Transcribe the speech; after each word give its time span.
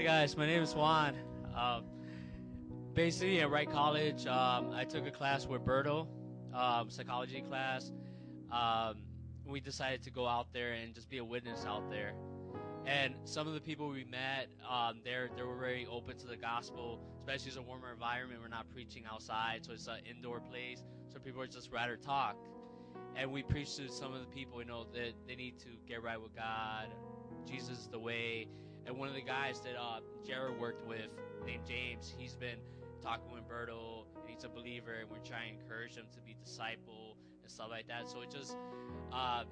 Hi 0.00 0.06
guys, 0.06 0.34
my 0.34 0.46
name 0.46 0.62
is 0.62 0.74
Juan. 0.74 1.14
Um, 1.54 1.84
basically, 2.94 3.42
at 3.42 3.50
Wright 3.50 3.70
College, 3.70 4.26
um, 4.26 4.70
I 4.72 4.86
took 4.88 5.06
a 5.06 5.10
class 5.10 5.46
with 5.46 5.62
Berto, 5.62 6.06
um, 6.54 6.88
psychology 6.88 7.42
class. 7.42 7.92
Um, 8.50 9.02
we 9.44 9.60
decided 9.60 10.02
to 10.04 10.10
go 10.10 10.26
out 10.26 10.54
there 10.54 10.72
and 10.72 10.94
just 10.94 11.10
be 11.10 11.18
a 11.18 11.24
witness 11.24 11.66
out 11.66 11.90
there. 11.90 12.14
And 12.86 13.14
some 13.24 13.46
of 13.46 13.52
the 13.52 13.60
people 13.60 13.90
we 13.90 14.04
met, 14.04 14.48
um, 14.66 15.00
they're 15.04 15.28
they 15.36 15.42
were 15.42 15.58
very 15.58 15.86
open 15.86 16.16
to 16.16 16.26
the 16.26 16.38
gospel, 16.38 16.98
especially 17.18 17.50
as 17.50 17.56
a 17.58 17.62
warmer 17.62 17.92
environment. 17.92 18.40
We're 18.40 18.48
not 18.48 18.70
preaching 18.72 19.04
outside, 19.04 19.66
so 19.66 19.74
it's 19.74 19.86
an 19.86 19.98
indoor 20.08 20.40
place. 20.40 20.82
So 21.12 21.18
people 21.18 21.40
would 21.40 21.52
just 21.52 21.70
rather 21.70 21.98
talk. 21.98 22.36
And 23.16 23.30
we 23.30 23.42
preached 23.42 23.76
to 23.76 23.90
some 23.90 24.14
of 24.14 24.20
the 24.20 24.34
people, 24.34 24.62
you 24.62 24.66
know, 24.66 24.86
that 24.94 25.12
they 25.28 25.36
need 25.36 25.58
to 25.58 25.68
get 25.86 26.02
right 26.02 26.18
with 26.18 26.34
God. 26.34 26.86
Jesus 27.46 27.80
is 27.80 27.88
the 27.88 27.98
way. 27.98 28.48
And 28.86 28.98
one 28.98 29.08
of 29.08 29.14
the 29.14 29.22
guys 29.22 29.60
that 29.60 29.76
uh, 29.78 30.00
Jared 30.26 30.58
worked 30.58 30.86
with, 30.86 31.10
named 31.44 31.64
James, 31.66 32.12
he's 32.16 32.34
been 32.34 32.58
talking 33.02 33.32
with 33.32 33.48
Berto, 33.48 34.04
and 34.20 34.28
he's 34.28 34.44
a 34.44 34.48
believer, 34.48 34.94
and 35.00 35.10
we're 35.10 35.18
trying 35.18 35.56
to 35.56 35.62
encourage 35.62 35.94
him 35.94 36.06
to 36.12 36.20
be 36.20 36.36
disciple 36.44 37.16
and 37.42 37.50
stuff 37.50 37.68
like 37.70 37.88
that. 37.88 38.08
So 38.08 38.20
it 38.22 38.30
just, 38.30 38.56
uh, 39.12 39.44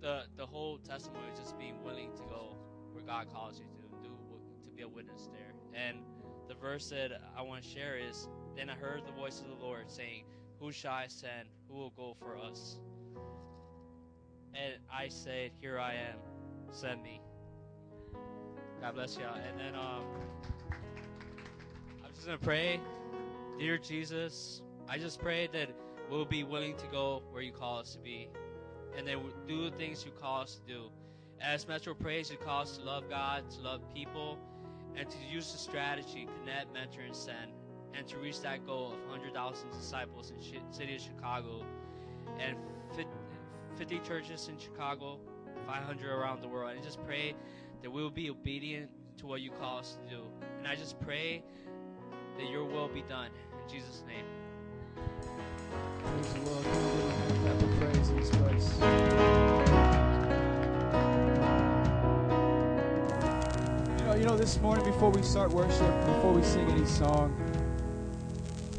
the 0.00 0.24
the 0.36 0.46
whole 0.46 0.78
testimony 0.78 1.32
is 1.32 1.38
just 1.38 1.58
being 1.58 1.82
willing 1.82 2.12
to 2.16 2.22
go 2.24 2.56
where 2.92 3.04
God 3.04 3.32
calls 3.32 3.58
you 3.58 3.66
to 3.66 4.08
do 4.08 4.14
to 4.64 4.70
be 4.70 4.82
a 4.82 4.88
witness 4.88 5.28
there. 5.32 5.54
And 5.74 5.98
the 6.48 6.54
verse 6.54 6.88
that 6.90 7.12
I 7.36 7.42
want 7.42 7.62
to 7.62 7.68
share 7.68 7.98
is, 7.98 8.28
then 8.56 8.70
I 8.70 8.74
heard 8.74 9.06
the 9.06 9.12
voice 9.12 9.40
of 9.40 9.48
the 9.48 9.64
Lord 9.64 9.90
saying, 9.90 10.24
"Who 10.60 10.72
shall 10.72 10.92
I 10.92 11.06
send? 11.08 11.48
Who 11.68 11.74
will 11.74 11.90
go 11.90 12.14
for 12.14 12.38
us?" 12.38 12.78
And 14.54 14.74
I 14.92 15.08
said, 15.08 15.52
"Here 15.60 15.78
I 15.78 15.94
am. 15.94 16.18
Send 16.70 17.02
me." 17.02 17.20
God 18.80 18.94
bless 18.94 19.16
y'all. 19.16 19.34
And 19.34 19.58
then 19.58 19.74
um, 19.74 20.04
I'm 22.04 22.12
just 22.14 22.26
gonna 22.26 22.38
pray, 22.38 22.80
dear 23.58 23.78
Jesus. 23.78 24.62
I 24.88 24.98
just 24.98 25.20
pray 25.20 25.48
that 25.52 25.70
we'll 26.10 26.24
be 26.24 26.44
willing 26.44 26.76
to 26.76 26.86
go 26.86 27.22
where 27.30 27.42
you 27.42 27.52
call 27.52 27.78
us 27.78 27.92
to 27.94 27.98
be, 27.98 28.28
and 28.96 29.06
then 29.06 29.18
do 29.48 29.70
the 29.70 29.76
things 29.76 30.04
you 30.04 30.12
call 30.12 30.42
us 30.42 30.56
to 30.56 30.72
do. 30.72 30.90
As 31.40 31.66
Metro 31.66 31.94
Praise, 31.94 32.30
you 32.30 32.36
call 32.36 32.62
us 32.62 32.78
to 32.78 32.84
love 32.84 33.10
God, 33.10 33.50
to 33.50 33.60
love 33.60 33.80
people, 33.92 34.38
and 34.94 35.08
to 35.10 35.16
use 35.30 35.52
the 35.52 35.58
strategy, 35.58 36.28
connect, 36.40 36.72
mentor, 36.72 37.02
and 37.02 37.14
send, 37.14 37.52
and 37.94 38.06
to 38.06 38.16
reach 38.18 38.40
that 38.40 38.64
goal 38.66 38.92
of 38.92 39.10
100,000 39.10 39.70
disciples 39.70 40.30
in 40.30 40.36
the 40.36 40.74
city 40.74 40.96
of 40.96 41.00
Chicago, 41.00 41.64
and 42.38 42.56
50 43.76 43.98
churches 44.00 44.48
in 44.48 44.58
Chicago, 44.58 45.18
500 45.66 46.10
around 46.10 46.42
the 46.42 46.48
world. 46.48 46.72
And 46.72 46.82
just 46.82 47.04
pray 47.04 47.34
that 47.86 47.92
we 47.92 48.02
will 48.02 48.10
be 48.10 48.28
obedient 48.30 48.90
to 49.16 49.26
what 49.26 49.40
you 49.40 49.48
call 49.48 49.78
us 49.78 49.96
to 50.02 50.16
do. 50.16 50.22
And 50.58 50.66
I 50.66 50.74
just 50.74 50.98
pray 50.98 51.40
that 52.36 52.50
your 52.50 52.64
will 52.64 52.88
be 52.88 53.02
done. 53.02 53.30
In 53.62 53.72
Jesus' 53.72 54.02
name. 54.08 54.24
You 63.98 64.04
know, 64.04 64.14
you 64.16 64.24
know, 64.24 64.36
this 64.36 64.60
morning 64.60 64.84
before 64.84 65.10
we 65.10 65.22
start 65.22 65.52
worship, 65.52 66.06
before 66.06 66.32
we 66.32 66.42
sing 66.42 66.68
any 66.68 66.86
song, 66.86 67.36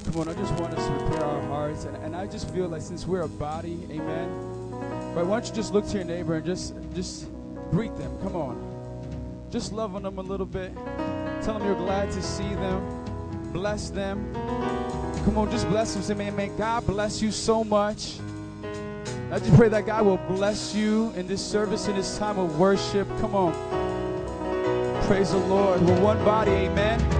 come 0.03 0.19
on, 0.19 0.28
I 0.28 0.34
just 0.34 0.53
want 0.56 0.74
us 0.74 0.85
to 0.85 1.06
prepare 1.06 1.24
our 1.24 1.41
hearts. 1.44 1.85
And, 1.85 1.95
and 2.03 2.13
I 2.13 2.28
just 2.28 2.53
feel 2.53 2.68
like 2.68 2.81
since 2.81 3.07
we're 3.07 3.22
a 3.22 3.29
body, 3.29 3.88
amen. 3.89 4.29
Right, 5.16 5.25
why 5.25 5.39
don't 5.39 5.47
you 5.47 5.56
just 5.56 5.74
look 5.74 5.88
to 5.88 5.95
your 5.95 6.03
neighbor 6.03 6.35
and 6.35 6.45
just 6.45 6.75
just 6.94 7.29
greet 7.72 7.95
them. 7.95 8.12
Come 8.22 8.35
on. 8.35 8.76
Just 9.50 9.72
love 9.72 9.96
on 9.96 10.03
them 10.03 10.18
a 10.18 10.22
little 10.22 10.46
bit. 10.46 10.74
Tell 11.41 11.58
them 11.58 11.66
you're 11.66 11.75
glad 11.75 12.12
to 12.12 12.22
see 12.22 12.53
them. 12.56 13.52
Bless 13.53 13.90
them. 13.90 14.34
Come 15.24 15.38
on, 15.38 15.50
just 15.50 15.68
bless 15.69 15.94
them. 15.94 16.03
Say, 16.03 16.13
man, 16.13 16.35
man, 16.35 16.56
God 16.58 16.85
bless 16.85 17.22
you 17.22 17.31
so 17.31 17.63
much. 17.63 18.19
I 19.31 19.40
just 19.40 19.53
pray 19.56 19.69
that 19.69 19.86
God 19.86 20.06
will 20.06 20.18
bless 20.18 20.74
you 20.75 21.12
in 21.16 21.28
this 21.28 21.46
service, 21.46 21.88
in 21.88 21.96
this 21.96 22.18
time 22.18 22.40
of 22.40 22.59
worship. 22.59 23.07
Come 23.19 23.36
on. 23.36 23.53
Praise 25.03 25.31
the 25.31 25.38
Lord. 25.38 25.81
We're 25.81 26.02
one 26.02 26.24
body. 26.25 26.52
Amen. 26.52 27.16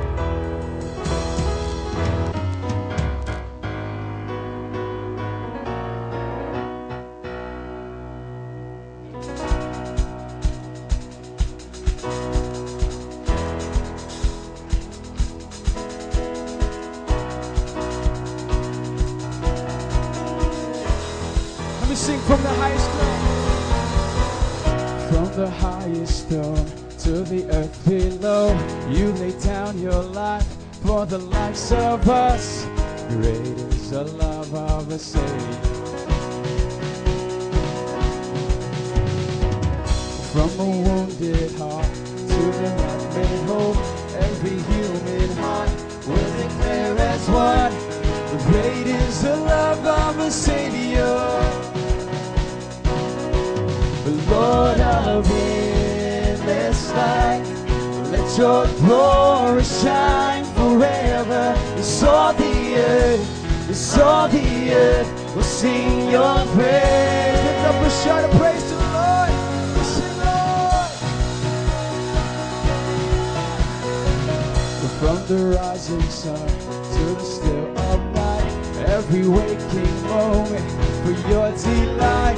The 75.28 75.58
rising 75.58 76.02
sun 76.04 76.48
to 76.48 77.04
the 77.16 77.20
still 77.20 77.78
of 77.78 78.16
night, 78.16 78.88
every 78.88 79.28
waking 79.28 80.04
moment 80.04 80.72
for 81.04 81.12
your 81.30 81.52
delight. 81.52 82.38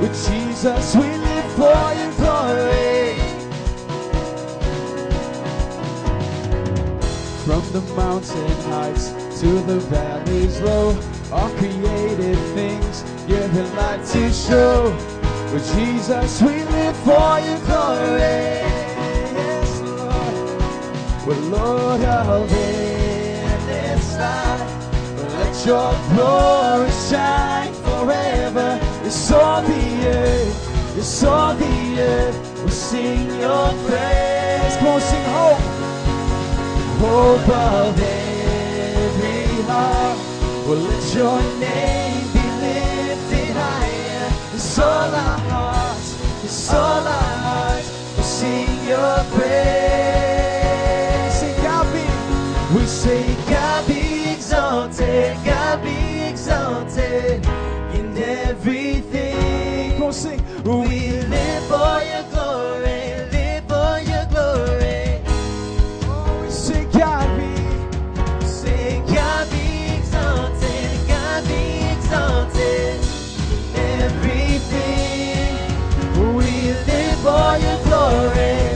With 0.00 0.14
Jesus, 0.26 0.94
we 0.96 1.02
live 1.02 1.52
for 1.52 1.92
your 1.92 2.12
glory. 2.16 3.18
From 7.44 7.62
the 7.72 7.82
mountain 7.94 8.48
heights 8.70 9.08
to 9.40 9.48
the 9.66 9.80
valleys 9.90 10.58
low, 10.62 10.98
all 11.30 11.50
created 11.56 12.38
things 12.54 13.02
give 13.26 13.54
your 13.54 13.66
light 13.74 14.02
to 14.06 14.32
show. 14.32 14.90
With 15.52 15.70
Jesus 15.74 16.40
we 16.40 16.64
live 16.64 16.96
for 17.04 17.40
your 17.40 17.58
glory. 17.66 18.71
We're 21.26 21.36
Lord 21.36 22.00
of 22.00 22.52
endless 22.52 24.16
light. 24.18 24.66
Let 25.38 25.66
your 25.66 25.92
glory 26.14 26.90
shine 27.08 27.72
forever. 27.74 28.80
It's 29.04 29.30
all 29.30 29.62
the 29.62 30.06
earth. 30.06 30.98
It's 30.98 31.22
all 31.22 31.54
the 31.54 32.00
earth. 32.00 32.58
We'll 32.58 32.68
sing 32.70 33.26
your 33.40 33.68
praise. 33.86 34.76
On, 34.82 35.00
sing 35.00 35.24
hope 35.30 35.72
hope 37.02 37.48
of 37.48 38.00
every 38.00 39.62
heart. 39.70 40.18
Well, 40.66 40.78
let 40.78 41.14
your 41.14 41.40
name 41.58 42.26
be 42.34 42.44
lifted 42.64 43.56
higher. 43.56 44.28
It's 44.54 44.78
all 44.78 45.14
our 45.24 45.38
hearts, 45.50 46.44
it's 46.44 46.70
all 46.72 47.06
our 47.18 47.36
hearts. 47.46 47.88
We'll 48.16 48.24
sing 48.24 48.88
your 48.88 49.24
praise. 49.34 50.11
Say, 53.02 53.34
God 53.50 53.86
be 53.88 54.30
exalted, 54.32 55.36
God 55.44 55.82
be 55.82 56.20
exalted 56.30 57.44
in 57.98 58.16
everything. 58.16 59.94
Come 59.94 60.04
on, 60.04 60.12
sing. 60.12 60.40
We 60.62 61.20
live 61.34 61.64
for 61.66 61.94
your 62.10 62.24
glory. 62.30 63.00
Live 63.34 63.64
for 63.66 63.98
your 64.10 64.26
glory, 64.32 65.20
Oh, 66.04 66.42
we 66.44 66.50
say, 66.50 66.84
God 66.92 67.28
be, 67.38 68.46
say, 68.46 69.02
God 69.12 69.50
be 69.50 69.96
exalted, 69.98 71.08
God 71.08 71.42
be 71.48 71.62
exalted 71.96 73.00
in 73.50 73.62
everything. 74.06 75.58
We 76.36 76.50
live 76.86 77.18
for 77.26 77.50
your 77.64 77.78
glory. 77.84 78.71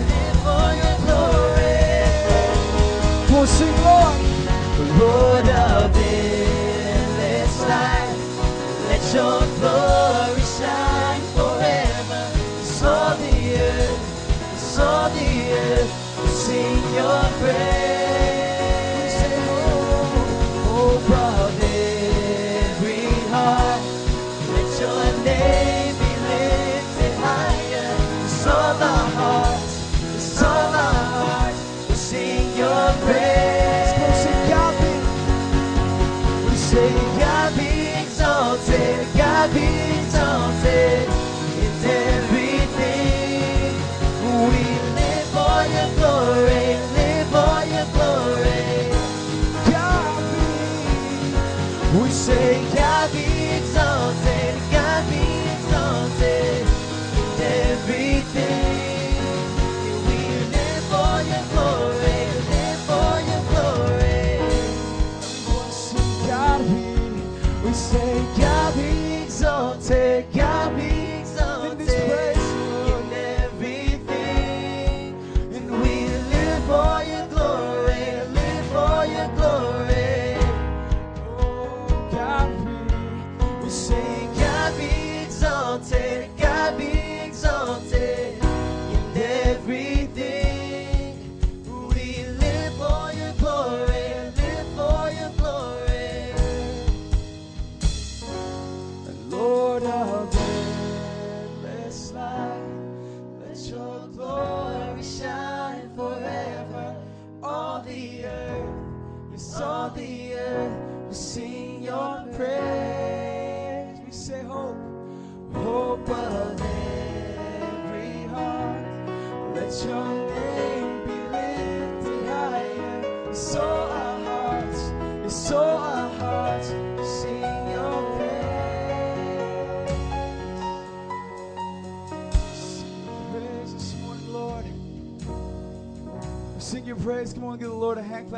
yo 9.16 9.45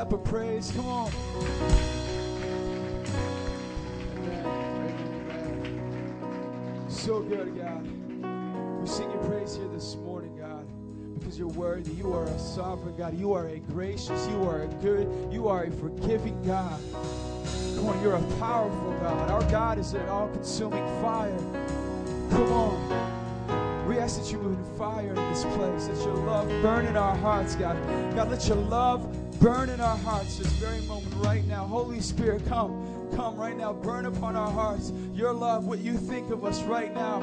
clap 0.09 0.21
of 0.21 0.25
praise. 0.25 0.73
Come 0.75 0.87
on. 0.87 1.11
So 6.89 7.21
good, 7.21 7.57
God. 7.57 8.81
We 8.81 8.87
sing 8.87 9.11
your 9.11 9.23
praise 9.25 9.57
here 9.57 9.69
this 9.69 9.97
morning, 9.97 10.37
God, 10.37 10.67
because 11.19 11.39
you're 11.39 11.49
worthy. 11.49 11.93
You 11.93 12.13
are 12.13 12.25
a 12.25 12.39
sovereign 12.39 12.97
God. 12.97 13.19
You 13.19 13.33
are 13.33 13.49
a 13.49 13.59
gracious. 13.59 14.27
You 14.29 14.45
are 14.45 14.63
a 14.63 14.69
good. 14.83 15.33
You 15.33 15.49
are 15.49 15.65
a 15.65 15.71
forgiving 15.71 16.41
God. 16.43 16.81
Come 17.77 17.89
on, 17.89 18.03
you're 18.03 18.17
a 18.17 18.23
powerful 18.39 18.97
God. 19.01 19.31
Our 19.31 19.51
God 19.51 19.79
is 19.79 19.93
an 19.95 20.09
all 20.09 20.29
consuming 20.29 20.87
fire. 21.01 21.39
Come 22.31 22.53
on. 22.53 23.87
We 23.87 23.99
ask 23.99 24.21
that 24.21 24.31
you 24.31 24.39
move 24.39 24.59
in 24.59 24.77
fire 24.77 25.09
in 25.09 25.15
this 25.15 25.45
place, 25.45 25.87
that 25.87 26.05
your 26.05 26.15
love 26.17 26.47
burn 26.63 26.85
in 26.85 26.97
our 26.97 27.17
hearts, 27.17 27.55
God. 27.55 27.77
God, 28.15 28.31
let 28.31 28.47
your 28.47 28.59
love 28.59 29.07
burn 29.41 29.71
in 29.71 29.81
our 29.81 29.97
hearts 29.99 30.39
this 30.39 30.49
very 30.55 30.81
moment 30.83 31.15
right 31.25 31.45
now. 31.47 31.67
Holy 31.67 32.01
Spirit, 32.01 32.45
come, 32.47 33.09
come 33.15 33.37
right 33.37 33.57
now. 33.57 33.73
Burn 33.73 34.07
upon 34.07 34.37
our 34.37 34.51
hearts 34.51 34.93
your 35.15 35.33
love, 35.33 35.67
what 35.67 35.79
you 35.79 35.95
think 35.95 36.31
of 36.31 36.45
us 36.45 36.63
right 36.63 36.93
now. 36.95 37.21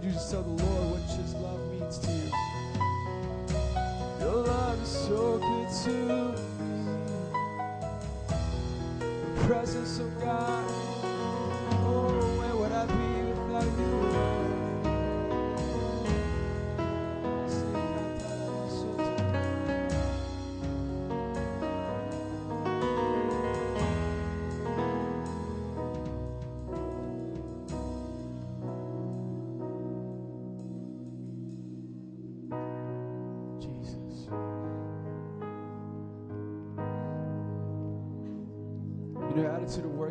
Would 0.00 0.06
you 0.06 0.12
just 0.14 0.30
tell 0.30 0.42
the 0.42 0.59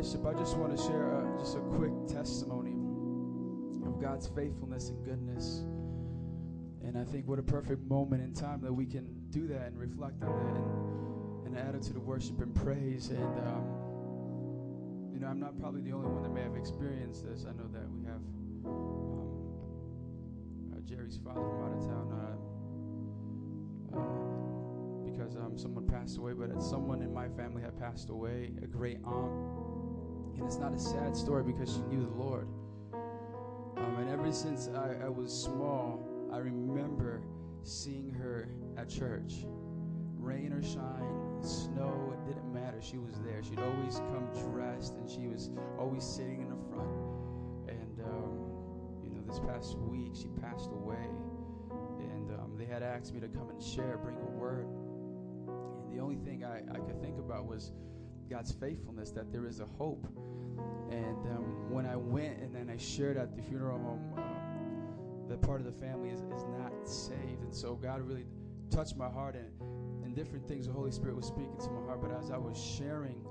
worship, 0.00 0.24
I 0.24 0.32
just 0.32 0.56
want 0.56 0.74
to 0.74 0.82
share 0.82 1.12
a, 1.12 1.38
just 1.38 1.56
a 1.56 1.60
quick 1.60 1.92
testimony 2.08 2.72
of 3.86 4.00
God's 4.00 4.28
faithfulness 4.28 4.88
and 4.88 5.04
goodness. 5.04 5.66
And 6.82 6.96
I 6.96 7.04
think 7.04 7.28
what 7.28 7.38
a 7.38 7.42
perfect 7.42 7.82
moment 7.86 8.22
in 8.22 8.32
time 8.32 8.62
that 8.62 8.72
we 8.72 8.86
can 8.86 9.06
do 9.28 9.46
that 9.48 9.66
and 9.66 9.78
reflect 9.78 10.24
on 10.24 10.30
that 10.30 10.56
and 11.44 11.54
an 11.54 11.68
attitude 11.68 11.96
of 11.96 12.06
worship 12.06 12.40
and 12.40 12.54
praise. 12.54 13.10
And, 13.10 13.38
um, 13.46 13.62
you 15.12 15.20
know, 15.20 15.26
I'm 15.26 15.38
not 15.38 15.60
probably 15.60 15.82
the 15.82 15.92
only 15.92 16.08
one 16.08 16.22
that 16.22 16.32
may 16.32 16.44
have 16.44 16.56
experienced 16.56 17.26
this. 17.26 17.44
I 17.46 17.52
know 17.52 17.68
that 17.70 17.86
we 17.92 18.02
have 18.04 18.22
um, 18.64 19.28
uh, 20.74 20.80
Jerry's 20.80 21.18
father 21.22 21.42
from 21.42 21.62
out 21.62 21.74
of 21.76 21.84
town. 21.84 22.08
Uh, 23.92 23.98
uh, 23.98 24.30
because 25.04 25.36
um, 25.36 25.58
someone 25.58 25.86
passed 25.86 26.16
away, 26.16 26.32
but 26.32 26.62
someone 26.62 27.02
in 27.02 27.12
my 27.12 27.28
family 27.28 27.60
had 27.60 27.78
passed 27.78 28.08
away, 28.08 28.52
a 28.62 28.66
great 28.66 28.98
aunt. 29.04 29.59
And 30.40 30.48
it's 30.48 30.56
not 30.56 30.72
a 30.72 30.78
sad 30.78 31.14
story 31.14 31.42
because 31.42 31.70
she 31.70 31.82
knew 31.94 32.00
the 32.00 32.16
Lord. 32.16 32.48
Um, 32.94 33.96
and 33.98 34.08
ever 34.08 34.32
since 34.32 34.70
I, 34.74 35.04
I 35.04 35.08
was 35.10 35.30
small, 35.30 36.02
I 36.32 36.38
remember 36.38 37.20
seeing 37.62 38.10
her 38.14 38.48
at 38.78 38.88
church. 38.88 39.44
Rain 40.16 40.54
or 40.54 40.62
shine, 40.62 41.42
snow, 41.42 42.14
it 42.14 42.26
didn't 42.26 42.50
matter. 42.54 42.80
She 42.80 42.96
was 42.96 43.20
there. 43.20 43.42
She'd 43.42 43.58
always 43.58 43.96
come 43.96 44.30
dressed 44.50 44.94
and 44.94 45.10
she 45.10 45.28
was 45.28 45.50
always 45.78 46.04
sitting 46.04 46.40
in 46.40 46.48
the 46.48 46.56
front. 46.72 46.88
And, 47.68 48.00
um, 48.00 49.04
you 49.04 49.10
know, 49.10 49.20
this 49.26 49.40
past 49.40 49.76
week 49.76 50.12
she 50.14 50.28
passed 50.40 50.70
away 50.72 51.06
and 51.98 52.30
um, 52.40 52.56
they 52.56 52.64
had 52.64 52.82
asked 52.82 53.12
me 53.12 53.20
to 53.20 53.28
come 53.28 53.50
and 53.50 53.62
share, 53.62 53.98
bring 53.98 54.16
a 54.16 54.30
word. 54.30 54.66
And 55.84 55.92
the 55.92 56.00
only 56.02 56.16
thing 56.16 56.44
I, 56.44 56.62
I 56.70 56.78
could 56.78 56.98
think 57.02 57.18
about 57.18 57.44
was 57.44 57.72
God's 58.30 58.52
faithfulness, 58.52 59.10
that 59.10 59.32
there 59.32 59.46
is 59.46 59.60
a 59.60 59.66
hope. 59.66 60.06
And 60.90 61.26
um, 61.28 61.70
when 61.70 61.86
I 61.86 61.96
went 61.96 62.38
and 62.40 62.54
then 62.54 62.68
I 62.68 62.76
shared 62.76 63.16
at 63.16 63.36
the 63.36 63.42
funeral 63.42 63.78
home, 63.78 64.12
um, 64.16 65.28
that 65.28 65.40
part 65.40 65.60
of 65.60 65.66
the 65.66 65.72
family 65.72 66.10
is, 66.10 66.20
is 66.20 66.44
not 66.58 66.72
saved. 66.84 67.42
And 67.42 67.54
so 67.54 67.74
God 67.74 68.02
really 68.02 68.26
touched 68.70 68.96
my 68.96 69.08
heart 69.08 69.36
and, 69.36 69.50
and 70.04 70.14
different 70.14 70.46
things 70.48 70.66
the 70.66 70.72
Holy 70.72 70.90
Spirit 70.90 71.16
was 71.16 71.26
speaking 71.26 71.56
to 71.60 71.70
my 71.70 71.86
heart. 71.86 72.00
But 72.02 72.12
as 72.12 72.30
I 72.30 72.36
was 72.36 72.58
sharing, 72.58 73.24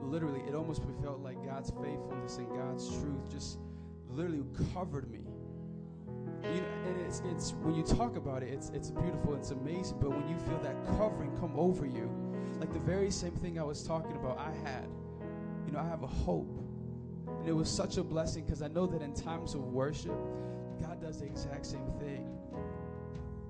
literally, 0.00 0.42
it 0.48 0.54
almost 0.54 0.82
felt 1.02 1.20
like 1.20 1.44
God's 1.44 1.70
faithfulness 1.70 2.36
and 2.36 2.48
God's 2.48 2.88
truth 2.88 3.28
just 3.28 3.58
literally 4.08 4.44
covered 4.72 5.10
me. 5.10 5.20
You 6.42 6.60
know, 6.60 6.66
and 6.86 7.00
it's 7.02 7.22
it's 7.26 7.52
when 7.62 7.74
you 7.74 7.82
talk 7.82 8.16
about 8.16 8.42
it, 8.42 8.48
it's 8.52 8.70
it's 8.70 8.90
beautiful, 8.90 9.34
it's 9.34 9.50
amazing. 9.50 9.98
But 10.00 10.10
when 10.10 10.26
you 10.28 10.38
feel 10.38 10.58
that 10.62 10.74
covering 10.98 11.36
come 11.38 11.52
over 11.56 11.84
you, 11.84 12.10
like 12.58 12.72
the 12.72 12.80
very 12.80 13.10
same 13.10 13.32
thing 13.32 13.58
I 13.58 13.62
was 13.62 13.82
talking 13.82 14.16
about, 14.16 14.38
I 14.38 14.52
had. 14.66 14.88
You 15.66 15.72
know, 15.72 15.80
I 15.80 15.88
have 15.88 16.02
a 16.02 16.08
hope, 16.08 16.58
and 17.40 17.48
it 17.48 17.52
was 17.52 17.70
such 17.70 17.96
a 17.96 18.02
blessing 18.04 18.44
because 18.44 18.60
I 18.60 18.68
know 18.68 18.86
that 18.86 19.00
in 19.00 19.14
times 19.14 19.54
of 19.54 19.62
worship, 19.62 20.16
God 20.80 21.00
does 21.00 21.20
the 21.20 21.26
exact 21.26 21.66
same 21.66 21.90
thing. 21.98 22.28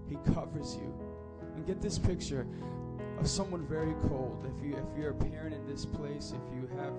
He 0.08 0.16
covers 0.32 0.76
you, 0.76 0.94
and 1.54 1.66
get 1.66 1.82
this 1.82 1.98
picture 1.98 2.46
of 3.18 3.28
someone 3.28 3.66
very 3.66 3.94
cold. 4.08 4.46
If 4.56 4.64
you 4.64 4.76
if 4.76 4.98
you're 4.98 5.10
a 5.10 5.14
parent 5.14 5.54
in 5.54 5.66
this 5.66 5.84
place, 5.84 6.32
if 6.32 6.54
you 6.54 6.68
have 6.78 6.92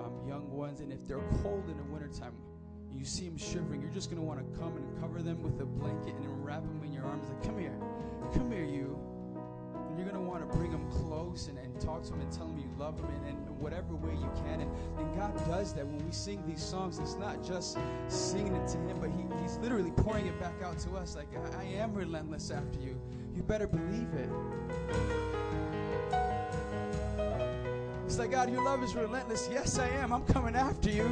um, 0.00 0.12
young 0.26 0.50
ones, 0.50 0.80
and 0.80 0.92
if 0.92 1.06
they're 1.06 1.22
cold 1.42 1.68
in 1.68 1.76
the 1.76 1.84
wintertime, 1.84 2.34
you 2.92 3.04
see 3.04 3.28
them 3.28 3.36
shivering, 3.36 3.82
you're 3.82 3.90
just 3.90 4.10
to 4.10 4.16
want 4.20 4.38
to 4.40 4.58
come 4.58 4.76
and 4.76 5.00
cover 5.00 5.22
them 5.22 5.42
with 5.42 5.60
a 5.60 5.66
blanket 5.66 6.14
and 6.14 6.44
wrap 6.44 6.62
them 6.62 6.80
in 6.84 6.92
your 6.92 7.04
arms. 7.04 7.28
Like, 7.28 7.42
come 7.42 7.58
here, 7.58 7.76
come 8.32 8.50
here, 8.50 8.64
you. 8.64 9.05
You're 9.96 10.06
going 10.06 10.22
to 10.22 10.28
want 10.28 10.48
to 10.48 10.56
bring 10.56 10.70
them 10.70 10.90
close 10.90 11.48
and, 11.48 11.58
and 11.58 11.80
talk 11.80 12.02
to 12.04 12.10
them 12.10 12.20
and 12.20 12.30
tell 12.30 12.46
them 12.46 12.58
you 12.58 12.68
love 12.78 12.96
them 12.96 13.10
in, 13.22 13.30
in 13.30 13.36
whatever 13.58 13.94
way 13.94 14.12
you 14.12 14.30
can. 14.44 14.60
And, 14.60 14.70
and 14.98 15.16
God 15.16 15.36
does 15.48 15.72
that 15.74 15.86
when 15.86 16.04
we 16.04 16.12
sing 16.12 16.42
these 16.46 16.62
songs. 16.62 16.98
It's 16.98 17.16
not 17.16 17.42
just 17.42 17.78
singing 18.08 18.54
it 18.54 18.68
to 18.68 18.78
Him, 18.78 18.98
but 19.00 19.10
he, 19.10 19.24
He's 19.42 19.56
literally 19.58 19.92
pouring 19.92 20.26
it 20.26 20.38
back 20.38 20.62
out 20.62 20.78
to 20.80 20.96
us. 20.96 21.16
Like, 21.16 21.28
I, 21.54 21.62
I 21.62 21.64
am 21.64 21.94
relentless 21.94 22.50
after 22.50 22.78
you. 22.78 23.00
You 23.34 23.42
better 23.42 23.66
believe 23.66 24.12
it. 24.14 24.28
It's 28.04 28.18
like, 28.18 28.30
God, 28.30 28.50
your 28.50 28.62
love 28.62 28.82
is 28.82 28.94
relentless. 28.94 29.48
Yes, 29.50 29.78
I 29.78 29.88
am. 29.88 30.12
I'm 30.12 30.24
coming 30.26 30.54
after 30.54 30.90
you. 30.90 31.10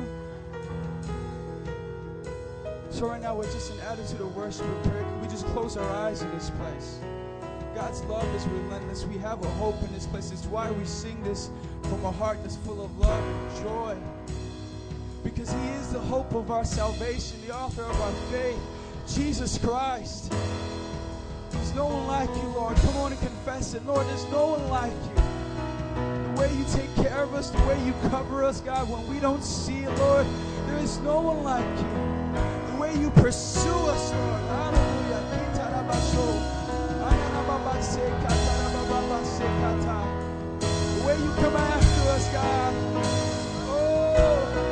So 2.91 3.09
right 3.09 3.21
now, 3.21 3.35
with 3.35 3.53
just 3.53 3.73
an 3.73 3.81
attitude 3.81 4.21
of 4.21 4.37
worship 4.37 4.64
and 4.64 4.85
prayer, 4.85 5.03
can 5.03 5.21
we 5.21 5.26
just 5.26 5.45
close 5.47 5.76
our 5.76 5.91
eyes 5.97 6.23
in 6.23 6.31
this 6.31 6.50
place? 6.50 7.00
God's 7.75 8.02
love 8.04 8.35
is 8.37 8.47
relentless. 8.47 9.04
We 9.04 9.19
have 9.19 9.43
a 9.43 9.49
hope 9.50 9.83
in 9.83 9.93
this 9.93 10.07
place. 10.07 10.31
It's 10.31 10.47
why 10.47 10.71
we 10.71 10.85
sing 10.85 11.21
this 11.25 11.50
from 11.83 12.04
a 12.04 12.12
heart 12.12 12.38
that's 12.43 12.57
full 12.57 12.85
of 12.85 12.97
love 12.99 13.23
and 13.23 13.64
joy. 13.64 13.97
Because 15.25 15.52
He 15.52 15.69
is 15.81 15.93
the 15.93 15.99
hope 15.99 16.33
of 16.35 16.52
our 16.52 16.64
salvation, 16.64 17.38
the 17.47 17.54
author 17.54 17.83
of 17.83 18.00
our 18.00 18.12
faith, 18.31 18.59
Jesus 19.09 19.59
Christ. 19.59 20.33
There's 21.50 21.75
no 21.75 21.87
one 21.87 22.07
like 22.07 22.28
you, 22.37 22.49
Lord. 22.50 22.76
Come 22.76 22.97
on 22.97 23.12
and 23.12 23.21
confess 23.21 23.75
it. 23.75 23.85
Lord, 23.87 24.07
there's 24.07 24.31
no 24.31 24.57
one 24.57 24.69
like 24.69 24.93
you. 24.93 26.35
The 26.35 26.40
way 26.40 26.54
you 26.54 26.64
take 26.73 26.95
care 26.97 27.23
of 27.25 27.35
us, 27.35 27.50
the 27.50 27.62
way 27.64 27.85
you 27.85 27.93
cover 28.09 28.45
us, 28.45 28.61
God, 28.61 28.88
when 28.88 29.04
we 29.09 29.19
don't 29.19 29.43
see 29.43 29.78
it, 29.78 29.99
Lord, 29.99 30.26
there 30.69 30.78
is 30.78 30.99
no 31.00 31.21
one 31.21 31.43
like 31.43 31.78
you 31.78 32.73
the 32.73 32.81
way 32.81 32.95
you 32.95 33.11
pursue 33.11 33.71
us, 33.71 34.12
Lord. 34.12 34.43
Hallelujah. 34.43 34.95
The 37.85 38.00
way 41.07 41.17
you 41.19 41.31
come 41.35 41.57
after 41.57 42.11
us, 42.11 42.33
God. 42.33 42.75
Oh, 43.69 44.71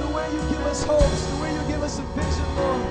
the 0.00 0.08
way 0.14 0.26
you 0.32 0.40
give 0.50 0.66
us 0.66 0.82
hopes, 0.82 1.26
the 1.26 1.36
way 1.42 1.52
you 1.54 1.62
give 1.68 1.82
us 1.84 1.98
a 2.00 2.02
vision, 2.02 2.56
Lord. 2.56 2.82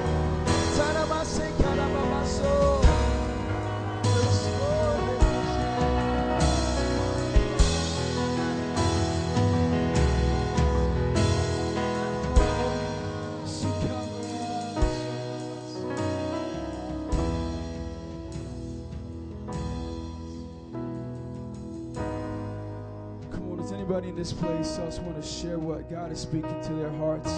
In 24.15 24.19
this 24.19 24.31
place 24.31 24.77
else 24.77 24.99
want 24.99 25.21
to 25.21 25.27
share 25.27 25.59
what 25.59 25.89
God 25.89 26.09
is 26.09 26.21
speaking 26.21 26.61
to 26.61 26.73
their 26.73 26.91
hearts? 26.91 27.29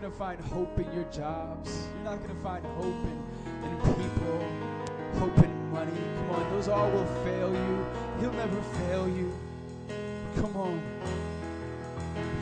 Going 0.00 0.12
to 0.12 0.16
find 0.16 0.40
hope 0.40 0.78
in 0.78 0.92
your 0.92 1.02
jobs. 1.10 1.88
You're 1.96 2.04
not 2.04 2.18
going 2.22 2.36
to 2.36 2.40
find 2.40 2.64
hope 2.64 2.84
in, 2.84 3.68
in 3.68 3.76
people, 3.80 4.44
hope 5.18 5.38
in 5.38 5.72
money. 5.72 5.90
Come 5.90 6.30
on, 6.30 6.50
those 6.52 6.68
all 6.68 6.88
will 6.88 7.04
fail 7.24 7.52
you. 7.52 7.86
He'll 8.20 8.32
never 8.34 8.62
fail 8.62 9.08
you. 9.08 9.32
Come 10.36 10.56
on. 10.56 10.80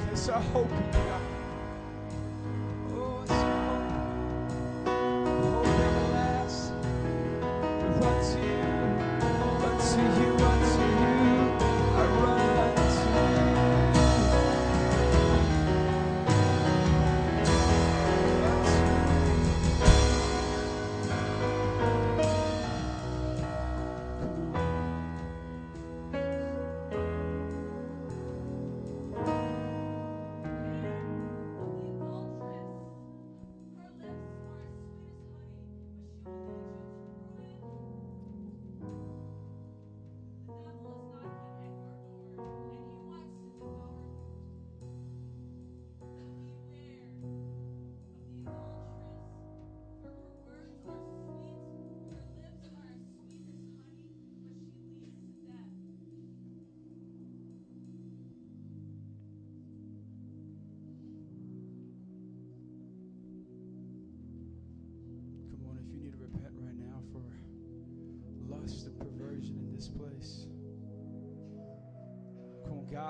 Place 0.09 0.29
our 0.29 0.43
hope 0.43 0.71
in 0.71 0.91
God. 0.91 1.26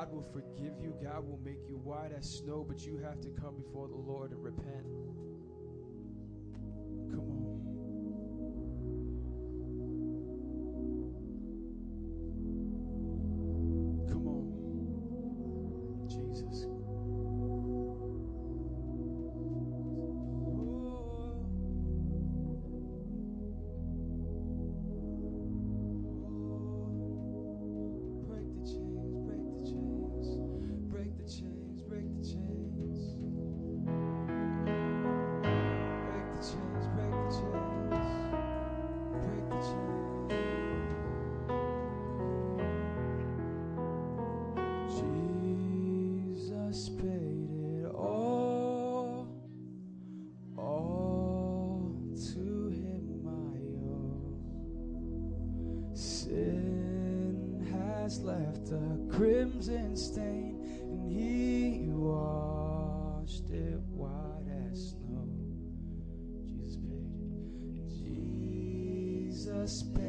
God 0.07 0.15
will 0.15 0.27
forgive 0.33 0.75
you. 0.81 0.95
God 1.03 1.27
will 1.27 1.41
make 1.45 1.69
you 1.69 1.77
white 1.77 2.13
as 2.17 2.39
snow, 2.39 2.65
but 2.67 2.87
you 2.87 2.99
have 2.99 3.21
to 3.23 3.29
come 3.31 3.57
before 3.57 3.89
the 3.89 3.97
Lord 3.97 4.31
and 4.31 4.43
repent. 4.43 4.87
Crimson 59.97 60.15
stain, 60.15 60.55
and 60.83 61.11
he 61.11 61.89
washed 61.89 63.49
it 63.51 63.81
white 63.91 64.47
as 64.71 64.91
snow. 64.91 65.29
Jesus 66.45 66.77
paid. 66.83 67.87
Jesus 68.99 69.83
paid 69.95 70.06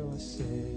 Savior 0.00 0.18
say, 0.18 0.76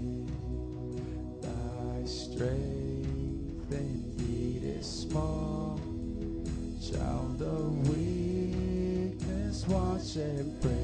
Thy 1.40 2.04
strength 2.04 3.72
indeed 3.72 4.64
is 4.64 4.86
small. 4.86 5.80
Child 6.82 7.42
of 7.42 7.88
weakness, 7.88 9.66
watch 9.66 10.16
and 10.16 10.60
pray. 10.60 10.83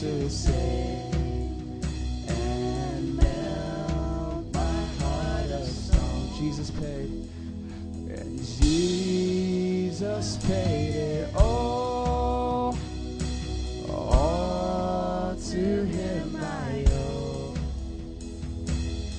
To 0.00 0.28
save 0.28 1.14
and 2.28 3.16
melt 3.16 4.44
my 4.52 4.84
heart 5.00 5.50
of 5.52 5.66
stone. 5.66 6.28
Jesus 6.36 6.70
paid, 6.70 7.26
and 8.10 8.38
Jesus 8.38 10.36
paid 10.46 10.94
it 10.94 11.34
all. 11.34 12.76
All 13.88 15.34
to 15.34 15.84
him 15.86 16.36
I 16.42 16.84
owe. 16.90 17.54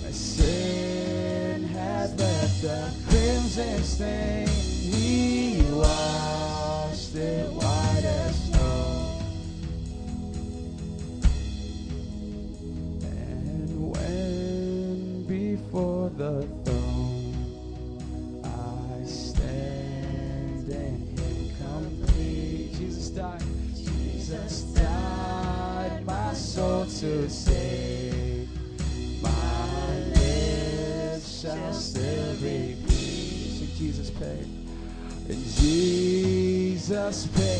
My 0.03 0.11
sin 0.11 1.63
had 1.63 2.19
left 2.19 2.63
a 2.65 2.93
crimson 3.09 3.83
stain. 3.83 4.46
as 37.07 37.25
pedras. 37.27 37.56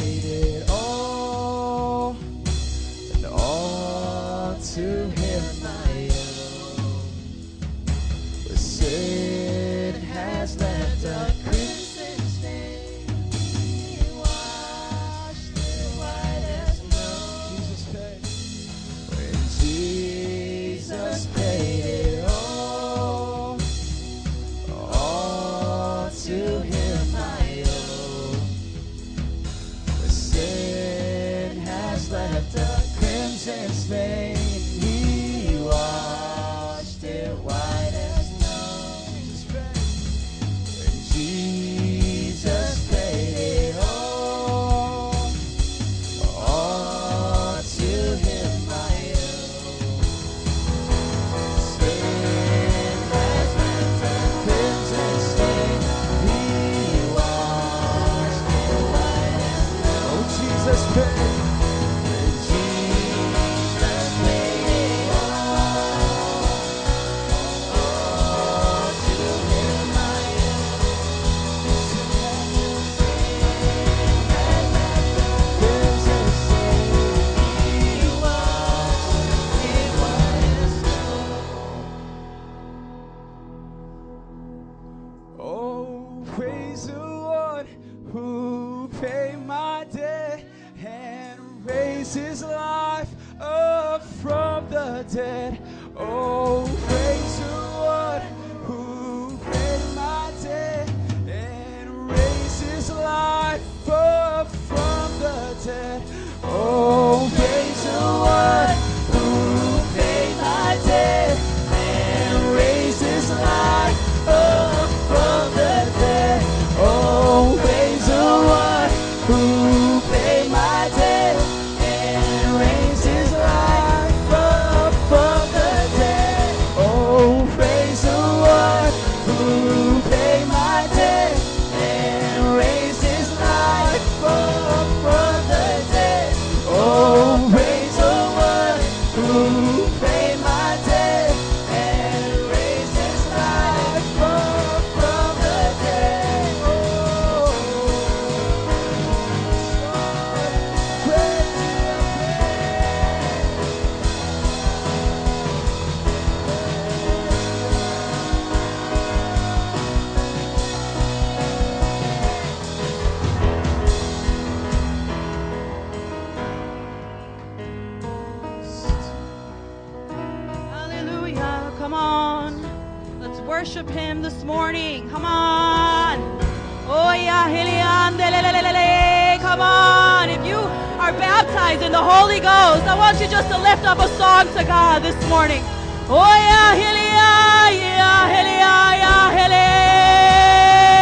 baptized 181.48 181.82
in 181.82 181.92
the 181.92 182.02
Holy 182.02 182.40
Ghost. 182.40 182.84
I 182.88 182.96
want 182.98 183.20
you 183.20 183.28
just 183.28 183.50
to 183.50 183.58
lift 183.58 183.84
up 183.86 184.00
a 184.00 184.08
song 184.18 184.48
to 184.56 184.64
God 184.64 185.04
this 185.04 185.16
morning. 185.30 185.62
Oh 186.10 186.36
yeah, 186.50 186.76
Hilia, 186.76 187.72
yeah, 187.80 188.30
Hilia, 188.34 188.98
yeah, 189.04 189.32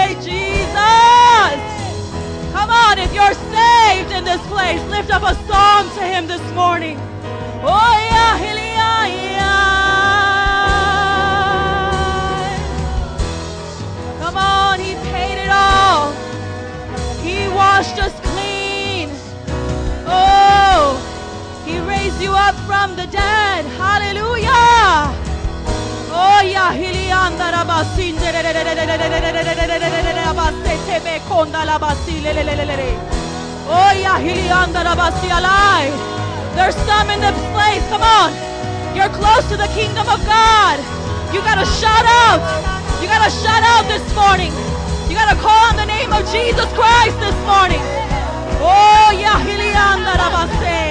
Hilia, 0.05 0.23
Jesus. 0.23 1.59
Come 2.53 2.69
on, 2.69 2.97
if 2.99 3.13
you're 3.13 3.33
saved 3.53 4.11
in 4.11 4.23
this 4.23 4.41
place, 4.47 4.81
lift 4.89 5.11
up 5.11 5.23
a 5.23 5.35
song 5.47 5.89
to 5.97 6.01
Him 6.03 6.27
this 6.27 6.41
morning. 6.53 6.99
Oh 7.63 7.97
yeah, 8.11 8.37
Hilia, 8.37 9.09
yeah. 9.37 9.79
Come 14.19 14.37
on, 14.37 14.79
He 14.79 14.93
paid 15.11 15.37
it 15.43 15.49
all. 15.49 16.13
He 17.21 17.47
washed 17.49 17.99
us 17.99 18.24
Oh, 20.07 21.01
he 21.65 21.79
raised 21.79 22.21
you 22.21 22.31
up 22.31 22.55
from 22.67 22.95
the 22.95 23.07
dead. 23.07 23.65
Hallelujah. 23.77 25.13
Oh, 26.13 26.39
Yahilianda 26.45 27.51
Rabasin, 27.51 28.15
Oh, 33.67 33.91
alive. 35.27 35.93
There's 36.55 36.75
some 36.87 37.09
in 37.09 37.19
this 37.19 37.35
place. 37.51 37.83
Come 37.89 38.05
on. 38.05 38.31
You're 38.95 39.09
close 39.09 39.43
to 39.49 39.57
the 39.57 39.67
kingdom 39.73 40.07
of 40.07 40.23
God. 40.23 40.79
You 41.33 41.41
got 41.41 41.57
to 41.59 41.67
shout 41.81 42.05
out. 42.05 42.39
You 43.01 43.07
got 43.09 43.25
to 43.25 43.33
shout 43.43 43.63
out 43.65 43.83
this 43.89 44.05
morning. 44.15 44.53
You 45.09 45.17
got 45.17 45.33
to 45.33 45.39
call 45.41 45.73
on 45.73 45.75
the 45.75 45.85
name 45.85 46.13
of 46.13 46.23
Jesus 46.31 46.69
Christ 46.77 47.19
this 47.19 47.35
morning. 47.43 48.04
Oh, 48.67 49.11
Yahili 49.23 49.69
andarabase. 49.89 50.84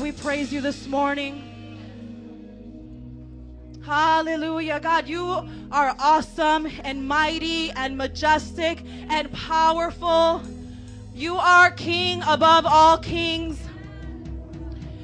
We 0.00 0.12
praise 0.12 0.52
you 0.52 0.60
this 0.60 0.86
morning. 0.86 1.42
Hallelujah. 3.84 4.78
God, 4.78 5.08
you 5.08 5.24
are 5.72 5.96
awesome 5.98 6.68
and 6.84 7.08
mighty 7.08 7.72
and 7.72 7.98
majestic 7.98 8.84
and 9.08 9.32
powerful. 9.32 10.40
You 11.14 11.36
are 11.36 11.72
King 11.72 12.22
above 12.28 12.64
all 12.64 12.98
kings. 12.98 13.58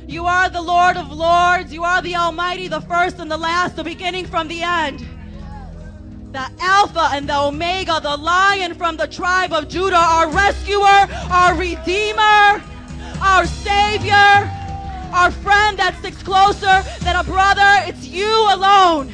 You 0.06 0.26
are 0.26 0.48
the 0.48 0.62
Lord 0.62 0.96
of 0.96 1.10
lords. 1.10 1.72
You 1.72 1.82
are 1.82 2.00
the 2.00 2.14
Almighty, 2.14 2.68
the 2.68 2.82
first 2.82 3.18
and 3.18 3.28
the 3.28 3.36
last, 3.36 3.74
the 3.74 3.84
beginning 3.84 4.26
from 4.26 4.46
the 4.46 4.62
end. 4.62 5.04
The 6.30 6.48
Alpha 6.60 7.08
and 7.12 7.28
the 7.28 7.36
Omega, 7.36 7.98
the 8.00 8.16
Lion 8.16 8.74
from 8.74 8.96
the 8.96 9.08
tribe 9.08 9.52
of 9.52 9.68
Judah, 9.68 9.96
our 9.96 10.30
rescuer, 10.30 11.08
our 11.30 11.56
Redeemer, 11.56 12.62
our 13.20 13.44
Savior, 13.46 14.60
our 15.14 15.30
friend 15.30 15.78
that 15.78 15.96
sticks 16.00 16.22
closer 16.24 16.82
than 17.04 17.14
a 17.14 17.22
brother. 17.22 17.62
It's 17.86 18.04
you 18.04 18.28
alone. 18.50 19.12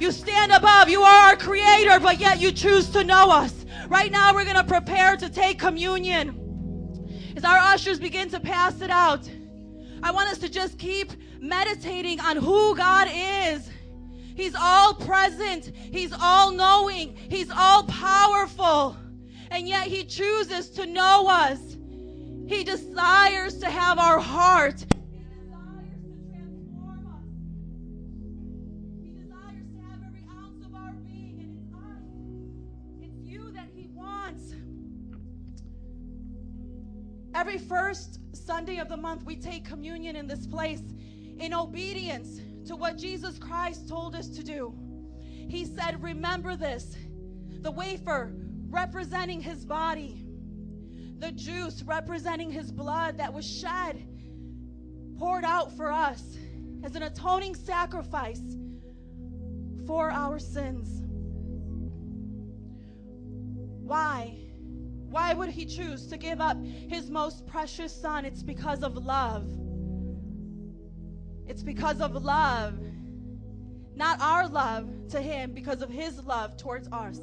You 0.00 0.10
stand 0.10 0.50
above. 0.50 0.88
You 0.88 1.02
are 1.02 1.28
our 1.28 1.36
Creator, 1.36 2.00
but 2.00 2.18
yet 2.18 2.40
you 2.40 2.50
choose 2.50 2.88
to 2.90 3.04
know 3.04 3.30
us. 3.30 3.66
Right 3.88 4.10
now, 4.10 4.32
we're 4.32 4.44
going 4.44 4.56
to 4.56 4.64
prepare 4.64 5.14
to 5.16 5.28
take 5.28 5.58
communion. 5.58 7.34
As 7.36 7.44
our 7.44 7.58
ushers 7.58 8.00
begin 8.00 8.30
to 8.30 8.40
pass 8.40 8.80
it 8.80 8.88
out, 8.88 9.30
I 10.02 10.10
want 10.10 10.30
us 10.30 10.38
to 10.38 10.48
just 10.48 10.78
keep 10.78 11.12
meditating 11.38 12.18
on 12.20 12.38
who 12.38 12.74
God 12.74 13.08
is. 13.12 13.68
He's 14.34 14.54
all 14.58 14.94
present, 14.94 15.70
He's 15.76 16.14
all 16.18 16.50
knowing, 16.50 17.14
He's 17.14 17.50
all 17.50 17.84
powerful, 17.84 18.96
and 19.50 19.68
yet 19.68 19.86
He 19.86 20.04
chooses 20.04 20.70
to 20.70 20.86
know 20.86 21.26
us. 21.28 21.76
He 22.46 22.64
desires 22.64 23.58
to 23.58 23.66
have 23.66 23.98
our 23.98 24.18
heart. 24.18 24.84
Every 37.36 37.58
first 37.58 38.18
Sunday 38.32 38.78
of 38.78 38.88
the 38.88 38.96
month, 38.96 39.26
we 39.26 39.36
take 39.36 39.66
communion 39.66 40.16
in 40.16 40.26
this 40.26 40.46
place 40.46 40.80
in 41.38 41.52
obedience 41.52 42.40
to 42.66 42.74
what 42.74 42.96
Jesus 42.96 43.38
Christ 43.38 43.86
told 43.90 44.16
us 44.16 44.28
to 44.28 44.42
do. 44.42 44.74
He 45.20 45.66
said, 45.66 46.02
Remember 46.02 46.56
this 46.56 46.96
the 47.60 47.70
wafer 47.70 48.32
representing 48.70 49.42
his 49.42 49.66
body, 49.66 50.26
the 51.18 51.30
juice 51.30 51.82
representing 51.82 52.50
his 52.50 52.72
blood 52.72 53.18
that 53.18 53.34
was 53.34 53.44
shed, 53.44 54.08
poured 55.18 55.44
out 55.44 55.76
for 55.76 55.92
us 55.92 56.38
as 56.84 56.96
an 56.96 57.02
atoning 57.02 57.54
sacrifice 57.54 58.40
for 59.86 60.10
our 60.10 60.38
sins. 60.38 61.02
Why? 63.82 64.45
Why 65.16 65.32
would 65.32 65.48
he 65.48 65.64
choose 65.64 66.06
to 66.08 66.18
give 66.18 66.42
up 66.42 66.58
his 66.62 67.10
most 67.10 67.46
precious 67.46 67.90
son? 67.90 68.26
It's 68.26 68.42
because 68.42 68.82
of 68.82 68.98
love. 68.98 69.48
It's 71.46 71.62
because 71.62 72.02
of 72.02 72.22
love. 72.22 72.78
Not 73.94 74.20
our 74.20 74.46
love 74.46 74.90
to 75.12 75.22
him, 75.22 75.52
because 75.52 75.80
of 75.80 75.88
his 75.88 76.22
love 76.22 76.58
towards 76.58 76.86
us. 76.92 77.18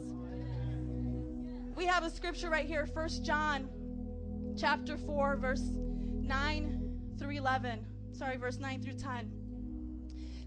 We 1.76 1.86
have 1.86 2.04
a 2.04 2.10
scripture 2.10 2.50
right 2.50 2.66
here, 2.66 2.90
1 2.92 3.10
John 3.24 3.70
chapter 4.58 4.98
4, 4.98 5.36
verse 5.36 5.62
9 5.62 7.14
through 7.20 7.38
11. 7.38 7.86
Sorry, 8.12 8.38
verse 8.38 8.58
9 8.58 8.82
through 8.82 8.98
10. 8.98 9.32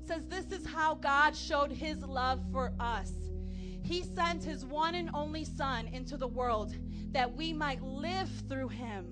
It 0.01 0.09
says, 0.09 0.27
This 0.27 0.47
is 0.47 0.67
how 0.67 0.97
God 0.97 1.37
showed 1.37 1.71
his 1.71 2.03
love 2.03 2.41
for 2.51 2.73
us. 2.81 3.13
He 3.87 4.03
sent 4.03 4.43
his 4.43 4.65
one 4.65 4.97
and 4.97 5.11
only 5.15 5.45
Son 5.45 5.87
into 5.87 6.17
the 6.17 6.27
world 6.27 6.75
that 7.13 7.37
we 7.37 7.53
might 7.53 7.81
live 7.83 8.29
through 8.49 8.69
him. 8.69 9.07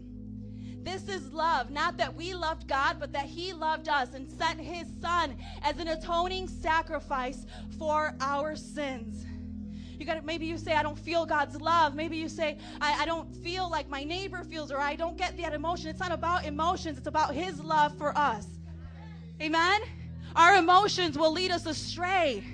This 0.82 1.08
is 1.08 1.32
love, 1.32 1.70
not 1.70 1.96
that 1.96 2.14
we 2.14 2.34
loved 2.34 2.68
God, 2.68 2.96
but 3.00 3.10
that 3.12 3.24
He 3.24 3.54
loved 3.54 3.88
us 3.88 4.12
and 4.12 4.30
sent 4.30 4.60
His 4.60 4.87
Son 5.00 5.34
as 5.62 5.78
an 5.78 5.88
atoning 5.88 6.46
sacrifice 6.46 7.46
for 7.78 8.14
our 8.20 8.54
sins. 8.54 9.24
You 9.98 10.04
got 10.04 10.22
maybe 10.26 10.44
you 10.44 10.58
say, 10.58 10.74
I 10.74 10.82
don't 10.82 10.98
feel 10.98 11.24
God's 11.24 11.58
love. 11.58 11.94
Maybe 11.94 12.18
you 12.18 12.28
say, 12.28 12.58
I, 12.82 13.02
I 13.02 13.06
don't 13.06 13.34
feel 13.37 13.70
like 13.70 13.88
my 13.88 14.04
neighbor 14.04 14.44
feels, 14.44 14.70
or 14.70 14.78
I 14.78 14.94
don't 14.94 15.16
get 15.16 15.38
that 15.38 15.54
emotion. 15.54 15.88
It's 15.88 16.00
not 16.00 16.12
about 16.12 16.44
emotions, 16.44 16.98
it's 16.98 17.06
about 17.06 17.34
His 17.34 17.60
love 17.60 17.96
for 17.96 18.16
us. 18.18 18.46
Amen? 19.40 19.80
Our 20.37 20.56
emotions 20.56 21.16
will 21.16 21.32
lead 21.32 21.50
us 21.50 21.64
astray. 21.64 22.53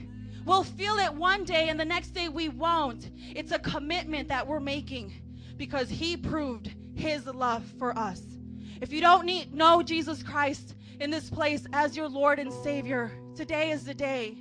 We'll 0.51 0.65
feel 0.65 0.99
it 0.99 1.15
one 1.15 1.45
day 1.45 1.69
and 1.69 1.79
the 1.79 1.85
next 1.85 2.09
day 2.09 2.29
we 2.29 2.49
won't. 2.49 3.09
It's 3.37 3.53
a 3.53 3.59
commitment 3.61 4.27
that 4.31 4.45
we're 4.45 4.59
making 4.59 5.13
because 5.57 5.89
He 5.89 6.17
proved 6.17 6.75
His 6.97 7.25
love 7.27 7.63
for 7.79 7.97
us. 7.97 8.21
If 8.81 8.93
you 8.93 9.01
don't 9.01 9.27
need, 9.27 9.55
know 9.55 9.81
Jesus 9.81 10.25
Christ 10.25 10.75
in 10.99 11.09
this 11.09 11.31
place 11.31 11.67
as 11.73 11.97
your 11.97 12.09
Lord 12.09 12.41
and 12.41 12.53
Savior, 12.53 13.13
today 13.37 13.71
is 13.71 13.85
the 13.85 13.95
day 13.95 14.39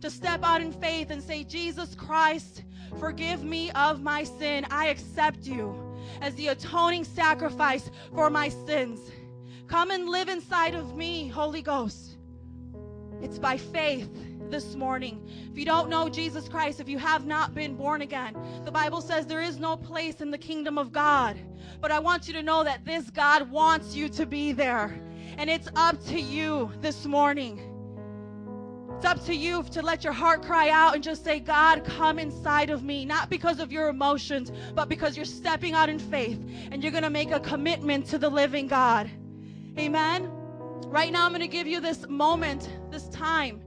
to 0.00 0.08
step 0.08 0.42
out 0.42 0.62
in 0.62 0.72
faith 0.72 1.10
and 1.10 1.22
say, 1.22 1.44
Jesus 1.44 1.94
Christ, 1.94 2.64
forgive 2.98 3.44
me 3.44 3.70
of 3.72 4.00
my 4.00 4.24
sin. 4.24 4.66
I 4.70 4.86
accept 4.86 5.46
you 5.46 5.76
as 6.22 6.34
the 6.36 6.48
atoning 6.48 7.04
sacrifice 7.04 7.90
for 8.14 8.30
my 8.30 8.48
sins. 8.48 9.00
Come 9.66 9.90
and 9.90 10.08
live 10.08 10.30
inside 10.30 10.74
of 10.74 10.96
me, 10.96 11.28
Holy 11.28 11.60
Ghost. 11.60 12.16
It's 13.20 13.38
by 13.38 13.58
faith 13.58 14.08
this 14.52 14.76
morning. 14.76 15.26
If 15.50 15.58
you 15.58 15.64
don't 15.64 15.88
know 15.88 16.10
Jesus 16.10 16.46
Christ, 16.46 16.78
if 16.78 16.88
you 16.88 16.98
have 16.98 17.24
not 17.24 17.54
been 17.54 17.74
born 17.74 18.02
again, 18.02 18.36
the 18.64 18.70
Bible 18.70 19.00
says 19.00 19.26
there 19.26 19.40
is 19.40 19.58
no 19.58 19.78
place 19.78 20.20
in 20.20 20.30
the 20.30 20.36
kingdom 20.36 20.76
of 20.76 20.92
God. 20.92 21.38
But 21.80 21.90
I 21.90 21.98
want 21.98 22.28
you 22.28 22.34
to 22.34 22.42
know 22.42 22.62
that 22.62 22.84
this 22.84 23.08
God 23.08 23.50
wants 23.50 23.96
you 23.96 24.10
to 24.10 24.26
be 24.26 24.52
there. 24.52 24.94
And 25.38 25.48
it's 25.48 25.68
up 25.74 26.04
to 26.08 26.20
you 26.20 26.70
this 26.82 27.06
morning. 27.06 27.60
It's 28.94 29.06
up 29.06 29.24
to 29.24 29.34
you 29.34 29.62
to 29.70 29.80
let 29.80 30.04
your 30.04 30.12
heart 30.12 30.44
cry 30.44 30.68
out 30.68 30.94
and 30.94 31.02
just 31.02 31.24
say, 31.24 31.40
God, 31.40 31.82
come 31.82 32.18
inside 32.18 32.68
of 32.68 32.84
me. 32.84 33.06
Not 33.06 33.30
because 33.30 33.58
of 33.58 33.72
your 33.72 33.88
emotions, 33.88 34.52
but 34.74 34.90
because 34.90 35.16
you're 35.16 35.24
stepping 35.24 35.72
out 35.72 35.88
in 35.88 35.98
faith 35.98 36.38
and 36.70 36.82
you're 36.82 36.92
going 36.92 37.04
to 37.04 37.10
make 37.10 37.30
a 37.30 37.40
commitment 37.40 38.04
to 38.08 38.18
the 38.18 38.28
living 38.28 38.66
God. 38.66 39.10
Amen. 39.78 40.30
Right 40.84 41.10
now, 41.10 41.24
I'm 41.24 41.30
going 41.30 41.40
to 41.40 41.48
give 41.48 41.66
you 41.66 41.80
this 41.80 42.06
moment, 42.06 42.68
this 42.90 43.08
time 43.08 43.62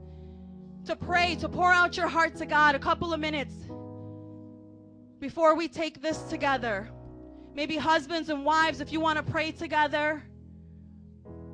to 0.86 0.96
pray, 0.96 1.36
to 1.36 1.50
pour 1.50 1.72
out 1.72 1.98
your 1.98 2.08
heart 2.08 2.36
to 2.38 2.46
God. 2.46 2.76
A 2.76 2.80
couple 2.80 3.14
of 3.14 3.20
minutes 3.20 3.54
before 5.20 5.56
we 5.56 5.68
take 5.68 6.02
this 6.02 6.20
together. 6.24 6.90
Maybe 7.54 7.78
husbands 7.78 8.30
and 8.30 8.46
wives, 8.46 8.82
if 8.82 8.92
you 8.92 9.00
want 9.00 9.18
to 9.18 9.24
pray 9.24 9.52
together. 9.52 10.22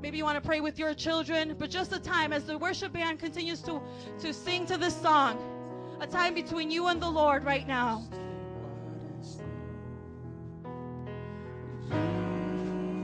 Maybe 0.01 0.17
you 0.17 0.23
want 0.23 0.41
to 0.41 0.45
pray 0.45 0.59
with 0.61 0.79
your 0.79 0.95
children, 0.95 1.55
but 1.59 1.69
just 1.69 1.93
a 1.93 1.99
time 1.99 2.33
as 2.33 2.45
the 2.45 2.57
worship 2.57 2.91
band 2.91 3.19
continues 3.19 3.61
to, 3.61 3.79
to 4.19 4.33
sing 4.33 4.65
to 4.65 4.77
this 4.77 4.99
song, 4.99 5.37
a 5.99 6.07
time 6.07 6.33
between 6.33 6.71
you 6.71 6.87
and 6.87 6.99
the 6.99 7.09
Lord 7.09 7.43
right 7.43 7.67
now. 7.67 8.07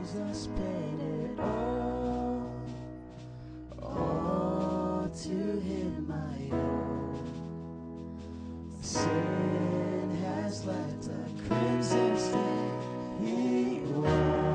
Jesus 0.01 0.47
paid 0.47 0.99
it 1.01 1.39
all, 1.39 1.76
to 5.27 5.33
Him 5.33 6.13
I 6.13 6.55
owe. 6.55 7.19
Sin 8.81 10.17
has 10.23 10.65
left 10.65 11.07
a 11.07 11.47
crimson 11.47 12.17
stain. 12.17 12.71
He 13.19 13.79
washed 13.91 14.46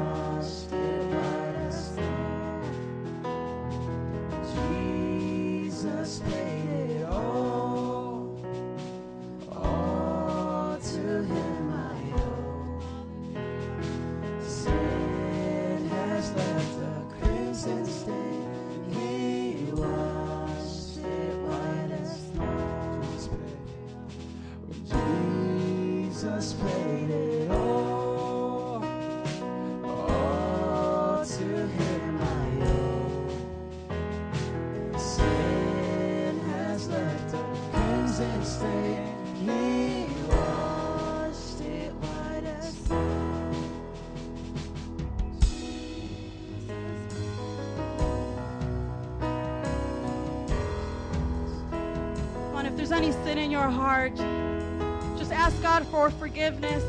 forgiveness. 56.33 56.83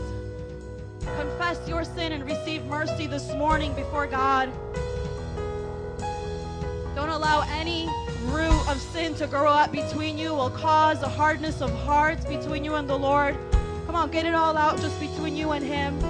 Confess 1.18 1.68
your 1.68 1.84
sin 1.84 2.14
and 2.14 2.24
receive 2.24 2.64
mercy 2.64 3.08
this 3.08 3.34
morning 3.34 3.74
before 3.74 4.08
God. 4.08 4.50
Don't 6.96 7.10
allow 7.10 7.44
any 7.50 7.90
root 8.28 8.58
of 8.70 8.80
sin 8.80 9.14
to 9.16 9.28
grow 9.28 9.52
up 9.52 9.74
between 9.74 10.18
you, 10.18 10.34
will 10.34 10.50
cause 10.50 11.04
a 11.04 11.10
hardness 11.10 11.60
of 11.62 11.70
hearts 11.84 12.24
between 12.24 12.64
you 12.64 12.76
and 12.76 12.90
the 12.90 12.98
Lord. 12.98 13.36
Come 13.86 13.96
on, 13.96 14.12
get 14.12 14.26
it 14.26 14.34
all 14.34 14.56
out 14.56 14.80
just 14.80 14.98
between 15.02 15.36
you 15.36 15.52
and 15.52 15.66
Him. 15.66 16.02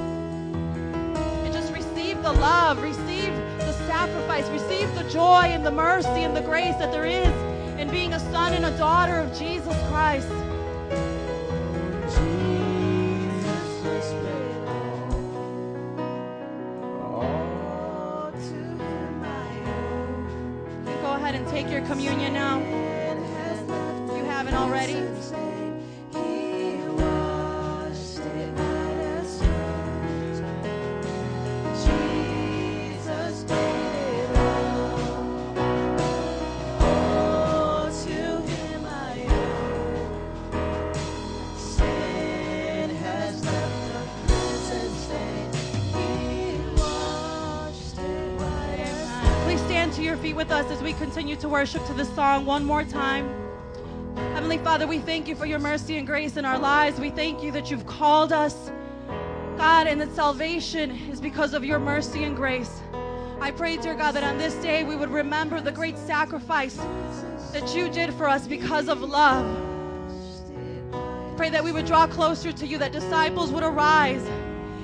And 1.44 1.52
just 1.52 1.74
receive 1.74 2.22
the 2.22 2.34
love, 2.34 2.84
receive 2.84 3.34
the 3.58 3.74
sacrifice, 3.88 4.48
receive 4.50 4.94
the 4.94 5.10
joy 5.10 5.46
and 5.46 5.66
the 5.66 5.72
mercy 5.72 6.22
and 6.22 6.38
the 6.38 6.42
grace 6.42 6.76
that 6.76 6.92
there 6.92 7.06
is 7.08 7.80
in 7.80 7.90
being 7.90 8.14
a 8.14 8.20
son 8.20 8.54
and 8.54 8.66
a 8.66 8.78
daughter 8.78 9.18
of 9.18 9.36
Jesus 9.36 9.76
Christ. 9.88 9.93
Take 21.54 21.70
your 21.70 21.82
communion 21.82 22.34
now. 22.34 22.58
You 24.18 24.26
haven't 24.26 24.56
already. 24.56 25.53
We 50.84 50.92
continue 50.94 51.38
to 51.38 51.48
worship 51.48 51.86
to 51.86 51.94
this 51.94 52.14
song 52.14 52.46
one 52.46 52.66
more 52.66 52.84
time. 52.84 53.26
Heavenly 54.34 54.58
Father, 54.58 54.86
we 54.86 55.00
thank 55.00 55.30
you 55.30 55.36
for 55.36 55.46
your 55.46 55.60
mercy 55.60 55.98
and 55.98 56.06
grace 56.06 56.36
in 56.36 56.44
our 56.44 56.60
lives. 56.60 57.00
We 57.00 57.10
thank 57.10 57.42
you 57.42 57.54
that 57.54 57.72
you've 57.72 57.86
called 57.86 58.34
us, 58.34 58.70
God, 59.56 59.88
and 59.88 60.02
that 60.02 60.14
salvation 60.14 60.92
is 61.10 61.22
because 61.22 61.54
of 61.54 61.64
your 61.64 61.80
mercy 61.80 62.26
and 62.26 62.36
grace. 62.36 62.82
I 63.40 63.52
pray, 63.52 63.78
dear 63.78 63.96
God, 63.96 64.12
that 64.12 64.26
on 64.26 64.38
this 64.38 64.56
day 64.56 64.84
we 64.84 64.98
would 64.98 65.10
remember 65.10 65.62
the 65.62 65.72
great 65.72 65.98
sacrifice 65.98 66.76
that 67.54 67.74
you 67.74 67.90
did 67.90 68.14
for 68.14 68.28
us 68.28 68.46
because 68.46 68.90
of 68.90 69.02
love. 69.02 69.46
Pray 71.38 71.50
that 71.50 71.64
we 71.64 71.72
would 71.72 71.86
draw 71.86 72.08
closer 72.08 72.52
to 72.52 72.68
you, 72.68 72.78
that 72.80 72.92
disciples 72.92 73.54
would 73.54 73.64
arise 73.64 74.28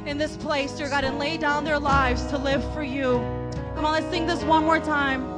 in 0.06 0.18
this 0.18 0.38
place, 0.38 0.72
dear 0.72 0.89
God, 0.89 1.04
and 1.04 1.20
lay 1.20 1.36
down 1.36 1.66
their 1.66 1.80
lives 1.80 2.26
to 2.28 2.38
live 2.38 2.64
for 2.74 2.84
you. 2.84 3.20
Come 3.76 3.84
on, 3.84 3.91
let's 3.91 4.10
sing 4.10 4.26
this 4.26 4.41
one 4.43 4.64
more 4.64 4.80
time. 4.80 5.28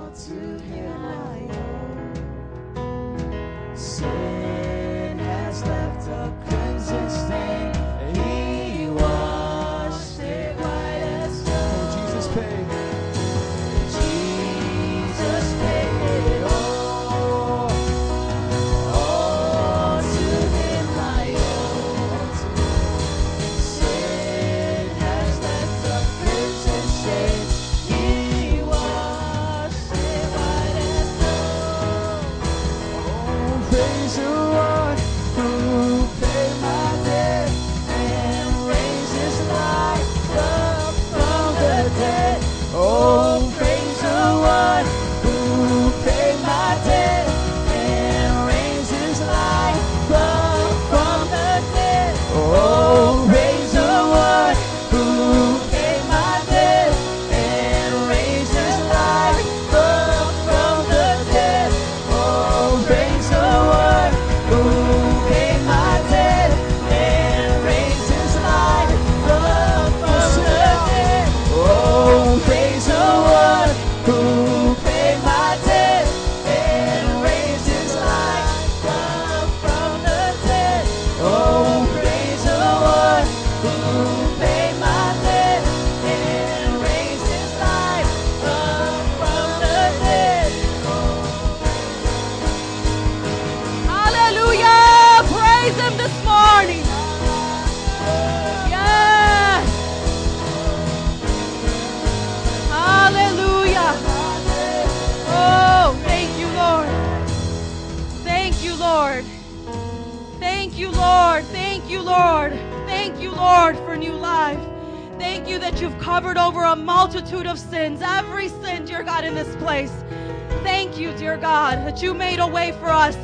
You 122.01 122.13
made 122.15 122.39
a 122.39 122.47
way 122.47 122.71
for 122.71 122.87
us. 122.87 123.15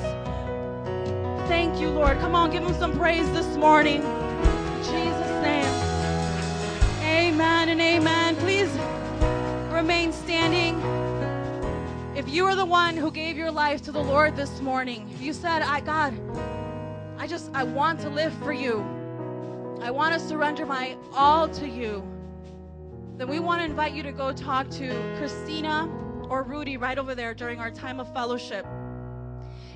Thank 1.48 1.80
you, 1.80 1.90
Lord. 1.90 2.20
Come 2.20 2.36
on, 2.36 2.52
give 2.52 2.64
him 2.64 2.76
some 2.76 2.96
praise 2.96 3.28
this 3.32 3.58
morning. 3.58 4.04
In 4.04 4.84
Jesus' 4.84 5.42
name. 5.42 5.74
Amen 7.02 7.70
and 7.70 7.82
amen. 7.82 8.36
Please 8.36 8.70
remain 9.74 10.14
standing. 10.14 10.80
If 12.16 12.30
you 12.30 12.46
are 12.46 12.56
the 12.56 12.66
one 12.66 12.96
who 12.96 13.10
gave 13.10 13.36
your 13.36 13.52
life 13.52 13.82
to 13.84 13.92
the 13.92 14.02
Lord 14.02 14.36
this 14.36 14.62
morning, 14.62 15.10
if 15.14 15.22
you 15.22 15.34
said, 15.34 15.64
I 15.64 15.80
God, 15.80 16.14
I 17.18 17.26
just 17.26 17.50
I 17.56 17.64
want 17.64 18.00
to 18.02 18.10
live 18.10 18.34
for 18.44 18.54
you. 18.54 18.86
I 19.82 19.90
want 19.90 20.14
to 20.14 20.20
surrender 20.20 20.66
my 20.66 20.96
all 21.14 21.48
to 21.50 21.68
you. 21.68 22.04
Then 23.18 23.28
we 23.28 23.40
want 23.40 23.62
to 23.62 23.66
invite 23.66 23.94
you 23.94 24.04
to 24.04 24.12
go 24.12 24.32
talk 24.34 24.70
to 24.72 25.16
Christina 25.18 25.90
or 26.30 26.44
Rudy 26.44 26.78
right 26.78 26.98
over 26.98 27.16
there 27.16 27.34
during 27.34 27.60
our 27.60 27.72
time 27.72 28.00
of 28.00 28.12
fellowship. 28.14 28.66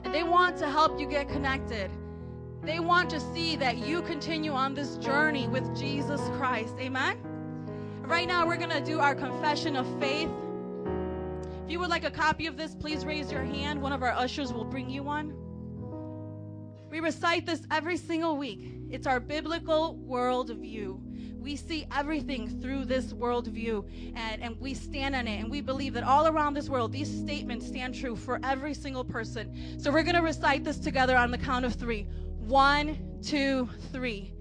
And 0.03 0.13
they 0.13 0.23
want 0.23 0.57
to 0.57 0.69
help 0.69 0.99
you 0.99 1.07
get 1.07 1.29
connected. 1.29 1.91
They 2.63 2.79
want 2.79 3.09
to 3.11 3.19
see 3.19 3.55
that 3.55 3.77
you 3.77 4.01
continue 4.01 4.51
on 4.51 4.73
this 4.73 4.97
journey 4.97 5.47
with 5.47 5.75
Jesus 5.77 6.21
Christ. 6.37 6.75
Amen? 6.79 7.17
Right 8.01 8.27
now, 8.27 8.45
we're 8.45 8.57
going 8.57 8.71
to 8.71 8.81
do 8.81 8.99
our 8.99 9.15
confession 9.15 9.75
of 9.75 9.87
faith. 9.99 10.29
If 11.63 11.71
you 11.71 11.79
would 11.79 11.89
like 11.89 12.03
a 12.03 12.11
copy 12.11 12.47
of 12.47 12.57
this, 12.57 12.75
please 12.75 13.05
raise 13.05 13.31
your 13.31 13.43
hand. 13.43 13.81
One 13.81 13.93
of 13.93 14.03
our 14.03 14.11
ushers 14.11 14.51
will 14.51 14.65
bring 14.65 14.89
you 14.89 15.03
one. 15.03 15.33
We 16.89 16.99
recite 16.99 17.45
this 17.45 17.61
every 17.71 17.95
single 17.97 18.37
week. 18.37 18.67
It's 18.89 19.07
our 19.07 19.19
biblical 19.21 19.97
worldview. 20.05 20.99
We 21.41 21.55
see 21.55 21.87
everything 21.95 22.47
through 22.61 22.85
this 22.85 23.13
worldview 23.13 23.83
and, 24.15 24.41
and 24.43 24.59
we 24.59 24.75
stand 24.75 25.15
on 25.15 25.27
it. 25.27 25.39
And 25.39 25.49
we 25.49 25.61
believe 25.61 25.93
that 25.93 26.03
all 26.03 26.27
around 26.27 26.53
this 26.53 26.69
world, 26.69 26.91
these 26.91 27.09
statements 27.09 27.65
stand 27.65 27.95
true 27.95 28.15
for 28.15 28.39
every 28.43 28.75
single 28.75 29.03
person. 29.03 29.79
So 29.79 29.91
we're 29.91 30.03
going 30.03 30.15
to 30.15 30.21
recite 30.21 30.63
this 30.63 30.77
together 30.77 31.17
on 31.17 31.31
the 31.31 31.37
count 31.37 31.65
of 31.65 31.73
three. 31.73 32.03
One, 32.39 33.19
two, 33.23 33.69
three. 33.91 34.33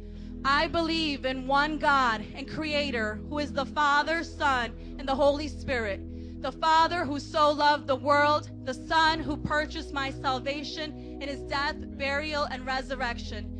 I 0.45 0.69
believe 0.69 1.25
in 1.25 1.47
one 1.47 1.79
God 1.79 2.25
and 2.35 2.49
Creator 2.49 3.21
who 3.29 3.39
is 3.39 3.53
the 3.53 3.67
Father, 3.67 4.23
Son, 4.25 4.73
and 4.99 5.09
the 5.09 5.15
Holy 5.15 5.49
Spirit. 5.49 6.01
The 6.43 6.53
Father 6.53 7.05
who 7.05 7.21
so 7.21 7.51
loved 7.51 7.87
the 7.87 7.97
world, 7.97 8.51
the 8.65 8.73
Son 8.73 9.21
who 9.21 9.37
purchased 9.37 9.93
my 9.93 10.11
salvation, 10.11 11.19
in 11.21 11.29
his 11.29 11.41
death, 11.41 11.77
burial, 11.99 12.45
and 12.45 12.65
resurrection, 12.65 13.60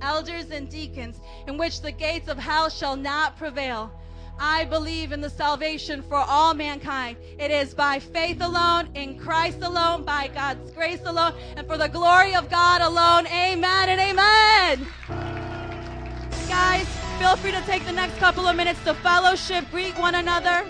elders 0.00 0.50
and 0.50 0.68
deacons, 0.68 1.20
in 1.46 1.56
which 1.56 1.80
the 1.80 1.92
gates 1.92 2.28
of 2.28 2.38
hell 2.38 2.68
shall 2.68 2.96
not 2.96 3.36
prevail. 3.36 3.90
I 4.38 4.66
believe 4.66 5.12
in 5.12 5.20
the 5.20 5.30
salvation 5.30 6.02
for 6.02 6.16
all 6.16 6.52
mankind. 6.52 7.16
It 7.38 7.50
is 7.50 7.74
by 7.74 7.98
faith 7.98 8.40
alone, 8.42 8.88
in 8.94 9.18
Christ 9.18 9.62
alone, 9.62 10.04
by 10.04 10.28
God's 10.28 10.70
grace 10.72 11.00
alone, 11.04 11.34
and 11.56 11.66
for 11.66 11.78
the 11.78 11.88
glory 11.88 12.34
of 12.34 12.50
God 12.50 12.82
alone. 12.82 13.26
Amen 13.28 13.88
and 13.88 14.00
amen. 14.00 14.86
Guys, 16.48 16.86
feel 17.18 17.36
free 17.36 17.52
to 17.52 17.60
take 17.62 17.84
the 17.86 17.92
next 17.92 18.18
couple 18.18 18.46
of 18.46 18.56
minutes 18.56 18.82
to 18.84 18.94
fellowship, 18.94 19.64
greet 19.70 19.98
one 19.98 20.14
another. 20.14 20.66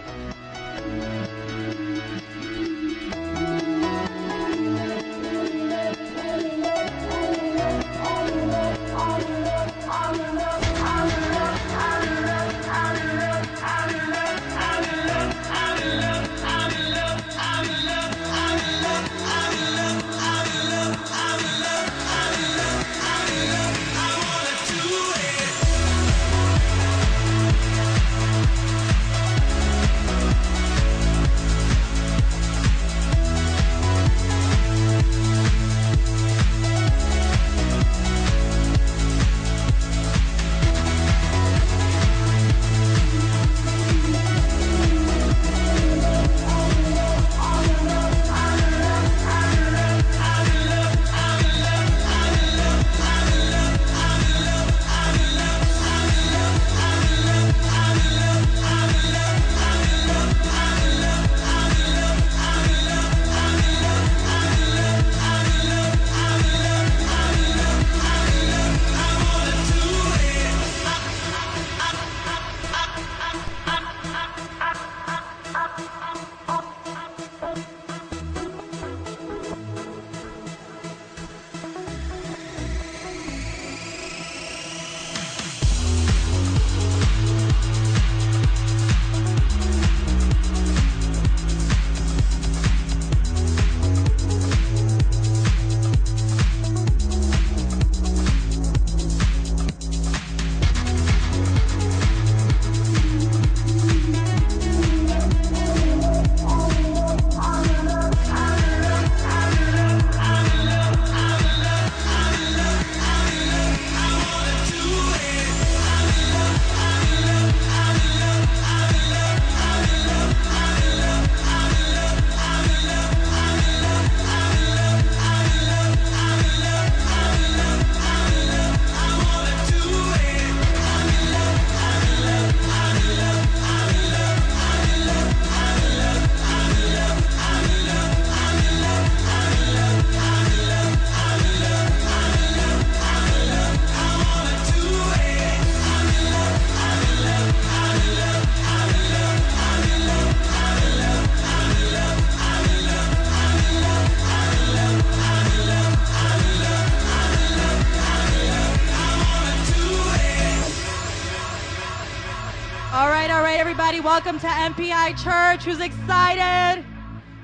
Welcome 164.16 164.40
to 164.40 164.46
MPI 164.46 165.22
Church. 165.22 165.64
Who's 165.64 165.78
excited? 165.78 166.82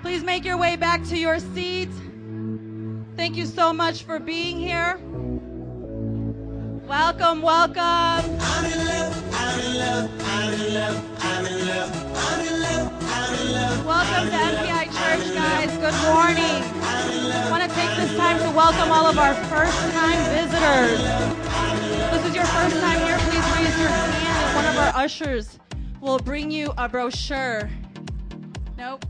Please 0.01 0.25
make 0.25 0.43
your 0.43 0.57
way 0.57 0.75
back 0.75 1.05
to 1.09 1.19
your 1.19 1.39
seat. 1.39 1.91
Thank 3.15 3.37
you 3.37 3.45
so 3.45 3.75
much 3.75 4.05
for 4.05 4.19
being 4.19 4.59
here. 4.59 4.99
Welcome, 6.89 7.43
welcome. 7.43 7.77
I'm 7.77 8.65
in 8.65 8.87
love, 8.87 9.35
I'm 9.35 9.61
in 9.61 9.79
love, 9.79 10.11
I'm 10.25 10.55
in 10.55 10.73
love, 10.73 11.05
I'm 11.21 11.45
in 11.45 11.67
love, 11.69 12.17
I'm 12.17 12.41
in 12.41 12.63
love, 12.63 12.91
I'm 13.03 13.35
in 13.35 13.53
love. 13.53 13.85
Welcome 13.85 14.31
to 14.31 14.37
MPI 14.37 14.85
Church, 14.97 15.35
guys. 15.35 15.77
Good 15.77 15.99
morning. 16.09 16.65
I 16.89 17.51
want 17.51 17.69
to 17.69 17.77
take 17.77 17.95
this 17.97 18.17
time 18.17 18.39
to 18.39 18.51
welcome 18.57 18.91
all 18.91 19.07
of 19.07 19.19
our 19.19 19.35
first 19.35 19.77
time 19.93 20.17
visitors. 20.33 21.01
If 22.01 22.13
this 22.13 22.25
is 22.31 22.35
your 22.35 22.47
first 22.47 22.81
time 22.81 22.99
here, 23.01 23.19
please 23.19 23.45
raise 23.61 23.79
your 23.79 23.91
hand 23.91 24.15
and 24.25 24.57
one 24.57 24.65
of 24.65 24.79
our 24.79 25.03
ushers 25.03 25.59
will 26.03 26.19
bring 26.19 26.51
you 26.51 26.75
a 26.77 26.89
brochure. 26.89 27.71
Nope. 28.77 29.07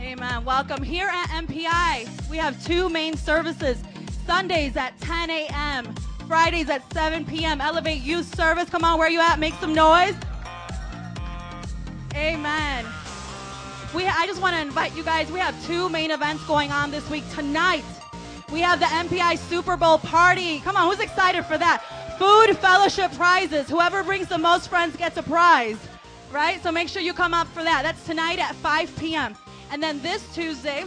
Amen. 0.00 0.44
Welcome. 0.44 0.84
Here 0.84 1.08
at 1.12 1.26
MPI, 1.30 2.30
we 2.30 2.36
have 2.36 2.64
two 2.64 2.88
main 2.88 3.16
services 3.16 3.82
Sundays 4.24 4.76
at 4.76 4.98
10 5.00 5.30
a.m., 5.30 5.94
Fridays 6.28 6.68
at 6.70 6.90
7 6.92 7.24
p.m. 7.24 7.60
Elevate 7.60 8.02
Youth 8.02 8.34
Service. 8.34 8.68
Come 8.70 8.84
on, 8.84 8.98
where 8.98 9.08
you 9.08 9.20
at? 9.20 9.38
Make 9.38 9.54
some 9.54 9.74
noise. 9.74 10.14
Amen. 12.14 12.86
We, 13.94 14.06
I 14.06 14.26
just 14.26 14.40
want 14.40 14.54
to 14.54 14.60
invite 14.62 14.96
you 14.96 15.04
guys. 15.04 15.30
We 15.30 15.38
have 15.38 15.54
two 15.66 15.88
main 15.88 16.10
events 16.10 16.44
going 16.46 16.70
on 16.70 16.90
this 16.90 17.08
week. 17.10 17.24
Tonight, 17.32 17.84
we 18.52 18.60
have 18.60 18.78
the 18.80 18.86
MPI 18.86 19.38
Super 19.38 19.76
Bowl 19.76 19.98
party. 19.98 20.60
Come 20.60 20.76
on, 20.76 20.88
who's 20.88 21.00
excited 21.00 21.44
for 21.46 21.58
that? 21.58 22.05
Food 22.18 22.56
fellowship 22.58 23.12
prizes. 23.12 23.68
Whoever 23.68 24.02
brings 24.02 24.28
the 24.28 24.38
most 24.38 24.68
friends 24.68 24.96
gets 24.96 25.16
a 25.18 25.22
prize, 25.22 25.76
right? 26.32 26.62
So 26.62 26.72
make 26.72 26.88
sure 26.88 27.02
you 27.02 27.12
come 27.12 27.34
up 27.34 27.46
for 27.48 27.62
that. 27.62 27.82
That's 27.82 28.04
tonight 28.06 28.38
at 28.38 28.54
5 28.56 28.96
p.m. 28.96 29.36
And 29.70 29.82
then 29.82 30.00
this 30.00 30.32
Tuesday, 30.34 30.84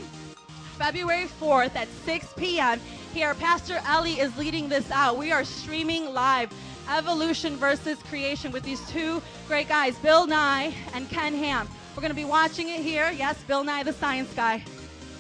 February 0.77 1.27
4th 1.39 1.75
at 1.75 1.88
6 2.05 2.34
p.m. 2.38 2.80
Here, 3.13 3.34
Pastor 3.36 3.80
Ellie 3.86 4.19
is 4.19 4.36
leading 4.38 4.69
this 4.69 4.89
out. 4.91 5.17
We 5.17 5.32
are 5.32 5.43
streaming 5.43 6.13
live 6.13 6.51
Evolution 6.91 7.55
versus 7.57 7.99
Creation 8.03 8.51
with 8.51 8.63
these 8.63 8.82
two 8.89 9.21
great 9.47 9.67
guys, 9.67 9.95
Bill 9.99 10.25
Nye 10.25 10.73
and 10.93 11.07
Ken 11.09 11.34
Ham. 11.36 11.67
We're 11.95 12.01
going 12.01 12.09
to 12.11 12.15
be 12.15 12.25
watching 12.25 12.69
it 12.69 12.82
here. 12.82 13.11
Yes, 13.11 13.38
Bill 13.43 13.63
Nye, 13.63 13.84
the 13.84 13.93
science 13.93 14.34
guy. 14.34 14.63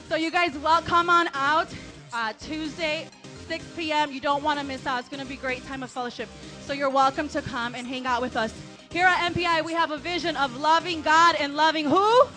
So 0.07 0.15
you 0.15 0.31
guys, 0.31 0.57
well, 0.57 0.81
come 0.81 1.09
on 1.09 1.27
out. 1.35 1.67
uh, 2.13 2.33
Tuesday, 2.39 3.07
6 3.49 3.65
p.m. 3.75 4.11
You 4.11 4.21
don't 4.21 4.43
want 4.43 4.59
to 4.59 4.65
miss 4.65 4.85
out. 4.85 4.99
It's 4.99 5.09
going 5.09 5.23
to 5.23 5.27
be 5.27 5.33
a 5.33 5.37
great 5.37 5.65
time 5.65 5.81
of 5.81 5.89
fellowship. 5.89 6.29
So 6.67 6.73
you're 6.73 6.91
welcome 6.91 7.27
to 7.29 7.41
come 7.41 7.73
and 7.73 7.87
hang 7.87 8.05
out 8.05 8.21
with 8.21 8.37
us. 8.37 8.53
Here 8.91 9.07
at 9.07 9.33
MPI, 9.33 9.65
we 9.65 9.73
have 9.73 9.89
a 9.89 9.97
vision 9.97 10.35
of 10.35 10.55
loving 10.57 11.01
God 11.01 11.35
and 11.39 11.55
loving 11.55 11.85
who? 11.85 12.27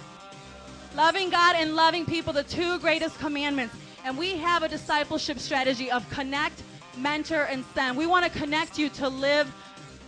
Loving 0.97 1.29
God 1.29 1.57
and 1.57 1.77
loving 1.77 2.07
people, 2.07 2.33
the 2.33 2.45
two 2.45 2.79
greatest 2.79 3.19
commandments. 3.19 3.77
And 4.07 4.17
we 4.17 4.37
have 4.39 4.63
a 4.63 4.71
discipleship 4.71 5.39
strategy 5.39 5.91
of 5.91 6.09
connect, 6.09 6.63
mentor, 6.97 7.43
and 7.43 7.63
send. 7.75 7.99
We 7.99 8.07
want 8.07 8.25
to 8.25 8.39
connect 8.39 8.79
you 8.79 8.89
to 8.89 9.11
live 9.11 9.53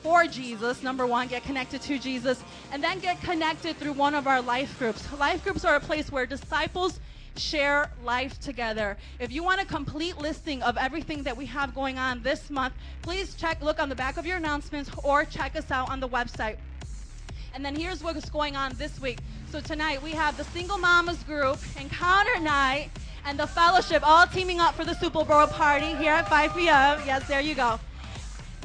for 0.02 0.24
Jesus, 0.24 0.82
number 0.82 1.06
one, 1.06 1.28
get 1.28 1.42
connected 1.44 1.82
to 1.82 1.98
Jesus, 1.98 2.42
and 2.72 2.82
then 2.82 2.98
get 2.98 3.20
connected 3.20 3.76
through 3.76 3.92
one 3.92 4.14
of 4.14 4.26
our 4.26 4.40
life 4.40 4.78
groups. 4.78 5.06
Life 5.18 5.44
groups 5.44 5.66
are 5.66 5.76
a 5.76 5.80
place 5.80 6.10
where 6.10 6.24
disciples 6.24 6.98
share 7.36 7.90
life 8.04 8.38
together. 8.40 8.96
If 9.18 9.32
you 9.32 9.42
want 9.42 9.60
a 9.60 9.64
complete 9.64 10.18
listing 10.18 10.62
of 10.62 10.76
everything 10.76 11.22
that 11.24 11.36
we 11.36 11.46
have 11.46 11.74
going 11.74 11.98
on 11.98 12.22
this 12.22 12.50
month, 12.50 12.74
please 13.02 13.34
check, 13.34 13.62
look 13.62 13.80
on 13.80 13.88
the 13.88 13.94
back 13.94 14.16
of 14.16 14.26
your 14.26 14.36
announcements 14.36 14.90
or 15.02 15.24
check 15.24 15.56
us 15.56 15.70
out 15.70 15.90
on 15.90 16.00
the 16.00 16.08
website. 16.08 16.56
And 17.54 17.64
then 17.64 17.76
here's 17.76 18.02
what's 18.02 18.28
going 18.30 18.56
on 18.56 18.72
this 18.74 19.00
week. 19.00 19.18
So 19.50 19.60
tonight 19.60 20.02
we 20.02 20.10
have 20.10 20.36
the 20.36 20.44
Single 20.44 20.78
Mamas 20.78 21.22
group, 21.22 21.58
Encounter 21.80 22.40
Night, 22.40 22.90
and 23.24 23.38
the 23.38 23.46
Fellowship 23.46 24.02
all 24.04 24.26
teaming 24.26 24.60
up 24.60 24.74
for 24.74 24.84
the 24.84 24.94
Super 24.94 25.24
Bowl 25.24 25.46
party 25.46 25.94
here 25.94 26.12
at 26.12 26.28
5 26.28 26.54
p.m. 26.54 27.00
Yes, 27.06 27.26
there 27.28 27.40
you 27.40 27.54
go. 27.54 27.78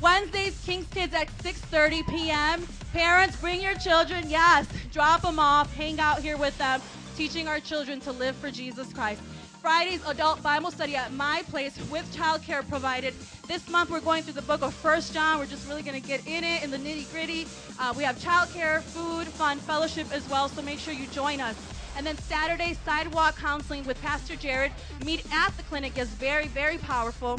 Wednesdays, 0.02 0.60
King's 0.66 0.88
Kids 0.88 1.14
at 1.14 1.28
6:30 1.40 2.08
p.m. 2.08 2.68
Parents, 2.94 3.36
bring 3.36 3.62
your 3.62 3.76
children. 3.76 4.30
Yes, 4.30 4.66
drop 4.92 5.22
them 5.22 5.40
off. 5.40 5.74
Hang 5.76 6.00
out 6.00 6.20
here 6.20 6.38
with 6.38 6.58
them, 6.58 6.82
teaching 7.20 7.50
our 7.50 7.60
children 7.60 8.00
to 8.00 8.14
live 8.14 8.34
for 8.38 8.50
Jesus 8.50 8.94
Christ. 8.94 9.22
Fridays, 9.62 10.02
adult 10.08 10.42
Bible 10.42 10.72
study 10.72 10.96
at 10.96 11.12
my 11.12 11.44
place 11.50 11.78
with 11.92 12.10
childcare 12.16 12.66
provided. 12.70 13.14
This 13.46 13.70
month, 13.70 13.90
we're 13.90 14.00
going 14.00 14.24
through 14.24 14.36
the 14.36 14.42
book 14.44 14.62
of 14.62 14.74
First 14.74 15.14
John. 15.14 15.38
We're 15.38 15.46
just 15.46 15.68
really 15.68 15.82
going 15.82 16.02
to 16.02 16.08
get 16.08 16.26
in 16.26 16.46
it, 16.46 16.64
in 16.64 16.72
the 16.72 16.78
nitty 16.78 17.12
gritty. 17.12 17.46
Uh, 17.78 17.94
we 17.98 18.06
have 18.06 18.18
childcare, 18.20 18.82
food, 18.82 19.28
fun, 19.28 19.58
fellowship 19.58 20.08
as 20.14 20.30
well. 20.30 20.48
So 20.48 20.62
make 20.62 20.80
sure 20.80 20.94
you 20.94 21.08
join 21.08 21.42
us. 21.42 21.58
And 21.98 22.08
then 22.08 22.18
Saturday, 22.20 22.78
sidewalk 22.86 23.36
counseling 23.36 23.84
with 23.84 24.02
Pastor 24.02 24.38
Jared. 24.38 24.72
Meet 25.04 25.26
at 25.34 25.52
the 25.58 25.64
clinic 25.64 25.98
is 25.98 26.08
very, 26.08 26.48
very 26.48 26.78
powerful 26.78 27.38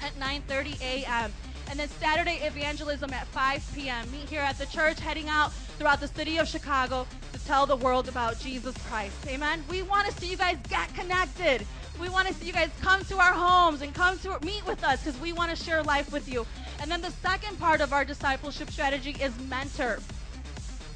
at 0.00 0.18
9:30 0.18 0.80
a.m. 0.80 1.30
And 1.72 1.80
then 1.80 1.88
Saturday 1.88 2.36
evangelism 2.42 3.14
at 3.14 3.26
5 3.28 3.72
p.m. 3.74 4.12
Meet 4.12 4.28
here 4.28 4.42
at 4.42 4.58
the 4.58 4.66
church, 4.66 5.00
heading 5.00 5.30
out 5.30 5.54
throughout 5.78 6.00
the 6.00 6.08
city 6.08 6.36
of 6.36 6.46
Chicago 6.46 7.06
to 7.32 7.44
tell 7.46 7.64
the 7.64 7.76
world 7.76 8.10
about 8.10 8.38
Jesus 8.38 8.76
Christ. 8.88 9.16
Amen. 9.26 9.64
We 9.70 9.80
want 9.80 10.06
to 10.06 10.12
see 10.20 10.30
you 10.30 10.36
guys 10.36 10.58
get 10.68 10.94
connected. 10.94 11.66
We 11.98 12.10
want 12.10 12.28
to 12.28 12.34
see 12.34 12.48
you 12.48 12.52
guys 12.52 12.68
come 12.82 13.02
to 13.06 13.16
our 13.16 13.32
homes 13.32 13.80
and 13.80 13.94
come 13.94 14.18
to 14.18 14.38
meet 14.44 14.66
with 14.66 14.84
us 14.84 15.02
because 15.02 15.18
we 15.18 15.32
want 15.32 15.48
to 15.48 15.56
share 15.56 15.82
life 15.82 16.12
with 16.12 16.30
you. 16.30 16.46
And 16.78 16.90
then 16.90 17.00
the 17.00 17.10
second 17.10 17.58
part 17.58 17.80
of 17.80 17.94
our 17.94 18.04
discipleship 18.04 18.70
strategy 18.70 19.16
is 19.18 19.32
mentor. 19.48 20.00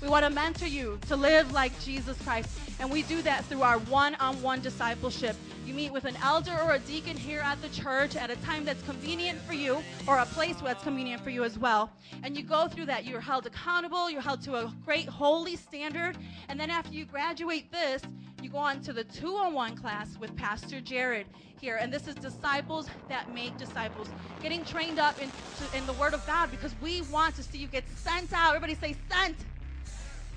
We 0.06 0.12
want 0.12 0.24
to 0.24 0.30
mentor 0.30 0.68
you 0.68 1.00
to 1.08 1.16
live 1.16 1.50
like 1.50 1.76
Jesus 1.80 2.16
Christ. 2.22 2.48
And 2.78 2.88
we 2.92 3.02
do 3.02 3.22
that 3.22 3.44
through 3.46 3.62
our 3.62 3.78
one 3.78 4.14
on 4.20 4.40
one 4.40 4.60
discipleship. 4.60 5.34
You 5.66 5.74
meet 5.74 5.90
with 5.90 6.04
an 6.04 6.14
elder 6.22 6.56
or 6.62 6.74
a 6.74 6.78
deacon 6.78 7.16
here 7.16 7.40
at 7.40 7.60
the 7.60 7.68
church 7.70 8.14
at 8.14 8.30
a 8.30 8.36
time 8.36 8.64
that's 8.64 8.80
convenient 8.84 9.40
for 9.40 9.52
you, 9.52 9.82
or 10.06 10.18
a 10.18 10.26
place 10.26 10.54
that's 10.62 10.84
convenient 10.84 11.24
for 11.24 11.30
you 11.30 11.42
as 11.42 11.58
well. 11.58 11.90
And 12.22 12.36
you 12.36 12.44
go 12.44 12.68
through 12.68 12.86
that. 12.86 13.04
You're 13.04 13.20
held 13.20 13.46
accountable, 13.46 14.08
you're 14.08 14.20
held 14.20 14.42
to 14.42 14.54
a 14.54 14.72
great 14.84 15.08
holy 15.08 15.56
standard. 15.56 16.16
And 16.48 16.60
then 16.60 16.70
after 16.70 16.94
you 16.94 17.04
graduate 17.04 17.72
this, 17.72 18.00
you 18.40 18.48
go 18.48 18.58
on 18.58 18.82
to 18.82 18.92
the 18.92 19.02
two 19.02 19.34
on 19.34 19.54
one 19.54 19.76
class 19.76 20.16
with 20.20 20.36
Pastor 20.36 20.80
Jared 20.80 21.26
here. 21.60 21.78
And 21.78 21.92
this 21.92 22.06
is 22.06 22.14
disciples 22.14 22.88
that 23.08 23.28
make 23.28 23.56
disciples, 23.56 24.10
getting 24.40 24.64
trained 24.64 25.00
up 25.00 25.20
in, 25.20 25.32
to, 25.32 25.76
in 25.76 25.84
the 25.84 25.94
Word 25.94 26.14
of 26.14 26.24
God 26.28 26.52
because 26.52 26.76
we 26.80 27.02
want 27.10 27.34
to 27.34 27.42
see 27.42 27.58
you 27.58 27.66
get 27.66 27.82
sent 27.96 28.32
out. 28.32 28.54
Everybody 28.54 28.76
say, 28.76 28.94
sent 29.10 29.34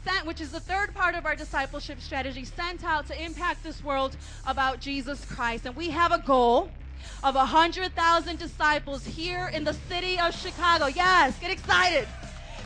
sent, 0.09 0.25
which 0.25 0.41
is 0.41 0.51
the 0.51 0.59
third 0.59 0.93
part 0.93 1.15
of 1.15 1.25
our 1.25 1.35
discipleship 1.35 1.99
strategy, 1.99 2.43
sent 2.43 2.83
out 2.83 3.07
to 3.07 3.23
impact 3.23 3.63
this 3.63 3.83
world 3.83 4.15
about 4.45 4.79
Jesus 4.79 5.23
Christ. 5.25 5.65
And 5.65 5.75
we 5.75 5.89
have 5.89 6.11
a 6.11 6.19
goal 6.19 6.71
of 7.23 7.35
100,000 7.35 8.39
disciples 8.39 9.05
here 9.05 9.49
in 9.53 9.63
the 9.63 9.73
city 9.73 10.19
of 10.19 10.35
Chicago. 10.35 10.87
Yes, 10.87 11.37
get 11.39 11.51
excited. 11.51 12.07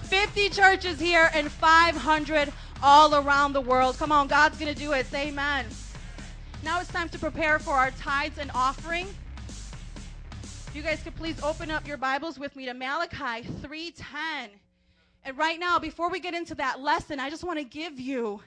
50 0.04 0.50
churches 0.50 1.00
here 1.00 1.30
and 1.34 1.52
500 1.52 2.52
all 2.82 3.16
around 3.16 3.54
the 3.54 3.62
world. 3.62 3.98
Come 3.98 4.12
on, 4.12 4.28
God's 4.28 4.58
going 4.58 4.74
to 4.74 4.80
do 4.80 4.92
it. 4.94 5.06
Say 5.08 5.30
amen. 5.30 5.66
Now 6.64 6.80
it's 6.80 6.92
time 6.92 7.10
to 7.10 7.20
prepare 7.20 7.60
for 7.60 7.74
our 7.74 7.92
tithes 7.92 8.38
and 8.38 8.52
offering. 8.54 9.08
You 10.74 10.82
guys 10.82 11.02
could 11.04 11.16
please 11.16 11.42
open 11.44 11.70
up 11.70 11.88
your 11.88 11.98
Bibles 11.98 12.40
with 12.40 12.56
me 12.56 12.66
to 12.66 12.74
Malachi 12.74 13.48
3:10. 13.62 14.63
And 15.26 15.38
right 15.38 15.60
now, 15.60 15.80
before 15.80 16.10
we 16.10 16.20
get 16.20 16.34
into 16.34 16.56
that 16.56 16.82
lesson, 16.82 17.20
I 17.20 17.30
just 17.30 17.44
want 17.44 17.58
to 17.58 17.64
give 17.64 18.00
you 18.00 18.42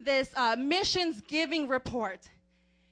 this 0.00 0.28
uh, 0.34 0.56
missions 0.58 1.22
giving 1.28 1.68
report. 1.68 2.28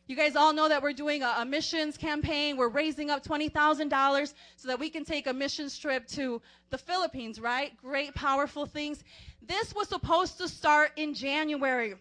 You 0.06 0.16
guys 0.16 0.36
all 0.36 0.52
know 0.52 0.68
that 0.68 0.82
we're 0.82 0.92
doing 0.92 1.22
a, 1.22 1.36
a 1.38 1.44
missions 1.44 1.96
campaign. 1.96 2.56
We're 2.56 2.68
raising 2.68 3.10
up 3.10 3.24
$20,000 3.24 4.34
so 4.56 4.68
that 4.68 4.78
we 4.78 4.90
can 4.90 5.04
take 5.04 5.26
a 5.26 5.32
missions 5.32 5.78
trip 5.78 6.06
to 6.08 6.42
the 6.70 6.78
Philippines, 6.78 7.40
right? 7.40 7.76
Great, 7.78 8.14
powerful 8.14 8.66
things. 8.66 9.02
This 9.42 9.74
was 9.74 9.88
supposed 9.88 10.38
to 10.38 10.48
start 10.48 10.92
in 10.96 11.14
January. 11.14 11.94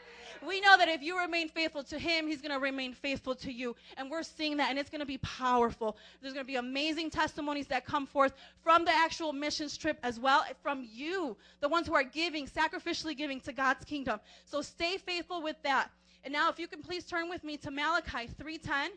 We 0.47 0.61
know 0.61 0.77
that 0.77 0.89
if 0.89 1.03
you 1.03 1.19
remain 1.19 1.49
faithful 1.49 1.83
to 1.85 1.99
him, 1.99 2.27
he's 2.27 2.41
going 2.41 2.53
to 2.53 2.59
remain 2.59 2.95
faithful 2.95 3.35
to 3.37 3.53
you. 3.53 3.77
And 3.97 4.11
we're 4.11 4.23
seeing 4.23 4.57
that 4.59 4.71
and 4.71 4.79
it's 4.79 4.91
going 4.91 5.01
to 5.01 5.07
be 5.07 5.19
powerful. 5.19 5.97
There's 6.21 6.35
going 6.35 6.45
to 6.45 6.51
be 6.51 6.57
amazing 6.57 7.11
testimonies 7.11 7.67
that 7.69 7.85
come 7.85 8.07
forth 8.07 8.33
from 8.63 8.85
the 8.85 8.93
actual 8.93 9.33
missions 9.33 9.77
trip 9.77 9.99
as 10.03 10.19
well 10.19 10.45
from 10.63 10.87
you, 10.91 11.37
the 11.61 11.69
ones 11.69 11.87
who 11.87 11.95
are 11.95 12.05
giving, 12.05 12.47
sacrificially 12.47 13.17
giving 13.17 13.41
to 13.41 13.53
God's 13.53 13.85
kingdom. 13.85 14.21
So 14.45 14.63
stay 14.63 14.97
faithful 14.97 15.43
with 15.43 15.57
that. 15.63 15.91
And 16.25 16.33
now 16.33 16.51
if 16.51 16.59
you 16.59 16.69
can 16.69 16.83
please 16.83 17.05
turn 17.05 17.29
with 17.29 17.45
me 17.45 17.57
to 17.59 17.71
Malachi 17.71 18.29
3:10. 18.39 18.91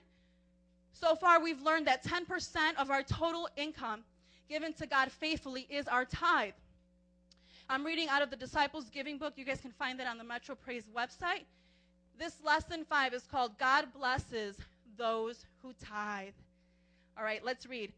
So 0.93 1.15
far 1.15 1.41
we've 1.41 1.61
learned 1.61 1.87
that 1.87 2.03
10% 2.03 2.77
of 2.77 2.89
our 2.89 3.03
total 3.03 3.49
income 3.57 4.03
given 4.47 4.73
to 4.73 4.85
God 4.85 5.11
faithfully 5.11 5.67
is 5.69 5.87
our 5.87 6.05
tithe. 6.05 6.53
I'm 7.67 7.83
reading 7.83 8.09
out 8.09 8.21
of 8.21 8.29
the 8.29 8.35
Disciples 8.35 8.91
Giving 8.91 9.17
book. 9.17 9.33
You 9.37 9.43
guys 9.43 9.59
can 9.59 9.71
find 9.71 9.99
that 9.99 10.05
on 10.05 10.19
the 10.19 10.23
Metro 10.23 10.53
Praise 10.53 10.83
website. 10.95 11.45
This 12.17 12.35
lesson 12.43 12.85
5 12.87 13.13
is 13.15 13.23
called 13.23 13.57
God 13.57 13.87
blesses 13.91 14.55
those 14.97 15.45
who 15.63 15.73
tithe. 15.83 16.33
All 17.17 17.23
right, 17.23 17.43
let's 17.43 17.65
read. 17.65 17.91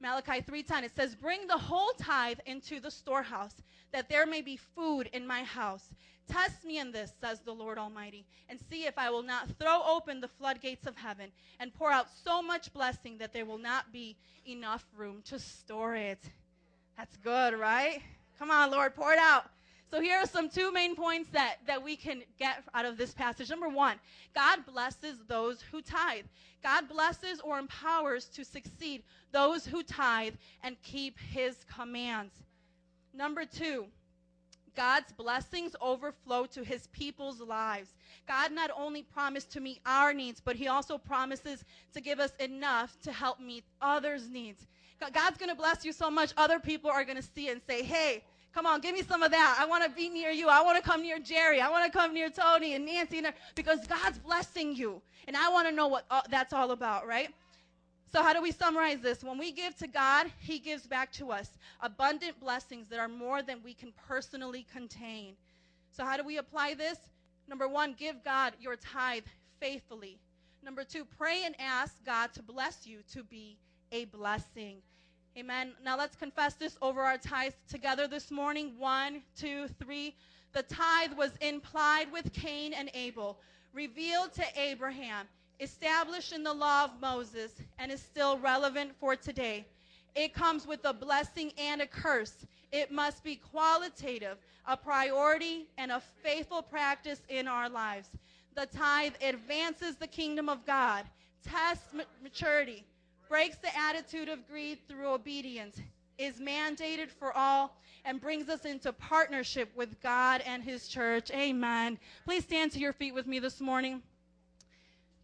Malachi 0.00 0.40
3:10 0.40 0.84
it 0.84 0.96
says 0.96 1.14
bring 1.14 1.46
the 1.46 1.58
whole 1.58 1.92
tithe 1.98 2.38
into 2.46 2.80
the 2.80 2.90
storehouse 2.90 3.56
that 3.92 4.08
there 4.08 4.24
may 4.24 4.40
be 4.40 4.56
food 4.56 5.10
in 5.12 5.26
my 5.26 5.42
house 5.42 5.90
test 6.26 6.64
me 6.64 6.78
in 6.78 6.90
this 6.90 7.12
says 7.20 7.40
the 7.40 7.52
Lord 7.52 7.76
Almighty 7.76 8.24
and 8.48 8.58
see 8.70 8.86
if 8.86 8.96
I 8.96 9.10
will 9.10 9.22
not 9.22 9.50
throw 9.58 9.82
open 9.82 10.22
the 10.22 10.28
floodgates 10.28 10.86
of 10.86 10.96
heaven 10.96 11.30
and 11.58 11.74
pour 11.74 11.92
out 11.92 12.06
so 12.24 12.40
much 12.40 12.72
blessing 12.72 13.18
that 13.18 13.34
there 13.34 13.44
will 13.44 13.58
not 13.58 13.92
be 13.92 14.16
enough 14.46 14.86
room 14.96 15.20
to 15.26 15.38
store 15.38 15.96
it 15.96 16.30
that's 16.96 17.18
good 17.18 17.52
right 17.52 18.00
come 18.40 18.50
on 18.50 18.72
Lord 18.72 18.96
pour 18.96 19.12
it 19.12 19.20
out 19.20 19.44
so 19.90 20.00
here 20.00 20.18
are 20.18 20.26
some 20.26 20.48
two 20.48 20.70
main 20.70 20.94
points 20.94 21.28
that, 21.32 21.56
that 21.66 21.82
we 21.82 21.96
can 21.96 22.22
get 22.38 22.62
out 22.74 22.84
of 22.84 22.96
this 22.96 23.12
passage. 23.12 23.50
Number 23.50 23.68
one, 23.68 23.96
God 24.36 24.64
blesses 24.64 25.16
those 25.26 25.60
who 25.60 25.82
tithe. 25.82 26.26
God 26.62 26.88
blesses 26.88 27.40
or 27.40 27.58
empowers 27.58 28.26
to 28.26 28.44
succeed 28.44 29.02
those 29.32 29.66
who 29.66 29.82
tithe 29.82 30.34
and 30.62 30.80
keep 30.82 31.18
his 31.18 31.56
commands. 31.64 32.34
Number 33.12 33.44
two, 33.44 33.86
God's 34.76 35.12
blessings 35.12 35.74
overflow 35.80 36.46
to 36.46 36.62
his 36.62 36.86
people's 36.88 37.40
lives. 37.40 37.90
God 38.28 38.52
not 38.52 38.70
only 38.76 39.02
promised 39.02 39.50
to 39.52 39.60
meet 39.60 39.80
our 39.84 40.14
needs, 40.14 40.40
but 40.40 40.54
he 40.54 40.68
also 40.68 40.98
promises 40.98 41.64
to 41.94 42.00
give 42.00 42.20
us 42.20 42.30
enough 42.38 42.96
to 43.02 43.10
help 43.10 43.40
meet 43.40 43.64
others' 43.82 44.28
needs. 44.28 44.68
God's 45.12 45.38
going 45.38 45.48
to 45.48 45.56
bless 45.56 45.84
you 45.84 45.92
so 45.92 46.10
much, 46.10 46.32
other 46.36 46.60
people 46.60 46.90
are 46.90 47.04
going 47.04 47.16
to 47.16 47.28
see 47.34 47.48
and 47.48 47.60
say, 47.66 47.82
hey, 47.82 48.22
come 48.52 48.66
on, 48.66 48.80
give 48.80 48.94
me 48.94 49.02
some 49.02 49.22
of 49.22 49.30
that. 49.30 49.56
I 49.58 49.66
want 49.66 49.84
to 49.84 49.90
be 49.90 50.08
near 50.08 50.30
you. 50.30 50.48
I 50.48 50.62
want 50.62 50.82
to 50.82 50.88
come 50.88 51.02
near 51.02 51.18
Jerry. 51.18 51.60
I 51.60 51.70
want 51.70 51.90
to 51.90 51.96
come 51.96 52.14
near 52.14 52.30
Tony 52.30 52.74
and 52.74 52.84
Nancy, 52.84 53.18
and 53.18 53.32
because 53.54 53.86
God's 53.86 54.18
blessing 54.18 54.74
you. 54.74 55.00
And 55.26 55.36
I 55.36 55.48
want 55.50 55.68
to 55.68 55.74
know 55.74 55.88
what 55.88 56.04
uh, 56.10 56.22
that's 56.30 56.52
all 56.52 56.70
about, 56.72 57.06
right? 57.06 57.28
So, 58.12 58.22
how 58.22 58.32
do 58.32 58.42
we 58.42 58.50
summarize 58.50 59.00
this? 59.00 59.22
When 59.22 59.38
we 59.38 59.52
give 59.52 59.76
to 59.76 59.86
God, 59.86 60.26
He 60.40 60.58
gives 60.58 60.86
back 60.86 61.12
to 61.12 61.30
us 61.30 61.50
abundant 61.80 62.40
blessings 62.40 62.88
that 62.88 62.98
are 62.98 63.08
more 63.08 63.42
than 63.42 63.60
we 63.62 63.72
can 63.72 63.92
personally 64.08 64.66
contain. 64.72 65.34
So, 65.92 66.04
how 66.04 66.16
do 66.16 66.24
we 66.24 66.38
apply 66.38 66.74
this? 66.74 66.98
Number 67.48 67.68
one, 67.68 67.94
give 67.96 68.24
God 68.24 68.54
your 68.60 68.76
tithe 68.76 69.24
faithfully. 69.60 70.18
Number 70.62 70.84
two, 70.84 71.04
pray 71.04 71.44
and 71.44 71.54
ask 71.58 71.94
God 72.04 72.32
to 72.34 72.42
bless 72.42 72.86
you 72.86 72.98
to 73.12 73.22
be 73.22 73.56
a 73.92 74.06
blessing. 74.06 74.78
Amen. 75.38 75.72
Now 75.84 75.96
let's 75.96 76.16
confess 76.16 76.54
this 76.54 76.76
over 76.82 77.02
our 77.02 77.16
tithes 77.16 77.54
together 77.68 78.08
this 78.08 78.32
morning. 78.32 78.74
One, 78.78 79.22
two, 79.36 79.68
three. 79.78 80.16
The 80.52 80.64
tithe 80.64 81.12
was 81.12 81.30
implied 81.40 82.10
with 82.12 82.32
Cain 82.32 82.72
and 82.72 82.90
Abel, 82.94 83.38
revealed 83.72 84.32
to 84.34 84.44
Abraham, 84.56 85.28
established 85.60 86.32
in 86.32 86.42
the 86.42 86.52
law 86.52 86.84
of 86.84 87.00
Moses, 87.00 87.52
and 87.78 87.92
is 87.92 88.02
still 88.02 88.38
relevant 88.38 88.90
for 88.98 89.14
today. 89.14 89.64
It 90.16 90.34
comes 90.34 90.66
with 90.66 90.84
a 90.84 90.92
blessing 90.92 91.52
and 91.56 91.80
a 91.80 91.86
curse. 91.86 92.44
It 92.72 92.90
must 92.90 93.22
be 93.22 93.36
qualitative, 93.36 94.38
a 94.66 94.76
priority, 94.76 95.68
and 95.78 95.92
a 95.92 96.02
faithful 96.24 96.62
practice 96.62 97.22
in 97.28 97.46
our 97.46 97.68
lives. 97.68 98.08
The 98.56 98.66
tithe 98.66 99.14
advances 99.22 99.94
the 99.94 100.08
kingdom 100.08 100.48
of 100.48 100.66
God, 100.66 101.04
tests 101.44 101.94
maturity, 102.20 102.84
breaks 103.30 103.56
the 103.58 103.74
attitude 103.78 104.28
of 104.28 104.46
greed 104.48 104.76
through 104.88 105.06
obedience, 105.06 105.80
is 106.18 106.40
mandated 106.40 107.08
for 107.08 107.32
all, 107.32 107.76
and 108.04 108.20
brings 108.20 108.48
us 108.48 108.64
into 108.64 108.92
partnership 108.92 109.70
with 109.76 110.02
God 110.02 110.42
and 110.44 110.64
His 110.64 110.88
church. 110.88 111.30
Amen. 111.30 111.96
Please 112.24 112.42
stand 112.42 112.72
to 112.72 112.80
your 112.80 112.92
feet 112.92 113.14
with 113.14 113.28
me 113.28 113.38
this 113.38 113.60
morning. 113.60 114.02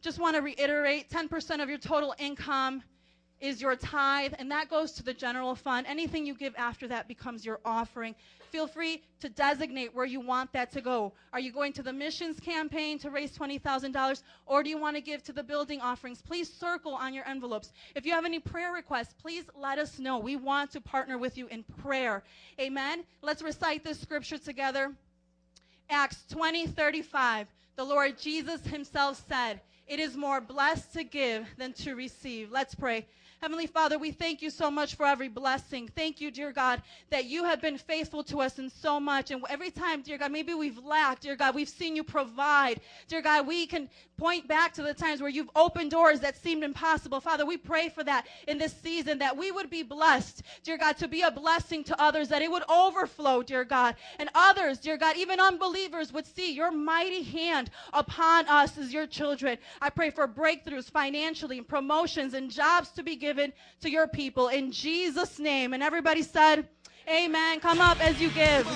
Just 0.03 0.21
want 0.21 0.37
to 0.37 0.43
reiterate 0.43 1.11
10% 1.11 1.61
of 1.61 1.69
your 1.69 1.79
total 1.79 2.15
income 2.19 2.81
is 3.41 3.61
your 3.61 3.77
tithe, 3.77 4.33
and 4.39 4.51
that 4.51 4.71
goes 4.71 4.93
to 4.93 5.03
the 5.03 5.13
general 5.13 5.55
fund. 5.55 5.87
Anything 5.87 6.27
you 6.27 6.35
give 6.35 6.55
after 6.57 6.89
that 6.89 7.07
becomes 7.09 7.45
your 7.45 7.61
offering. 7.65 8.15
Feel 8.51 8.67
free 8.67 9.03
to 9.21 9.29
designate 9.29 9.95
where 9.95 10.07
you 10.07 10.21
want 10.21 10.53
that 10.53 10.71
to 10.73 10.81
go. 10.81 11.13
Are 11.33 11.41
you 11.41 11.53
going 11.53 11.73
to 11.75 11.83
the 11.83 11.93
missions 11.93 12.41
campaign 12.41 12.99
to 13.01 13.11
raise 13.11 13.37
$20,000, 13.37 14.23
or 14.47 14.63
do 14.63 14.71
you 14.71 14.79
want 14.79 14.97
to 14.97 15.03
give 15.03 15.23
to 15.25 15.33
the 15.33 15.43
building 15.43 15.81
offerings? 15.81 16.23
Please 16.23 16.53
circle 16.53 16.95
on 16.95 17.13
your 17.13 17.27
envelopes. 17.27 17.73
If 17.95 18.07
you 18.07 18.13
have 18.13 18.25
any 18.25 18.39
prayer 18.39 18.73
requests, 18.73 19.15
please 19.21 19.45
let 19.55 19.79
us 19.79 19.99
know. 19.99 20.19
We 20.19 20.37
want 20.37 20.71
to 20.73 20.81
partner 20.81 21.19
with 21.19 21.37
you 21.37 21.47
in 21.49 21.65
prayer. 21.83 22.23
Amen. 22.61 23.05
Let's 23.21 23.43
recite 23.43 23.85
this 23.85 24.01
scripture 24.01 24.39
together. 24.39 24.93
Acts 25.91 26.25
20, 26.31 26.69
35. 26.69 27.49
The 27.77 27.85
Lord 27.85 28.19
Jesus 28.19 28.65
himself 28.67 29.23
said, 29.29 29.61
It 29.87 30.01
is 30.01 30.17
more 30.17 30.41
blessed 30.41 30.95
to 30.95 31.05
give 31.05 31.47
than 31.59 31.75
to 31.75 31.95
receive. 31.95 32.51
Let's 32.51 32.75
pray. 32.75 33.07
Heavenly 33.43 33.67
Father, 33.67 33.99
we 33.99 34.11
thank 34.13 34.41
you 34.41 34.49
so 34.49 34.71
much 34.71 34.95
for 34.95 35.05
every 35.05 35.29
blessing. 35.29 35.89
Thank 35.95 36.21
you, 36.21 36.31
dear 36.31 36.53
God, 36.53 36.83
that 37.11 37.27
you 37.27 37.45
have 37.45 37.61
been 37.61 37.77
faithful 37.77 38.25
to 38.25 38.41
us 38.41 38.59
in 38.59 38.71
so 38.71 38.99
much. 38.99 39.31
And 39.31 39.45
every 39.51 39.71
time, 39.71 40.01
dear 40.01 40.17
God, 40.17 40.33
maybe 40.33 40.55
we've 40.55 40.79
lacked, 40.79 41.23
dear 41.23 41.37
God, 41.37 41.55
we've 41.55 41.69
seen 41.69 41.95
you 41.95 42.03
provide. 42.03 42.81
Dear 43.09 43.21
God, 43.21 43.47
we 43.47 43.67
can 43.67 43.91
point 44.19 44.49
back 44.49 44.73
to 44.75 44.83
the 44.83 44.95
times 44.95 45.21
where 45.21 45.31
you've 45.31 45.51
opened 45.55 45.91
doors 45.91 46.21
that 46.21 46.37
seemed 46.37 46.65
impossible. 46.65 47.21
Father, 47.21 47.45
we 47.45 47.57
pray 47.57 47.89
for 47.89 48.03
that 48.05 48.27
in 48.49 48.59
this 48.59 48.73
season, 48.73 49.19
that 49.19 49.37
we 49.37 49.51
would 49.51 49.71
be 49.71 49.83
blessed, 49.83 50.43
dear 50.63 50.79
God, 50.79 50.97
to 50.99 51.09
be 51.09 51.23
a 51.23 51.31
blessing 51.31 51.85
to 51.85 52.01
others, 52.01 52.29
that 52.29 52.43
it 52.43 52.51
would 52.51 52.63
overflow, 52.69 53.43
dear 53.43 53.65
God. 53.65 53.97
And 54.19 54.29
others, 54.35 54.79
dear 54.79 54.97
God, 54.97 55.17
even 55.17 55.41
unbelievers 55.41 56.13
would 56.13 56.27
see 56.27 56.53
your 56.53 56.71
mighty 56.71 57.23
hand 57.23 57.71
upon 57.93 58.47
us 58.47 58.79
as 58.79 58.93
your 58.93 59.07
children. 59.07 59.59
I 59.81 59.91
pray 59.91 60.11
for 60.11 60.27
breakthroughs 60.27 60.91
financially 60.91 61.59
and 61.59 61.69
promotions 61.69 62.35
and 62.35 62.51
jobs 62.51 62.91
to 62.91 63.03
be 63.03 63.17
given 63.17 63.53
to 63.81 63.91
your 63.91 64.09
people 64.09 64.49
in 64.49 64.73
Jesus' 64.73 65.39
name. 65.39 65.75
And 65.75 65.83
everybody 65.83 66.23
said, 66.23 66.69
Amen. 67.09 67.61
Come 67.61 67.81
up 67.81 68.05
as 68.05 68.21
you 68.21 68.31
give. 68.31 68.67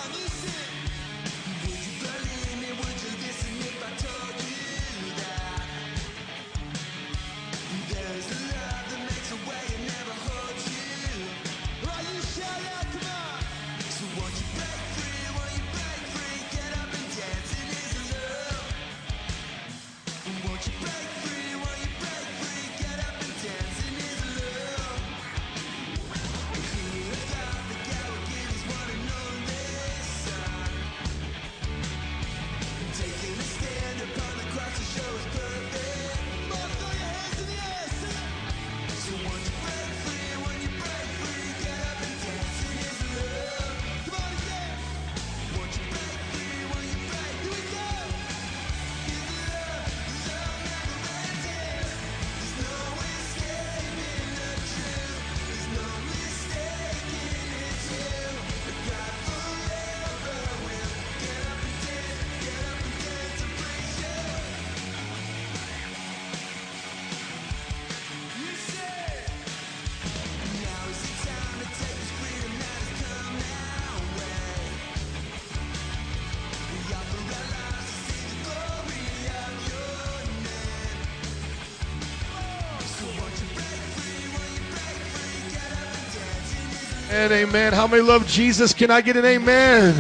And 87.21 87.35
amen. 87.35 87.75
How 87.75 87.87
many 87.87 88.01
love 88.03 88.27
Jesus? 88.27 88.73
Can 88.73 88.91
I 88.91 89.03
get 89.03 89.15
an 89.15 89.27
amen? 89.27 89.95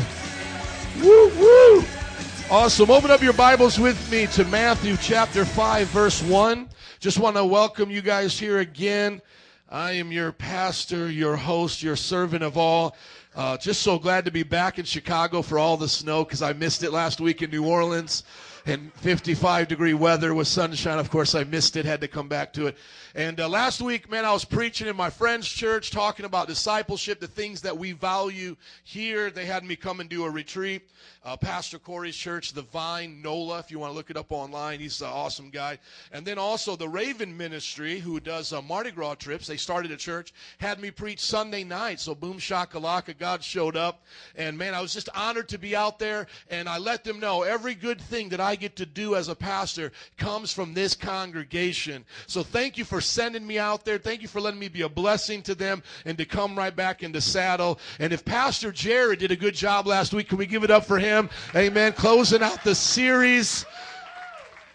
Woo, 1.03 1.29
woo. 1.39 1.85
Awesome. 2.51 2.91
Open 2.91 3.11
up 3.11 3.21
your 3.21 3.35
Bibles 3.35 3.79
with 3.79 4.11
me 4.11 4.27
to 4.29 4.45
Matthew 4.47 4.97
chapter 4.97 5.45
5, 5.45 5.89
verse 5.89 6.23
1. 6.23 6.67
Just 6.99 7.19
want 7.19 7.37
to 7.37 7.45
welcome 7.45 7.91
you 7.91 8.01
guys 8.01 8.39
here 8.39 8.61
again. 8.61 9.21
I 9.69 9.93
am 9.93 10.11
your 10.11 10.33
pastor, 10.33 11.11
your 11.11 11.37
host, 11.37 11.83
your 11.83 11.95
servant 11.95 12.43
of 12.43 12.57
all. 12.57 12.97
Uh, 13.37 13.59
just 13.59 13.83
so 13.83 13.99
glad 13.99 14.25
to 14.25 14.31
be 14.31 14.43
back 14.43 14.79
in 14.79 14.87
Chicago 14.87 15.43
for 15.43 15.59
all 15.59 15.77
the 15.77 15.91
snow 15.91 16.25
because 16.25 16.41
I 16.41 16.55
missed 16.55 16.83
it 16.83 16.91
last 16.91 17.21
week 17.21 17.43
in 17.43 17.51
New 17.51 17.67
Orleans 17.67 18.25
and 18.67 18.93
55 18.95 19.69
degree 19.69 19.95
weather 19.95 20.35
with 20.35 20.49
sunshine. 20.49 20.99
Of 20.99 21.11
course, 21.11 21.35
I 21.35 21.45
missed 21.45 21.77
it, 21.77 21.85
had 21.85 22.01
to 22.01 22.09
come 22.09 22.29
back 22.29 22.53
to 22.55 22.67
it. 22.67 22.77
And 23.15 23.41
uh, 23.41 23.49
last 23.49 23.81
week, 23.81 24.11
man, 24.11 24.25
I 24.25 24.33
was 24.33 24.45
preaching 24.45 24.87
in 24.87 24.97
my 24.97 25.11
friend's 25.11 25.49
church 25.49 25.91
talking 25.91 26.27
about 26.27 26.49
discipleship, 26.49 27.21
the 27.21 27.27
things 27.27 27.61
that 27.63 27.77
we 27.77 27.93
value 27.93 28.57
here. 28.85 29.31
They 29.31 29.47
had 29.47 29.65
me 29.65 29.77
come 29.77 30.01
and 30.01 30.09
do 30.09 30.25
a 30.25 30.31
retreat. 30.31 30.83
Uh, 31.23 31.37
Pastor 31.37 31.79
Corey's 31.79 32.17
church, 32.17 32.55
The 32.55 32.63
Vine, 32.63 33.21
NOLA, 33.21 33.59
if 33.59 33.71
you 33.71 33.79
want 33.79 33.93
to 33.93 33.95
look 33.95 34.09
it 34.09 34.17
up 34.17 34.33
online. 34.33 34.81
He's 34.81 35.03
an 35.03 35.09
awesome 35.09 35.51
guy. 35.51 35.79
And 36.13 36.25
then 36.25 36.39
also 36.39 36.77
the 36.77 36.89
Raven 36.89 37.37
Ministry, 37.37 38.01
who 38.01 38.21
does 38.21 38.55
uh, 38.55 38.63
Mardi 38.63 38.91
Gras 38.91 39.17
trips. 39.17 39.47
They 39.47 39.59
started 39.59 39.91
a 39.91 39.99
church, 39.99 40.33
had 40.57 40.81
me 40.81 40.91
preach 40.91 41.21
Sunday 41.21 41.63
night. 41.63 42.01
So 42.01 42.15
boom 42.15 42.39
shakalaka, 42.39 43.19
God 43.19 43.45
showed 43.45 43.77
up. 43.77 44.03
And 44.35 44.57
man, 44.57 44.73
I 44.73 44.81
was 44.81 44.95
just 44.95 45.11
honored 45.15 45.51
to 45.51 45.59
be 45.59 45.77
out 45.77 45.99
there. 45.99 46.27
And 46.49 46.67
I 46.71 46.79
let 46.79 47.05
them 47.05 47.21
know 47.21 47.43
every 47.43 47.75
good 47.75 48.01
thing 48.01 48.31
that 48.31 48.41
I 48.41 48.57
get 48.57 48.77
to 48.77 48.87
do 48.87 49.15
as 49.15 49.29
a 49.29 49.35
pastor 49.35 49.93
comes 50.17 50.55
from 50.55 50.73
this 50.73 50.95
congregation. 50.95 52.07
So 52.29 52.43
thank 52.43 52.79
you 52.79 52.87
for 52.87 53.03
sending 53.03 53.47
me 53.47 53.59
out 53.59 53.85
there. 53.85 53.99
Thank 53.99 54.23
you 54.23 54.29
for 54.29 54.41
letting 54.41 54.61
me 54.61 54.69
be 54.69 54.83
a 54.83 54.89
blessing 54.89 55.43
to 55.43 55.55
them 55.55 55.83
and 56.07 56.17
to 56.17 56.25
come 56.25 56.57
right 56.57 56.75
back 56.75 57.03
into 57.03 57.21
saddle. 57.21 57.79
And 57.99 58.11
if 58.15 58.25
Pastor 58.25 58.73
Jared 58.73 59.19
did 59.19 59.33
a 59.33 59.37
good 59.37 59.55
job 59.55 59.87
last 59.87 60.15
week, 60.15 60.31
can 60.31 60.39
we 60.39 60.47
give 60.47 60.65
it 60.65 60.71
up 60.71 60.87
for 60.87 60.99
him? 60.99 61.10
Amen. 61.55 61.93
Closing 61.93 62.43
out 62.43 62.63
the 62.65 62.75
series. 62.75 63.67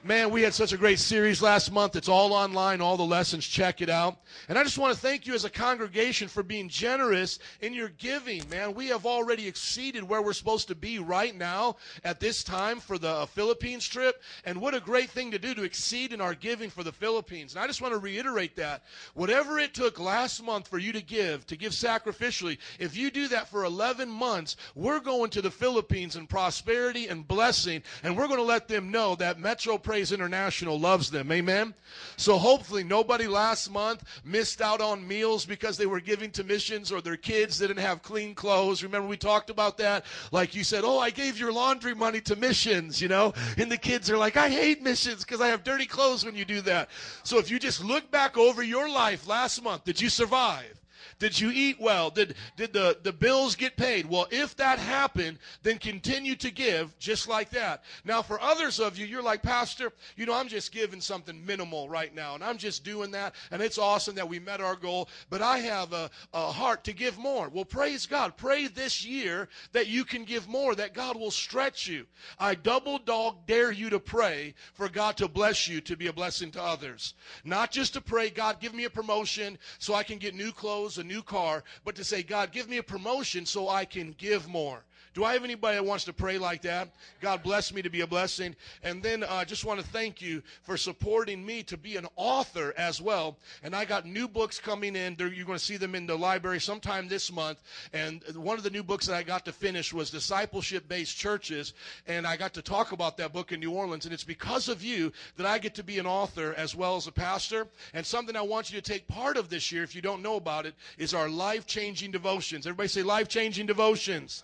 Man, 0.05 0.29
we 0.29 0.43
had 0.43 0.53
such 0.53 0.71
a 0.71 0.77
great 0.77 0.99
series 0.99 1.41
last 1.41 1.71
month. 1.71 1.95
It's 1.95 2.07
all 2.07 2.31
online, 2.31 2.79
all 2.79 2.95
the 2.95 3.01
lessons. 3.01 3.47
Check 3.47 3.81
it 3.81 3.89
out. 3.89 4.17
And 4.47 4.55
I 4.55 4.63
just 4.63 4.77
want 4.77 4.93
to 4.93 5.01
thank 5.01 5.25
you 5.25 5.33
as 5.33 5.45
a 5.45 5.49
congregation 5.49 6.27
for 6.27 6.43
being 6.43 6.69
generous 6.69 7.39
in 7.61 7.73
your 7.73 7.89
giving, 7.89 8.47
man. 8.47 8.75
We 8.75 8.89
have 8.89 9.07
already 9.07 9.47
exceeded 9.47 10.03
where 10.03 10.21
we're 10.21 10.33
supposed 10.33 10.67
to 10.67 10.75
be 10.75 10.99
right 10.99 11.35
now 11.35 11.77
at 12.03 12.19
this 12.19 12.43
time 12.43 12.79
for 12.79 12.99
the 12.99 13.25
Philippines 13.31 13.87
trip. 13.87 14.21
And 14.45 14.61
what 14.61 14.75
a 14.75 14.79
great 14.79 15.09
thing 15.09 15.31
to 15.31 15.39
do 15.39 15.55
to 15.55 15.63
exceed 15.63 16.13
in 16.13 16.21
our 16.21 16.35
giving 16.35 16.69
for 16.69 16.83
the 16.83 16.91
Philippines. 16.91 17.55
And 17.55 17.63
I 17.63 17.65
just 17.65 17.81
want 17.81 17.95
to 17.95 17.99
reiterate 17.99 18.55
that. 18.57 18.83
Whatever 19.15 19.57
it 19.57 19.73
took 19.73 19.99
last 19.99 20.43
month 20.43 20.67
for 20.67 20.77
you 20.77 20.91
to 20.91 21.01
give, 21.01 21.47
to 21.47 21.57
give 21.57 21.71
sacrificially, 21.71 22.59
if 22.77 22.95
you 22.95 23.09
do 23.09 23.27
that 23.29 23.49
for 23.49 23.63
11 23.63 24.07
months, 24.07 24.55
we're 24.75 24.99
going 24.99 25.31
to 25.31 25.41
the 25.41 25.49
Philippines 25.49 26.15
in 26.15 26.27
prosperity 26.27 27.07
and 27.07 27.27
blessing. 27.27 27.81
And 28.03 28.15
we're 28.15 28.27
going 28.27 28.37
to 28.37 28.43
let 28.43 28.67
them 28.67 28.91
know 28.91 29.15
that 29.15 29.39
Metro 29.39 29.79
Praise 29.79 29.94
International 30.11 30.79
loves 30.79 31.09
them. 31.11 31.31
Amen. 31.31 31.73
So 32.17 32.37
hopefully 32.37 32.83
nobody 32.83 33.27
last 33.27 33.71
month 33.71 34.03
missed 34.23 34.61
out 34.61 34.81
on 34.81 35.07
meals 35.07 35.45
because 35.45 35.77
they 35.77 35.85
were 35.85 35.99
giving 35.99 36.31
to 36.31 36.43
missions 36.43 36.91
or 36.91 37.01
their 37.01 37.17
kids 37.17 37.59
didn't 37.59 37.77
have 37.77 38.01
clean 38.01 38.35
clothes. 38.35 38.83
Remember 38.83 39.07
we 39.07 39.17
talked 39.17 39.49
about 39.49 39.77
that? 39.77 40.05
Like 40.31 40.55
you 40.55 40.63
said, 40.63 40.83
"Oh, 40.83 40.99
I 40.99 41.09
gave 41.09 41.37
your 41.37 41.51
laundry 41.51 41.93
money 41.93 42.21
to 42.21 42.35
missions," 42.35 43.01
you 43.01 43.07
know? 43.07 43.33
And 43.57 43.71
the 43.71 43.77
kids 43.77 44.09
are 44.09 44.17
like, 44.17 44.37
"I 44.37 44.49
hate 44.49 44.81
missions 44.81 45.23
because 45.23 45.41
I 45.41 45.47
have 45.47 45.63
dirty 45.63 45.85
clothes 45.85 46.25
when 46.25 46.35
you 46.35 46.45
do 46.45 46.61
that." 46.61 46.89
So 47.23 47.37
if 47.37 47.49
you 47.49 47.59
just 47.59 47.83
look 47.83 48.09
back 48.11 48.37
over 48.37 48.63
your 48.63 48.89
life 48.89 49.27
last 49.27 49.61
month, 49.63 49.83
did 49.85 49.99
you 50.01 50.09
survive? 50.09 50.79
Did 51.17 51.39
you 51.39 51.51
eat 51.51 51.79
well? 51.79 52.09
Did, 52.09 52.35
did 52.57 52.73
the, 52.73 52.97
the 53.01 53.13
bills 53.13 53.55
get 53.55 53.77
paid? 53.77 54.05
Well, 54.05 54.27
if 54.31 54.55
that 54.57 54.79
happened, 54.79 55.39
then 55.63 55.77
continue 55.77 56.35
to 56.35 56.51
give 56.51 56.97
just 56.99 57.27
like 57.27 57.49
that. 57.51 57.83
Now, 58.03 58.21
for 58.21 58.39
others 58.41 58.79
of 58.79 58.97
you, 58.97 59.05
you're 59.05 59.23
like, 59.23 59.41
Pastor, 59.41 59.93
you 60.17 60.25
know, 60.25 60.33
I'm 60.33 60.49
just 60.49 60.71
giving 60.71 60.99
something 60.99 61.45
minimal 61.45 61.87
right 61.87 62.13
now, 62.13 62.35
and 62.35 62.43
I'm 62.43 62.57
just 62.57 62.83
doing 62.83 63.11
that, 63.11 63.35
and 63.51 63.61
it's 63.61 63.77
awesome 63.77 64.15
that 64.15 64.27
we 64.27 64.39
met 64.39 64.59
our 64.59 64.75
goal, 64.75 65.07
but 65.29 65.41
I 65.41 65.59
have 65.59 65.93
a, 65.93 66.09
a 66.33 66.51
heart 66.51 66.83
to 66.85 66.93
give 66.93 67.17
more. 67.17 67.49
Well, 67.49 67.65
praise 67.65 68.05
God. 68.05 68.35
Pray 68.35 68.67
this 68.67 69.05
year 69.05 69.47
that 69.71 69.87
you 69.87 70.03
can 70.03 70.25
give 70.25 70.47
more, 70.47 70.75
that 70.75 70.93
God 70.93 71.17
will 71.17 71.31
stretch 71.31 71.87
you. 71.87 72.05
I 72.39 72.55
double 72.55 72.99
dog 72.99 73.47
dare 73.47 73.71
you 73.71 73.89
to 73.89 73.99
pray 73.99 74.53
for 74.73 74.89
God 74.89 75.17
to 75.17 75.27
bless 75.27 75.67
you 75.67 75.79
to 75.81 75.95
be 75.95 76.07
a 76.07 76.13
blessing 76.13 76.51
to 76.51 76.61
others. 76.61 77.13
Not 77.43 77.71
just 77.71 77.93
to 77.93 78.01
pray, 78.01 78.29
God, 78.29 78.59
give 78.59 78.73
me 78.73 78.83
a 78.83 78.89
promotion 78.89 79.57
so 79.79 79.93
I 79.93 80.03
can 80.03 80.17
get 80.17 80.35
new 80.35 80.51
clothes, 80.51 80.97
a 80.97 81.03
new 81.03 81.14
car, 81.21 81.63
but 81.83 81.95
to 81.95 82.03
say, 82.03 82.23
God, 82.23 82.51
give 82.51 82.69
me 82.69 82.77
a 82.77 82.83
promotion 82.83 83.45
so 83.45 83.69
I 83.69 83.85
can 83.85 84.15
give 84.17 84.47
more. 84.47 84.83
Do 85.15 85.23
I 85.23 85.31
have 85.31 85.45
anybody 85.45 85.77
that 85.77 85.85
wants 85.85 86.03
to 86.05 86.13
pray 86.13 86.37
like 86.37 86.61
that? 86.63 86.89
God 87.21 87.41
bless 87.41 87.73
me 87.73 87.81
to 87.81 87.89
be 87.89 88.01
a 88.01 88.07
blessing. 88.07 88.53
And 88.83 89.01
then 89.01 89.23
I 89.23 89.43
uh, 89.43 89.45
just 89.45 89.63
want 89.63 89.79
to 89.79 89.85
thank 89.87 90.21
you 90.21 90.43
for 90.63 90.75
supporting 90.75 91.45
me 91.45 91.63
to 91.63 91.77
be 91.77 91.95
an 91.95 92.05
author 92.17 92.73
as 92.75 93.01
well. 93.01 93.37
And 93.63 93.73
I 93.73 93.85
got 93.85 94.05
new 94.05 94.27
books 94.27 94.59
coming 94.59 94.93
in. 94.93 95.15
They're, 95.15 95.29
you're 95.31 95.45
going 95.45 95.57
to 95.57 95.63
see 95.63 95.77
them 95.77 95.95
in 95.95 96.05
the 96.05 96.17
library 96.17 96.59
sometime 96.59 97.07
this 97.07 97.31
month. 97.31 97.63
And 97.93 98.23
one 98.35 98.57
of 98.57 98.65
the 98.65 98.69
new 98.69 98.83
books 98.83 99.05
that 99.05 99.15
I 99.15 99.23
got 99.23 99.45
to 99.45 99.53
finish 99.53 99.93
was 99.93 100.09
Discipleship 100.09 100.89
Based 100.89 101.15
Churches. 101.15 101.71
And 102.07 102.27
I 102.27 102.35
got 102.35 102.53
to 102.55 102.61
talk 102.61 102.91
about 102.91 103.15
that 103.15 103.31
book 103.31 103.53
in 103.53 103.61
New 103.61 103.71
Orleans. 103.71 104.03
And 104.03 104.13
it's 104.13 104.25
because 104.25 104.67
of 104.67 104.83
you 104.83 105.13
that 105.37 105.45
I 105.45 105.59
get 105.59 105.75
to 105.75 105.83
be 105.83 105.97
an 105.97 106.05
author 106.05 106.53
as 106.57 106.75
well 106.75 106.97
as 106.97 107.07
a 107.07 107.13
pastor. 107.13 107.69
And 107.93 108.05
something 108.05 108.35
I 108.35 108.41
want 108.41 108.69
you 108.69 108.81
to 108.81 108.91
take 108.91 109.07
part 109.07 109.37
of 109.37 109.47
this 109.47 109.71
year, 109.71 109.83
if 109.83 109.95
you 109.95 110.01
don't 110.01 110.21
know 110.21 110.35
about 110.35 110.65
it, 110.65 110.75
is 110.97 111.13
our 111.13 111.29
life 111.29 111.65
changing 111.65 112.11
devotions. 112.11 112.67
Everybody 112.67 112.89
say 112.89 113.01
life 113.01 113.29
changing 113.29 113.67
devotions. 113.67 114.43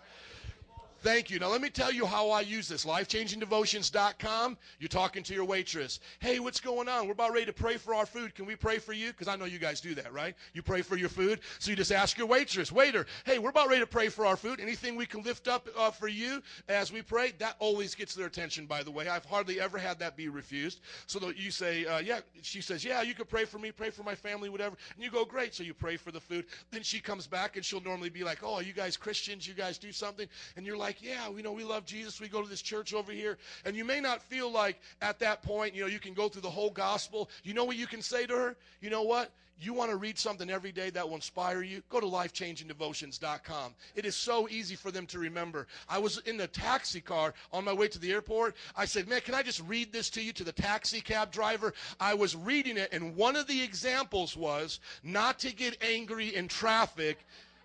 Thank 1.02 1.32
you. 1.32 1.40
Now, 1.40 1.48
let 1.50 1.62
me 1.62 1.70
tell 1.70 1.92
you 1.92 2.06
how 2.06 2.30
I 2.30 2.42
use 2.42 2.68
this. 2.68 2.86
LifeChangingDevotions.com. 2.86 4.58
You're 4.78 4.88
talking 4.88 5.24
to 5.24 5.34
your 5.34 5.46
waitress. 5.46 6.00
Hey, 6.20 6.40
what's 6.40 6.60
going 6.60 6.88
on? 6.88 7.08
We're 7.08 7.14
about 7.14 7.34
ready 7.34 7.48
to 7.48 7.54
pray 7.54 7.78
for 7.78 7.96
our 7.96 8.06
food. 8.06 8.36
Can 8.36 8.46
we 8.46 8.56
pray 8.56 8.78
for 8.78 8.94
you? 8.94 9.08
Because 9.08 9.28
I 9.28 9.36
know 9.36 9.46
you 9.46 9.58
guys 9.58 9.82
do 9.82 9.96
that, 9.96 10.14
right? 10.14 10.36
You 10.54 10.62
pray 10.62 10.84
for 10.84 10.96
your 10.98 11.10
food. 11.10 11.40
So 11.58 11.72
you 11.72 11.76
just 11.76 11.92
ask 11.92 12.20
your 12.20 12.28
waitress, 12.28 12.72
waiter, 12.72 13.08
hey, 13.26 13.40
we're 13.40 13.50
about 13.50 13.68
ready 13.68 13.82
to 13.82 13.88
pray 13.88 14.10
for 14.10 14.28
our 14.28 14.36
food. 14.36 14.60
Anything 14.60 14.96
we 14.96 15.08
can 15.08 15.24
lift 15.24 15.48
up 15.48 15.68
uh, 15.76 15.90
for 15.90 16.08
you 16.08 16.44
as 16.70 16.94
we 16.94 17.02
pray? 17.02 17.34
That 17.40 17.56
always 17.58 17.96
gets 17.96 18.14
their 18.14 18.28
attention, 18.28 18.68
by 18.68 18.84
the 18.84 18.92
way. 18.92 19.08
I've 19.08 19.26
hardly 19.26 19.60
ever 19.60 19.80
had 19.80 19.98
that 20.00 20.16
be 20.16 20.30
refused. 20.30 20.82
So 21.08 21.18
that 21.18 21.36
you 21.36 21.50
say, 21.50 21.88
uh, 21.88 21.98
yeah, 21.98 22.20
she 22.44 22.62
says, 22.62 22.86
yeah, 22.86 23.02
you 23.02 23.16
can 23.16 23.26
pray 23.26 23.46
for 23.46 23.58
me, 23.58 23.72
pray 23.72 23.90
for 23.90 24.04
my 24.04 24.14
family, 24.14 24.50
whatever. 24.50 24.78
And 24.94 25.04
you 25.04 25.10
go, 25.10 25.26
great. 25.26 25.56
So 25.56 25.64
you 25.64 25.74
pray 25.74 25.98
for 25.98 26.12
the 26.12 26.20
food. 26.20 26.46
Then 26.70 26.84
she 26.84 27.00
comes 27.00 27.26
back 27.26 27.56
and 27.56 27.66
she'll 27.66 27.82
normally 27.82 28.10
be 28.10 28.24
like, 28.24 28.42
oh, 28.44 28.60
you 28.60 28.74
guys 28.74 28.98
Christians? 28.98 29.48
You 29.48 29.56
guys 29.56 29.80
do 29.80 29.92
something? 29.92 30.28
And 30.56 30.64
you're 30.64 30.78
like, 30.78 30.91
yeah, 31.00 31.30
we 31.30 31.42
know 31.42 31.52
we 31.52 31.64
love 31.64 31.86
Jesus. 31.86 32.20
We 32.20 32.28
go 32.28 32.42
to 32.42 32.50
this 32.50 32.62
church 32.62 32.94
over 32.94 33.12
here. 33.12 33.38
And 33.66 33.76
you 33.76 33.86
may 33.86 34.00
not 34.00 34.22
feel 34.22 34.52
like 34.52 34.80
at 35.02 35.20
that 35.20 35.42
point, 35.44 35.74
you 35.76 35.82
know, 35.82 35.88
you 35.88 36.00
can 36.00 36.14
go 36.14 36.30
through 36.30 36.42
the 36.42 36.50
whole 36.50 36.72
gospel. 36.72 37.30
You 37.44 37.54
know 37.54 37.64
what 37.64 37.78
you 37.78 37.88
can 37.88 38.02
say 38.02 38.26
to 38.26 38.36
her? 38.36 38.56
You 38.82 38.90
know 38.90 39.04
what? 39.04 39.32
You 39.62 39.74
want 39.74 39.92
to 39.92 39.98
read 39.98 40.18
something 40.18 40.50
every 40.50 40.72
day 40.72 40.90
that 40.90 41.08
will 41.08 41.16
inspire 41.16 41.62
you? 41.62 41.84
Go 41.90 42.00
to 42.00 42.08
lifechangingdevotions.com. 42.08 43.76
It 43.96 44.06
is 44.06 44.16
so 44.16 44.50
easy 44.50 44.76
for 44.76 44.90
them 44.90 45.06
to 45.06 45.20
remember. 45.20 45.68
I 45.88 46.00
was 46.00 46.18
in 46.20 46.36
the 46.36 46.48
taxi 46.48 47.00
car 47.00 47.36
on 47.54 47.66
my 47.66 47.74
way 47.74 47.88
to 47.90 48.00
the 48.00 48.12
airport. 48.12 48.56
I 48.76 48.86
said, 48.86 49.08
Man, 49.08 49.22
can 49.22 49.36
I 49.36 49.44
just 49.44 49.62
read 49.68 49.94
this 49.94 50.10
to 50.12 50.22
you 50.22 50.34
to 50.34 50.44
the 50.44 50.52
taxi 50.52 51.00
cab 51.00 51.32
driver? 51.32 51.76
I 52.00 52.16
was 52.16 52.36
reading 52.36 52.76
it, 52.78 52.90
and 52.92 53.16
one 53.16 53.36
of 53.36 53.46
the 53.46 53.62
examples 53.62 54.36
was 54.36 54.80
not 55.04 55.38
to 55.40 55.54
get 55.54 55.78
angry 55.84 56.36
in 56.36 56.48
traffic, 56.48 57.20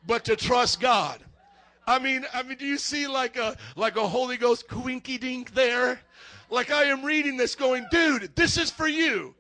but 0.07 0.23
to 0.27 0.37
trust 0.37 0.81
God. 0.81 1.25
I 1.87 1.99
mean, 1.99 2.27
I 2.35 2.43
mean, 2.43 2.59
do 2.59 2.67
you 2.67 2.79
see 2.79 3.07
like 3.07 3.37
a 3.37 3.57
like 3.77 3.97
a 3.97 4.07
Holy 4.07 4.37
Ghost 4.37 4.69
quinky 4.69 5.19
dink 5.19 5.55
there? 5.55 6.01
Like 6.51 6.71
I 6.71 6.85
am 6.85 7.05
reading 7.05 7.37
this, 7.37 7.55
going, 7.55 7.87
dude, 7.91 8.35
this 8.35 8.57
is 8.57 8.71
for 8.71 8.89
you. 8.89 9.35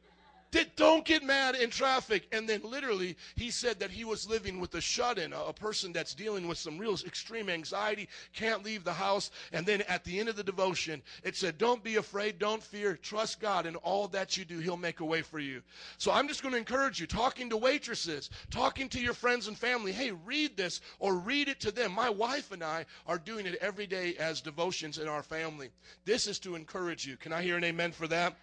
Did, 0.57 0.75
don't 0.75 1.05
get 1.05 1.23
mad 1.23 1.55
in 1.55 1.69
traffic. 1.69 2.27
And 2.33 2.49
then 2.49 2.63
literally, 2.65 3.19
he 3.35 3.51
said 3.51 3.79
that 3.81 3.91
he 3.91 4.05
was 4.05 4.27
living 4.27 4.59
with 4.59 4.75
a 4.75 4.81
shut-in, 4.81 5.35
a, 5.35 5.45
a 5.45 5.53
person 5.53 5.93
that's 5.93 6.15
dealing 6.15 6.49
with 6.49 6.57
some 6.57 6.79
real 6.79 6.95
extreme 6.95 7.51
anxiety, 7.51 8.09
can't 8.33 8.65
leave 8.65 8.83
the 8.83 8.95
house. 8.95 9.31
And 9.53 9.67
then 9.67 9.83
at 9.83 10.03
the 10.05 10.19
end 10.19 10.31
of 10.31 10.37
the 10.37 10.43
devotion, 10.43 11.03
it 11.23 11.37
said, 11.37 11.59
"Don't 11.59 11.85
be 11.85 11.97
afraid, 11.97 12.39
don't 12.39 12.63
fear, 12.63 12.97
trust 12.97 13.39
God 13.39 13.67
in 13.67 13.77
all 13.77 14.09
that 14.09 14.39
you 14.39 14.47
do. 14.47 14.59
He'll 14.61 14.79
make 14.79 15.01
a 15.01 15.05
way 15.05 15.21
for 15.21 15.39
you." 15.39 15.61
So 15.99 16.11
I'm 16.11 16.27
just 16.27 16.43
going 16.43 16.53
to 16.53 16.59
encourage 16.59 17.01
you, 17.01 17.07
talking 17.07 17.51
to 17.51 17.59
waitresses, 17.59 18.31
talking 18.51 18.89
to 18.89 19.01
your 19.01 19.13
friends 19.13 19.49
and 19.49 19.59
family. 19.59 19.93
Hey, 19.93 20.13
read 20.13 20.57
this 20.57 20.81
or 20.99 21.17
read 21.17 21.49
it 21.49 21.61
to 21.61 21.71
them. 21.71 21.93
My 21.93 22.09
wife 22.09 22.51
and 22.51 22.65
I 22.65 22.87
are 23.07 23.19
doing 23.19 23.45
it 23.45 23.57
every 23.61 23.87
day 23.87 24.15
as 24.19 24.41
devotions 24.41 24.97
in 24.97 25.07
our 25.07 25.23
family. 25.23 25.69
This 26.07 26.27
is 26.27 26.39
to 26.39 26.55
encourage 26.55 27.07
you. 27.07 27.19
Can 27.19 27.35
I 27.35 27.43
hear 27.43 27.59
an 27.59 27.65
amen 27.65 27.93
for 27.93 28.09
that? 28.09 28.37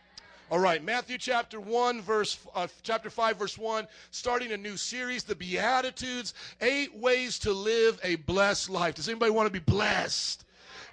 All 0.53 0.59
right, 0.59 0.83
Matthew 0.83 1.17
chapter 1.17 1.59
1, 1.59 1.99
verse, 2.03 2.37
uh, 2.53 2.67
chapter 2.83 3.09
5, 3.09 3.39
verse 3.39 3.57
1, 3.57 3.87
starting 4.11 4.51
a 4.51 4.57
new 4.57 4.77
series, 4.77 5.23
the 5.23 5.33
Beatitudes, 5.33 6.35
eight 6.61 6.95
ways 6.95 7.39
to 7.39 7.51
live 7.51 7.99
a 8.03 8.17
blessed 8.17 8.69
life. 8.69 8.93
Does 8.93 9.09
anybody 9.09 9.31
want 9.31 9.47
to 9.47 9.51
be 9.51 9.57
blessed? 9.57 10.45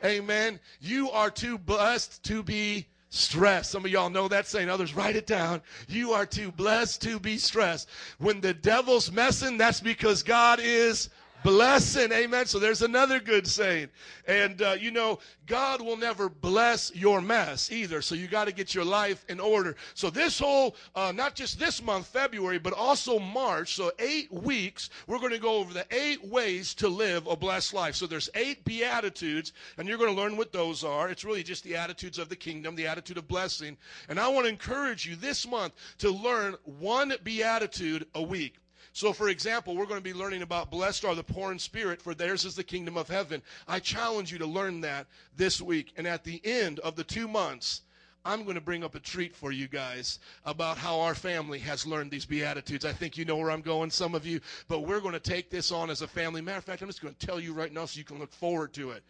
Amen. 0.02 0.58
You 0.80 1.10
are 1.10 1.28
too 1.28 1.58
blessed 1.58 2.22
to 2.22 2.42
be 2.42 2.86
stressed. 3.10 3.70
Some 3.70 3.84
of 3.84 3.90
y'all 3.90 4.08
know 4.08 4.28
that 4.28 4.46
saying, 4.46 4.70
others 4.70 4.96
write 4.96 5.14
it 5.14 5.26
down. 5.26 5.60
You 5.88 6.12
are 6.12 6.24
too 6.24 6.50
blessed 6.50 7.02
to 7.02 7.20
be 7.20 7.36
stressed. 7.36 7.86
When 8.16 8.40
the 8.40 8.54
devil's 8.54 9.12
messing, 9.12 9.58
that's 9.58 9.82
because 9.82 10.22
God 10.22 10.58
is 10.62 11.10
blessing. 11.42 12.12
Amen. 12.12 12.46
So 12.46 12.58
there's 12.58 12.82
another 12.82 13.20
good 13.20 13.46
saying. 13.46 13.88
And, 14.26 14.60
uh, 14.62 14.76
you 14.78 14.90
know, 14.90 15.18
God 15.46 15.80
will 15.80 15.96
never 15.96 16.28
bless 16.28 16.94
your 16.94 17.20
mess 17.20 17.72
either. 17.72 18.02
So 18.02 18.14
you 18.14 18.28
got 18.28 18.46
to 18.46 18.52
get 18.52 18.74
your 18.74 18.84
life 18.84 19.24
in 19.28 19.40
order. 19.40 19.76
So 19.94 20.10
this 20.10 20.38
whole, 20.38 20.76
uh, 20.94 21.12
not 21.14 21.34
just 21.34 21.58
this 21.58 21.82
month, 21.82 22.06
February, 22.06 22.58
but 22.58 22.72
also 22.72 23.18
March, 23.18 23.74
so 23.74 23.90
eight 23.98 24.32
weeks, 24.32 24.90
we're 25.06 25.18
going 25.18 25.32
to 25.32 25.38
go 25.38 25.56
over 25.56 25.72
the 25.72 25.86
eight 25.90 26.24
ways 26.24 26.74
to 26.74 26.88
live 26.88 27.26
a 27.26 27.36
blessed 27.36 27.74
life. 27.74 27.94
So 27.94 28.06
there's 28.06 28.30
eight 28.34 28.64
beatitudes, 28.64 29.52
and 29.76 29.88
you're 29.88 29.98
going 29.98 30.14
to 30.14 30.20
learn 30.20 30.36
what 30.36 30.52
those 30.52 30.84
are. 30.84 31.08
It's 31.08 31.24
really 31.24 31.42
just 31.42 31.64
the 31.64 31.76
attitudes 31.76 32.18
of 32.18 32.28
the 32.28 32.36
kingdom, 32.36 32.76
the 32.76 32.86
attitude 32.86 33.18
of 33.18 33.28
blessing. 33.28 33.76
And 34.08 34.20
I 34.20 34.28
want 34.28 34.46
to 34.46 34.50
encourage 34.50 35.06
you 35.06 35.16
this 35.16 35.46
month 35.46 35.72
to 35.98 36.10
learn 36.10 36.56
one 36.64 37.12
beatitude 37.24 38.06
a 38.14 38.22
week. 38.22 38.56
So, 38.92 39.12
for 39.12 39.28
example, 39.28 39.76
we're 39.76 39.86
going 39.86 40.00
to 40.00 40.04
be 40.04 40.14
learning 40.14 40.42
about 40.42 40.70
blessed 40.70 41.04
are 41.04 41.14
the 41.14 41.22
poor 41.22 41.52
in 41.52 41.58
spirit, 41.58 42.02
for 42.02 42.14
theirs 42.14 42.44
is 42.44 42.56
the 42.56 42.64
kingdom 42.64 42.96
of 42.96 43.08
heaven. 43.08 43.42
I 43.68 43.78
challenge 43.78 44.32
you 44.32 44.38
to 44.38 44.46
learn 44.46 44.80
that 44.80 45.06
this 45.36 45.60
week. 45.60 45.92
And 45.96 46.06
at 46.06 46.24
the 46.24 46.40
end 46.44 46.80
of 46.80 46.96
the 46.96 47.04
two 47.04 47.28
months, 47.28 47.82
I'm 48.24 48.42
going 48.42 48.56
to 48.56 48.60
bring 48.60 48.84
up 48.84 48.94
a 48.94 49.00
treat 49.00 49.34
for 49.34 49.50
you 49.50 49.66
guys 49.66 50.18
about 50.44 50.76
how 50.76 51.00
our 51.00 51.14
family 51.14 51.58
has 51.60 51.86
learned 51.86 52.10
these 52.10 52.26
Beatitudes. 52.26 52.84
I 52.84 52.92
think 52.92 53.16
you 53.16 53.24
know 53.24 53.36
where 53.36 53.50
I'm 53.50 53.62
going, 53.62 53.90
some 53.90 54.14
of 54.14 54.26
you, 54.26 54.40
but 54.68 54.80
we're 54.80 55.00
going 55.00 55.14
to 55.14 55.20
take 55.20 55.50
this 55.50 55.72
on 55.72 55.88
as 55.88 56.02
a 56.02 56.08
family. 56.08 56.42
Matter 56.42 56.58
of 56.58 56.64
fact, 56.64 56.82
I'm 56.82 56.88
just 56.88 57.00
going 57.00 57.14
to 57.14 57.26
tell 57.26 57.40
you 57.40 57.54
right 57.54 57.72
now 57.72 57.86
so 57.86 57.98
you 57.98 58.04
can 58.04 58.18
look 58.18 58.32
forward 58.32 58.74
to 58.74 58.90
it. 58.90 59.02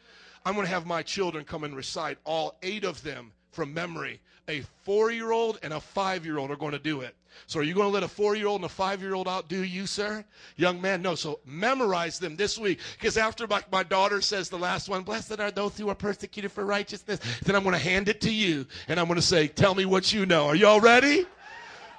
I'm 0.45 0.55
going 0.55 0.67
to 0.67 0.73
have 0.73 0.87
my 0.87 1.03
children 1.03 1.45
come 1.45 1.65
and 1.65 1.75
recite 1.75 2.19
all 2.25 2.57
eight 2.63 2.85
of 2.85 3.03
them 3.03 3.33
from 3.51 3.75
memory. 3.75 4.21
A 4.51 4.63
four 4.83 5.13
year 5.13 5.31
old 5.31 5.61
and 5.63 5.73
a 5.73 5.81
five 5.81 6.27
year 6.27 6.39
old 6.39 6.51
are 6.51 6.57
going 6.57 6.73
to 6.73 6.79
do 6.79 7.03
it. 7.03 7.15
So, 7.47 7.61
are 7.61 7.63
you 7.63 7.73
going 7.73 7.87
to 7.87 7.93
let 7.93 8.03
a 8.03 8.09
four 8.09 8.35
year 8.35 8.49
old 8.49 8.63
and 8.63 8.65
a 8.67 8.69
five 8.69 9.01
year 9.01 9.15
old 9.15 9.29
outdo 9.29 9.63
you, 9.63 9.87
sir? 9.87 10.25
Young 10.57 10.81
man, 10.81 11.03
no. 11.03 11.15
So, 11.15 11.39
memorize 11.47 12.19
them 12.19 12.35
this 12.35 12.59
week. 12.59 12.81
Because 12.99 13.17
after 13.17 13.47
my, 13.47 13.63
my 13.71 13.85
daughter 13.85 14.21
says 14.21 14.49
the 14.49 14.59
last 14.59 14.89
one, 14.89 15.05
Blessed 15.05 15.39
are 15.39 15.53
those 15.53 15.79
who 15.79 15.89
are 15.89 15.95
persecuted 15.95 16.51
for 16.51 16.67
righteousness, 16.67 17.21
then 17.45 17.55
I'm 17.55 17.63
going 17.63 17.75
to 17.75 17.79
hand 17.79 18.09
it 18.09 18.21
to 18.23 18.33
you. 18.33 18.67
And 18.89 18.99
I'm 18.99 19.07
going 19.07 19.21
to 19.21 19.23
say, 19.23 19.47
Tell 19.47 19.77
me 19.77 19.85
what 19.85 20.13
you 20.13 20.27
know. 20.27 20.47
Are 20.47 20.57
y'all 20.57 20.81
ready? 20.81 21.27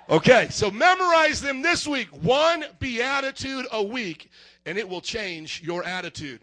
Okay, 0.10 0.48
so 0.50 0.70
memorize 0.70 1.40
them 1.42 1.62
this 1.62 1.88
week. 1.88 2.10
One 2.10 2.66
beatitude 2.80 3.66
a 3.72 3.82
week, 3.82 4.30
and 4.66 4.78
it 4.78 4.90
will 4.90 5.00
change 5.00 5.62
your 5.64 5.86
attitude. 5.86 6.42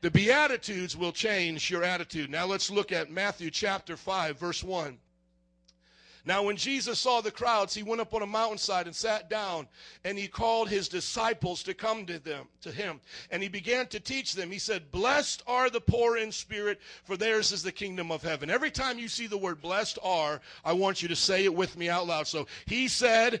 The 0.00 0.10
Beatitudes 0.10 0.96
will 0.96 1.12
change 1.12 1.70
your 1.70 1.84
attitude. 1.84 2.30
Now 2.30 2.46
let's 2.46 2.70
look 2.70 2.90
at 2.90 3.10
Matthew 3.10 3.50
chapter 3.50 3.98
5, 3.98 4.38
verse 4.38 4.64
1. 4.64 4.96
Now, 6.24 6.42
when 6.42 6.56
Jesus 6.56 6.98
saw 6.98 7.20
the 7.20 7.30
crowds, 7.30 7.74
he 7.74 7.82
went 7.82 8.00
up 8.00 8.12
on 8.14 8.22
a 8.22 8.26
mountainside 8.26 8.86
and 8.86 8.94
sat 8.94 9.30
down, 9.30 9.68
and 10.04 10.18
he 10.18 10.28
called 10.28 10.68
his 10.68 10.88
disciples 10.88 11.62
to 11.62 11.74
come 11.74 12.06
to 12.06 12.18
them, 12.18 12.46
to 12.62 12.70
him. 12.70 13.00
And 13.30 13.42
he 13.42 13.48
began 13.48 13.86
to 13.88 14.00
teach 14.00 14.34
them. 14.34 14.50
He 14.50 14.58
said, 14.58 14.90
Blessed 14.90 15.42
are 15.46 15.70
the 15.70 15.80
poor 15.80 16.16
in 16.16 16.32
spirit, 16.32 16.80
for 17.04 17.16
theirs 17.16 17.52
is 17.52 17.62
the 17.62 17.72
kingdom 17.72 18.10
of 18.10 18.22
heaven. 18.22 18.50
Every 18.50 18.70
time 18.70 18.98
you 18.98 19.08
see 19.08 19.26
the 19.26 19.38
word 19.38 19.62
blessed 19.62 19.98
are, 20.02 20.40
I 20.64 20.72
want 20.72 21.02
you 21.02 21.08
to 21.08 21.16
say 21.16 21.44
it 21.44 21.54
with 21.54 21.76
me 21.76 21.88
out 21.88 22.06
loud. 22.06 22.26
So 22.26 22.46
he 22.66 22.88
said, 22.88 23.40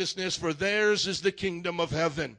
for 0.35 0.53
theirs 0.53 1.07
is 1.07 1.21
the 1.21 1.31
kingdom 1.31 1.79
of 1.79 1.91
heaven. 1.91 2.37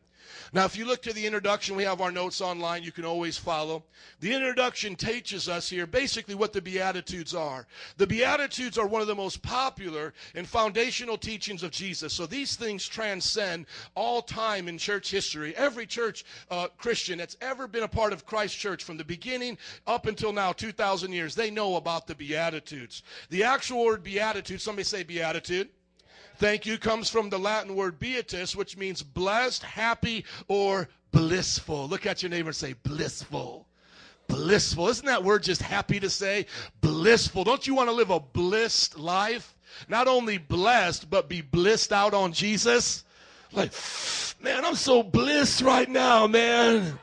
Now, 0.54 0.66
if 0.66 0.76
you 0.76 0.84
look 0.84 1.00
to 1.02 1.14
the 1.14 1.24
introduction, 1.24 1.76
we 1.76 1.84
have 1.84 2.02
our 2.02 2.12
notes 2.12 2.42
online. 2.42 2.82
You 2.82 2.92
can 2.92 3.06
always 3.06 3.38
follow. 3.38 3.84
The 4.20 4.34
introduction 4.34 4.96
teaches 4.96 5.48
us 5.48 5.70
here 5.70 5.86
basically 5.86 6.34
what 6.34 6.52
the 6.52 6.60
Beatitudes 6.60 7.34
are. 7.34 7.66
The 7.96 8.06
Beatitudes 8.06 8.76
are 8.76 8.86
one 8.86 9.00
of 9.00 9.06
the 9.06 9.14
most 9.14 9.40
popular 9.40 10.12
and 10.34 10.46
foundational 10.46 11.16
teachings 11.16 11.62
of 11.62 11.70
Jesus. 11.70 12.12
So 12.12 12.26
these 12.26 12.56
things 12.56 12.86
transcend 12.86 13.64
all 13.94 14.20
time 14.20 14.68
in 14.68 14.76
church 14.76 15.10
history. 15.10 15.56
Every 15.56 15.86
church 15.86 16.24
uh, 16.50 16.68
Christian 16.76 17.18
that's 17.18 17.38
ever 17.40 17.66
been 17.66 17.84
a 17.84 17.88
part 17.88 18.12
of 18.12 18.26
Christ 18.26 18.58
Church 18.58 18.84
from 18.84 18.98
the 18.98 19.04
beginning 19.04 19.56
up 19.86 20.06
until 20.06 20.34
now, 20.34 20.52
2,000 20.52 21.12
years, 21.12 21.34
they 21.34 21.50
know 21.50 21.76
about 21.76 22.06
the 22.06 22.14
Beatitudes. 22.14 23.02
The 23.30 23.44
actual 23.44 23.86
word 23.86 24.02
Beatitude, 24.02 24.60
somebody 24.60 24.84
say 24.84 25.02
Beatitude 25.02 25.70
thank 26.42 26.66
you 26.66 26.76
comes 26.76 27.08
from 27.08 27.30
the 27.30 27.38
Latin 27.38 27.76
word 27.76 28.00
beatus, 28.00 28.56
which 28.56 28.76
means 28.76 29.00
blessed, 29.00 29.62
happy, 29.62 30.24
or 30.48 30.88
blissful. 31.12 31.86
Look 31.86 32.04
at 32.04 32.20
your 32.20 32.30
neighbor 32.30 32.48
and 32.48 32.56
say 32.56 32.72
blissful. 32.82 33.68
Blissful. 34.26 34.88
Isn't 34.88 35.06
that 35.06 35.22
word 35.22 35.44
just 35.44 35.62
happy 35.62 36.00
to 36.00 36.10
say? 36.10 36.46
Blissful. 36.80 37.44
Don't 37.44 37.64
you 37.64 37.76
want 37.76 37.90
to 37.90 37.94
live 37.94 38.10
a 38.10 38.18
blissed 38.18 38.98
life? 38.98 39.56
Not 39.88 40.08
only 40.08 40.36
blessed, 40.36 41.08
but 41.08 41.28
be 41.28 41.42
blissed 41.42 41.92
out 41.92 42.12
on 42.12 42.32
Jesus? 42.32 43.04
Like, 43.52 43.72
man, 44.42 44.64
I'm 44.64 44.74
so 44.74 45.04
blissed 45.04 45.62
right 45.62 45.88
now, 45.88 46.26
man. 46.26 46.98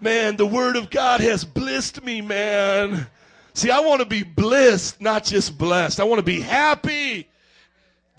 Man, 0.00 0.36
the 0.36 0.46
word 0.46 0.76
of 0.76 0.90
God 0.90 1.20
has 1.20 1.44
blissed 1.44 2.04
me, 2.04 2.20
man. 2.20 3.08
See, 3.52 3.72
I 3.72 3.80
want 3.80 3.98
to 3.98 4.06
be 4.06 4.22
blissed, 4.22 5.00
not 5.00 5.24
just 5.24 5.58
blessed. 5.58 5.98
I 5.98 6.04
want 6.04 6.20
to 6.20 6.24
be 6.24 6.40
happy. 6.40 7.26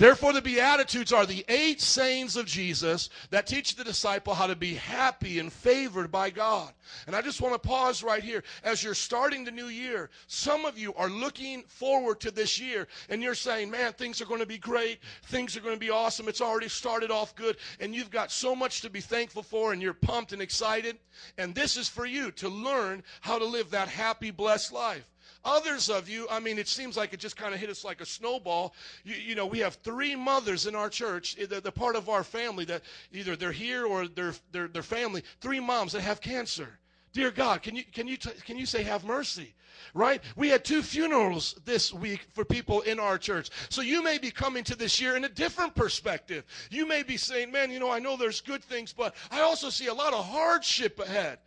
Therefore, 0.01 0.33
the 0.33 0.41
Beatitudes 0.41 1.13
are 1.13 1.27
the 1.27 1.45
eight 1.47 1.79
sayings 1.79 2.35
of 2.35 2.47
Jesus 2.47 3.11
that 3.29 3.45
teach 3.45 3.75
the 3.75 3.83
disciple 3.83 4.33
how 4.33 4.47
to 4.47 4.55
be 4.55 4.73
happy 4.73 5.37
and 5.37 5.53
favored 5.53 6.11
by 6.11 6.31
God. 6.31 6.73
And 7.05 7.15
I 7.15 7.21
just 7.21 7.39
want 7.39 7.53
to 7.53 7.59
pause 7.59 8.01
right 8.01 8.23
here. 8.23 8.43
As 8.63 8.83
you're 8.83 8.95
starting 8.95 9.43
the 9.43 9.51
new 9.51 9.67
year, 9.67 10.09
some 10.25 10.65
of 10.65 10.75
you 10.75 10.91
are 10.95 11.07
looking 11.07 11.61
forward 11.67 12.19
to 12.21 12.31
this 12.31 12.59
year 12.59 12.87
and 13.09 13.21
you're 13.21 13.35
saying, 13.35 13.69
man, 13.69 13.93
things 13.93 14.19
are 14.23 14.25
going 14.25 14.39
to 14.39 14.47
be 14.47 14.57
great. 14.57 14.97
Things 15.25 15.55
are 15.55 15.61
going 15.61 15.75
to 15.75 15.79
be 15.79 15.91
awesome. 15.91 16.27
It's 16.27 16.41
already 16.41 16.67
started 16.67 17.11
off 17.11 17.35
good. 17.35 17.57
And 17.79 17.93
you've 17.93 18.09
got 18.09 18.31
so 18.31 18.55
much 18.55 18.81
to 18.81 18.89
be 18.89 19.01
thankful 19.01 19.43
for 19.43 19.71
and 19.71 19.83
you're 19.83 19.93
pumped 19.93 20.33
and 20.33 20.41
excited. 20.41 20.97
And 21.37 21.53
this 21.53 21.77
is 21.77 21.87
for 21.87 22.07
you 22.07 22.31
to 22.31 22.49
learn 22.49 23.03
how 23.19 23.37
to 23.37 23.45
live 23.45 23.69
that 23.69 23.87
happy, 23.87 24.31
blessed 24.31 24.73
life. 24.73 25.05
Others 25.43 25.89
of 25.89 26.07
you, 26.07 26.27
I 26.29 26.39
mean, 26.39 26.59
it 26.59 26.67
seems 26.67 26.95
like 26.95 27.13
it 27.13 27.19
just 27.19 27.35
kind 27.35 27.53
of 27.53 27.59
hit 27.59 27.69
us 27.69 27.83
like 27.83 27.99
a 27.99 28.05
snowball. 28.05 28.75
You, 29.03 29.15
you, 29.15 29.35
know, 29.35 29.47
we 29.47 29.59
have 29.59 29.75
three 29.75 30.15
mothers 30.15 30.67
in 30.67 30.75
our 30.75 30.89
church, 30.89 31.35
eh, 31.39 31.47
the, 31.47 31.59
the 31.59 31.71
part 31.71 31.95
of 31.95 32.09
our 32.09 32.23
family 32.23 32.65
that 32.65 32.83
either 33.11 33.35
they're 33.35 33.51
here 33.51 33.85
or 33.85 34.07
they're, 34.07 34.35
they're, 34.51 34.67
they're 34.67 34.83
family, 34.83 35.23
three 35.39 35.59
moms 35.59 35.93
that 35.93 36.01
have 36.01 36.21
cancer. 36.21 36.77
Dear 37.13 37.31
God, 37.31 37.63
can 37.63 37.75
you, 37.75 37.83
can 37.91 38.07
you, 38.07 38.17
t- 38.17 38.29
can 38.45 38.57
you 38.57 38.65
say 38.65 38.83
have 38.83 39.03
mercy? 39.03 39.55
Right? 39.95 40.21
We 40.35 40.49
had 40.49 40.63
two 40.63 40.83
funerals 40.83 41.55
this 41.65 41.91
week 41.91 42.27
for 42.33 42.45
people 42.45 42.81
in 42.81 42.99
our 42.99 43.17
church. 43.17 43.49
So 43.69 43.81
you 43.81 44.03
may 44.03 44.19
be 44.19 44.29
coming 44.29 44.63
to 44.65 44.75
this 44.75 45.01
year 45.01 45.17
in 45.17 45.25
a 45.25 45.29
different 45.29 45.73
perspective. 45.73 46.45
You 46.69 46.87
may 46.87 47.01
be 47.01 47.17
saying, 47.17 47.51
man, 47.51 47.71
you 47.71 47.79
know, 47.79 47.89
I 47.89 47.99
know 47.99 48.15
there's 48.15 48.41
good 48.41 48.63
things, 48.63 48.93
but 48.93 49.15
I 49.31 49.41
also 49.41 49.69
see 49.69 49.87
a 49.87 49.93
lot 49.93 50.13
of 50.13 50.23
hardship 50.23 50.99
ahead 50.99 51.39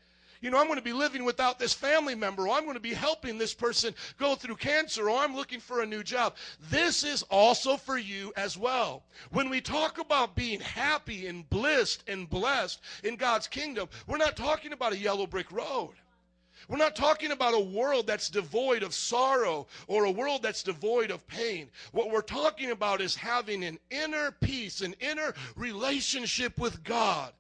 you 0.45 0.51
know, 0.51 0.61
I'm 0.61 0.67
going 0.67 0.79
to 0.79 0.85
be 0.85 0.93
living 0.93 1.25
without 1.25 1.59
this 1.59 1.73
family 1.73 2.15
member, 2.15 2.47
or 2.47 2.55
I'm 2.55 2.65
going 2.65 2.75
to 2.75 2.81
be 2.81 2.93
helping 2.93 3.39
this 3.39 3.55
person 3.55 3.95
go 4.19 4.35
through 4.35 4.57
cancer, 4.57 5.09
or 5.09 5.17
I'm 5.17 5.35
looking 5.35 5.59
for 5.59 5.81
a 5.81 5.87
new 5.87 6.03
job. 6.03 6.35
This 6.69 7.03
is 7.03 7.23
also 7.31 7.79
for 7.79 7.97
you 7.97 8.31
as 8.37 8.59
well. 8.59 9.05
When 9.31 9.49
we 9.49 9.63
talk 9.63 9.99
about 9.99 10.37
being 10.37 10.61
happy 10.61 11.29
and 11.29 11.49
blissed 11.49 12.05
and 12.09 12.29
blessed 12.29 12.83
in 13.05 13.17
God's 13.17 13.47
kingdom, 13.47 13.89
we're 14.07 14.19
not 14.19 14.37
talking 14.37 14.75
about 14.75 14.93
a 14.93 14.99
yellow 14.99 15.27
brick 15.27 15.51
road. 15.51 15.95
We're 16.69 16.77
not 16.77 16.95
talking 16.95 17.33
about 17.33 17.55
a 17.55 17.61
world 17.61 18.07
that's 18.07 18.29
devoid 18.29 18.83
of 18.83 18.93
sorrow 18.93 19.67
or 19.87 20.05
a 20.05 20.11
world 20.11 20.43
that's 20.43 20.63
devoid 20.63 21.11
of 21.11 21.27
pain. 21.27 21.71
What 21.93 22.11
we're 22.11 22.21
talking 22.21 22.71
about 22.71 23.01
is 23.01 23.17
having 23.17 23.65
an 23.65 23.79
inner 23.91 24.31
peace, 24.31 24.83
an 24.83 24.95
inner 25.01 25.33
relationship 25.57 26.59
with 26.59 26.85
God 26.85 27.33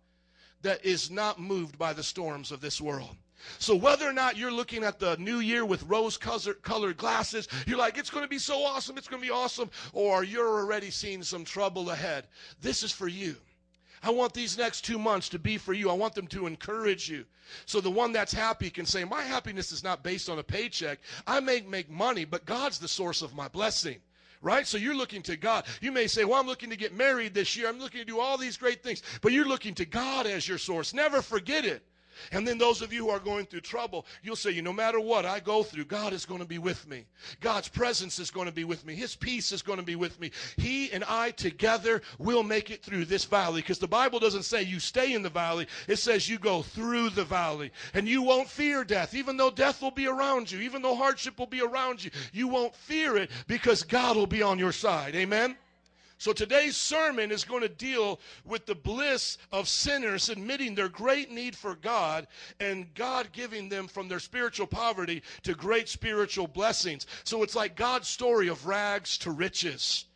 that 0.64 0.84
is 0.84 1.10
not 1.10 1.40
moved 1.40 1.78
by 1.78 1.92
the 1.92 2.02
storms 2.02 2.50
of 2.50 2.60
this 2.60 2.80
world. 2.80 3.16
So 3.58 3.76
whether 3.76 4.08
or 4.08 4.12
not 4.12 4.36
you're 4.36 4.50
looking 4.50 4.84
at 4.84 4.98
the 4.98 5.16
new 5.18 5.38
year 5.38 5.64
with 5.64 5.82
rose 5.84 6.16
colored 6.16 6.96
glasses, 6.96 7.46
you're 7.66 7.78
like, 7.78 7.98
it's 7.98 8.10
going 8.10 8.24
to 8.24 8.28
be 8.28 8.38
so 8.38 8.62
awesome, 8.64 8.98
it's 8.98 9.06
going 9.06 9.20
to 9.20 9.26
be 9.26 9.32
awesome, 9.32 9.70
or 9.92 10.24
you're 10.24 10.60
already 10.60 10.90
seeing 10.90 11.22
some 11.22 11.44
trouble 11.44 11.90
ahead. 11.90 12.26
This 12.60 12.82
is 12.82 12.90
for 12.90 13.06
you. 13.06 13.36
I 14.02 14.10
want 14.10 14.34
these 14.34 14.58
next 14.58 14.82
two 14.82 14.98
months 14.98 15.28
to 15.30 15.38
be 15.38 15.56
for 15.56 15.72
you. 15.72 15.90
I 15.90 15.94
want 15.94 16.14
them 16.14 16.26
to 16.28 16.46
encourage 16.46 17.08
you. 17.08 17.24
So 17.66 17.80
the 17.80 17.90
one 17.90 18.12
that's 18.12 18.32
happy 18.32 18.70
can 18.70 18.86
say, 18.86 19.04
my 19.04 19.22
happiness 19.22 19.72
is 19.72 19.84
not 19.84 20.02
based 20.02 20.28
on 20.28 20.38
a 20.38 20.42
paycheck. 20.42 20.98
I 21.26 21.40
may 21.40 21.60
make 21.62 21.90
money, 21.90 22.24
but 22.24 22.46
God's 22.46 22.78
the 22.78 22.88
source 22.88 23.22
of 23.22 23.34
my 23.34 23.48
blessing 23.48 24.00
right? 24.44 24.66
So 24.66 24.78
you're 24.78 24.94
looking 24.94 25.22
to 25.22 25.36
God. 25.36 25.64
You 25.80 25.90
may 25.90 26.06
say, 26.06 26.24
Well, 26.24 26.38
I'm 26.38 26.46
looking 26.46 26.70
to 26.70 26.76
get 26.76 26.94
married 26.94 27.34
this 27.34 27.56
year. 27.56 27.68
I'm 27.68 27.80
looking 27.80 28.00
to 28.00 28.06
do 28.06 28.20
all 28.20 28.38
these 28.38 28.56
great 28.56 28.82
things. 28.82 29.02
But 29.22 29.32
you're 29.32 29.48
looking 29.48 29.74
to 29.76 29.84
God 29.84 30.26
as 30.26 30.46
your 30.46 30.58
source. 30.58 30.94
Never 30.94 31.22
forget 31.22 31.64
it. 31.64 31.82
And 32.32 32.46
then 32.46 32.58
those 32.58 32.82
of 32.82 32.92
you 32.92 33.04
who 33.04 33.10
are 33.10 33.18
going 33.18 33.46
through 33.46 33.60
trouble, 33.60 34.06
you'll 34.22 34.36
say, 34.36 34.50
you 34.50 34.62
no 34.62 34.72
matter 34.72 35.00
what 35.00 35.24
I 35.24 35.40
go 35.40 35.62
through, 35.62 35.84
God 35.86 36.12
is 36.12 36.26
going 36.26 36.40
to 36.40 36.46
be 36.46 36.58
with 36.58 36.88
me. 36.88 37.04
God's 37.40 37.68
presence 37.68 38.18
is 38.18 38.30
going 38.30 38.46
to 38.46 38.52
be 38.52 38.64
with 38.64 38.84
me. 38.84 38.94
His 38.94 39.14
peace 39.14 39.52
is 39.52 39.62
going 39.62 39.78
to 39.78 39.84
be 39.84 39.96
with 39.96 40.18
me. 40.20 40.30
He 40.56 40.90
and 40.92 41.04
I 41.04 41.30
together 41.30 42.02
will 42.18 42.42
make 42.42 42.70
it 42.70 42.82
through 42.82 43.06
this 43.06 43.24
valley 43.24 43.60
because 43.60 43.78
the 43.78 43.88
Bible 43.88 44.18
doesn't 44.18 44.44
say 44.44 44.62
you 44.62 44.80
stay 44.80 45.14
in 45.14 45.22
the 45.22 45.30
valley. 45.30 45.66
It 45.88 45.96
says 45.96 46.28
you 46.28 46.38
go 46.38 46.62
through 46.62 47.10
the 47.10 47.24
valley 47.24 47.70
and 47.94 48.08
you 48.08 48.22
won't 48.22 48.48
fear 48.48 48.84
death. 48.84 49.14
Even 49.14 49.36
though 49.36 49.50
death 49.50 49.82
will 49.82 49.90
be 49.90 50.06
around 50.06 50.50
you, 50.50 50.60
even 50.60 50.82
though 50.82 50.94
hardship 50.94 51.38
will 51.38 51.46
be 51.46 51.62
around 51.62 52.04
you, 52.04 52.10
you 52.32 52.48
won't 52.48 52.74
fear 52.74 53.16
it 53.16 53.30
because 53.46 53.82
God 53.82 54.16
will 54.16 54.26
be 54.26 54.42
on 54.42 54.58
your 54.58 54.72
side. 54.72 55.14
Amen? 55.14 55.56
So 56.18 56.32
today's 56.32 56.76
sermon 56.76 57.30
is 57.32 57.44
going 57.44 57.62
to 57.62 57.68
deal 57.68 58.20
with 58.44 58.66
the 58.66 58.74
bliss 58.74 59.36
of 59.52 59.68
sinners 59.68 60.28
admitting 60.28 60.74
their 60.74 60.88
great 60.88 61.30
need 61.30 61.56
for 61.56 61.74
God 61.74 62.26
and 62.60 62.92
God 62.94 63.30
giving 63.32 63.68
them 63.68 63.88
from 63.88 64.08
their 64.08 64.20
spiritual 64.20 64.66
poverty 64.66 65.22
to 65.42 65.54
great 65.54 65.88
spiritual 65.88 66.46
blessings. 66.46 67.06
So 67.24 67.42
it's 67.42 67.56
like 67.56 67.76
God's 67.76 68.08
story 68.08 68.48
of 68.48 68.66
rags 68.66 69.18
to 69.18 69.32
riches. 69.32 70.06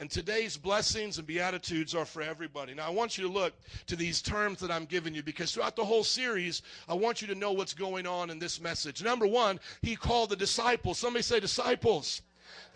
And 0.00 0.10
today's 0.10 0.56
blessings 0.56 1.18
and 1.18 1.26
beatitudes 1.26 1.94
are 1.94 2.04
for 2.04 2.20
everybody. 2.20 2.74
Now, 2.74 2.88
I 2.88 2.90
want 2.90 3.16
you 3.16 3.24
to 3.28 3.32
look 3.32 3.54
to 3.86 3.94
these 3.94 4.20
terms 4.20 4.58
that 4.58 4.72
I'm 4.72 4.86
giving 4.86 5.14
you 5.14 5.22
because 5.22 5.52
throughout 5.52 5.76
the 5.76 5.84
whole 5.84 6.02
series, 6.02 6.62
I 6.88 6.94
want 6.94 7.22
you 7.22 7.28
to 7.28 7.34
know 7.36 7.52
what's 7.52 7.74
going 7.74 8.04
on 8.06 8.28
in 8.30 8.40
this 8.40 8.60
message. 8.60 9.04
Number 9.04 9.26
one, 9.26 9.60
he 9.82 9.94
called 9.94 10.30
the 10.30 10.36
disciples. 10.36 10.98
Somebody 10.98 11.22
say 11.22 11.38
disciples. 11.38 12.22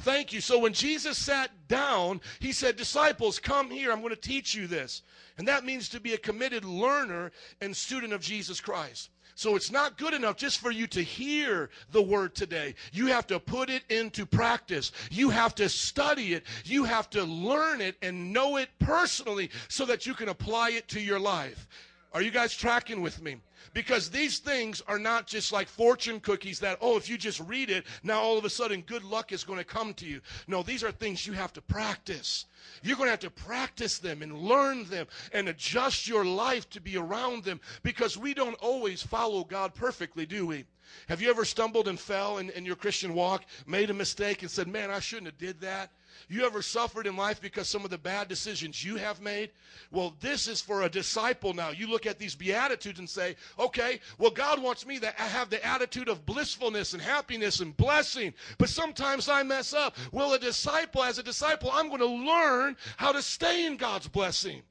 Thank 0.01 0.33
you. 0.33 0.41
So 0.41 0.59
when 0.59 0.73
Jesus 0.73 1.19
sat 1.19 1.51
down, 1.69 2.21
he 2.41 2.53
said, 2.53 2.77
Disciples, 2.77 3.39
come 3.39 3.71
here. 3.71 3.93
I'm 3.93 4.01
going 4.01 4.15
to 4.15 4.21
teach 4.21 4.55
you 4.55 4.67
this. 4.67 5.03
And 5.39 5.47
that 5.49 5.65
means 5.65 5.89
to 5.91 6.01
be 6.01 6.15
a 6.15 6.19
committed 6.19 6.65
learner 6.65 7.33
and 7.61 7.77
student 7.77 8.13
of 8.13 8.21
Jesus 8.21 8.61
Christ. 8.61 9.11
So 9.39 9.55
it's 9.55 9.71
not 9.71 9.99
good 9.99 10.15
enough 10.15 10.37
just 10.37 10.59
for 10.59 10.73
you 10.73 10.89
to 10.89 11.01
hear 11.01 11.71
the 11.93 12.03
word 12.03 12.35
today. 12.35 12.75
You 12.93 13.07
have 13.07 13.25
to 13.29 13.39
put 13.39 13.71
it 13.71 13.85
into 13.89 14.27
practice. 14.27 14.91
You 15.13 15.31
have 15.31 15.55
to 15.55 15.69
study 15.69 16.35
it. 16.35 16.43
You 16.65 16.83
have 16.83 17.09
to 17.11 17.23
learn 17.23 17.81
it 17.81 17.95
and 18.03 18.33
know 18.33 18.57
it 18.57 18.69
personally 18.81 19.51
so 19.69 19.85
that 19.85 20.07
you 20.07 20.15
can 20.15 20.29
apply 20.29 20.71
it 20.71 20.89
to 20.89 21.01
your 21.01 21.21
life. 21.21 21.69
Are 22.13 22.23
you 22.23 22.31
guys 22.31 22.55
tracking 22.55 23.03
with 23.03 23.21
me? 23.23 23.37
Because 23.75 24.09
these 24.09 24.39
things 24.39 24.83
are 24.89 24.99
not 24.99 25.27
just 25.27 25.53
like 25.53 25.69
fortune 25.69 26.21
cookies 26.21 26.59
that, 26.61 26.79
oh, 26.81 26.97
if 26.97 27.09
you 27.09 27.19
just 27.19 27.41
read 27.41 27.69
it, 27.69 27.85
now 28.03 28.21
all 28.21 28.39
of 28.39 28.47
a 28.47 28.51
sudden 28.51 28.81
good 28.83 29.05
luck 29.05 29.31
is 29.31 29.45
going 29.45 29.59
to 29.59 29.65
come 29.65 29.93
to 29.95 30.07
you. 30.07 30.21
No, 30.47 30.63
these 30.63 30.83
are 30.83 30.91
things 30.91 31.27
you 31.27 31.35
have 31.35 31.53
to 31.53 31.61
practice. 31.61 32.47
You're 32.83 32.97
going 32.97 33.09
to 33.09 33.13
have 33.13 33.21
to 33.21 33.31
practice 33.31 33.99
them 33.99 34.23
and 34.23 34.39
learn 34.39 34.85
them 34.85 35.07
and 35.33 35.49
adjust 35.49 36.09
your 36.09 36.25
life 36.25 36.69
to 36.71 36.81
be 36.81 36.97
around 36.97 37.45
them 37.45 37.61
because 37.83 38.17
we 38.17 38.33
don't 38.33 38.55
always 38.55 39.03
follow 39.03 39.45
God 39.45 39.75
perfectly, 39.75 40.25
do 40.25 40.47
we? 40.47 40.65
Have 41.09 41.21
you 41.21 41.29
ever 41.29 41.45
stumbled 41.45 41.89
and 41.89 42.01
fell 42.01 42.39
in, 42.39 42.49
in 42.51 42.65
your 42.65 42.77
Christian 42.77 43.13
walk, 43.13 43.45
made 43.67 43.91
a 43.91 43.95
mistake 43.95 44.41
and 44.41 44.51
said, 44.51 44.67
man, 44.67 44.91
I 44.91 45.01
shouldn't 45.01 45.27
have 45.27 45.39
did 45.39 45.61
that? 45.61 45.91
You 46.29 46.45
ever 46.45 46.63
suffered 46.63 47.07
in 47.07 47.17
life 47.17 47.41
because 47.41 47.69
some 47.69 47.85
of 47.85 47.91
the 47.91 47.99
bad 47.99 48.29
decisions 48.29 48.85
you 48.85 48.97
have 48.97 49.21
made? 49.21 49.51
Well, 49.91 50.15
this 50.21 50.49
is 50.49 50.61
for 50.61 50.83
a 50.83 50.89
disciple 50.89 51.55
now. 51.55 51.71
You 51.71 51.89
look 51.89 52.07
at 52.07 52.19
these 52.19 52.35
beatitudes 52.35 52.99
and 52.99 53.09
say, 53.09 53.37
okay, 53.59 54.01
well, 54.19 54.31
God 54.31 54.63
wants 54.63 54.87
me 54.87 54.99
to 54.99 55.11
have 55.13 55.51
the 55.51 55.65
attitude 55.65 56.09
of 56.09 56.27
blissfulness 56.27 56.93
and 56.93 57.03
happiness 57.03 57.61
and 57.61 57.77
blessing, 57.77 58.35
but 58.59 58.69
sometimes 58.69 59.29
I 59.29 59.43
mess 59.43 59.73
up. 59.73 59.97
Well, 60.13 60.35
a 60.35 60.39
disciple, 60.39 61.03
as 61.03 61.19
a 61.19 61.23
disciple, 61.23 61.71
I'm 61.73 61.89
going 61.89 62.01
to 62.01 62.07
learn 62.07 62.77
how 62.97 63.13
to 63.13 63.23
stay 63.23 63.67
in 63.67 63.77
God's 63.77 64.09
blessing 64.09 64.63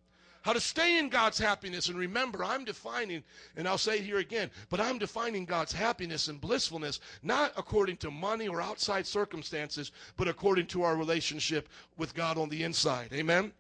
how 0.48 0.54
to 0.54 0.62
stay 0.62 0.98
in 0.98 1.10
God's 1.10 1.38
happiness. 1.38 1.90
And 1.90 2.00
remember, 2.00 2.42
I'm 2.42 2.64
defining, 2.64 3.22
and 3.58 3.68
I'll 3.68 3.78
say 3.78 3.98
it 3.98 4.06
here 4.06 4.20
again, 4.20 4.50
but 4.70 4.80
I'm 4.80 4.98
defining 4.98 5.44
God's 5.44 5.74
happiness 5.74 6.30
and 6.30 6.40
blissfulness 6.40 7.02
not 7.22 7.52
according 7.58 7.98
to 7.98 8.12
money 8.12 8.48
or 8.48 8.62
outside 8.62 9.06
circumstances, 9.06 9.92
but 10.16 10.30
according 10.30 10.68
to 10.68 10.84
our 10.84 10.96
relationship 10.96 11.68
with 11.98 12.16
God 12.16 12.38
on 12.38 12.48
the 12.48 12.64
inside. 12.64 13.10
Amen? 13.12 13.52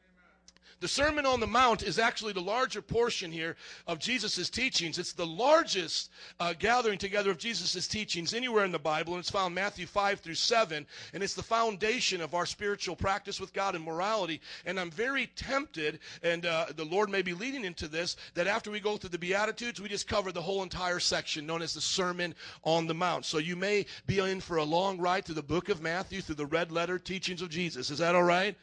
The 0.80 0.88
Sermon 0.88 1.26
on 1.26 1.40
the 1.40 1.48
Mount 1.48 1.82
is 1.82 1.98
actually 1.98 2.34
the 2.34 2.42
larger 2.42 2.84
portion 2.84 3.32
here 3.32 3.56
of 3.88 3.98
Jesus' 3.98 4.48
teachings. 4.48 5.00
It's 5.00 5.12
the 5.12 5.26
largest 5.26 6.12
uh, 6.40 6.54
gathering 6.58 7.00
together 7.00 7.32
of 7.32 7.40
Jesus' 7.40 7.88
teachings 7.88 8.32
anywhere 8.32 8.64
in 8.64 8.72
the 8.72 8.78
Bible, 8.78 9.14
and 9.14 9.20
it's 9.20 9.32
found 9.32 9.56
Matthew 9.56 9.88
5 9.88 10.20
through 10.20 10.36
7, 10.36 10.86
and 11.16 11.24
it's 11.24 11.34
the 11.34 11.42
foundation 11.42 12.22
of 12.22 12.36
our 12.36 12.46
spiritual 12.46 12.96
practice 12.96 13.40
with 13.40 13.54
God 13.54 13.74
and 13.74 13.84
morality. 13.84 14.40
And 14.68 14.80
I'm 14.80 14.92
very 14.92 15.28
tempted, 15.36 15.98
and 16.22 16.46
uh, 16.46 16.68
the 16.76 16.86
Lord 16.86 17.10
may 17.10 17.24
be 17.24 17.34
leading 17.34 17.66
into 17.66 17.88
this, 17.88 18.16
that 18.36 18.46
after 18.46 18.70
we 18.70 18.80
go 18.80 18.98
through 18.98 19.10
the 19.10 19.18
Beatitudes, 19.18 19.82
we 19.82 19.90
just 19.90 20.08
cover 20.08 20.32
the 20.32 20.44
whole 20.44 20.62
entire 20.62 21.00
section 21.00 21.48
known 21.48 21.64
as 21.64 21.74
the 21.74 21.82
Sermon 21.82 22.36
on 22.64 22.86
the 22.86 22.94
Mount. 22.94 23.26
So 23.26 23.40
you 23.40 23.56
may 23.56 23.88
be 24.06 24.20
in 24.20 24.42
for 24.42 24.58
a 24.58 24.64
long 24.64 25.00
ride 25.00 25.26
through 25.26 25.36
the 25.36 25.42
book 25.42 25.70
of 25.70 25.82
Matthew, 25.82 26.22
through 26.22 26.36
the 26.36 26.46
red 26.46 26.72
letter 26.72 27.00
teachings 27.00 27.42
of 27.42 27.50
Jesus. 27.50 27.90
Is 27.90 27.98
that 27.98 28.14
all 28.14 28.22
right? 28.22 28.56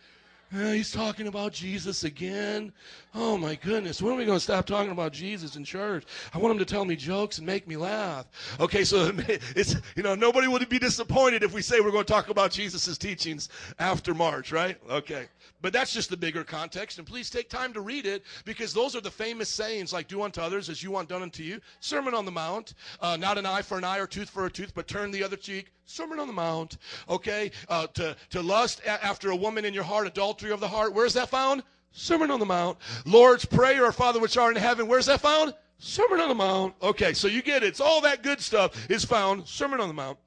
He's 0.55 0.92
talking 0.92 1.26
about 1.26 1.52
Jesus 1.52 2.05
again. 2.05 2.72
Oh 3.12 3.36
my 3.36 3.57
goodness. 3.57 4.00
When 4.00 4.12
are 4.12 4.16
we 4.16 4.24
going 4.24 4.38
to 4.38 4.42
stop 4.42 4.66
talking 4.66 4.92
about 4.92 5.12
Jesus 5.12 5.57
in 5.57 5.64
church? 5.64 6.05
I 6.32 6.38
want 6.38 6.52
him 6.52 6.59
to 6.61 6.64
tell 6.64 6.84
me 6.84 6.94
jokes 6.94 7.38
and 7.38 7.46
make 7.46 7.66
me 7.66 7.76
laugh. 7.76 8.26
Okay, 8.61 8.84
so 8.84 9.11
it's, 9.28 9.74
you 9.96 10.05
know, 10.05 10.14
nobody 10.14 10.46
would 10.46 10.68
be 10.68 10.78
disappointed 10.78 11.42
if 11.42 11.52
we 11.52 11.61
say 11.61 11.80
we're 11.80 11.90
going 11.90 12.05
to 12.05 12.12
talk 12.12 12.28
about 12.28 12.52
Jesus' 12.52 12.96
teachings 12.96 13.48
after 13.80 14.14
March, 14.14 14.52
right? 14.52 14.76
Okay. 14.88 15.26
But 15.65 15.73
that's 15.73 15.95
just 15.95 16.11
the 16.11 16.17
bigger 16.19 16.45
context. 16.45 16.99
And 16.99 17.07
please 17.07 17.31
take 17.31 17.49
time 17.49 17.73
to 17.73 17.81
read 17.81 18.05
it 18.05 18.23
because 18.45 18.75
those 18.75 18.95
are 18.95 19.01
the 19.01 19.11
famous 19.11 19.49
sayings 19.49 19.95
like 19.95 20.09
do 20.09 20.21
unto 20.21 20.43
others 20.43 20.69
as 20.69 20.83
you 20.83 20.91
want 20.91 21.09
done 21.09 21.23
unto 21.23 21.43
you. 21.43 21.59
Sermon 21.81 22.12
on 22.12 22.27
the 22.27 22.31
Mount. 22.31 22.75
Uh, 23.01 23.17
not 23.17 23.39
an 23.39 23.47
eye 23.47 23.62
for 23.62 23.79
an 23.79 23.85
eye 23.85 23.97
or 23.97 24.07
tooth 24.07 24.29
for 24.29 24.45
a 24.45 24.51
tooth, 24.51 24.75
but 24.75 24.87
turn 24.87 25.11
the 25.11 25.25
other 25.25 25.39
cheek. 25.39 25.73
Sermon 25.87 26.21
on 26.21 26.27
the 26.27 26.35
Mount. 26.35 26.77
Okay. 27.09 27.51
Uh, 27.67 27.87
to, 27.95 28.15
to 28.29 28.43
lust 28.43 28.81
a- 28.81 29.03
after 29.03 29.31
a 29.31 29.37
woman 29.37 29.65
in 29.65 29.73
your 29.73 29.85
heart, 29.85 30.07
adultery 30.07 30.51
of 30.51 30.61
the 30.61 30.69
heart. 30.69 30.93
Where's 30.93 31.15
that 31.15 31.31
found? 31.31 31.62
Sermon 31.93 32.31
on 32.31 32.41
the 32.41 32.45
Mount. 32.45 32.77
Lord's 33.07 33.47
Prayer, 33.47 33.87
our 33.87 33.93
Father 33.93 34.21
which 34.21 34.37
art 34.37 34.55
in 34.59 34.62
heaven. 34.62 34.87
Where's 34.87 35.07
that 35.07 35.23
found? 35.23 35.55
Sermon 35.85 36.18
on 36.18 36.30
the 36.30 36.35
Mount. 36.35 36.74
Okay, 36.80 37.12
so 37.12 37.28
you 37.28 37.43
get 37.43 37.62
it. 37.62 37.66
It's 37.66 37.80
all 37.80 38.01
that 38.01 38.22
good 38.22 38.41
stuff 38.41 38.91
is 38.91 39.05
found. 39.05 39.47
Sermon 39.47 39.80
on 39.80 39.89
the 39.89 39.95
Mount. 39.95 40.18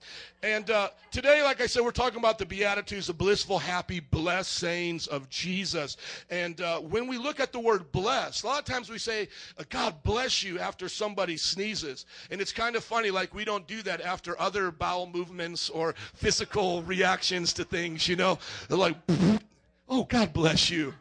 And 0.44 0.70
uh, 0.70 0.90
today, 1.10 1.42
like 1.44 1.62
I 1.62 1.66
said, 1.66 1.82
we're 1.82 1.90
talking 1.90 2.20
about 2.20 2.38
the 2.38 2.46
Beatitudes, 2.46 3.08
the 3.08 3.14
blissful, 3.14 3.58
happy, 3.58 4.00
blessed 4.00 4.52
sayings 4.52 5.08
of 5.08 5.28
Jesus. 5.30 5.98
And 6.30 6.62
uh, 6.62 6.80
when 6.80 7.08
we 7.08 7.18
look 7.18 7.40
at 7.40 7.52
the 7.52 7.60
word 7.60 7.92
blessed, 7.92 8.44
a 8.44 8.48
lot 8.48 8.60
of 8.60 8.66
times 8.66 8.92
we 8.92 9.00
say, 9.00 9.30
uh, 9.58 9.64
God 9.70 9.96
bless 10.04 10.44
you 10.44 10.60
after 10.60 10.88
somebody 10.88 11.38
sneezes. 11.38 12.06
And 12.30 12.40
it's 12.40 12.54
kind 12.54 12.76
of 12.76 12.84
funny, 12.84 13.10
like 13.10 13.34
we 13.34 13.44
don't 13.44 13.66
do 13.66 13.82
that 13.82 14.00
after 14.02 14.40
other 14.40 14.70
bowel 14.70 15.08
movements 15.08 15.72
or 15.72 15.96
physical 16.14 16.84
reactions 16.84 17.52
to 17.54 17.64
things, 17.64 18.08
you 18.08 18.16
know? 18.16 18.38
They're 18.70 18.78
like, 18.78 18.96
oh, 19.90 20.04
God 20.04 20.34
bless 20.34 20.70
you. 20.70 20.94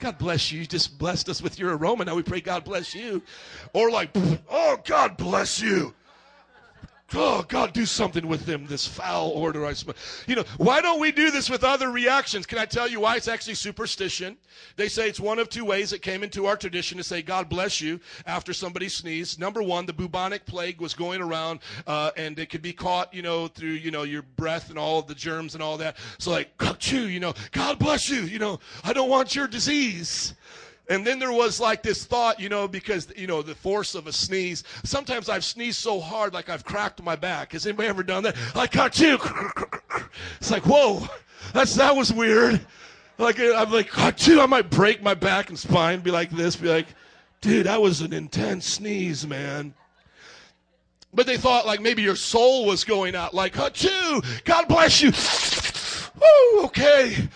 God 0.00 0.18
bless 0.18 0.52
you. 0.52 0.60
You 0.60 0.66
just 0.66 0.98
blessed 0.98 1.28
us 1.28 1.42
with 1.42 1.58
your 1.58 1.76
aroma. 1.76 2.04
Now 2.04 2.14
we 2.14 2.22
pray, 2.22 2.40
God 2.40 2.64
bless 2.64 2.94
you. 2.94 3.22
Or 3.72 3.90
like, 3.90 4.10
oh, 4.48 4.78
God 4.84 5.16
bless 5.16 5.60
you. 5.60 5.94
Oh, 7.14 7.42
God, 7.48 7.72
do 7.72 7.86
something 7.86 8.28
with 8.28 8.44
them, 8.44 8.66
this 8.66 8.86
foul 8.86 9.30
order 9.30 9.64
I 9.64 9.72
smell. 9.72 9.96
You 10.26 10.36
know, 10.36 10.44
why 10.58 10.82
don't 10.82 11.00
we 11.00 11.10
do 11.10 11.30
this 11.30 11.48
with 11.48 11.64
other 11.64 11.90
reactions? 11.90 12.44
Can 12.44 12.58
I 12.58 12.66
tell 12.66 12.86
you 12.86 13.00
why? 13.00 13.16
It's 13.16 13.28
actually 13.28 13.54
superstition. 13.54 14.36
They 14.76 14.88
say 14.88 15.08
it's 15.08 15.18
one 15.18 15.38
of 15.38 15.48
two 15.48 15.64
ways 15.64 15.94
it 15.94 16.02
came 16.02 16.22
into 16.22 16.44
our 16.44 16.56
tradition 16.56 16.98
to 16.98 17.04
say, 17.04 17.22
God 17.22 17.48
bless 17.48 17.80
you, 17.80 17.98
after 18.26 18.52
somebody 18.52 18.90
sneezed. 18.90 19.40
Number 19.40 19.62
one, 19.62 19.86
the 19.86 19.94
bubonic 19.94 20.44
plague 20.44 20.82
was 20.82 20.92
going 20.92 21.22
around, 21.22 21.60
uh, 21.86 22.10
and 22.18 22.38
it 22.38 22.50
could 22.50 22.62
be 22.62 22.74
caught, 22.74 23.14
you 23.14 23.22
know, 23.22 23.48
through, 23.48 23.70
you 23.70 23.90
know, 23.90 24.02
your 24.02 24.22
breath 24.36 24.68
and 24.68 24.78
all 24.78 25.00
the 25.00 25.14
germs 25.14 25.54
and 25.54 25.62
all 25.62 25.78
that. 25.78 25.96
So, 26.18 26.30
like, 26.30 26.50
chew, 26.78 27.08
you 27.08 27.20
know, 27.20 27.32
God 27.52 27.78
bless 27.78 28.10
you, 28.10 28.20
you 28.20 28.38
know, 28.38 28.60
I 28.84 28.92
don't 28.92 29.08
want 29.08 29.34
your 29.34 29.46
disease. 29.46 30.34
And 30.88 31.06
then 31.06 31.18
there 31.18 31.32
was 31.32 31.60
like 31.60 31.82
this 31.82 32.06
thought, 32.06 32.40
you 32.40 32.48
know, 32.48 32.66
because, 32.66 33.12
you 33.14 33.26
know, 33.26 33.42
the 33.42 33.54
force 33.54 33.94
of 33.94 34.06
a 34.06 34.12
sneeze. 34.12 34.64
Sometimes 34.84 35.28
I've 35.28 35.44
sneezed 35.44 35.78
so 35.78 36.00
hard, 36.00 36.32
like 36.32 36.48
I've 36.48 36.64
cracked 36.64 37.02
my 37.02 37.14
back. 37.14 37.52
Has 37.52 37.66
anybody 37.66 37.88
ever 37.88 38.02
done 38.02 38.22
that? 38.22 38.36
Like, 38.54 38.74
you. 38.98 39.18
It's 40.38 40.50
like, 40.50 40.64
whoa, 40.64 41.06
that's, 41.52 41.74
that 41.74 41.94
was 41.94 42.12
weird. 42.12 42.60
Like, 43.18 43.38
uh, 43.38 43.54
I'm 43.54 43.70
like, 43.70 43.90
you. 44.26 44.40
I 44.40 44.46
might 44.46 44.70
break 44.70 45.02
my 45.02 45.14
back 45.14 45.50
and 45.50 45.58
spine, 45.58 46.00
be 46.00 46.10
like 46.10 46.30
this, 46.30 46.56
be 46.56 46.68
like, 46.68 46.86
dude, 47.42 47.66
that 47.66 47.82
was 47.82 48.00
an 48.00 48.12
intense 48.12 48.64
sneeze, 48.64 49.26
man. 49.26 49.74
But 51.12 51.26
they 51.26 51.36
thought 51.36 51.66
like 51.66 51.80
maybe 51.80 52.02
your 52.02 52.16
soul 52.16 52.64
was 52.64 52.84
going 52.84 53.14
out, 53.14 53.34
like, 53.34 53.56
you. 53.82 54.22
God 54.44 54.68
bless 54.68 55.02
you. 55.02 55.12
Woo, 56.14 56.64
okay. 56.64 57.28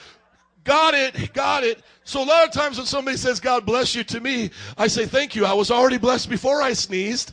Got 0.64 0.94
it, 0.94 1.32
got 1.32 1.64
it. 1.64 1.82
So 2.12 2.22
a 2.22 2.24
lot 2.24 2.46
of 2.46 2.52
times 2.52 2.76
when 2.76 2.84
somebody 2.84 3.16
says, 3.16 3.40
God 3.40 3.64
bless 3.64 3.94
you 3.94 4.04
to 4.04 4.20
me, 4.20 4.50
I 4.76 4.86
say, 4.86 5.06
thank 5.06 5.34
you. 5.34 5.46
I 5.46 5.54
was 5.54 5.70
already 5.70 5.96
blessed 5.96 6.28
before 6.28 6.60
I 6.60 6.74
sneezed. 6.74 7.32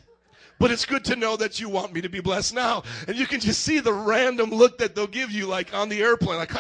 But 0.57 0.71
it's 0.71 0.86
good 0.86 1.03
to 1.03 1.17
know 1.17 1.36
that 1.36 1.59
you 1.59 1.67
want 1.67 1.91
me 1.91 1.99
to 1.99 2.07
be 2.07 2.21
blessed 2.21 2.53
now. 2.53 2.84
And 3.05 3.17
you 3.17 3.27
can 3.27 3.41
just 3.41 3.65
see 3.65 3.82
the 3.82 3.91
random 3.91 4.51
look 4.51 4.77
that 4.77 4.95
they'll 4.95 5.05
give 5.05 5.32
you, 5.32 5.47
like 5.47 5.73
on 5.73 5.89
the 5.89 6.01
airplane, 6.01 6.38
like, 6.38 6.53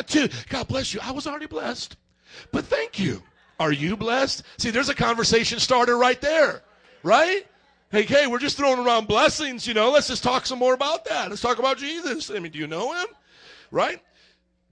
God 0.49 0.67
bless 0.67 0.93
you. 0.93 0.99
I 1.01 1.11
was 1.11 1.27
already 1.27 1.45
blessed. 1.45 1.95
But 2.51 2.65
thank 2.65 2.99
you. 2.99 3.23
Are 3.57 3.71
you 3.71 3.95
blessed? 3.95 4.43
See, 4.57 4.69
there's 4.69 4.89
a 4.89 4.95
conversation 4.95 5.57
starter 5.57 5.97
right 5.97 6.19
there, 6.19 6.61
right? 7.03 7.47
Hey, 7.89 8.03
hey, 8.03 8.27
we're 8.27 8.39
just 8.39 8.57
throwing 8.57 8.85
around 8.85 9.07
blessings, 9.07 9.65
you 9.65 9.73
know. 9.73 9.91
Let's 9.91 10.09
just 10.09 10.23
talk 10.23 10.45
some 10.45 10.59
more 10.59 10.73
about 10.73 11.05
that. 11.05 11.29
Let's 11.29 11.41
talk 11.41 11.57
about 11.57 11.77
Jesus. 11.77 12.29
I 12.29 12.39
mean, 12.39 12.51
do 12.51 12.59
you 12.59 12.67
know 12.67 12.91
him? 12.91 13.07
Right? 13.71 14.01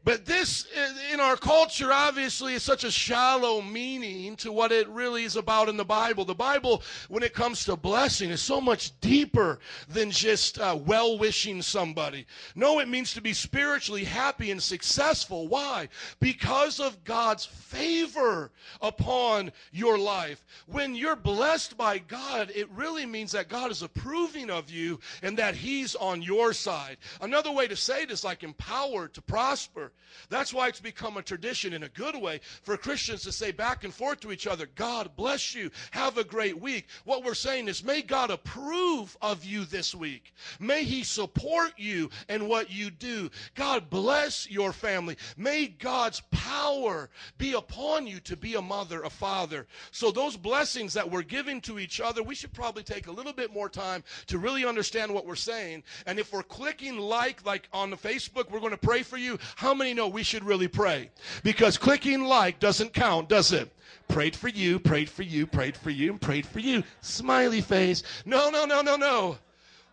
But 0.03 0.25
this, 0.25 0.65
in 1.11 1.19
our 1.19 1.35
culture, 1.35 1.91
obviously, 1.91 2.53
is 2.53 2.63
such 2.63 2.85
a 2.85 2.91
shallow 2.91 3.61
meaning 3.61 4.37
to 4.37 4.53
what 4.53 4.71
it 4.71 4.87
really 4.87 5.25
is 5.25 5.35
about 5.35 5.67
in 5.67 5.75
the 5.75 5.83
Bible. 5.83 6.23
The 6.23 6.33
Bible, 6.33 6.81
when 7.09 7.23
it 7.23 7.33
comes 7.33 7.65
to 7.65 7.75
blessing, 7.75 8.29
is 8.29 8.41
so 8.41 8.61
much 8.61 8.97
deeper 9.01 9.59
than 9.89 10.11
just 10.11 10.59
uh, 10.59 10.79
well 10.85 11.17
wishing 11.17 11.61
somebody. 11.61 12.25
No, 12.55 12.79
it 12.79 12.87
means 12.87 13.13
to 13.15 13.21
be 13.21 13.33
spiritually 13.33 14.05
happy 14.05 14.49
and 14.49 14.63
successful. 14.63 15.49
Why? 15.49 15.89
Because 16.21 16.79
of 16.79 17.03
God's 17.03 17.45
favor 17.45 18.51
upon 18.81 19.51
your 19.73 19.97
life. 19.97 20.45
When 20.67 20.95
you're 20.95 21.17
blessed 21.17 21.75
by 21.75 21.97
God, 21.97 22.49
it 22.55 22.69
really 22.71 23.05
means 23.05 23.33
that 23.33 23.49
God 23.49 23.71
is 23.71 23.81
approving 23.81 24.49
of 24.49 24.69
you 24.71 25.01
and 25.21 25.37
that 25.37 25.55
He's 25.55 25.95
on 25.95 26.21
your 26.21 26.53
side. 26.53 26.95
Another 27.19 27.51
way 27.51 27.67
to 27.67 27.75
say 27.75 28.03
it 28.03 28.11
is 28.11 28.23
like 28.23 28.43
empowered 28.43 29.13
to 29.15 29.21
prosper. 29.21 29.86
That's 30.29 30.53
why 30.53 30.67
it's 30.67 30.79
become 30.79 31.07
become 31.07 31.17
a 31.17 31.21
tradition 31.21 31.73
in 31.73 31.83
a 31.83 31.89
good 31.89 32.19
way 32.19 32.41
for 32.63 32.75
Christians 32.75 33.21
to 33.23 33.31
say 33.31 33.51
back 33.51 33.83
and 33.83 33.93
forth 33.93 34.19
to 34.19 34.31
each 34.31 34.47
other, 34.47 34.67
God 34.75 35.11
bless 35.15 35.53
you. 35.55 35.69
Have 35.91 36.17
a 36.17 36.23
great 36.23 36.59
week. 36.59 36.87
What 37.05 37.23
we're 37.23 37.33
saying 37.33 37.67
is, 37.67 37.83
may 37.83 38.01
God 38.01 38.31
approve 38.31 39.15
of 39.21 39.45
you 39.45 39.63
this 39.63 39.95
week. 39.95 40.33
May 40.59 40.83
He 40.83 41.03
support 41.03 41.73
you 41.77 42.09
in 42.27 42.47
what 42.47 42.71
you 42.71 42.89
do. 42.89 43.29
God 43.55 43.89
bless 43.89 44.49
your 44.49 44.73
family. 44.73 45.17
May 45.37 45.67
God's 45.67 46.21
power 46.31 47.09
be 47.37 47.53
upon 47.53 48.07
you 48.07 48.19
to 48.21 48.35
be 48.35 48.55
a 48.55 48.61
mother, 48.61 49.03
a 49.03 49.09
father. 49.09 49.67
So, 49.91 50.11
those 50.11 50.35
blessings 50.35 50.93
that 50.93 51.09
we're 51.09 51.21
giving 51.21 51.61
to 51.61 51.79
each 51.79 52.01
other, 52.01 52.23
we 52.23 52.35
should 52.35 52.53
probably 52.53 52.83
take 52.83 53.07
a 53.07 53.11
little 53.11 53.33
bit 53.33 53.53
more 53.53 53.69
time 53.69 54.03
to 54.25 54.39
really 54.39 54.65
understand 54.65 55.13
what 55.13 55.25
we're 55.25 55.35
saying. 55.35 55.83
And 56.05 56.19
if 56.19 56.33
we're 56.33 56.43
clicking 56.43 56.97
like, 56.97 57.45
like 57.45 57.69
on 57.71 57.91
the 57.91 57.97
Facebook, 57.97 58.49
we're 58.49 58.59
going 58.59 58.71
to 58.71 58.77
pray 58.77 59.03
for 59.03 59.17
you. 59.17 59.37
How 59.55 59.73
many 59.77 59.93
know 59.93 60.07
we 60.07 60.23
should 60.23 60.43
really 60.43 60.67
pray? 60.67 61.09
Because 61.43 61.77
clicking 61.77 62.23
like 62.25 62.59
doesn't 62.59 62.93
count, 62.93 63.29
does 63.29 63.53
it? 63.53 63.71
Prayed 64.07 64.35
for 64.35 64.47
you, 64.47 64.79
prayed 64.79 65.09
for 65.09 65.23
you, 65.23 65.45
prayed 65.45 65.77
for 65.77 65.89
you, 65.89 66.11
and 66.11 66.21
prayed 66.21 66.45
for 66.45 66.59
you. 66.59 66.83
Smiley 67.01 67.61
face. 67.61 68.03
No, 68.25 68.49
no, 68.49 68.65
no, 68.65 68.81
no, 68.81 68.95
no. 68.95 69.37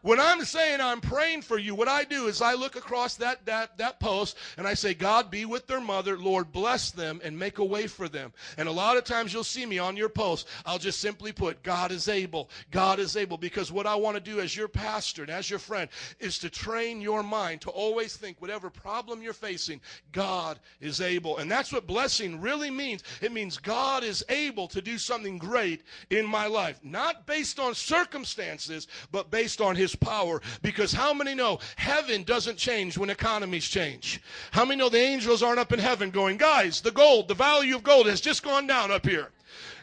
When 0.04 0.20
I'm 0.20 0.44
saying 0.44 0.82
I'm 0.82 1.00
praying 1.00 1.40
for 1.40 1.56
you, 1.56 1.74
what 1.74 1.88
I 1.88 2.04
do 2.04 2.26
is 2.26 2.42
I 2.42 2.52
look 2.52 2.76
across 2.76 3.14
that, 3.14 3.46
that, 3.46 3.78
that 3.78 4.00
post 4.00 4.36
and 4.58 4.66
I 4.66 4.74
say, 4.74 4.92
God 4.92 5.30
be 5.30 5.46
with 5.46 5.66
their 5.66 5.80
mother. 5.80 6.18
Lord, 6.18 6.52
bless 6.52 6.90
them 6.90 7.22
and 7.24 7.38
make 7.38 7.56
a 7.56 7.64
way 7.64 7.86
for 7.86 8.06
them. 8.06 8.30
And 8.58 8.68
a 8.68 8.72
lot 8.72 8.98
of 8.98 9.04
times 9.04 9.32
you'll 9.32 9.44
see 9.44 9.64
me 9.64 9.78
on 9.78 9.96
your 9.96 10.10
post. 10.10 10.46
I'll 10.66 10.78
just 10.78 11.00
simply 11.00 11.32
put, 11.32 11.62
God 11.62 11.90
is 11.90 12.10
able. 12.10 12.50
God 12.70 12.98
is 12.98 13.16
able. 13.16 13.38
Because 13.38 13.72
what 13.72 13.86
I 13.86 13.94
want 13.94 14.18
to 14.18 14.20
do 14.20 14.40
as 14.40 14.54
your 14.54 14.68
pastor 14.68 15.22
and 15.22 15.30
as 15.30 15.48
your 15.48 15.58
friend 15.58 15.88
is 16.20 16.38
to 16.40 16.50
train 16.50 17.00
your 17.00 17.22
mind 17.22 17.62
to 17.62 17.70
always 17.70 18.14
think 18.14 18.42
whatever 18.42 18.68
problem 18.68 19.22
you're 19.22 19.32
facing, 19.32 19.80
God 20.12 20.58
is 20.82 21.00
able. 21.00 21.38
And 21.38 21.50
that's 21.50 21.72
what 21.72 21.86
blessing 21.86 22.42
really 22.42 22.70
means. 22.70 23.04
It 23.22 23.32
means 23.32 23.56
God 23.56 24.04
is 24.04 24.22
able 24.28 24.68
to 24.68 24.82
do 24.82 24.98
something 24.98 25.38
great 25.38 25.82
in 26.10 26.26
my 26.26 26.46
life. 26.46 26.78
Not 26.82 27.26
based 27.26 27.58
on 27.58 27.74
circumstances, 27.74 28.86
but 29.10 29.30
based 29.30 29.62
on 29.62 29.74
his 29.74 29.93
power. 29.96 30.40
Because 30.62 30.92
how 30.92 31.12
many 31.14 31.34
know 31.34 31.58
heaven 31.76 32.22
doesn't 32.22 32.56
change 32.56 32.98
when 32.98 33.10
economies 33.10 33.68
change? 33.68 34.20
How 34.50 34.64
many 34.64 34.78
know 34.78 34.88
the 34.88 34.98
angels 34.98 35.42
aren't 35.42 35.58
up 35.58 35.72
in 35.72 35.78
heaven 35.78 36.10
going, 36.10 36.36
guys, 36.36 36.80
the 36.80 36.90
gold, 36.90 37.28
the 37.28 37.34
value 37.34 37.76
of 37.76 37.82
gold 37.82 38.06
has 38.06 38.20
just 38.20 38.42
gone 38.42 38.66
down 38.66 38.90
up 38.90 39.06
here. 39.06 39.30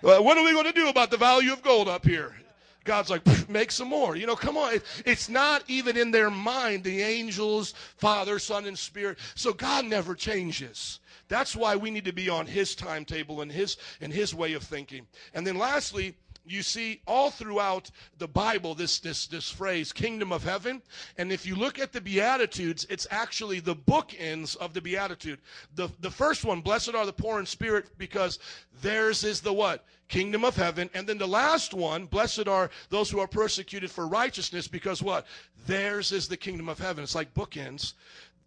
Uh, 0.04 0.18
what 0.20 0.38
are 0.38 0.44
we 0.44 0.52
going 0.52 0.66
to 0.66 0.72
do 0.72 0.90
about 0.90 1.12
the 1.12 1.18
value 1.18 1.54
of 1.54 1.62
gold 1.62 1.88
up 1.88 2.06
here? 2.06 2.36
God's 2.84 3.12
like, 3.12 3.22
make 3.50 3.72
some 3.72 3.90
more. 3.90 4.16
You 4.16 4.26
know, 4.26 4.36
come 4.36 4.58
on. 4.58 4.74
It- 4.74 4.86
it's 5.06 5.30
not 5.30 5.64
even 5.68 5.96
in 5.98 6.12
their 6.12 6.32
mind, 6.32 6.84
the 6.84 7.02
angels, 7.02 7.74
Father, 7.98 8.40
Son, 8.40 8.66
and 8.66 8.78
Spirit. 8.78 9.20
So 9.36 9.54
God 9.54 9.86
never 9.86 10.16
changes. 10.16 11.00
That's 11.28 11.56
why 11.56 11.76
we 11.76 11.92
need 11.92 12.06
to 12.06 12.12
be 12.12 12.28
on 12.28 12.46
his 12.48 12.76
timetable 12.76 13.42
and 13.42 13.52
his 13.52 13.78
and 14.02 14.12
his 14.12 14.36
way 14.36 14.54
of 14.54 14.64
thinking. 14.64 15.08
And 15.34 15.48
then 15.48 15.58
lastly, 15.58 16.16
you 16.46 16.64
see 16.64 17.02
all 17.06 17.30
throughout 17.30 17.92
the 18.18 18.28
Bible 18.28 18.74
this 18.74 19.00
this 19.00 19.28
this 19.28 19.50
phrase 19.50 19.94
kingdom 19.94 20.32
of 20.32 20.44
heaven. 20.44 20.82
And 21.18 21.32
if 21.32 21.46
you 21.46 21.56
look 21.56 21.80
at 21.80 21.92
the 21.92 22.02
beatitudes 22.02 22.86
it's 22.90 23.08
actually 23.12 23.60
the 23.60 23.76
bookends 23.76 24.56
of 24.58 24.74
the 24.74 24.82
beatitude. 24.82 25.40
The 25.76 25.90
the 26.00 26.12
first 26.12 26.44
one 26.44 26.62
blessed 26.62 26.96
are 26.96 27.06
the 27.06 27.14
poor 27.14 27.40
in 27.40 27.46
spirit 27.46 27.98
because 27.98 28.40
theirs 28.82 29.24
is 29.24 29.42
the 29.42 29.54
what? 29.54 29.86
Kingdom 30.08 30.44
of 30.44 30.56
heaven. 30.56 30.90
And 30.94 31.08
then 31.08 31.18
the 31.18 31.28
last 31.28 31.74
one 31.74 32.06
blessed 32.06 32.48
are 32.48 32.70
those 32.90 33.10
who 33.10 33.20
are 33.20 33.28
persecuted 33.28 33.92
for 33.92 34.08
righteousness 34.08 34.68
because 34.68 35.02
what? 35.02 35.28
Theirs 35.68 36.12
is 36.12 36.28
the 36.28 36.38
kingdom 36.38 36.70
of 36.70 36.80
heaven. 36.80 37.04
It's 37.04 37.16
like 37.16 37.34
bookends. 37.34 37.94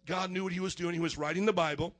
God 0.05 0.29
knew 0.29 0.43
what 0.43 0.53
he 0.53 0.59
was 0.59 0.75
doing. 0.75 0.93
He 0.93 0.99
was 0.99 1.17
writing 1.17 1.45
the 1.45 1.53
Bible 1.53 1.95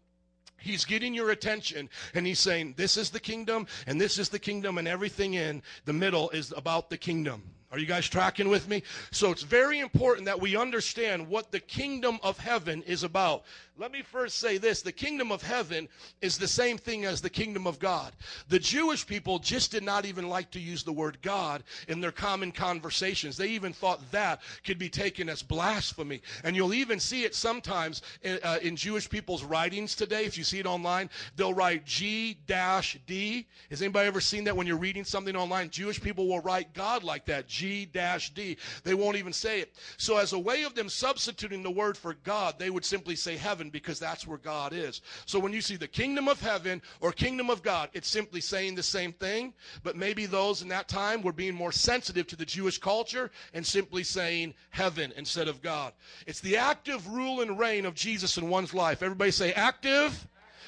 He's 0.58 0.86
getting 0.86 1.14
your 1.14 1.32
attention 1.32 1.90
and 2.14 2.26
he's 2.26 2.40
saying, 2.40 2.76
This 2.78 2.98
is 2.98 3.10
the 3.10 3.20
kingdom, 3.20 3.68
and 3.88 4.00
this 4.00 4.18
is 4.18 4.30
the 4.30 4.40
kingdom, 4.40 4.78
and 4.78 4.88
everything 4.88 5.36
in 5.36 5.62
the 5.86 5.94
middle 5.94 6.30
is 6.32 6.54
about 6.56 6.90
the 6.90 6.98
kingdom. 6.98 7.44
Are 7.72 7.80
you 7.80 7.86
guys 7.86 8.08
tracking 8.08 8.48
with 8.48 8.70
me? 8.70 8.84
So 9.12 9.32
it's 9.32 9.44
very 9.44 9.80
important 9.80 10.28
that 10.28 10.40
we 10.40 10.56
understand 10.56 11.28
what 11.28 11.52
the 11.52 11.60
kingdom 11.60 12.20
of 12.24 12.40
heaven 12.40 12.84
is 12.84 13.04
about. 13.04 13.44
Let 13.78 13.92
me 13.92 14.04
first 14.04 14.40
say 14.40 14.58
this 14.58 14.82
the 14.82 14.94
kingdom 14.94 15.34
of 15.34 15.42
heaven 15.42 15.90
is 16.22 16.38
the 16.38 16.48
same 16.48 16.78
thing 16.78 17.04
as 17.04 17.20
the 17.20 17.30
kingdom 17.30 17.68
of 17.68 17.78
God. 17.78 18.14
The 18.48 18.58
Jewish 18.58 19.06
people 19.06 19.38
just 19.38 19.70
did 19.70 19.84
not 19.84 20.06
even 20.06 20.30
like 20.30 20.50
to 20.52 20.62
use 20.62 20.84
the 20.84 20.94
word 20.94 21.18
God 21.22 21.62
in 21.90 22.00
their 22.00 22.14
common 22.14 22.54
conversations. 22.54 23.36
They 23.36 23.50
even 23.50 23.74
thought 23.74 24.00
that 24.12 24.42
could 24.64 24.80
be 24.80 24.88
taken 24.88 25.28
as 25.28 25.44
blasphemy. 25.44 26.22
And 26.46 26.56
you'll 26.56 26.74
even 26.74 27.02
see 27.02 27.26
it 27.26 27.36
sometimes 27.36 28.02
in, 28.22 28.40
uh, 28.44 28.60
in 28.62 28.78
Jewish 28.78 29.10
people's 29.10 29.44
writings 29.44 29.94
today. 29.94 30.24
If 30.24 30.38
you 30.38 30.46
see 30.46 30.60
it 30.60 30.66
online, 30.66 31.10
they'll 31.36 31.54
write 31.54 31.86
G 31.86 32.38
dash 32.48 32.98
D. 33.06 33.46
Has 33.70 33.82
anybody 33.82 34.08
ever 34.08 34.22
seen 34.22 34.46
that 34.46 34.56
when 34.56 34.68
you're 34.68 34.78
reading 34.78 35.04
something 35.04 35.36
online? 35.36 35.70
Jewish 35.70 36.02
people 36.02 36.30
will 36.30 36.40
write 36.40 36.74
God 36.74 37.04
like 37.04 37.26
that, 37.26 37.50
G 37.50 37.86
dash 37.86 38.34
D. 38.34 38.56
They 38.86 38.94
won't 38.94 39.18
even 39.18 39.34
say 39.34 39.60
it. 39.60 39.76
So, 39.98 40.16
as 40.16 40.32
a 40.32 40.40
way 40.40 40.64
of 40.64 40.76
them 40.76 40.88
substituting 40.88 41.62
the 41.62 41.72
word 41.72 41.98
for 41.98 42.14
God, 42.24 42.58
they 42.58 42.70
would 42.70 42.86
simply 42.86 43.18
say 43.18 43.36
heaven 43.36 43.65
because 43.70 44.00
that's 44.00 44.28
where 44.28 44.38
God 44.38 44.74
is. 44.74 45.02
So, 45.26 45.40
when 45.40 45.54
you 45.54 45.62
see 45.62 45.76
the 45.76 45.88
kingdom 45.88 46.28
of 46.28 46.40
heaven 46.40 46.82
or 47.02 47.12
kingdom 47.12 47.50
of 47.50 47.64
God, 47.64 47.90
it's 47.94 48.08
simply 48.08 48.42
saying 48.42 48.76
the 48.76 48.84
same 48.84 49.14
thing, 49.14 49.54
but 49.84 49.96
maybe 49.96 50.26
those 50.26 50.62
in 50.62 50.68
that 50.70 50.88
time 50.88 51.22
were 51.22 51.34
being 51.34 51.56
more 51.56 51.72
sensitive 51.72 52.28
to 52.28 52.36
the 52.36 52.46
Jewish 52.46 52.78
culture 52.78 53.32
and 53.54 53.66
simply 53.66 54.04
saying 54.04 54.54
heaven 54.70 55.14
instead 55.18 55.48
of 55.48 55.62
God. 55.62 55.94
It's 56.28 56.42
the 56.42 56.58
active 56.58 57.08
rule 57.08 57.42
and 57.42 57.60
reign 57.60 57.86
of 57.86 57.96
Jesus 57.96 58.38
in 58.38 58.50
one's 58.50 58.74
life. 58.74 59.04
Everybody 59.04 59.32
say 59.32 59.54
active 59.54 60.28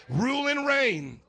rule 0.09 0.47
and 0.47 0.65
reign 0.65 1.19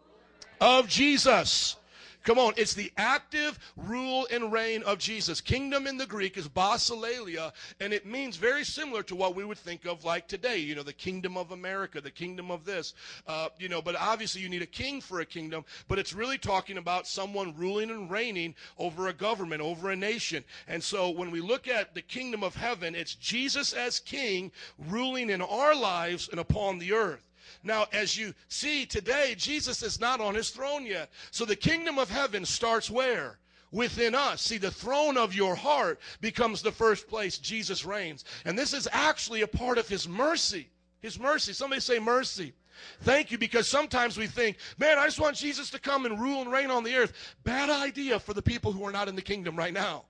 of 0.61 0.89
Jesus. 0.89 1.77
Come 2.25 2.39
on, 2.39 2.53
it's 2.57 2.75
the 2.75 2.93
active 2.97 3.59
rule 3.77 4.27
and 4.31 4.53
reign 4.53 4.83
of 4.83 4.99
Jesus. 4.99 5.41
Kingdom 5.41 5.87
in 5.87 5.97
the 5.97 6.07
Greek 6.07 6.37
is 6.37 6.49
basileia, 6.49 7.53
and 7.81 7.93
it 7.93 8.07
means 8.07 8.37
very 8.37 8.65
similar 8.65 9.03
to 9.05 9.15
what 9.15 9.35
we 9.35 9.45
would 9.45 9.59
think 9.59 9.87
of 9.87 10.05
like 10.05 10.29
today. 10.29 10.59
You 10.59 10.75
know, 10.75 10.83
the 10.83 10.93
kingdom 10.93 11.37
of 11.37 11.53
America, 11.53 12.01
the 12.01 12.11
kingdom 12.11 12.51
of 12.51 12.65
this. 12.65 12.95
Uh, 13.27 13.49
you 13.59 13.69
know, 13.69 13.81
but 13.81 13.97
obviously 13.97 14.43
you 14.43 14.49
need 14.49 14.63
a 14.63 14.67
king 14.67 15.01
for 15.01 15.21
a 15.21 15.27
kingdom, 15.27 15.65
but 15.87 15.99
it's 15.99 16.13
really 16.13 16.39
talking 16.39 16.79
about 16.79 17.07
someone 17.07 17.55
ruling 17.57 17.91
and 17.91 18.11
reigning 18.11 18.55
over 18.79 19.09
a 19.09 19.13
government, 19.13 19.63
over 19.63 19.91
a 19.91 19.97
nation. 19.97 20.45
And 20.67 20.83
so 20.83 21.11
when 21.11 21.31
we 21.31 21.41
look 21.41 21.69
at 21.69 21.95
the 21.95 22.03
kingdom 22.03 22.43
of 22.43 22.57
heaven, 22.57 22.95
it's 22.95 23.15
Jesus 23.15 23.73
as 23.73 24.01
king 24.01 24.53
ruling 24.89 25.31
in 25.31 25.41
our 25.41 25.75
lives 25.75 26.29
and 26.29 26.41
upon 26.41 26.79
the 26.79 26.93
earth. 26.93 27.28
Now, 27.63 27.87
as 27.93 28.17
you 28.17 28.35
see 28.49 28.87
today, 28.87 29.35
Jesus 29.37 29.83
is 29.83 30.01
not 30.01 30.21
on 30.21 30.35
his 30.35 30.51
throne 30.51 30.87
yet. 30.87 31.11
So 31.31 31.45
the 31.45 31.57
kingdom 31.57 31.99
of 31.99 32.11
heaven 32.11 32.45
starts 32.45 32.91
where? 32.91 33.39
Within 33.71 34.15
us. 34.15 34.41
See, 34.41 34.59
the 34.59 34.71
throne 34.71 35.17
of 35.17 35.35
your 35.35 35.55
heart 35.55 36.01
becomes 36.21 36.63
the 36.63 36.73
first 36.73 37.07
place 37.07 37.39
Jesus 37.39 37.85
reigns. 37.85 38.25
And 38.45 38.59
this 38.59 38.73
is 38.73 38.89
actually 38.93 39.43
a 39.43 39.47
part 39.47 39.79
of 39.79 39.89
his 39.89 40.09
mercy. 40.09 40.71
His 41.01 41.19
mercy. 41.19 41.53
Somebody 41.53 41.81
say 41.81 41.99
mercy. 41.99 42.55
Thank 43.03 43.31
you, 43.31 43.39
because 43.39 43.67
sometimes 43.67 44.17
we 44.17 44.27
think, 44.27 44.57
man, 44.79 44.99
I 44.99 45.05
just 45.05 45.21
want 45.21 45.37
Jesus 45.37 45.69
to 45.71 45.81
come 45.81 46.07
and 46.07 46.21
rule 46.21 46.41
and 46.43 46.53
reign 46.53 46.71
on 46.71 46.85
the 46.85 46.95
earth. 46.95 47.13
Bad 47.45 47.71
idea 47.71 48.21
for 48.21 48.35
the 48.35 48.43
people 48.43 48.73
who 48.73 48.85
are 48.85 48.93
not 48.93 49.09
in 49.09 49.17
the 49.17 49.23
kingdom 49.23 49.57
right 49.57 49.73
now. 49.73 50.05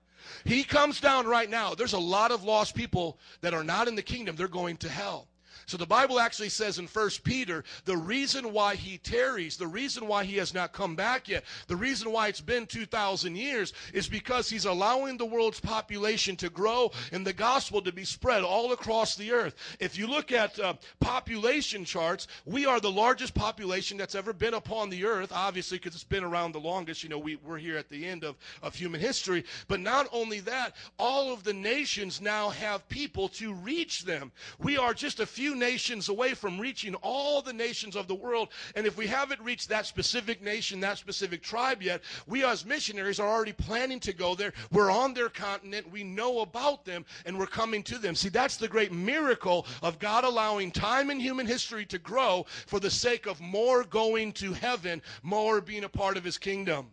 He 0.45 0.63
comes 0.63 1.01
down 1.01 1.25
right 1.25 1.49
now. 1.49 1.73
There's 1.73 1.93
a 1.93 1.99
lot 1.99 2.31
of 2.31 2.43
lost 2.43 2.75
people 2.75 3.17
that 3.41 3.53
are 3.53 3.63
not 3.63 3.87
in 3.87 3.95
the 3.95 4.01
kingdom. 4.01 4.35
They're 4.35 4.47
going 4.47 4.77
to 4.77 4.89
hell. 4.89 5.27
So 5.69 5.77
the 5.77 5.85
Bible 5.85 6.19
actually 6.19 6.49
says 6.49 6.79
in 6.79 6.87
1 6.87 7.09
Peter, 7.23 7.63
the 7.85 7.95
reason 7.95 8.53
why 8.53 8.73
he 8.73 8.97
tarries, 8.97 9.55
the 9.55 9.67
reason 9.67 10.07
why 10.07 10.23
he 10.23 10.37
has 10.37 10.51
not 10.51 10.73
come 10.73 10.95
back 10.95 11.27
yet, 11.27 11.43
the 11.67 11.75
reason 11.75 12.11
why 12.11 12.27
it's 12.27 12.41
been 12.41 12.65
2,000 12.65 13.35
years 13.35 13.73
is 13.93 14.07
because 14.07 14.49
he's 14.49 14.65
allowing 14.65 15.15
the 15.15 15.27
world's 15.27 15.59
population 15.59 16.35
to 16.37 16.49
grow 16.49 16.89
and 17.11 17.23
the 17.23 17.33
gospel 17.33 17.83
to 17.83 17.91
be 17.91 18.03
spread 18.03 18.41
all 18.41 18.71
across 18.71 19.15
the 19.15 19.31
earth. 19.31 19.53
If 19.79 19.95
you 19.95 20.07
look 20.07 20.31
at 20.31 20.59
uh, 20.59 20.73
population 21.01 21.85
charts, 21.85 22.25
we 22.45 22.65
are 22.65 22.79
the 22.79 22.89
largest 22.89 23.35
population 23.35 23.95
that's 23.95 24.15
ever 24.15 24.33
been 24.33 24.55
upon 24.55 24.89
the 24.89 25.05
earth, 25.05 25.31
obviously 25.31 25.77
because 25.77 25.93
it's 25.93 26.03
been 26.03 26.23
around 26.23 26.53
the 26.53 26.59
longest. 26.59 27.03
You 27.03 27.09
know, 27.09 27.19
we, 27.19 27.35
we're 27.35 27.59
here 27.59 27.77
at 27.77 27.89
the 27.89 28.07
end 28.07 28.23
of, 28.23 28.37
of 28.63 28.73
human 28.73 28.99
history. 28.99 29.45
But 29.67 29.81
not 29.81 30.07
only 30.11 30.39
that, 30.39 30.75
all 30.97 31.31
of 31.31 31.43
the 31.43 31.53
nations 31.53 32.21
now 32.21 32.49
have 32.49 32.89
people 32.89 33.27
to 33.29 33.53
reach 33.53 34.03
them. 34.03 34.31
We 34.57 34.75
are 34.75 34.95
just 34.95 35.19
a 35.19 35.27
few 35.27 35.58
nations 35.59 36.09
away 36.09 36.33
from 36.33 36.59
reaching 36.59 36.95
all 36.95 37.41
the 37.41 37.53
nations 37.53 37.95
of 37.95 38.07
the 38.07 38.15
world. 38.15 38.49
And 38.75 38.87
if 38.87 38.97
we 38.97 39.05
haven't 39.05 39.41
reached 39.41 39.69
that 39.69 39.85
specific 39.85 40.41
nation, 40.41 40.79
that 40.79 40.97
specific 40.97 41.43
tribe 41.43 41.81
yet, 41.81 42.01
we 42.25 42.43
as 42.43 42.65
missionaries 42.65 43.19
are 43.19 43.27
already 43.27 43.53
planning 43.53 43.99
to 44.01 44.13
go 44.13 44.35
there. 44.35 44.53
We're 44.71 44.91
on 44.91 45.13
their 45.13 45.29
continent. 45.29 45.91
We 45.91 46.03
know 46.03 46.39
about 46.39 46.85
them 46.85 47.05
and 47.25 47.37
we're 47.37 47.47
coming 47.47 47.83
to 47.83 47.97
them. 47.97 48.15
See, 48.15 48.29
that's 48.29 48.57
the 48.57 48.67
great 48.67 48.91
miracle 48.91 49.67
of 49.83 49.99
God 49.99 50.23
allowing 50.23 50.71
time 50.71 51.09
in 51.09 51.19
human 51.19 51.45
history 51.45 51.85
to 51.87 51.99
grow 51.99 52.45
for 52.65 52.79
the 52.79 52.89
sake 52.89 53.25
of 53.25 53.41
more 53.41 53.83
going 53.83 54.31
to 54.33 54.53
heaven, 54.53 55.01
more 55.21 55.61
being 55.61 55.83
a 55.83 55.89
part 55.89 56.17
of 56.17 56.23
his 56.23 56.37
kingdom. 56.37 56.87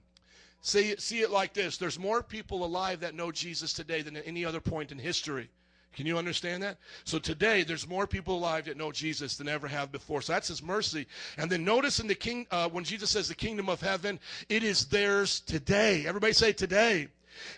See 0.62 0.96
see 0.98 1.20
it 1.20 1.30
like 1.30 1.52
this 1.52 1.76
there's 1.76 1.98
more 1.98 2.24
people 2.24 2.64
alive 2.64 3.00
that 3.00 3.14
know 3.14 3.30
Jesus 3.30 3.72
today 3.72 4.02
than 4.02 4.16
at 4.16 4.26
any 4.26 4.44
other 4.44 4.60
point 4.60 4.90
in 4.90 4.98
history. 4.98 5.48
Can 5.96 6.04
you 6.06 6.18
understand 6.18 6.62
that? 6.62 6.76
So 7.04 7.18
today, 7.18 7.62
there's 7.62 7.88
more 7.88 8.06
people 8.06 8.36
alive 8.36 8.66
that 8.66 8.76
know 8.76 8.92
Jesus 8.92 9.36
than 9.36 9.48
ever 9.48 9.66
have 9.66 9.90
before. 9.90 10.20
So 10.20 10.34
that's 10.34 10.48
His 10.48 10.62
mercy. 10.62 11.06
And 11.38 11.50
then 11.50 11.64
notice 11.64 11.98
in 12.00 12.06
the 12.06 12.14
king, 12.14 12.46
uh, 12.50 12.68
when 12.68 12.84
Jesus 12.84 13.10
says 13.10 13.28
the 13.28 13.34
kingdom 13.34 13.70
of 13.70 13.80
heaven, 13.80 14.20
it 14.50 14.62
is 14.62 14.84
theirs 14.84 15.40
today. 15.40 16.04
Everybody 16.06 16.34
say 16.34 16.52
today. 16.52 17.08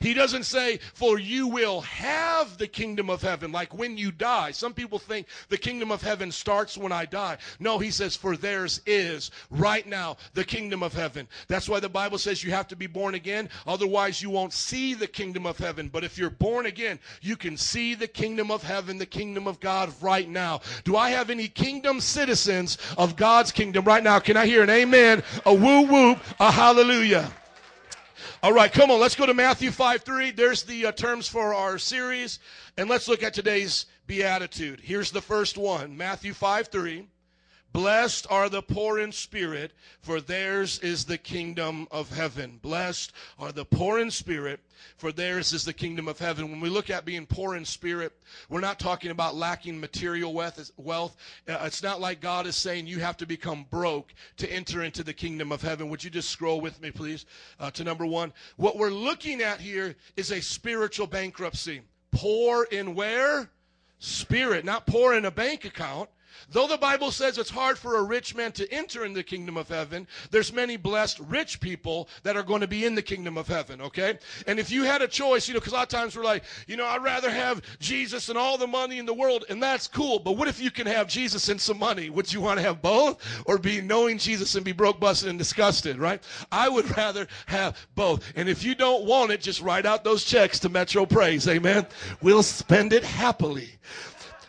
He 0.00 0.14
doesn't 0.14 0.44
say, 0.44 0.78
for 0.94 1.18
you 1.18 1.48
will 1.48 1.80
have 1.82 2.58
the 2.58 2.68
kingdom 2.68 3.10
of 3.10 3.22
heaven, 3.22 3.52
like 3.52 3.76
when 3.76 3.96
you 3.96 4.12
die. 4.12 4.50
Some 4.50 4.74
people 4.74 4.98
think 4.98 5.26
the 5.48 5.58
kingdom 5.58 5.90
of 5.90 6.02
heaven 6.02 6.30
starts 6.32 6.76
when 6.76 6.92
I 6.92 7.04
die. 7.04 7.38
No, 7.58 7.78
he 7.78 7.90
says, 7.90 8.16
for 8.16 8.36
theirs 8.36 8.80
is 8.86 9.30
right 9.50 9.86
now 9.86 10.16
the 10.34 10.44
kingdom 10.44 10.82
of 10.82 10.92
heaven. 10.92 11.28
That's 11.48 11.68
why 11.68 11.80
the 11.80 11.88
Bible 11.88 12.18
says 12.18 12.42
you 12.42 12.50
have 12.50 12.68
to 12.68 12.76
be 12.76 12.86
born 12.86 13.14
again. 13.14 13.48
Otherwise, 13.66 14.22
you 14.22 14.30
won't 14.30 14.52
see 14.52 14.94
the 14.94 15.06
kingdom 15.06 15.46
of 15.46 15.58
heaven. 15.58 15.88
But 15.88 16.04
if 16.04 16.18
you're 16.18 16.30
born 16.30 16.66
again, 16.66 16.98
you 17.20 17.36
can 17.36 17.56
see 17.56 17.94
the 17.94 18.08
kingdom 18.08 18.50
of 18.50 18.62
heaven, 18.62 18.98
the 18.98 19.06
kingdom 19.06 19.46
of 19.46 19.60
God 19.60 19.92
right 20.00 20.28
now. 20.28 20.60
Do 20.84 20.96
I 20.96 21.10
have 21.10 21.30
any 21.30 21.48
kingdom 21.48 22.00
citizens 22.00 22.78
of 22.96 23.16
God's 23.16 23.52
kingdom 23.52 23.84
right 23.84 24.02
now? 24.02 24.18
Can 24.18 24.36
I 24.36 24.46
hear 24.46 24.62
an 24.62 24.70
amen, 24.70 25.22
a 25.46 25.54
woo 25.54 25.82
whoop, 25.82 26.18
a 26.38 26.50
hallelujah? 26.50 27.30
All 28.40 28.52
right, 28.52 28.72
come 28.72 28.92
on. 28.92 29.00
Let's 29.00 29.16
go 29.16 29.26
to 29.26 29.34
Matthew 29.34 29.72
5 29.72 30.02
3. 30.02 30.30
There's 30.30 30.62
the 30.62 30.86
uh, 30.86 30.92
terms 30.92 31.26
for 31.26 31.54
our 31.54 31.76
series. 31.76 32.38
And 32.76 32.88
let's 32.88 33.08
look 33.08 33.24
at 33.24 33.34
today's 33.34 33.86
beatitude. 34.06 34.80
Here's 34.80 35.10
the 35.10 35.20
first 35.20 35.58
one 35.58 35.96
Matthew 35.96 36.32
5 36.32 36.68
3. 36.68 37.08
Blessed 37.72 38.26
are 38.30 38.48
the 38.48 38.62
poor 38.62 38.98
in 38.98 39.12
spirit, 39.12 39.72
for 40.00 40.20
theirs 40.20 40.78
is 40.78 41.04
the 41.04 41.18
kingdom 41.18 41.86
of 41.90 42.10
heaven. 42.10 42.58
Blessed 42.62 43.12
are 43.38 43.52
the 43.52 43.64
poor 43.64 43.98
in 43.98 44.10
spirit, 44.10 44.60
for 44.96 45.12
theirs 45.12 45.52
is 45.52 45.64
the 45.64 45.72
kingdom 45.74 46.08
of 46.08 46.18
heaven. 46.18 46.50
When 46.50 46.60
we 46.60 46.70
look 46.70 46.88
at 46.88 47.04
being 47.04 47.26
poor 47.26 47.56
in 47.56 47.66
spirit, 47.66 48.12
we're 48.48 48.60
not 48.60 48.78
talking 48.78 49.10
about 49.10 49.36
lacking 49.36 49.78
material 49.78 50.32
wealth. 50.32 51.16
Uh, 51.46 51.58
it's 51.64 51.82
not 51.82 52.00
like 52.00 52.20
God 52.20 52.46
is 52.46 52.56
saying 52.56 52.86
you 52.86 53.00
have 53.00 53.18
to 53.18 53.26
become 53.26 53.66
broke 53.70 54.14
to 54.38 54.50
enter 54.50 54.82
into 54.82 55.04
the 55.04 55.12
kingdom 55.12 55.52
of 55.52 55.60
heaven. 55.60 55.90
Would 55.90 56.02
you 56.02 56.10
just 56.10 56.30
scroll 56.30 56.62
with 56.62 56.80
me, 56.80 56.90
please, 56.90 57.26
uh, 57.60 57.70
to 57.72 57.84
number 57.84 58.06
one? 58.06 58.32
What 58.56 58.78
we're 58.78 58.90
looking 58.90 59.42
at 59.42 59.60
here 59.60 59.94
is 60.16 60.32
a 60.32 60.40
spiritual 60.40 61.06
bankruptcy. 61.06 61.82
Poor 62.12 62.64
in 62.70 62.94
where? 62.94 63.50
Spirit, 63.98 64.64
not 64.64 64.86
poor 64.86 65.14
in 65.14 65.26
a 65.26 65.30
bank 65.30 65.64
account. 65.64 66.08
Though 66.50 66.66
the 66.66 66.78
Bible 66.78 67.10
says 67.10 67.38
it's 67.38 67.50
hard 67.50 67.78
for 67.78 67.96
a 67.96 68.02
rich 68.02 68.34
man 68.34 68.52
to 68.52 68.72
enter 68.72 69.04
in 69.04 69.12
the 69.12 69.22
kingdom 69.22 69.56
of 69.56 69.68
heaven, 69.68 70.06
there's 70.30 70.52
many 70.52 70.76
blessed 70.76 71.18
rich 71.20 71.60
people 71.60 72.08
that 72.22 72.36
are 72.36 72.42
going 72.42 72.60
to 72.60 72.68
be 72.68 72.84
in 72.84 72.94
the 72.94 73.02
kingdom 73.02 73.36
of 73.36 73.48
heaven, 73.48 73.80
okay? 73.80 74.18
And 74.46 74.58
if 74.58 74.70
you 74.70 74.84
had 74.84 75.02
a 75.02 75.08
choice, 75.08 75.48
you 75.48 75.54
know, 75.54 75.60
because 75.60 75.72
a 75.72 75.76
lot 75.76 75.82
of 75.82 75.88
times 75.88 76.16
we're 76.16 76.24
like, 76.24 76.44
you 76.66 76.76
know, 76.76 76.86
I'd 76.86 77.02
rather 77.02 77.30
have 77.30 77.62
Jesus 77.80 78.28
and 78.28 78.38
all 78.38 78.58
the 78.58 78.66
money 78.66 78.98
in 78.98 79.06
the 79.06 79.14
world, 79.14 79.44
and 79.48 79.62
that's 79.62 79.88
cool. 79.88 80.18
But 80.18 80.36
what 80.36 80.48
if 80.48 80.60
you 80.60 80.70
can 80.70 80.86
have 80.86 81.08
Jesus 81.08 81.48
and 81.48 81.60
some 81.60 81.78
money? 81.78 82.10
Would 82.10 82.32
you 82.32 82.40
want 82.40 82.58
to 82.58 82.62
have 82.62 82.82
both? 82.82 83.42
Or 83.46 83.58
be 83.58 83.80
knowing 83.80 84.18
Jesus 84.18 84.54
and 84.54 84.64
be 84.64 84.72
broke, 84.72 85.00
busted, 85.00 85.28
and 85.28 85.38
disgusted, 85.38 85.98
right? 85.98 86.22
I 86.50 86.68
would 86.68 86.96
rather 86.96 87.26
have 87.46 87.76
both. 87.94 88.24
And 88.36 88.48
if 88.48 88.64
you 88.64 88.74
don't 88.74 89.04
want 89.04 89.32
it, 89.32 89.40
just 89.40 89.60
write 89.60 89.86
out 89.86 90.04
those 90.04 90.24
checks 90.24 90.58
to 90.60 90.68
Metro 90.68 91.06
Praise, 91.06 91.48
amen? 91.48 91.86
We'll 92.22 92.42
spend 92.42 92.92
it 92.92 93.04
happily. 93.04 93.70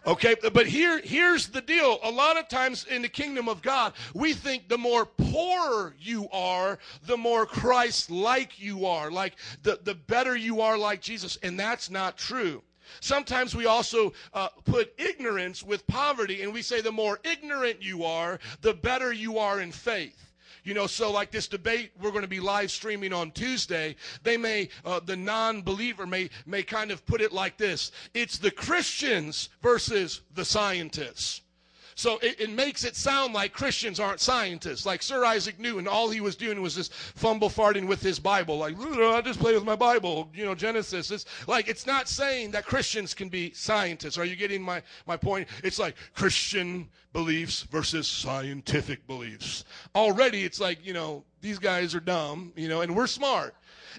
Okay, 0.08 0.36
but 0.54 0.66
here, 0.66 1.02
here's 1.04 1.48
the 1.48 1.62
deal. 1.62 2.00
A 2.04 2.12
lot 2.12 2.38
of 2.38 2.48
times 2.48 2.86
in 2.90 3.02
the 3.02 3.10
kingdom 3.10 3.50
of 3.50 3.62
God, 3.62 3.94
we 4.14 4.34
think 4.34 4.70
the 4.70 4.78
more 4.78 5.06
poor 5.06 5.94
you 6.00 6.28
are, 6.32 6.80
the 7.06 7.18
more 7.18 7.46
Christ-like 7.46 8.60
you 8.62 8.86
are, 8.86 9.12
like 9.12 9.36
the, 9.64 9.80
the 9.84 9.96
better 9.96 10.36
you 10.36 10.62
are 10.62 10.78
like 10.78 11.02
Jesus. 11.02 11.38
And 11.44 11.60
that's 11.60 11.90
not 11.90 12.18
true. 12.18 12.64
Sometimes 13.02 13.56
we 13.56 13.66
also 13.66 14.14
uh, 14.34 14.50
put 14.66 14.94
ignorance 14.98 15.64
with 15.64 15.86
poverty, 15.86 16.42
and 16.42 16.54
we 16.54 16.62
say 16.62 16.82
the 16.82 16.92
more 16.92 17.20
ignorant 17.24 17.84
you 17.84 18.04
are, 18.04 18.40
the 18.62 18.74
better 18.74 19.14
you 19.14 19.38
are 19.38 19.62
in 19.62 19.72
faith. 19.72 20.29
You 20.64 20.74
know, 20.74 20.88
so 20.88 21.12
like 21.12 21.32
this 21.32 21.48
debate 21.48 21.92
we're 22.02 22.12
going 22.12 22.24
to 22.24 22.28
be 22.28 22.40
live 22.40 22.72
streaming 22.72 23.14
on 23.14 23.32
Tuesday, 23.32 23.96
they 24.24 24.38
may, 24.38 24.70
uh, 24.86 25.00
the 25.00 25.16
non-believer 25.16 26.06
may, 26.06 26.30
may 26.46 26.64
kind 26.64 26.92
of 26.92 27.06
put 27.06 27.22
it 27.22 27.32
like 27.32 27.58
this. 27.58 27.92
It's 28.14 28.38
the 28.38 28.52
Christians 28.52 29.50
versus 29.62 30.22
the 30.34 30.46
scientists. 30.46 31.42
So 32.00 32.18
it, 32.20 32.40
it, 32.40 32.50
makes 32.50 32.86
it 32.86 32.96
sound 32.96 33.34
like 33.34 33.52
Christians 33.52 34.00
aren't 34.00 34.22
scientists. 34.22 34.86
Like 34.86 35.04
Sir 35.04 35.26
Isaac 35.26 35.60
Newton, 35.60 35.86
all 35.86 36.10
he 36.10 36.22
was 36.22 36.38
doing 36.38 36.62
was 36.62 36.76
just 36.76 36.94
fumble 36.94 37.50
farting 37.50 37.88
with 37.88 38.02
his 38.02 38.20
Bible. 38.20 38.58
Like, 38.58 38.80
I 38.80 39.20
just 39.20 39.38
play 39.38 39.54
with 39.54 39.66
my 39.66 39.76
Bible, 39.76 40.30
you 40.34 40.46
know, 40.46 40.56
Genesis. 40.56 41.12
It's 41.12 41.26
like, 41.46 41.68
it's 41.68 41.86
not 41.86 42.08
saying 42.08 42.52
that 42.52 42.66
Christians 42.66 43.14
can 43.14 43.28
be 43.28 43.52
scientists. 43.52 44.18
Are 44.18 44.24
you 44.24 44.38
getting 44.38 44.62
my, 44.62 44.82
my 45.08 45.18
point? 45.18 45.50
It's 45.62 45.78
like 45.78 45.98
Christian 46.16 46.88
beliefs 47.12 47.64
versus 47.64 48.08
scientific 48.08 49.06
beliefs. 49.06 49.66
Already 49.94 50.46
it's 50.46 50.62
like, 50.62 50.86
you 50.86 50.94
know, 50.94 51.26
these 51.42 51.60
guys 51.60 51.94
are 51.96 52.00
dumb, 52.00 52.54
you 52.56 52.70
know, 52.70 52.80
and 52.80 52.96
we're 52.96 53.08
smart. 53.08 53.56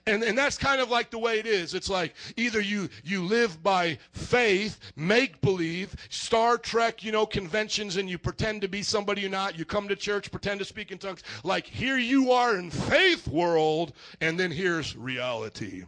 And, 0.07 0.23
and 0.23 0.37
that's 0.37 0.59
kind 0.59 0.81
of 0.81 0.91
like 0.91 1.11
the 1.11 1.19
way 1.19 1.39
it 1.39 1.47
is. 1.47 1.75
It's 1.75 1.89
like 1.89 2.15
either 2.37 2.61
you, 2.61 2.89
you 3.05 3.25
live 3.25 3.63
by 3.63 3.99
faith, 4.13 4.79
make 4.97 5.41
believe, 5.41 5.95
Star 6.09 6.59
Trek, 6.59 7.05
you 7.05 7.13
know, 7.13 7.27
conventions, 7.27 7.97
and 7.97 8.09
you 8.09 8.19
pretend 8.19 8.63
to 8.63 8.69
be 8.69 8.83
somebody 8.83 9.23
you're 9.23 9.31
not. 9.31 9.59
You 9.59 9.65
come 9.65 9.89
to 9.89 9.97
church, 9.97 10.31
pretend 10.31 10.61
to 10.61 10.65
speak 10.65 10.91
in 10.91 10.99
tongues. 10.99 11.23
Like 11.45 11.67
here 11.67 11.99
you 11.99 12.33
are 12.33 12.57
in 12.57 12.71
faith 12.71 13.27
world, 13.29 13.93
and 14.21 14.39
then 14.39 14.51
here's 14.51 14.97
reality. 14.97 15.85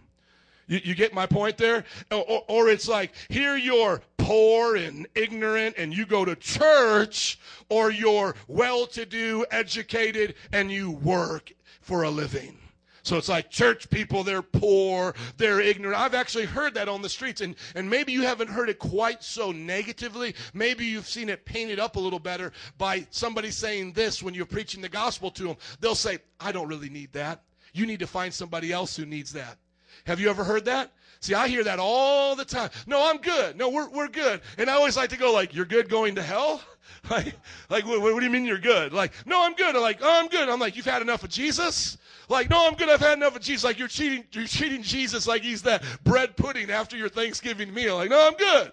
You, 0.69 0.81
you 0.85 0.95
get 0.95 1.13
my 1.13 1.27
point 1.27 1.59
there? 1.59 1.85
Or, 2.11 2.25
or, 2.29 2.45
or 2.49 2.69
it's 2.69 2.89
like, 2.89 3.13
here 3.29 3.57
you're 3.57 4.01
poor 4.17 4.77
and 4.77 5.07
ignorant 5.15 5.75
and 5.77 5.95
you 5.95 6.07
go 6.07 6.25
to 6.25 6.37
church, 6.37 7.39
or 7.69 7.91
you're 7.91 8.35
well 8.47 8.87
to 8.87 9.05
do, 9.05 9.45
educated, 9.51 10.35
and 10.53 10.71
you 10.71 10.93
work 10.93 11.53
for 11.81 12.05
a 12.05 12.11
living. 12.11 12.57
So 13.03 13.17
it's 13.17 13.29
like 13.29 13.51
church 13.51 13.91
people, 13.91 14.23
they're 14.23 14.43
poor, 14.43 15.15
they're 15.37 15.61
ignorant. 15.61 16.01
I've 16.01 16.15
actually 16.15 16.45
heard 16.45 16.75
that 16.75 16.89
on 16.89 17.03
the 17.03 17.09
streets, 17.09 17.41
and, 17.41 17.57
and 17.75 17.91
maybe 17.91 18.13
you 18.13 18.23
haven't 18.23 18.49
heard 18.49 18.69
it 18.69 18.79
quite 18.79 19.25
so 19.25 19.51
negatively. 19.51 20.35
Maybe 20.55 20.85
you've 20.85 21.09
seen 21.09 21.29
it 21.29 21.45
painted 21.45 21.81
up 21.81 21.97
a 21.97 22.01
little 22.01 22.21
better 22.21 22.53
by 22.79 23.07
somebody 23.11 23.51
saying 23.51 23.93
this 23.93 24.23
when 24.23 24.35
you're 24.35 24.47
preaching 24.47 24.81
the 24.81 24.89
gospel 24.89 25.33
to 25.33 25.43
them. 25.45 25.57
They'll 25.81 25.97
say, 25.97 26.19
I 26.39 26.53
don't 26.53 26.69
really 26.69 26.91
need 26.91 27.13
that. 27.15 27.43
You 27.73 27.87
need 27.87 28.01
to 28.01 28.07
find 28.07 28.33
somebody 28.33 28.73
else 28.73 28.97
who 28.97 29.05
needs 29.05 29.33
that. 29.33 29.59
Have 30.07 30.21
you 30.21 30.31
ever 30.31 30.45
heard 30.45 30.65
that? 30.67 30.93
See, 31.21 31.35
I 31.35 31.49
hear 31.49 31.65
that 31.65 31.79
all 31.79 32.35
the 32.35 32.45
time. 32.45 32.71
No, 32.87 33.09
I'm 33.09 33.19
good. 33.19 33.57
No, 33.57 33.69
we're, 33.69 33.89
we're 33.89 34.09
good. 34.09 34.41
And 34.59 34.69
I 34.69 34.75
always 34.75 34.97
like 34.97 35.11
to 35.11 35.17
go 35.17 35.33
like, 35.33 35.55
you're 35.55 35.65
good 35.65 35.89
going 35.89 36.15
to 36.17 36.23
hell? 36.23 36.63
Like, 37.11 37.35
like 37.69 37.87
what, 37.87 38.01
what 38.01 38.19
do 38.19 38.25
you 38.25 38.31
mean 38.31 38.45
you're 38.45 38.59
good? 38.59 38.93
Like, 38.93 39.13
no, 39.27 39.45
I'm 39.45 39.55
good. 39.55 39.75
I'm 39.75 39.83
like, 39.83 39.99
oh, 40.03 40.21
I'm 40.21 40.29
good. 40.29 40.49
I'm 40.49 40.61
like, 40.61 40.77
you've 40.77 40.85
had 40.85 41.03
enough 41.03 41.25
of 41.25 41.31
Jesus? 41.31 41.97
Like, 42.29 42.49
no, 42.51 42.67
I'm 42.67 42.75
good. 42.75 42.89
I've 42.89 43.01
had 43.01 43.19
enough 43.19 43.37
of 43.37 43.43
Jesus. 43.43 43.65
Like, 43.65 43.79
you're 43.79 43.89
cheating, 43.89 44.25
you're 44.33 44.47
treating 44.47 44.83
Jesus 44.83 45.27
like 45.27 45.43
he's 45.43 45.63
that 45.63 45.83
bread 46.05 46.37
pudding 46.37 46.71
after 46.71 46.97
your 46.97 47.09
Thanksgiving 47.09 47.73
meal. 47.73 47.97
Like, 47.97 48.11
no, 48.11 48.27
I'm 48.27 48.35
good. 48.35 48.73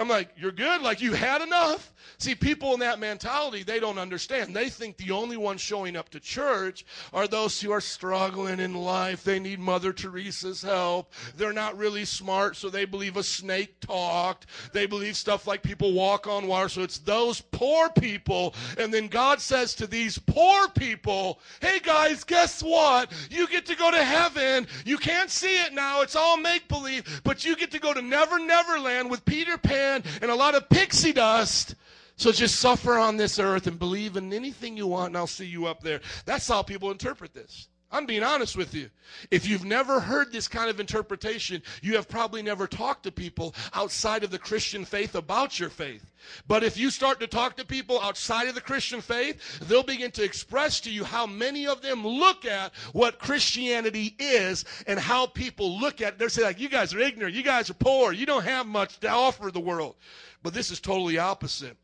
I'm 0.00 0.08
like, 0.08 0.30
you're 0.38 0.50
good? 0.50 0.80
Like, 0.80 1.02
you 1.02 1.12
had 1.12 1.42
enough? 1.42 1.92
See, 2.16 2.34
people 2.34 2.72
in 2.72 2.80
that 2.80 2.98
mentality, 2.98 3.62
they 3.62 3.78
don't 3.78 3.98
understand. 3.98 4.56
They 4.56 4.70
think 4.70 4.96
the 4.96 5.10
only 5.10 5.36
ones 5.36 5.60
showing 5.60 5.94
up 5.94 6.08
to 6.10 6.20
church 6.20 6.86
are 7.12 7.28
those 7.28 7.60
who 7.60 7.70
are 7.70 7.82
struggling 7.82 8.60
in 8.60 8.74
life. 8.74 9.22
They 9.24 9.38
need 9.38 9.58
Mother 9.58 9.92
Teresa's 9.92 10.62
help. 10.62 11.12
They're 11.36 11.52
not 11.52 11.76
really 11.76 12.06
smart, 12.06 12.56
so 12.56 12.70
they 12.70 12.86
believe 12.86 13.18
a 13.18 13.22
snake 13.22 13.78
talked. 13.80 14.46
They 14.72 14.86
believe 14.86 15.16
stuff 15.16 15.46
like 15.46 15.62
people 15.62 15.92
walk 15.92 16.26
on 16.26 16.46
water. 16.46 16.70
So 16.70 16.80
it's 16.80 16.98
those 16.98 17.42
poor 17.42 17.90
people. 17.90 18.54
And 18.78 18.92
then 18.92 19.08
God 19.08 19.40
says 19.40 19.74
to 19.76 19.86
these 19.86 20.18
poor 20.18 20.68
people, 20.70 21.40
hey 21.60 21.78
guys, 21.78 22.24
guess 22.24 22.62
what? 22.62 23.12
You 23.30 23.46
get 23.48 23.66
to 23.66 23.76
go 23.76 23.90
to 23.90 24.02
heaven. 24.02 24.66
You 24.86 24.96
can't 24.96 25.30
see 25.30 25.60
it 25.62 25.74
now. 25.74 26.00
It's 26.00 26.16
all 26.16 26.38
make 26.38 26.68
believe, 26.68 27.20
but 27.22 27.44
you 27.44 27.54
get 27.54 27.70
to 27.72 27.78
go 27.78 27.92
to 27.92 28.00
Never 28.00 28.38
Never 28.38 28.78
Land 28.78 29.10
with 29.10 29.24
Peter 29.26 29.58
Pan 29.58 29.89
and 29.90 30.30
a 30.30 30.34
lot 30.34 30.54
of 30.54 30.68
pixie 30.68 31.12
dust. 31.12 31.74
So 32.16 32.32
just 32.32 32.56
suffer 32.56 32.98
on 32.98 33.16
this 33.16 33.38
earth 33.38 33.66
and 33.66 33.78
believe 33.78 34.18
in 34.18 34.30
anything 34.34 34.76
you 34.76 34.86
want, 34.86 35.08
and 35.08 35.16
I'll 35.16 35.26
see 35.26 35.46
you 35.46 35.64
up 35.64 35.80
there. 35.80 36.00
That's 36.26 36.46
how 36.46 36.62
people 36.62 36.90
interpret 36.90 37.32
this. 37.32 37.69
I'm 37.92 38.06
being 38.06 38.22
honest 38.22 38.56
with 38.56 38.72
you. 38.72 38.88
If 39.32 39.48
you've 39.48 39.64
never 39.64 39.98
heard 39.98 40.30
this 40.30 40.46
kind 40.46 40.70
of 40.70 40.78
interpretation, 40.78 41.62
you 41.82 41.96
have 41.96 42.08
probably 42.08 42.40
never 42.40 42.68
talked 42.68 43.02
to 43.02 43.12
people 43.12 43.54
outside 43.74 44.22
of 44.22 44.30
the 44.30 44.38
Christian 44.38 44.84
faith 44.84 45.16
about 45.16 45.58
your 45.58 45.70
faith. 45.70 46.12
But 46.46 46.62
if 46.62 46.76
you 46.76 46.90
start 46.90 47.18
to 47.20 47.26
talk 47.26 47.56
to 47.56 47.64
people 47.64 48.00
outside 48.00 48.46
of 48.46 48.54
the 48.54 48.60
Christian 48.60 49.00
faith, 49.00 49.58
they'll 49.60 49.82
begin 49.82 50.12
to 50.12 50.22
express 50.22 50.80
to 50.82 50.90
you 50.90 51.02
how 51.02 51.26
many 51.26 51.66
of 51.66 51.82
them 51.82 52.06
look 52.06 52.44
at 52.44 52.72
what 52.92 53.18
Christianity 53.18 54.14
is 54.18 54.64
and 54.86 54.98
how 55.00 55.26
people 55.26 55.80
look 55.80 56.00
at 56.00 56.12
it. 56.12 56.18
They're 56.18 56.28
saying, 56.28 56.46
like, 56.46 56.60
you 56.60 56.68
guys 56.68 56.94
are 56.94 57.00
ignorant, 57.00 57.34
you 57.34 57.42
guys 57.42 57.70
are 57.70 57.74
poor, 57.74 58.12
you 58.12 58.26
don't 58.26 58.44
have 58.44 58.66
much 58.66 59.00
to 59.00 59.08
offer 59.08 59.50
the 59.50 59.58
world. 59.58 59.96
But 60.42 60.54
this 60.54 60.70
is 60.70 60.78
totally 60.78 61.18
opposite. 61.18 61.76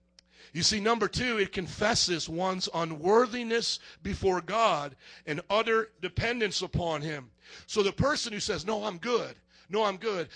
You 0.53 0.63
see, 0.63 0.81
number 0.81 1.09
two, 1.09 1.39
it 1.39 1.53
confesses 1.53 2.29
one's 2.29 2.69
unworthiness 2.75 3.79
before 4.03 4.41
God 4.41 4.97
and 5.27 5.41
utter 5.51 5.91
dependence 6.01 6.63
upon 6.63 7.03
Him. 7.03 7.31
So 7.67 7.83
the 7.83 7.93
person 7.93 8.33
who 8.33 8.41
says, 8.41 8.67
No, 8.67 8.85
I'm 8.85 8.99
good, 8.99 9.35
no, 9.69 9.85
I'm 9.85 9.97
good, 9.97 10.29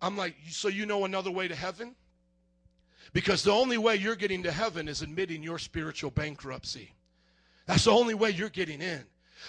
I'm 0.00 0.16
like, 0.16 0.36
so 0.50 0.68
you 0.68 0.86
know 0.86 1.04
another 1.04 1.30
way 1.30 1.48
to 1.48 1.54
heaven? 1.54 1.94
Because 3.12 3.42
the 3.42 3.52
only 3.52 3.78
way 3.78 3.96
you're 3.96 4.16
getting 4.16 4.42
to 4.42 4.52
heaven 4.52 4.88
is 4.88 5.02
admitting 5.02 5.42
your 5.42 5.58
spiritual 5.58 6.10
bankruptcy. 6.10 6.92
That's 7.66 7.84
the 7.84 7.92
only 7.92 8.14
way 8.14 8.30
you're 8.30 8.48
getting 8.48 8.82
in. 8.82 9.04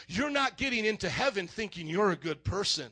You're 0.08 0.30
not 0.30 0.58
getting 0.58 0.86
into 0.86 1.10
heaven 1.10 1.48
thinking 1.48 1.88
you're 1.88 2.12
a 2.12 2.16
good 2.16 2.44
person. 2.44 2.90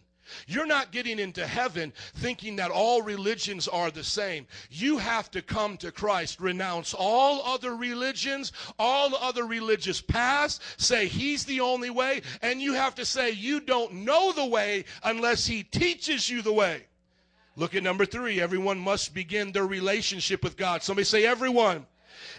You're 0.47 0.65
not 0.65 0.91
getting 0.91 1.19
into 1.19 1.45
heaven 1.45 1.93
thinking 2.15 2.56
that 2.57 2.72
all 2.72 3.02
religions 3.02 3.68
are 3.68 3.91
the 3.91 4.03
same. 4.03 4.47
You 4.69 4.97
have 4.97 5.30
to 5.31 5.41
come 5.41 5.77
to 5.77 5.91
Christ, 5.91 6.39
renounce 6.39 6.93
all 6.93 7.41
other 7.43 7.76
religions, 7.76 8.52
all 8.80 9.15
other 9.15 9.45
religious 9.45 10.02
paths, 10.02 10.60
say 10.77 11.07
He's 11.07 11.45
the 11.45 11.61
only 11.61 11.89
way, 11.89 12.22
and 12.41 12.61
you 12.61 12.73
have 12.73 12.95
to 12.95 13.06
say 13.06 13.31
you 13.31 13.60
don't 13.60 13.93
know 13.93 14.31
the 14.31 14.45
way 14.45 14.85
unless 15.03 15.45
He 15.45 15.64
teaches 15.64 16.30
you 16.30 16.41
the 16.41 16.53
way. 16.53 16.85
Look 17.56 17.76
at 17.76 17.84
number 17.84 18.06
three. 18.06 18.41
Everyone 18.41 18.80
must 18.80 19.14
begin 19.14 19.52
their 19.52 19.65
relationship 19.65 20.43
with 20.43 20.57
God. 20.57 20.84
Somebody 20.84 21.06
say, 21.06 21.26
everyone. 21.26 21.85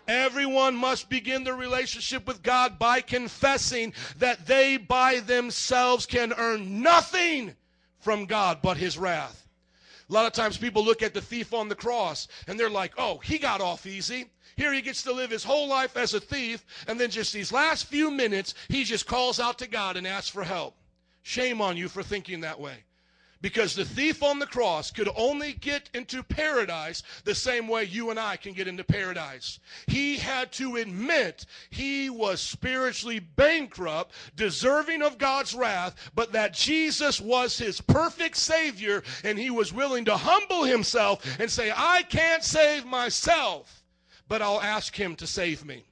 Everyone 0.08 0.76
must 0.76 1.08
begin 1.08 1.44
their 1.44 1.56
relationship 1.56 2.26
with 2.26 2.42
God 2.42 2.78
by 2.78 3.00
confessing 3.00 3.92
that 4.18 4.46
they 4.46 4.76
by 4.76 5.20
themselves 5.20 6.06
can 6.06 6.32
earn 6.36 6.82
nothing 6.82 7.54
from 8.06 8.24
God 8.24 8.60
but 8.62 8.76
his 8.76 8.96
wrath. 8.96 9.48
A 10.08 10.12
lot 10.12 10.26
of 10.26 10.32
times 10.32 10.56
people 10.56 10.84
look 10.84 11.02
at 11.02 11.12
the 11.12 11.20
thief 11.20 11.52
on 11.52 11.68
the 11.68 11.74
cross 11.74 12.28
and 12.46 12.58
they're 12.58 12.70
like, 12.70 12.92
oh, 12.98 13.18
he 13.18 13.36
got 13.36 13.60
off 13.60 13.84
easy. 13.84 14.26
Here 14.54 14.72
he 14.72 14.80
gets 14.80 15.02
to 15.02 15.12
live 15.12 15.32
his 15.32 15.42
whole 15.42 15.68
life 15.68 15.96
as 15.96 16.14
a 16.14 16.20
thief, 16.20 16.64
and 16.86 17.00
then 17.00 17.10
just 17.10 17.32
these 17.32 17.50
last 17.50 17.86
few 17.86 18.12
minutes, 18.12 18.54
he 18.68 18.84
just 18.84 19.08
calls 19.08 19.40
out 19.40 19.58
to 19.58 19.66
God 19.66 19.96
and 19.96 20.06
asks 20.06 20.28
for 20.28 20.44
help. 20.44 20.76
Shame 21.24 21.60
on 21.60 21.76
you 21.76 21.88
for 21.88 22.04
thinking 22.04 22.42
that 22.42 22.60
way. 22.60 22.84
Because 23.46 23.76
the 23.76 23.84
thief 23.84 24.24
on 24.24 24.40
the 24.40 24.46
cross 24.46 24.90
could 24.90 25.08
only 25.14 25.52
get 25.52 25.88
into 25.94 26.24
paradise 26.24 27.04
the 27.22 27.32
same 27.32 27.68
way 27.68 27.84
you 27.84 28.10
and 28.10 28.18
I 28.18 28.36
can 28.36 28.54
get 28.54 28.66
into 28.66 28.82
paradise. 28.82 29.60
He 29.86 30.16
had 30.16 30.50
to 30.54 30.74
admit 30.74 31.46
he 31.70 32.10
was 32.10 32.40
spiritually 32.40 33.20
bankrupt, 33.20 34.12
deserving 34.34 35.00
of 35.00 35.16
God's 35.16 35.54
wrath, 35.54 35.94
but 36.12 36.32
that 36.32 36.54
Jesus 36.54 37.20
was 37.20 37.56
his 37.56 37.80
perfect 37.80 38.36
Savior, 38.36 39.04
and 39.22 39.38
he 39.38 39.50
was 39.50 39.72
willing 39.72 40.06
to 40.06 40.16
humble 40.16 40.64
himself 40.64 41.24
and 41.38 41.48
say, 41.48 41.72
I 41.72 42.02
can't 42.02 42.42
save 42.42 42.84
myself, 42.84 43.84
but 44.26 44.42
I'll 44.42 44.60
ask 44.60 44.96
him 44.96 45.14
to 45.14 45.26
save 45.28 45.64
me. 45.64 45.84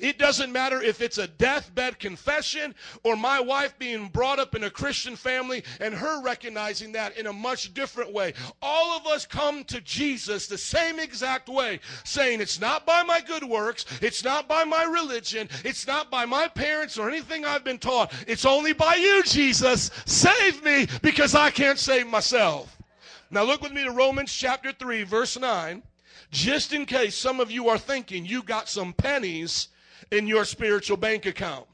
It 0.00 0.18
doesn't 0.18 0.52
matter 0.52 0.82
if 0.82 1.00
it's 1.00 1.18
a 1.18 1.26
deathbed 1.26 1.98
confession 1.98 2.74
or 3.02 3.16
my 3.16 3.40
wife 3.40 3.78
being 3.78 4.08
brought 4.08 4.38
up 4.38 4.54
in 4.54 4.64
a 4.64 4.70
Christian 4.70 5.16
family 5.16 5.64
and 5.80 5.94
her 5.94 6.22
recognizing 6.22 6.92
that 6.92 7.16
in 7.16 7.26
a 7.26 7.32
much 7.32 7.72
different 7.74 8.12
way. 8.12 8.34
All 8.62 8.96
of 8.96 9.06
us 9.06 9.26
come 9.26 9.64
to 9.64 9.80
Jesus 9.80 10.46
the 10.46 10.58
same 10.58 10.98
exact 10.98 11.48
way, 11.48 11.80
saying, 12.04 12.40
It's 12.40 12.60
not 12.60 12.86
by 12.86 13.02
my 13.02 13.20
good 13.20 13.44
works, 13.44 13.84
it's 14.02 14.24
not 14.24 14.48
by 14.48 14.64
my 14.64 14.84
religion, 14.84 15.48
it's 15.64 15.86
not 15.86 16.10
by 16.10 16.24
my 16.24 16.48
parents 16.48 16.98
or 16.98 17.08
anything 17.08 17.44
I've 17.44 17.64
been 17.64 17.78
taught. 17.78 18.12
It's 18.26 18.44
only 18.44 18.72
by 18.72 18.94
you, 18.96 19.22
Jesus. 19.22 19.90
Save 20.06 20.64
me 20.64 20.86
because 21.02 21.34
I 21.34 21.50
can't 21.50 21.78
save 21.78 22.06
myself. 22.06 22.76
Now 23.30 23.44
look 23.44 23.62
with 23.62 23.72
me 23.72 23.84
to 23.84 23.92
Romans 23.92 24.32
chapter 24.32 24.72
3, 24.72 25.04
verse 25.04 25.38
9 25.38 25.82
just 26.30 26.72
in 26.72 26.86
case 26.86 27.16
some 27.16 27.40
of 27.40 27.50
you 27.50 27.68
are 27.68 27.78
thinking 27.78 28.24
you 28.24 28.42
got 28.42 28.68
some 28.68 28.92
pennies 28.92 29.68
in 30.10 30.26
your 30.26 30.44
spiritual 30.44 30.96
bank 30.96 31.26
account. 31.26 31.66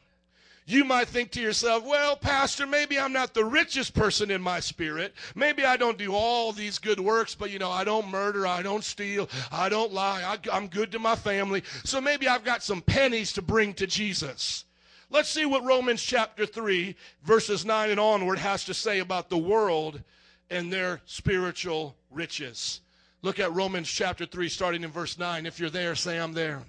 You 0.69 0.85
might 0.85 1.07
think 1.07 1.31
to 1.33 1.41
yourself, 1.41 1.85
well, 1.85 2.17
Pastor, 2.17 2.67
maybe 2.67 2.99
I'm 2.99 3.13
not 3.13 3.35
the 3.35 3.45
richest 3.45 3.95
person 3.95 4.33
in 4.33 4.43
my 4.43 4.59
spirit. 4.59 5.15
Maybe 5.37 5.65
I 5.65 5.77
don't 5.77 5.97
do 5.97 6.13
all 6.13 6.51
these 6.51 6.81
good 6.81 6.99
works, 6.99 7.37
but 7.37 7.53
you 7.53 7.61
know, 7.61 7.71
I 7.71 7.85
don't 7.85 8.09
murder, 8.09 8.49
I 8.49 8.63
don't 8.63 8.83
steal, 8.83 9.29
I 9.53 9.69
don't 9.69 9.93
lie, 9.93 10.39
I, 10.53 10.57
am 10.57 10.67
good 10.67 10.91
to 10.93 10.99
my 10.99 11.15
family. 11.15 11.63
So 11.85 12.01
maybe 12.01 12.27
I've 12.27 12.43
got 12.43 12.65
some 12.65 12.83
pennies 12.83 13.33
to 13.35 13.43
bring 13.43 13.75
to 13.75 13.87
Jesus. 13.87 14.65
Let's 15.09 15.29
see 15.29 15.47
what 15.47 15.63
Romans 15.63 16.03
chapter 16.03 16.47
3, 16.47 16.97
verses 17.23 17.65
9 17.65 17.91
and 17.91 18.01
onward 18.01 18.39
has 18.39 18.65
to 18.65 18.75
say 18.75 18.99
about 18.99 19.31
the 19.31 19.39
world 19.39 20.03
and 20.51 20.73
their 20.73 21.01
spiritual 21.07 21.95
riches. 22.11 22.81
Look 23.23 23.41
at 23.41 23.53
Romans 23.53 23.89
chapter 23.89 24.27
3, 24.27 24.49
starting 24.49 24.85
in 24.85 24.91
verse 24.91 25.19
9. 25.19 25.47
If 25.47 25.59
you're 25.59 25.71
there, 25.71 25.95
say, 25.95 26.19
I'm 26.19 26.33
there. 26.33 26.63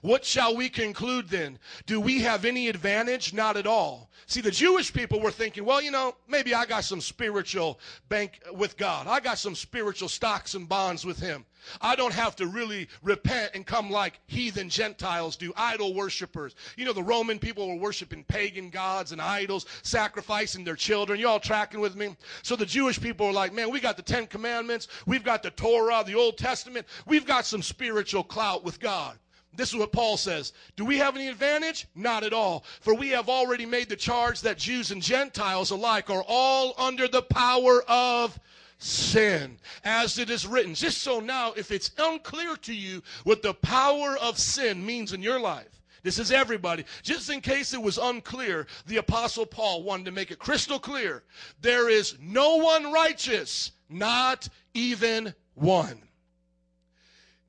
What 0.00 0.24
shall 0.24 0.56
we 0.56 0.68
conclude 0.68 1.28
then? 1.28 1.58
Do 1.86 2.00
we 2.00 2.20
have 2.22 2.44
any 2.44 2.68
advantage? 2.68 3.32
Not 3.32 3.56
at 3.56 3.66
all. 3.66 4.10
See, 4.26 4.40
the 4.40 4.50
Jewish 4.50 4.92
people 4.92 5.20
were 5.20 5.30
thinking, 5.30 5.64
well, 5.64 5.82
you 5.82 5.90
know, 5.90 6.14
maybe 6.28 6.54
I 6.54 6.64
got 6.64 6.84
some 6.84 7.00
spiritual 7.00 7.80
bank 8.08 8.40
with 8.52 8.76
God. 8.76 9.06
I 9.06 9.20
got 9.20 9.38
some 9.38 9.54
spiritual 9.54 10.08
stocks 10.08 10.54
and 10.54 10.68
bonds 10.68 11.04
with 11.04 11.18
Him. 11.18 11.44
I 11.80 11.96
don't 11.96 12.14
have 12.14 12.36
to 12.36 12.46
really 12.46 12.88
repent 13.02 13.52
and 13.54 13.66
come 13.66 13.90
like 13.90 14.20
heathen 14.26 14.68
Gentiles 14.68 15.36
do, 15.36 15.52
idol 15.56 15.94
worshippers. 15.94 16.54
You 16.76 16.84
know, 16.84 16.92
the 16.92 17.02
Roman 17.02 17.38
people 17.38 17.68
were 17.68 17.76
worshiping 17.76 18.24
pagan 18.24 18.70
gods 18.70 19.12
and 19.12 19.20
idols, 19.20 19.66
sacrificing 19.82 20.64
their 20.64 20.76
children. 20.76 21.20
You 21.20 21.28
all 21.28 21.40
tracking 21.40 21.80
with 21.80 21.96
me? 21.96 22.16
So 22.42 22.56
the 22.56 22.66
Jewish 22.66 23.00
people 23.00 23.26
were 23.26 23.32
like, 23.32 23.52
man, 23.52 23.70
we 23.70 23.80
got 23.80 23.96
the 23.96 24.02
Ten 24.02 24.26
Commandments, 24.26 24.88
we've 25.06 25.24
got 25.24 25.42
the 25.42 25.50
Torah, 25.50 26.02
the 26.04 26.14
Old 26.14 26.38
Testament, 26.38 26.86
we've 27.06 27.26
got 27.26 27.46
some 27.46 27.62
spiritual 27.62 28.24
clout 28.24 28.64
with 28.64 28.80
God. 28.80 29.18
This 29.54 29.68
is 29.68 29.76
what 29.76 29.92
Paul 29.92 30.16
says. 30.16 30.52
Do 30.76 30.84
we 30.84 30.96
have 30.98 31.14
any 31.14 31.28
advantage? 31.28 31.86
Not 31.94 32.24
at 32.24 32.32
all. 32.32 32.64
For 32.80 32.94
we 32.94 33.10
have 33.10 33.28
already 33.28 33.66
made 33.66 33.88
the 33.88 33.96
charge 33.96 34.40
that 34.42 34.58
Jews 34.58 34.90
and 34.90 35.02
Gentiles 35.02 35.70
alike 35.70 36.08
are 36.08 36.24
all 36.26 36.74
under 36.78 37.06
the 37.06 37.22
power 37.22 37.82
of 37.86 38.38
sin, 38.78 39.58
as 39.84 40.18
it 40.18 40.30
is 40.30 40.46
written. 40.46 40.74
Just 40.74 40.98
so 40.98 41.20
now, 41.20 41.52
if 41.52 41.70
it's 41.70 41.90
unclear 41.98 42.56
to 42.56 42.74
you 42.74 43.02
what 43.24 43.42
the 43.42 43.54
power 43.54 44.16
of 44.18 44.38
sin 44.38 44.84
means 44.84 45.12
in 45.12 45.22
your 45.22 45.38
life, 45.38 45.82
this 46.02 46.18
is 46.18 46.32
everybody. 46.32 46.84
Just 47.02 47.30
in 47.30 47.40
case 47.40 47.74
it 47.74 47.82
was 47.82 47.98
unclear, 47.98 48.66
the 48.86 48.96
Apostle 48.96 49.46
Paul 49.46 49.82
wanted 49.84 50.06
to 50.06 50.12
make 50.12 50.30
it 50.30 50.38
crystal 50.38 50.80
clear. 50.80 51.22
There 51.60 51.88
is 51.88 52.16
no 52.20 52.56
one 52.56 52.92
righteous, 52.92 53.72
not 53.88 54.48
even 54.74 55.34
one. 55.54 56.02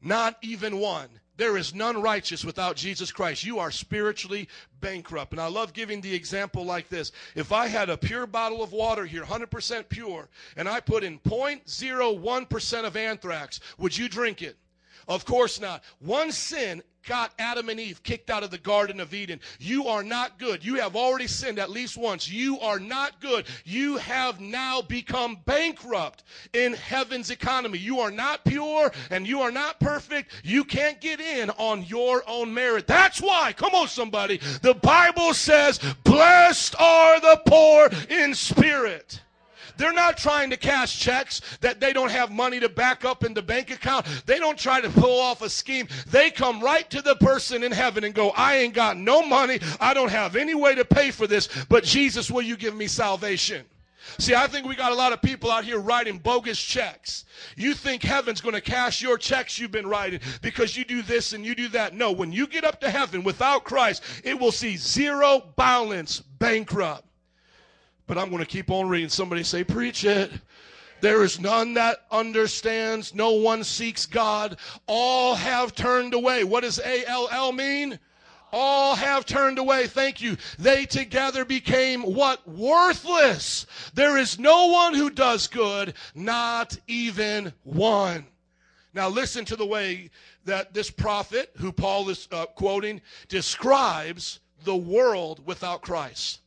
Not 0.01 0.37
even 0.41 0.77
one. 0.77 1.09
There 1.35 1.57
is 1.57 1.73
none 1.73 2.01
righteous 2.01 2.45
without 2.45 2.75
Jesus 2.75 3.11
Christ. 3.11 3.43
You 3.43 3.59
are 3.59 3.71
spiritually 3.71 4.47
bankrupt. 4.81 5.31
And 5.31 5.41
I 5.41 5.47
love 5.47 5.73
giving 5.73 6.01
the 6.01 6.13
example 6.13 6.63
like 6.63 6.89
this. 6.89 7.11
If 7.35 7.51
I 7.51 7.67
had 7.67 7.89
a 7.89 7.97
pure 7.97 8.27
bottle 8.27 8.61
of 8.61 8.71
water 8.71 9.05
here, 9.05 9.23
100% 9.23 9.89
pure, 9.89 10.29
and 10.55 10.69
I 10.69 10.79
put 10.79 11.03
in 11.03 11.19
0.01% 11.19 12.85
of 12.85 12.95
anthrax, 12.95 13.59
would 13.77 13.97
you 13.97 14.07
drink 14.07 14.41
it? 14.41 14.57
Of 15.07 15.25
course 15.25 15.59
not. 15.59 15.83
One 15.99 16.31
sin 16.31 16.83
got 17.07 17.33
Adam 17.37 17.69
and 17.69 17.79
Eve 17.79 18.01
kicked 18.03 18.29
out 18.29 18.43
of 18.43 18.51
the 18.51 18.57
Garden 18.57 18.99
of 18.99 19.13
Eden. 19.13 19.39
You 19.59 19.87
are 19.87 20.03
not 20.03 20.39
good. 20.39 20.63
You 20.63 20.75
have 20.75 20.95
already 20.95 21.27
sinned 21.27 21.59
at 21.59 21.69
least 21.69 21.97
once. 21.97 22.29
You 22.29 22.59
are 22.59 22.79
not 22.79 23.19
good. 23.19 23.45
You 23.65 23.97
have 23.97 24.39
now 24.39 24.81
become 24.81 25.37
bankrupt 25.45 26.23
in 26.53 26.73
heaven's 26.73 27.29
economy. 27.29 27.77
You 27.77 27.99
are 27.99 28.11
not 28.11 28.45
pure 28.45 28.91
and 29.09 29.27
you 29.27 29.41
are 29.41 29.51
not 29.51 29.79
perfect. 29.79 30.31
You 30.43 30.63
can't 30.63 31.01
get 31.01 31.19
in 31.19 31.49
on 31.51 31.83
your 31.83 32.23
own 32.27 32.53
merit. 32.53 32.87
That's 32.87 33.21
why, 33.21 33.53
come 33.53 33.75
on, 33.75 33.87
somebody, 33.87 34.37
the 34.61 34.75
Bible 34.75 35.33
says, 35.33 35.79
Blessed 36.03 36.75
are 36.79 37.19
the 37.19 37.41
poor 37.45 37.89
in 38.09 38.33
spirit. 38.33 39.21
They're 39.77 39.93
not 39.93 40.17
trying 40.17 40.49
to 40.51 40.57
cash 40.57 40.99
checks 40.99 41.41
that 41.61 41.79
they 41.79 41.93
don't 41.93 42.11
have 42.11 42.31
money 42.31 42.59
to 42.59 42.69
back 42.69 43.05
up 43.05 43.23
in 43.23 43.33
the 43.33 43.41
bank 43.41 43.71
account. 43.71 44.05
They 44.25 44.39
don't 44.39 44.57
try 44.57 44.81
to 44.81 44.89
pull 44.89 45.19
off 45.19 45.41
a 45.41 45.49
scheme. 45.49 45.87
They 46.07 46.31
come 46.31 46.61
right 46.61 46.89
to 46.91 47.01
the 47.01 47.15
person 47.15 47.63
in 47.63 47.71
heaven 47.71 48.03
and 48.03 48.13
go, 48.13 48.31
I 48.31 48.57
ain't 48.57 48.73
got 48.73 48.97
no 48.97 49.21
money. 49.21 49.59
I 49.79 49.93
don't 49.93 50.11
have 50.11 50.35
any 50.35 50.55
way 50.55 50.75
to 50.75 50.85
pay 50.85 51.11
for 51.11 51.27
this, 51.27 51.49
but 51.69 51.83
Jesus, 51.83 52.29
will 52.29 52.41
you 52.41 52.57
give 52.57 52.75
me 52.75 52.87
salvation? 52.87 53.65
See, 54.17 54.35
I 54.35 54.47
think 54.47 54.67
we 54.67 54.75
got 54.75 54.91
a 54.91 54.95
lot 54.95 55.13
of 55.13 55.21
people 55.21 55.49
out 55.49 55.63
here 55.63 55.79
writing 55.79 56.17
bogus 56.17 56.61
checks. 56.61 57.25
You 57.55 57.73
think 57.73 58.03
heaven's 58.03 58.41
going 58.41 58.55
to 58.55 58.61
cash 58.61 59.01
your 59.01 59.17
checks 59.17 59.57
you've 59.57 59.71
been 59.71 59.87
writing 59.87 60.19
because 60.41 60.75
you 60.75 60.83
do 60.83 61.01
this 61.01 61.33
and 61.33 61.45
you 61.45 61.55
do 61.55 61.69
that. 61.69 61.95
No, 61.95 62.11
when 62.11 62.31
you 62.31 62.47
get 62.47 62.65
up 62.65 62.81
to 62.81 62.89
heaven 62.89 63.23
without 63.23 63.63
Christ, 63.63 64.03
it 64.23 64.37
will 64.37 64.51
see 64.51 64.75
zero 64.75 65.41
balance, 65.55 66.19
bankrupt. 66.19 67.07
But 68.07 68.17
I'm 68.17 68.29
going 68.29 68.39
to 68.39 68.45
keep 68.45 68.69
on 68.69 68.89
reading. 68.89 69.09
Somebody 69.09 69.43
say, 69.43 69.63
Preach 69.63 70.03
it. 70.03 70.31
There 71.01 71.23
is 71.23 71.39
none 71.39 71.73
that 71.73 72.05
understands. 72.11 73.13
No 73.13 73.31
one 73.31 73.65
seeks 73.65 74.05
God. 74.05 74.57
All 74.87 75.35
have 75.35 75.75
turned 75.75 76.13
away. 76.13 76.45
What 76.45 76.63
does 76.63 76.79
A 76.79 77.05
L 77.05 77.27
L 77.29 77.51
mean? 77.51 77.99
All 78.53 78.95
have 78.95 79.25
turned 79.25 79.57
away. 79.57 79.87
Thank 79.87 80.21
you. 80.21 80.37
They 80.59 80.85
together 80.85 81.43
became 81.43 82.03
what? 82.03 82.47
Worthless. 82.47 83.65
There 83.95 84.17
is 84.17 84.39
no 84.39 84.67
one 84.67 84.93
who 84.93 85.09
does 85.09 85.47
good, 85.47 85.95
not 86.15 86.77
even 86.87 87.51
one. 87.63 88.27
Now 88.93 89.09
listen 89.09 89.43
to 89.45 89.55
the 89.55 89.65
way 89.65 90.11
that 90.45 90.73
this 90.73 90.91
prophet, 90.91 91.51
who 91.57 91.71
Paul 91.71 92.09
is 92.09 92.27
uh, 92.31 92.45
quoting, 92.45 93.01
describes 93.27 94.39
the 94.63 94.75
world 94.75 95.45
without 95.45 95.81
Christ. 95.81 96.39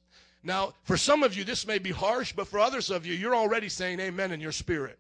Now, 0.47 0.75
for 0.85 0.97
some 0.97 1.25
of 1.25 1.37
you, 1.37 1.43
this 1.43 1.67
may 1.67 1.79
be 1.79 1.91
harsh, 1.91 2.33
but 2.33 2.47
for 2.47 2.61
others 2.61 2.89
of 2.89 3.05
you, 3.05 3.15
you're 3.15 3.35
already 3.35 3.69
saying 3.69 3.99
amen 3.99 4.31
in 4.31 4.41
your 4.41 4.53
spirit. 4.53 4.97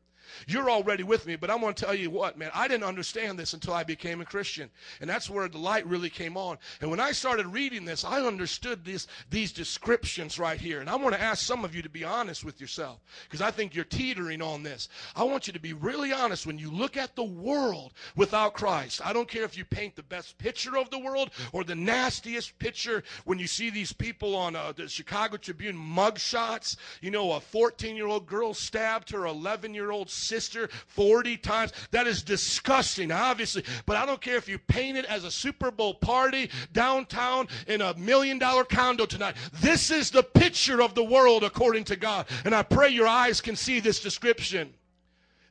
You're 0.46 0.70
already 0.70 1.02
with 1.02 1.26
me, 1.26 1.36
but 1.36 1.50
I'm 1.50 1.60
going 1.60 1.74
to 1.74 1.84
tell 1.84 1.94
you 1.94 2.10
what, 2.10 2.38
man, 2.38 2.50
I 2.54 2.68
didn't 2.68 2.84
understand 2.84 3.38
this 3.38 3.54
until 3.54 3.74
I 3.74 3.84
became 3.84 4.20
a 4.20 4.24
Christian. 4.24 4.70
And 5.00 5.08
that's 5.08 5.30
where 5.30 5.48
the 5.48 5.58
light 5.58 5.86
really 5.86 6.10
came 6.10 6.36
on. 6.36 6.58
And 6.80 6.90
when 6.90 7.00
I 7.00 7.12
started 7.12 7.46
reading 7.46 7.84
this, 7.84 8.04
I 8.04 8.20
understood 8.20 8.84
this, 8.84 9.06
these 9.30 9.52
descriptions 9.52 10.38
right 10.38 10.60
here. 10.60 10.80
And 10.80 10.90
I 10.90 10.96
want 10.96 11.14
to 11.14 11.20
ask 11.20 11.44
some 11.44 11.64
of 11.64 11.74
you 11.74 11.82
to 11.82 11.88
be 11.88 12.04
honest 12.04 12.44
with 12.44 12.60
yourself 12.60 13.00
because 13.24 13.40
I 13.40 13.50
think 13.50 13.74
you're 13.74 13.84
teetering 13.84 14.42
on 14.42 14.62
this. 14.62 14.88
I 15.14 15.24
want 15.24 15.46
you 15.46 15.52
to 15.52 15.60
be 15.60 15.72
really 15.72 16.12
honest 16.12 16.46
when 16.46 16.58
you 16.58 16.70
look 16.70 16.96
at 16.96 17.16
the 17.16 17.24
world 17.24 17.92
without 18.16 18.54
Christ. 18.54 19.00
I 19.04 19.12
don't 19.12 19.28
care 19.28 19.44
if 19.44 19.56
you 19.56 19.64
paint 19.64 19.96
the 19.96 20.02
best 20.02 20.38
picture 20.38 20.76
of 20.76 20.90
the 20.90 20.98
world 20.98 21.30
or 21.52 21.64
the 21.64 21.74
nastiest 21.74 22.58
picture 22.58 23.02
when 23.24 23.38
you 23.38 23.46
see 23.46 23.70
these 23.70 23.92
people 23.92 24.34
on 24.34 24.56
uh, 24.56 24.72
the 24.72 24.88
Chicago 24.88 25.36
Tribune 25.36 25.76
mugshots. 25.76 26.76
You 27.00 27.10
know, 27.10 27.32
a 27.32 27.40
14 27.40 27.96
year 27.96 28.06
old 28.06 28.26
girl 28.26 28.54
stabbed 28.54 29.10
her 29.10 29.26
11 29.26 29.74
year 29.74 29.90
old 29.90 30.10
sister 30.26 30.68
40 30.88 31.36
times. 31.38 31.72
That 31.90 32.06
is 32.06 32.22
disgusting, 32.22 33.12
obviously. 33.12 33.64
But 33.86 33.96
I 33.96 34.06
don't 34.06 34.20
care 34.20 34.36
if 34.36 34.48
you 34.48 34.58
paint 34.58 34.98
it 34.98 35.04
as 35.06 35.24
a 35.24 35.30
Super 35.30 35.70
Bowl 35.70 35.94
party 35.94 36.50
downtown 36.72 37.48
in 37.66 37.80
a 37.80 37.96
million 37.96 38.38
dollar 38.38 38.64
condo 38.64 39.06
tonight. 39.06 39.36
This 39.60 39.90
is 39.90 40.10
the 40.10 40.22
picture 40.22 40.82
of 40.82 40.94
the 40.94 41.04
world 41.04 41.44
according 41.44 41.84
to 41.84 41.96
God. 41.96 42.26
And 42.44 42.54
I 42.54 42.62
pray 42.62 42.90
your 42.90 43.08
eyes 43.08 43.40
can 43.40 43.56
see 43.56 43.80
this 43.80 44.00
description. 44.00 44.74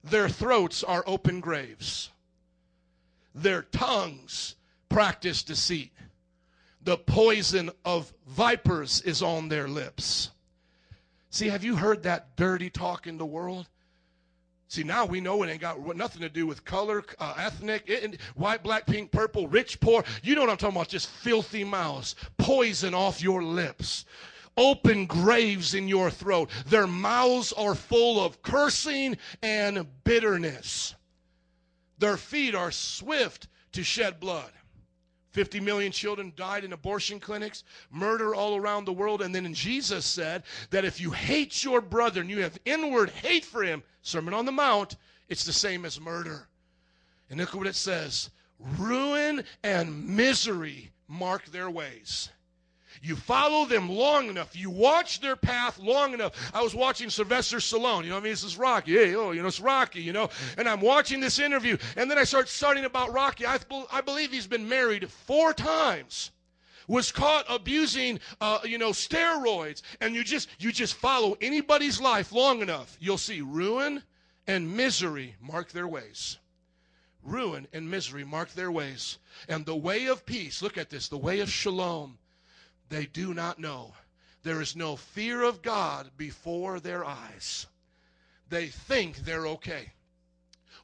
Their 0.03 0.29
throats 0.29 0.83
are 0.83 1.03
open 1.07 1.39
graves, 1.39 2.11
their 3.33 3.63
tongues 3.63 4.55
practice 4.87 5.41
deceit. 5.41 5.91
The 6.83 6.97
poison 6.97 7.71
of 7.83 8.13
vipers 8.27 9.01
is 9.01 9.23
on 9.23 9.49
their 9.49 9.67
lips. 9.67 10.29
See, 11.31 11.47
have 11.47 11.63
you 11.63 11.75
heard 11.75 12.03
that 12.03 12.37
dirty 12.37 12.69
talk 12.69 13.07
in 13.07 13.17
the 13.17 13.25
world? 13.25 13.67
See, 14.75 14.83
now 14.83 15.05
we 15.05 15.21
know 15.21 15.41
it 15.41 15.49
ain't 15.49 15.61
got 15.61 15.95
nothing 15.95 16.21
to 16.21 16.27
do 16.27 16.45
with 16.45 16.65
color, 16.65 17.01
uh, 17.17 17.35
ethnic, 17.37 17.83
it, 17.87 18.19
white, 18.35 18.61
black, 18.61 18.85
pink, 18.85 19.09
purple, 19.09 19.47
rich, 19.47 19.79
poor. 19.79 20.03
You 20.21 20.35
know 20.35 20.41
what 20.41 20.49
I'm 20.49 20.57
talking 20.57 20.75
about? 20.75 20.89
Just 20.89 21.07
filthy 21.07 21.63
mouths, 21.63 22.15
poison 22.37 22.93
off 22.93 23.21
your 23.21 23.41
lips, 23.41 24.03
open 24.57 25.05
graves 25.05 25.75
in 25.75 25.87
your 25.87 26.11
throat. 26.11 26.49
Their 26.65 26.87
mouths 26.87 27.53
are 27.53 27.73
full 27.73 28.21
of 28.21 28.41
cursing 28.41 29.15
and 29.41 29.87
bitterness. 30.03 30.93
Their 31.97 32.17
feet 32.17 32.53
are 32.53 32.71
swift 32.71 33.47
to 33.71 33.81
shed 33.81 34.19
blood. 34.19 34.51
50 35.35 35.59
million 35.59 35.91
children 35.91 36.31
died 36.37 36.63
in 36.63 36.71
abortion 36.71 37.19
clinics, 37.19 37.65
murder 37.91 38.33
all 38.33 38.55
around 38.55 38.85
the 38.85 38.93
world. 38.93 39.21
And 39.21 39.35
then 39.35 39.53
Jesus 39.53 40.05
said 40.05 40.43
that 40.69 40.85
if 40.85 41.01
you 41.01 41.11
hate 41.11 41.61
your 41.61 41.81
brother 41.81 42.21
and 42.21 42.29
you 42.29 42.41
have 42.41 42.57
inward 42.63 43.09
hate 43.09 43.43
for 43.43 43.61
him, 43.61 43.83
Sermon 44.01 44.33
on 44.33 44.45
the 44.45 44.53
Mount, 44.53 44.95
it's 45.27 45.43
the 45.43 45.51
same 45.51 45.83
as 45.83 45.99
murder. 45.99 46.47
And 47.29 47.37
look 47.37 47.53
what 47.53 47.67
it 47.67 47.75
says 47.75 48.29
ruin 48.79 49.43
and 49.61 50.07
misery 50.07 50.93
mark 51.09 51.47
their 51.47 51.69
ways. 51.69 52.29
You 53.01 53.15
follow 53.15 53.65
them 53.65 53.89
long 53.89 54.29
enough. 54.29 54.55
You 54.55 54.69
watch 54.69 55.19
their 55.19 55.35
path 55.35 55.79
long 55.79 56.13
enough. 56.13 56.33
I 56.53 56.61
was 56.61 56.75
watching 56.75 57.09
Sylvester 57.09 57.57
Stallone. 57.57 58.03
You 58.03 58.09
know, 58.09 58.17
I 58.17 58.21
mean, 58.21 58.31
this 58.31 58.43
is 58.43 58.57
Rocky. 58.57 58.93
Hey, 58.93 59.15
oh, 59.15 59.31
you 59.31 59.41
know, 59.41 59.47
it's 59.47 59.59
Rocky. 59.59 60.01
You 60.01 60.13
know, 60.13 60.29
and 60.57 60.67
I'm 60.67 60.81
watching 60.81 61.19
this 61.19 61.39
interview, 61.39 61.77
and 61.97 62.09
then 62.09 62.17
I 62.17 62.23
start 62.23 62.47
studying 62.49 62.85
about 62.85 63.13
Rocky. 63.13 63.45
I, 63.45 63.59
I 63.91 64.01
believe 64.01 64.31
he's 64.31 64.47
been 64.47 64.67
married 64.67 65.09
four 65.09 65.53
times. 65.53 66.31
Was 66.87 67.11
caught 67.11 67.45
abusing, 67.49 68.19
uh, 68.39 68.59
you 68.63 68.77
know, 68.77 68.91
steroids, 68.91 69.81
and 70.01 70.13
you 70.13 70.23
just 70.23 70.49
you 70.59 70.71
just 70.71 70.93
follow 70.93 71.35
anybody's 71.41 71.99
life 71.99 72.31
long 72.31 72.61
enough, 72.61 72.95
you'll 72.99 73.17
see 73.17 73.41
ruin 73.41 74.03
and 74.45 74.77
misery 74.77 75.35
mark 75.41 75.71
their 75.71 75.87
ways 75.87 76.37
ruin 77.25 77.67
and 77.73 77.89
misery 77.89 78.23
mark 78.23 78.53
their 78.53 78.71
ways. 78.71 79.17
And 79.49 79.65
the 79.65 79.75
way 79.75 80.05
of 80.05 80.25
peace, 80.25 80.61
look 80.61 80.77
at 80.77 80.89
this, 80.89 81.07
the 81.07 81.17
way 81.17 81.39
of 81.39 81.49
shalom, 81.49 82.17
they 82.89 83.05
do 83.05 83.33
not 83.33 83.59
know. 83.59 83.93
There 84.43 84.61
is 84.61 84.75
no 84.75 84.95
fear 84.95 85.41
of 85.41 85.61
God 85.61 86.11
before 86.17 86.79
their 86.79 87.03
eyes. 87.03 87.65
They 88.49 88.67
think 88.67 89.17
they're 89.17 89.47
okay. 89.47 89.91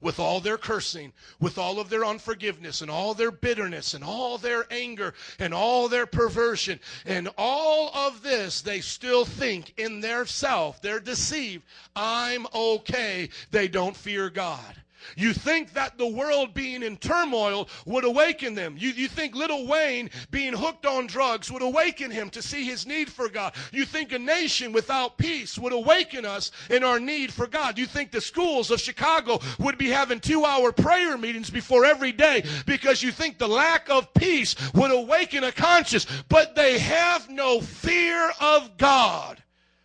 With 0.02 0.20
all 0.20 0.40
their 0.40 0.58
cursing, 0.58 1.14
with 1.40 1.60
all 1.60 1.80
of 1.80 1.90
their 1.90 2.04
unforgiveness, 2.04 2.82
and 2.82 2.90
all 2.90 3.14
their 3.14 3.30
bitterness, 3.30 3.94
and 3.94 4.04
all 4.04 4.40
their 4.40 4.66
anger, 4.72 5.14
and 5.38 5.54
all 5.54 5.88
their 5.88 6.08
perversion, 6.08 6.80
and 7.06 7.30
all 7.38 7.92
of 7.94 8.24
this, 8.24 8.62
they 8.62 8.82
still 8.82 9.26
think 9.26 9.76
in 9.78 10.02
their 10.02 10.26
self, 10.26 10.82
they're 10.82 11.00
deceived. 11.00 11.64
I'm 11.96 12.48
okay. 12.52 13.30
They 13.52 13.68
don't 13.68 13.96
fear 13.96 14.32
God. 14.32 14.82
You 15.16 15.34
think 15.34 15.74
that 15.74 15.98
the 15.98 16.08
world 16.08 16.54
being 16.54 16.84
in 16.84 16.98
turmoil 16.98 17.70
would 17.86 18.04
awaken 18.04 18.56
them. 18.56 18.76
You, 18.78 18.90
you 18.90 19.08
think 19.08 19.36
Lil 19.36 19.68
Wayne 19.68 20.10
being 20.30 20.54
hooked 20.54 20.86
on 20.86 21.08
drugs 21.08 21.52
would 21.52 21.62
awaken 21.62 22.12
him 22.12 22.30
to 22.32 22.42
see 22.42 22.66
his 22.66 22.86
need 22.86 23.10
for 23.10 23.30
God. 23.30 23.54
You 23.72 23.86
think 23.86 24.12
a 24.12 24.20
nation 24.20 24.72
without 24.72 25.18
peace 25.18 25.58
would 25.58 25.74
awaken 25.74 26.26
us 26.26 26.52
in 26.70 26.84
our 26.84 27.00
need 27.00 27.34
for 27.34 27.48
God. 27.48 27.78
You 27.78 27.86
think 27.86 28.12
the 28.12 28.22
schools 28.22 28.72
of 28.72 28.80
Chicago 28.80 29.40
would 29.60 29.78
be 29.78 29.90
having 29.90 30.20
two 30.20 30.46
hour 30.46 30.72
prayer 30.72 31.18
meetings 31.18 31.50
before 31.50 31.86
every 31.86 32.12
day 32.12 32.44
because 32.66 33.04
you 33.04 33.12
think 33.12 33.38
the 33.38 33.48
lack 33.48 33.90
of 33.90 34.14
peace 34.14 34.56
would 34.74 34.92
awaken 34.92 35.44
a 35.44 35.52
conscience. 35.52 36.06
But 36.30 36.56
they 36.56 36.80
have 36.80 37.30
no 37.30 37.62
fear 37.62 38.32
of 38.40 38.78
God. 38.78 39.42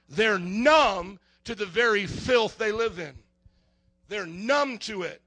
They're 0.08 0.38
numb 0.38 1.18
to 1.44 1.54
the 1.54 1.66
very 1.66 2.06
filth 2.06 2.58
they 2.58 2.72
live 2.72 2.98
in. 2.98 3.14
They're 4.08 4.26
numb 4.26 4.78
to 4.78 5.02
it. 5.02 5.22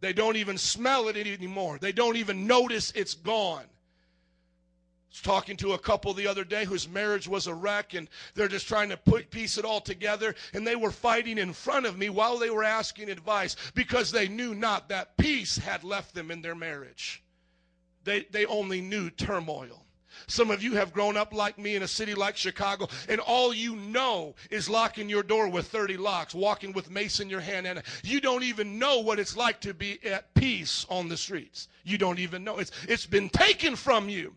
They 0.00 0.12
don't 0.12 0.36
even 0.36 0.58
smell 0.58 1.08
it 1.08 1.16
anymore. 1.16 1.78
They 1.80 1.92
don't 1.92 2.16
even 2.16 2.46
notice 2.46 2.90
it's 2.92 3.14
gone. 3.14 3.62
I 3.62 5.12
was 5.12 5.20
talking 5.20 5.56
to 5.58 5.74
a 5.74 5.78
couple 5.78 6.12
the 6.12 6.26
other 6.26 6.42
day 6.42 6.64
whose 6.64 6.88
marriage 6.88 7.28
was 7.28 7.46
a 7.46 7.54
wreck 7.54 7.94
and 7.94 8.08
they're 8.34 8.48
just 8.48 8.66
trying 8.66 8.88
to 8.88 8.96
put 8.96 9.30
piece 9.30 9.58
it 9.58 9.64
all 9.64 9.80
together 9.80 10.34
and 10.54 10.66
they 10.66 10.74
were 10.74 10.90
fighting 10.90 11.38
in 11.38 11.52
front 11.52 11.86
of 11.86 11.98
me 11.98 12.08
while 12.08 12.38
they 12.38 12.50
were 12.50 12.64
asking 12.64 13.10
advice 13.10 13.54
because 13.74 14.10
they 14.10 14.26
knew 14.26 14.54
not 14.54 14.88
that 14.88 15.16
peace 15.18 15.56
had 15.58 15.84
left 15.84 16.14
them 16.14 16.30
in 16.30 16.42
their 16.42 16.54
marriage. 16.54 17.22
They, 18.04 18.26
they 18.30 18.46
only 18.46 18.80
knew 18.80 19.10
turmoil. 19.10 19.81
Some 20.26 20.50
of 20.50 20.62
you 20.62 20.74
have 20.74 20.92
grown 20.92 21.16
up 21.16 21.32
like 21.32 21.58
me 21.58 21.76
in 21.76 21.82
a 21.82 21.88
city 21.88 22.14
like 22.14 22.36
Chicago, 22.36 22.88
and 23.08 23.20
all 23.20 23.54
you 23.54 23.76
know 23.76 24.34
is 24.50 24.68
locking 24.68 25.08
your 25.08 25.22
door 25.22 25.48
with 25.48 25.66
30 25.68 25.96
locks, 25.96 26.34
walking 26.34 26.72
with 26.72 26.90
mace 26.90 27.20
in 27.20 27.28
your 27.30 27.40
hand, 27.40 27.66
and 27.66 27.82
you 28.02 28.20
don't 28.20 28.42
even 28.42 28.78
know 28.78 29.00
what 29.00 29.18
it's 29.18 29.36
like 29.36 29.60
to 29.60 29.74
be 29.74 29.98
at 30.04 30.32
peace 30.34 30.86
on 30.88 31.08
the 31.08 31.16
streets. 31.16 31.68
You 31.84 31.98
don't 31.98 32.18
even 32.18 32.44
know. 32.44 32.58
It's, 32.58 32.70
it's 32.88 33.06
been 33.06 33.28
taken 33.28 33.76
from 33.76 34.08
you. 34.08 34.34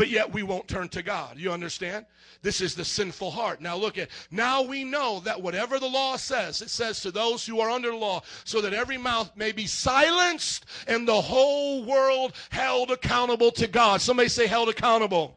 But 0.00 0.08
yet 0.08 0.32
we 0.32 0.42
won't 0.42 0.66
turn 0.66 0.88
to 0.88 1.02
God. 1.02 1.36
You 1.36 1.52
understand? 1.52 2.06
This 2.40 2.62
is 2.62 2.74
the 2.74 2.86
sinful 2.86 3.32
heart. 3.32 3.60
Now 3.60 3.76
look 3.76 3.98
at, 3.98 4.08
now 4.30 4.62
we 4.62 4.82
know 4.82 5.20
that 5.26 5.42
whatever 5.42 5.78
the 5.78 5.90
law 5.90 6.16
says, 6.16 6.62
it 6.62 6.70
says 6.70 7.00
to 7.00 7.10
those 7.10 7.44
who 7.44 7.60
are 7.60 7.68
under 7.68 7.94
law, 7.94 8.22
so 8.44 8.62
that 8.62 8.72
every 8.72 8.96
mouth 8.96 9.30
may 9.36 9.52
be 9.52 9.66
silenced 9.66 10.64
and 10.86 11.06
the 11.06 11.20
whole 11.20 11.84
world 11.84 12.32
held 12.48 12.90
accountable 12.90 13.50
to 13.50 13.66
God. 13.66 14.00
Somebody 14.00 14.30
say 14.30 14.46
held 14.46 14.70
accountable. 14.70 15.36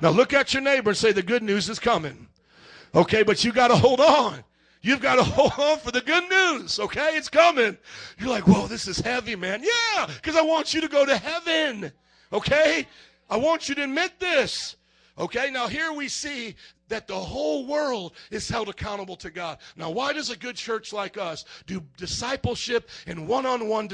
Now 0.00 0.08
look 0.08 0.32
at 0.32 0.54
your 0.54 0.62
neighbor 0.62 0.88
and 0.88 0.96
say 0.96 1.12
the 1.12 1.22
good 1.22 1.42
news 1.42 1.68
is 1.68 1.78
coming. 1.78 2.26
Okay, 2.94 3.22
but 3.22 3.44
you 3.44 3.52
got 3.52 3.68
to 3.68 3.76
hold 3.76 4.00
on. 4.00 4.42
You've 4.80 5.02
got 5.02 5.16
to 5.16 5.24
hold 5.24 5.52
on 5.58 5.78
for 5.78 5.90
the 5.90 6.00
good 6.00 6.26
news, 6.30 6.80
okay? 6.80 7.18
It's 7.18 7.28
coming. 7.28 7.76
You're 8.18 8.30
like, 8.30 8.48
whoa, 8.48 8.66
this 8.66 8.88
is 8.88 8.98
heavy, 8.98 9.36
man. 9.36 9.62
Yeah, 9.62 10.06
because 10.06 10.36
I 10.36 10.40
want 10.40 10.72
you 10.72 10.80
to 10.80 10.88
go 10.88 11.04
to 11.04 11.18
heaven, 11.18 11.92
okay? 12.32 12.86
I 13.30 13.36
want 13.36 13.68
you 13.68 13.76
to 13.76 13.84
admit 13.84 14.18
this. 14.18 14.76
Okay, 15.16 15.50
now 15.50 15.68
here 15.68 15.92
we 15.92 16.08
see 16.08 16.56
that 16.90 17.06
the 17.06 17.14
whole 17.14 17.66
world 17.66 18.12
is 18.30 18.48
held 18.48 18.68
accountable 18.68 19.16
to 19.16 19.30
God. 19.30 19.58
Now, 19.76 19.90
why 19.90 20.12
does 20.12 20.30
a 20.30 20.36
good 20.36 20.56
church 20.56 20.92
like 20.92 21.16
us 21.16 21.44
do 21.66 21.82
discipleship 21.96 22.88
and 23.06 23.26
one 23.26 23.46
on 23.46 23.68
one 23.68 23.88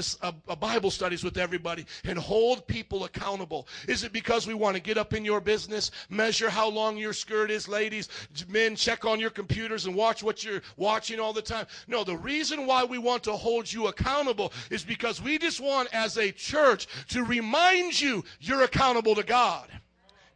Bible 0.60 0.90
studies 0.90 1.22
with 1.22 1.38
everybody 1.38 1.86
and 2.04 2.18
hold 2.18 2.66
people 2.66 3.04
accountable? 3.04 3.68
Is 3.86 4.02
it 4.02 4.12
because 4.12 4.46
we 4.46 4.54
want 4.54 4.76
to 4.76 4.82
get 4.82 4.98
up 4.98 5.14
in 5.14 5.24
your 5.24 5.40
business, 5.40 5.90
measure 6.10 6.50
how 6.50 6.68
long 6.68 6.96
your 6.96 7.12
skirt 7.12 7.50
is, 7.50 7.68
ladies, 7.68 8.08
men, 8.48 8.74
check 8.74 9.04
on 9.04 9.20
your 9.20 9.30
computers 9.30 9.86
and 9.86 9.94
watch 9.94 10.22
what 10.22 10.42
you're 10.44 10.62
watching 10.76 11.20
all 11.20 11.32
the 11.32 11.42
time? 11.42 11.66
No, 11.86 12.02
the 12.02 12.16
reason 12.16 12.66
why 12.66 12.84
we 12.84 12.98
want 12.98 13.22
to 13.24 13.32
hold 13.32 13.72
you 13.72 13.86
accountable 13.86 14.52
is 14.70 14.84
because 14.84 15.22
we 15.22 15.38
just 15.38 15.60
want, 15.60 15.88
as 15.92 16.16
a 16.16 16.32
church, 16.32 16.88
to 17.08 17.24
remind 17.24 18.00
you 18.00 18.24
you're 18.40 18.62
accountable 18.62 19.14
to 19.14 19.22
God. 19.22 19.68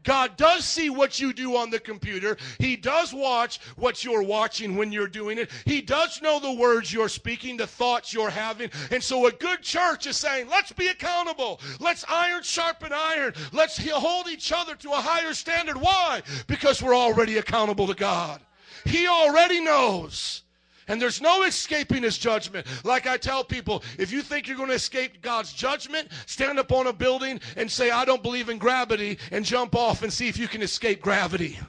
God 0.02 0.36
does 0.36 0.64
see 0.64 0.90
what 0.90 1.20
you 1.20 1.32
do 1.32 1.56
on 1.56 1.70
the 1.70 1.78
computer. 1.78 2.36
He 2.58 2.76
does 2.76 3.12
watch 3.12 3.60
what 3.76 4.02
you're 4.02 4.22
watching 4.22 4.76
when 4.76 4.92
you're 4.92 5.08
doing 5.08 5.38
it. 5.38 5.50
He 5.64 5.80
does 5.82 6.22
know 6.22 6.40
the 6.40 6.52
words 6.52 6.92
you're 6.92 7.08
speaking, 7.08 7.56
the 7.56 7.66
thoughts 7.66 8.12
you're 8.12 8.30
having. 8.30 8.70
And 8.90 9.02
so 9.02 9.26
a 9.26 9.32
good 9.32 9.62
church 9.62 10.06
is 10.06 10.16
saying, 10.16 10.48
let's 10.48 10.72
be 10.72 10.88
accountable. 10.88 11.60
Let's 11.80 12.04
iron 12.08 12.42
sharpen 12.42 12.92
iron. 12.92 13.34
Let's 13.52 13.78
hold 13.88 14.28
each 14.28 14.52
other 14.52 14.74
to 14.76 14.90
a 14.90 14.96
higher 14.96 15.34
standard. 15.34 15.76
Why? 15.76 16.22
Because 16.46 16.82
we're 16.82 16.96
already 16.96 17.38
accountable 17.38 17.86
to 17.86 17.94
God. 17.94 18.40
He 18.84 19.06
already 19.06 19.60
knows. 19.60 20.42
And 20.90 21.00
there's 21.00 21.20
no 21.20 21.44
escaping 21.44 22.02
his 22.02 22.18
judgment. 22.18 22.66
Like 22.82 23.06
I 23.06 23.16
tell 23.16 23.44
people, 23.44 23.84
if 23.96 24.10
you 24.10 24.22
think 24.22 24.48
you're 24.48 24.56
going 24.56 24.70
to 24.70 24.74
escape 24.74 25.22
God's 25.22 25.52
judgment, 25.52 26.08
stand 26.26 26.58
up 26.58 26.72
on 26.72 26.88
a 26.88 26.92
building 26.92 27.40
and 27.56 27.70
say, 27.70 27.92
I 27.92 28.04
don't 28.04 28.24
believe 28.24 28.48
in 28.48 28.58
gravity, 28.58 29.16
and 29.30 29.44
jump 29.44 29.76
off 29.76 30.02
and 30.02 30.12
see 30.12 30.26
if 30.26 30.36
you 30.36 30.48
can 30.48 30.62
escape 30.62 31.00
gravity. 31.00 31.60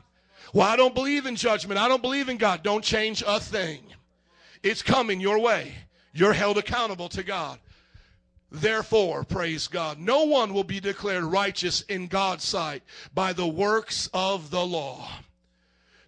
Well, 0.53 0.67
I 0.67 0.75
don't 0.75 0.95
believe 0.95 1.27
in 1.27 1.35
judgment. 1.35 1.79
I 1.79 1.87
don't 1.87 2.01
believe 2.01 2.29
in 2.29 2.37
God. 2.37 2.63
Don't 2.63 2.83
change 2.83 3.23
a 3.27 3.39
thing. 3.39 3.81
It's 4.63 4.81
coming 4.81 5.21
your 5.21 5.37
way. 5.37 5.75
You're 6.13 6.33
held 6.33 6.57
accountable 6.57 7.09
to 7.09 7.21
God. 7.21 7.59
Therefore, 8.51 9.23
praise 9.23 9.67
God, 9.67 9.99
no 9.99 10.23
one 10.23 10.51
will 10.51 10.63
be 10.63 10.79
declared 10.79 11.25
righteous 11.25 11.81
in 11.81 12.07
God's 12.07 12.43
sight 12.43 12.81
by 13.13 13.33
the 13.33 13.47
works 13.47 14.09
of 14.15 14.49
the 14.49 14.65
law. 14.65 15.07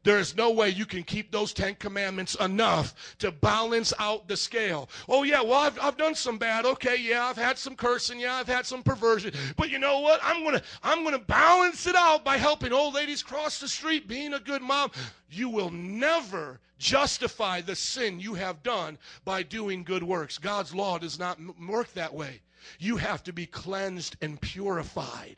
There 0.03 0.19
is 0.19 0.35
no 0.35 0.51
way 0.51 0.69
you 0.69 0.85
can 0.85 1.03
keep 1.03 1.31
those 1.31 1.53
Ten 1.53 1.75
Commandments 1.75 2.35
enough 2.35 3.15
to 3.19 3.31
balance 3.31 3.93
out 3.99 4.27
the 4.27 4.35
scale. 4.35 4.89
Oh, 5.07 5.23
yeah, 5.23 5.41
well, 5.41 5.53
I've, 5.53 5.79
I've 5.79 5.97
done 5.97 6.13
some 6.13 6.37
bad. 6.37 6.65
Okay, 6.65 6.97
yeah, 6.97 7.25
I've 7.25 7.37
had 7.37 7.57
some 7.57 7.75
cursing. 7.75 8.19
Yeah, 8.19 8.35
I've 8.35 8.47
had 8.47 8.65
some 8.65 8.83
perversion. 8.83 9.33
But 9.55 9.69
you 9.69 9.79
know 9.79 10.01
what? 10.01 10.19
I'm 10.21 10.43
going 10.43 10.55
to 10.55 10.63
I'm 10.83 11.03
going 11.03 11.17
to 11.17 11.25
balance 11.25 11.87
it 11.87 11.95
out 11.95 12.25
by 12.25 12.37
helping 12.37 12.73
old 12.73 12.93
ladies 12.93 13.23
cross 13.23 13.59
the 13.59 13.67
street, 13.67 14.07
being 14.07 14.33
a 14.33 14.39
good 14.39 14.61
mom. 14.61 14.91
You 15.29 15.47
will 15.47 15.71
never 15.71 16.59
justify 16.77 17.61
the 17.61 17.75
sin 17.75 18.19
you 18.19 18.33
have 18.33 18.61
done 18.61 18.97
by 19.23 19.41
doing 19.41 19.83
good 19.85 20.03
works. 20.03 20.37
God's 20.37 20.75
law 20.75 20.97
does 20.97 21.17
not 21.17 21.39
work 21.65 21.93
that 21.93 22.13
way. 22.13 22.41
You 22.77 22.97
have 22.97 23.23
to 23.23 23.33
be 23.33 23.45
cleansed 23.45 24.17
and 24.21 24.39
purified. 24.41 25.37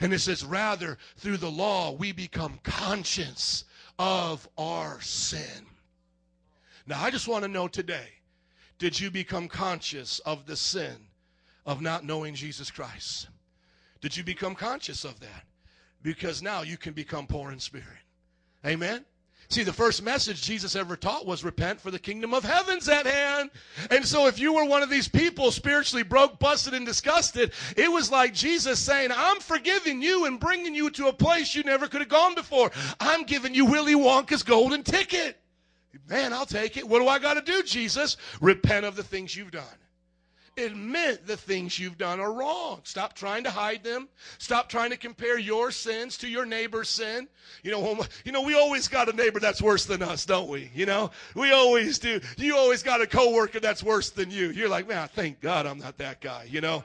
And 0.00 0.12
it 0.12 0.20
says, 0.20 0.44
rather, 0.44 0.98
through 1.16 1.36
the 1.36 1.50
law, 1.50 1.92
we 1.92 2.12
become 2.12 2.58
conscious 2.62 3.64
of 3.98 4.48
our 4.58 5.00
sin. 5.00 5.66
Now, 6.86 7.02
I 7.02 7.10
just 7.10 7.28
want 7.28 7.44
to 7.44 7.48
know 7.48 7.68
today 7.68 8.08
did 8.78 8.98
you 8.98 9.10
become 9.10 9.48
conscious 9.48 10.18
of 10.20 10.46
the 10.46 10.56
sin 10.56 10.96
of 11.64 11.80
not 11.80 12.04
knowing 12.04 12.34
Jesus 12.34 12.70
Christ? 12.70 13.28
Did 14.00 14.16
you 14.16 14.24
become 14.24 14.54
conscious 14.54 15.04
of 15.04 15.20
that? 15.20 15.44
Because 16.02 16.42
now 16.42 16.62
you 16.62 16.76
can 16.76 16.92
become 16.92 17.26
poor 17.26 17.52
in 17.52 17.58
spirit. 17.58 17.86
Amen? 18.66 19.04
See, 19.48 19.62
the 19.62 19.72
first 19.72 20.02
message 20.02 20.42
Jesus 20.42 20.74
ever 20.74 20.96
taught 20.96 21.26
was 21.26 21.44
repent 21.44 21.80
for 21.80 21.90
the 21.90 21.98
kingdom 21.98 22.32
of 22.32 22.44
heaven's 22.44 22.88
at 22.88 23.06
hand. 23.06 23.50
And 23.90 24.04
so 24.04 24.26
if 24.26 24.38
you 24.38 24.52
were 24.52 24.64
one 24.64 24.82
of 24.82 24.90
these 24.90 25.08
people 25.08 25.50
spiritually 25.50 26.02
broke, 26.02 26.38
busted, 26.38 26.74
and 26.74 26.86
disgusted, 26.86 27.52
it 27.76 27.90
was 27.90 28.10
like 28.10 28.34
Jesus 28.34 28.78
saying, 28.78 29.10
I'm 29.14 29.40
forgiving 29.40 30.02
you 30.02 30.24
and 30.24 30.40
bringing 30.40 30.74
you 30.74 30.90
to 30.90 31.08
a 31.08 31.12
place 31.12 31.54
you 31.54 31.62
never 31.62 31.88
could 31.88 32.00
have 32.00 32.08
gone 32.08 32.34
before. 32.34 32.70
I'm 32.98 33.24
giving 33.24 33.54
you 33.54 33.66
Willy 33.66 33.94
Wonka's 33.94 34.42
golden 34.42 34.82
ticket. 34.82 35.38
Man, 36.08 36.32
I'll 36.32 36.46
take 36.46 36.76
it. 36.76 36.88
What 36.88 37.00
do 37.00 37.08
I 37.08 37.18
got 37.18 37.34
to 37.34 37.40
do, 37.40 37.62
Jesus? 37.62 38.16
Repent 38.40 38.84
of 38.84 38.96
the 38.96 39.02
things 39.02 39.36
you've 39.36 39.52
done. 39.52 39.64
Admit 40.56 41.26
the 41.26 41.36
things 41.36 41.78
you've 41.78 41.98
done 41.98 42.20
are 42.20 42.32
wrong. 42.32 42.80
Stop 42.84 43.14
trying 43.14 43.44
to 43.44 43.50
hide 43.50 43.82
them. 43.82 44.08
Stop 44.38 44.68
trying 44.68 44.90
to 44.90 44.96
compare 44.96 45.38
your 45.38 45.70
sins 45.70 46.16
to 46.18 46.28
your 46.28 46.46
neighbor's 46.46 46.88
sin. 46.88 47.28
You 47.62 47.72
know, 47.72 48.04
you 48.24 48.32
know, 48.32 48.42
we 48.42 48.54
always 48.54 48.86
got 48.86 49.08
a 49.08 49.12
neighbor 49.12 49.40
that's 49.40 49.60
worse 49.60 49.84
than 49.84 50.02
us, 50.02 50.24
don't 50.24 50.48
we? 50.48 50.70
You 50.74 50.86
know, 50.86 51.10
we 51.34 51.52
always 51.52 51.98
do. 51.98 52.20
You 52.36 52.56
always 52.56 52.82
got 52.82 53.00
a 53.00 53.06
coworker 53.06 53.58
that's 53.58 53.82
worse 53.82 54.10
than 54.10 54.30
you. 54.30 54.50
You're 54.50 54.68
like, 54.68 54.88
man, 54.88 55.08
thank 55.14 55.40
God 55.40 55.66
I'm 55.66 55.78
not 55.78 55.98
that 55.98 56.20
guy. 56.20 56.46
You 56.48 56.60
know, 56.60 56.84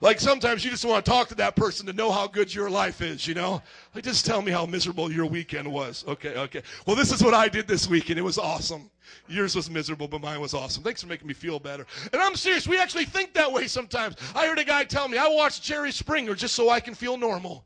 like 0.00 0.20
sometimes 0.20 0.64
you 0.64 0.70
just 0.70 0.84
want 0.84 1.04
to 1.04 1.10
talk 1.10 1.28
to 1.28 1.34
that 1.36 1.56
person 1.56 1.86
to 1.86 1.92
know 1.92 2.10
how 2.10 2.26
good 2.26 2.54
your 2.54 2.70
life 2.70 3.00
is. 3.00 3.26
You 3.26 3.34
know, 3.34 3.62
like 3.94 4.04
just 4.04 4.26
tell 4.26 4.42
me 4.42 4.52
how 4.52 4.66
miserable 4.66 5.10
your 5.10 5.26
weekend 5.26 5.70
was. 5.70 6.04
Okay, 6.06 6.36
okay. 6.36 6.62
Well, 6.86 6.96
this 6.96 7.12
is 7.12 7.22
what 7.22 7.34
I 7.34 7.48
did 7.48 7.66
this 7.66 7.88
weekend. 7.88 8.18
It 8.18 8.22
was 8.22 8.38
awesome. 8.38 8.90
Yours 9.28 9.56
was 9.56 9.70
miserable, 9.70 10.08
but 10.08 10.20
mine 10.20 10.40
was 10.40 10.54
awesome. 10.54 10.82
Thanks 10.82 11.02
for 11.02 11.08
making 11.08 11.26
me 11.28 11.34
feel 11.34 11.58
better. 11.58 11.86
And 12.12 12.20
I'm 12.20 12.36
serious. 12.36 12.68
We 12.68 12.78
actually 12.78 13.04
think 13.04 13.34
that 13.34 13.50
way 13.50 13.66
sometimes. 13.66 14.16
I 14.34 14.46
heard 14.46 14.58
a 14.58 14.64
guy 14.64 14.84
tell 14.84 15.08
me, 15.08 15.18
I 15.18 15.28
watched 15.28 15.62
Jerry 15.62 15.92
Springer 15.92 16.34
just 16.34 16.54
so 16.54 16.70
I 16.70 16.80
can 16.80 16.94
feel 16.94 17.16
normal. 17.16 17.64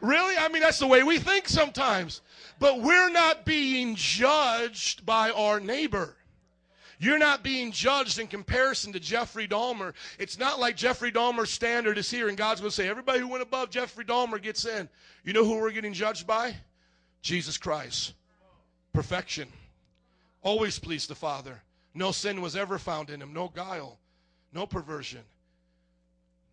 Really? 0.00 0.36
I 0.36 0.48
mean, 0.48 0.62
that's 0.62 0.78
the 0.78 0.86
way 0.86 1.02
we 1.02 1.18
think 1.18 1.48
sometimes. 1.48 2.20
But 2.58 2.80
we're 2.80 3.10
not 3.10 3.44
being 3.44 3.94
judged 3.94 5.06
by 5.06 5.30
our 5.30 5.60
neighbor. 5.60 6.16
You're 7.04 7.18
not 7.18 7.42
being 7.42 7.70
judged 7.70 8.18
in 8.18 8.28
comparison 8.28 8.94
to 8.94 8.98
Jeffrey 8.98 9.46
Dahmer. 9.46 9.92
It's 10.18 10.38
not 10.38 10.58
like 10.58 10.74
Jeffrey 10.74 11.12
Dahmer's 11.12 11.50
standard 11.50 11.98
is 11.98 12.10
here 12.10 12.28
and 12.30 12.38
God's 12.38 12.62
going 12.62 12.70
to 12.70 12.74
say, 12.74 12.88
everybody 12.88 13.18
who 13.18 13.28
went 13.28 13.42
above 13.42 13.68
Jeffrey 13.68 14.06
Dahmer 14.06 14.40
gets 14.40 14.64
in. 14.64 14.88
You 15.22 15.34
know 15.34 15.44
who 15.44 15.58
we're 15.58 15.70
getting 15.70 15.92
judged 15.92 16.26
by? 16.26 16.56
Jesus 17.20 17.58
Christ. 17.58 18.14
Perfection. 18.94 19.48
Always 20.40 20.78
pleased 20.78 21.10
the 21.10 21.14
Father. 21.14 21.60
No 21.92 22.10
sin 22.10 22.40
was 22.40 22.56
ever 22.56 22.78
found 22.78 23.10
in 23.10 23.20
him, 23.20 23.34
no 23.34 23.48
guile, 23.48 23.98
no 24.54 24.66
perversion, 24.66 25.20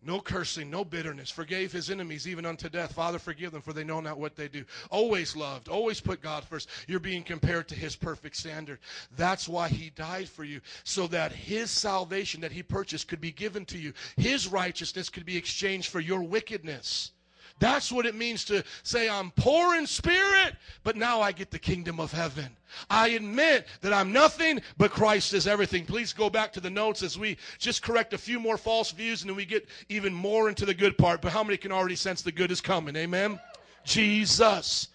no 0.04 0.20
cursing, 0.20 0.70
no 0.70 0.84
bitterness. 0.84 1.30
Forgave 1.30 1.72
his 1.72 1.90
enemies 1.90 2.26
even 2.26 2.44
unto 2.44 2.68
death. 2.68 2.92
Father, 2.92 3.18
forgive 3.18 3.52
them, 3.52 3.62
for 3.62 3.72
they 3.72 3.84
know 3.84 4.00
not 4.00 4.18
what 4.18 4.36
they 4.36 4.48
do. 4.48 4.64
Always 4.90 5.36
loved, 5.36 5.68
always 5.68 6.00
put 6.00 6.22
God 6.22 6.44
first. 6.44 6.68
You're 6.88 7.00
being 7.00 7.22
compared 7.22 7.68
to 7.68 7.74
his 7.74 7.96
perfect 7.96 8.36
standard. 8.36 8.78
That's 9.16 9.48
why 9.48 9.68
he 9.68 9.90
died 9.90 10.28
for 10.28 10.44
you, 10.44 10.60
so 10.84 11.06
that 11.08 11.32
his 11.32 11.70
salvation 11.70 12.40
that 12.40 12.52
he 12.52 12.62
purchased 12.62 13.08
could 13.08 13.20
be 13.20 13.32
given 13.32 13.64
to 13.66 13.78
you. 13.78 13.92
His 14.16 14.48
righteousness 14.48 15.08
could 15.08 15.24
be 15.24 15.36
exchanged 15.36 15.90
for 15.90 16.00
your 16.00 16.22
wickedness. 16.22 17.12
That's 17.58 17.92
what 17.92 18.06
it 18.06 18.14
means 18.14 18.44
to 18.46 18.64
say, 18.82 19.08
I'm 19.08 19.30
poor 19.32 19.76
in 19.76 19.86
spirit, 19.86 20.56
but 20.82 20.96
now 20.96 21.20
I 21.20 21.32
get 21.32 21.50
the 21.50 21.58
kingdom 21.58 22.00
of 22.00 22.12
heaven. 22.12 22.56
I 22.90 23.08
admit 23.08 23.66
that 23.82 23.92
I'm 23.92 24.12
nothing, 24.12 24.60
but 24.76 24.90
Christ 24.90 25.32
is 25.32 25.46
everything. 25.46 25.84
Please 25.84 26.12
go 26.12 26.30
back 26.30 26.52
to 26.54 26.60
the 26.60 26.70
notes 26.70 27.02
as 27.02 27.18
we 27.18 27.36
just 27.58 27.82
correct 27.82 28.14
a 28.14 28.18
few 28.18 28.40
more 28.40 28.56
false 28.56 28.90
views 28.90 29.22
and 29.22 29.30
then 29.30 29.36
we 29.36 29.44
get 29.44 29.68
even 29.88 30.12
more 30.12 30.48
into 30.48 30.66
the 30.66 30.74
good 30.74 30.96
part. 30.98 31.20
But 31.20 31.32
how 31.32 31.44
many 31.44 31.56
can 31.56 31.72
already 31.72 31.96
sense 31.96 32.22
the 32.22 32.32
good 32.32 32.50
is 32.50 32.60
coming? 32.60 32.96
Amen? 32.96 33.38
Jesus. 33.84 34.88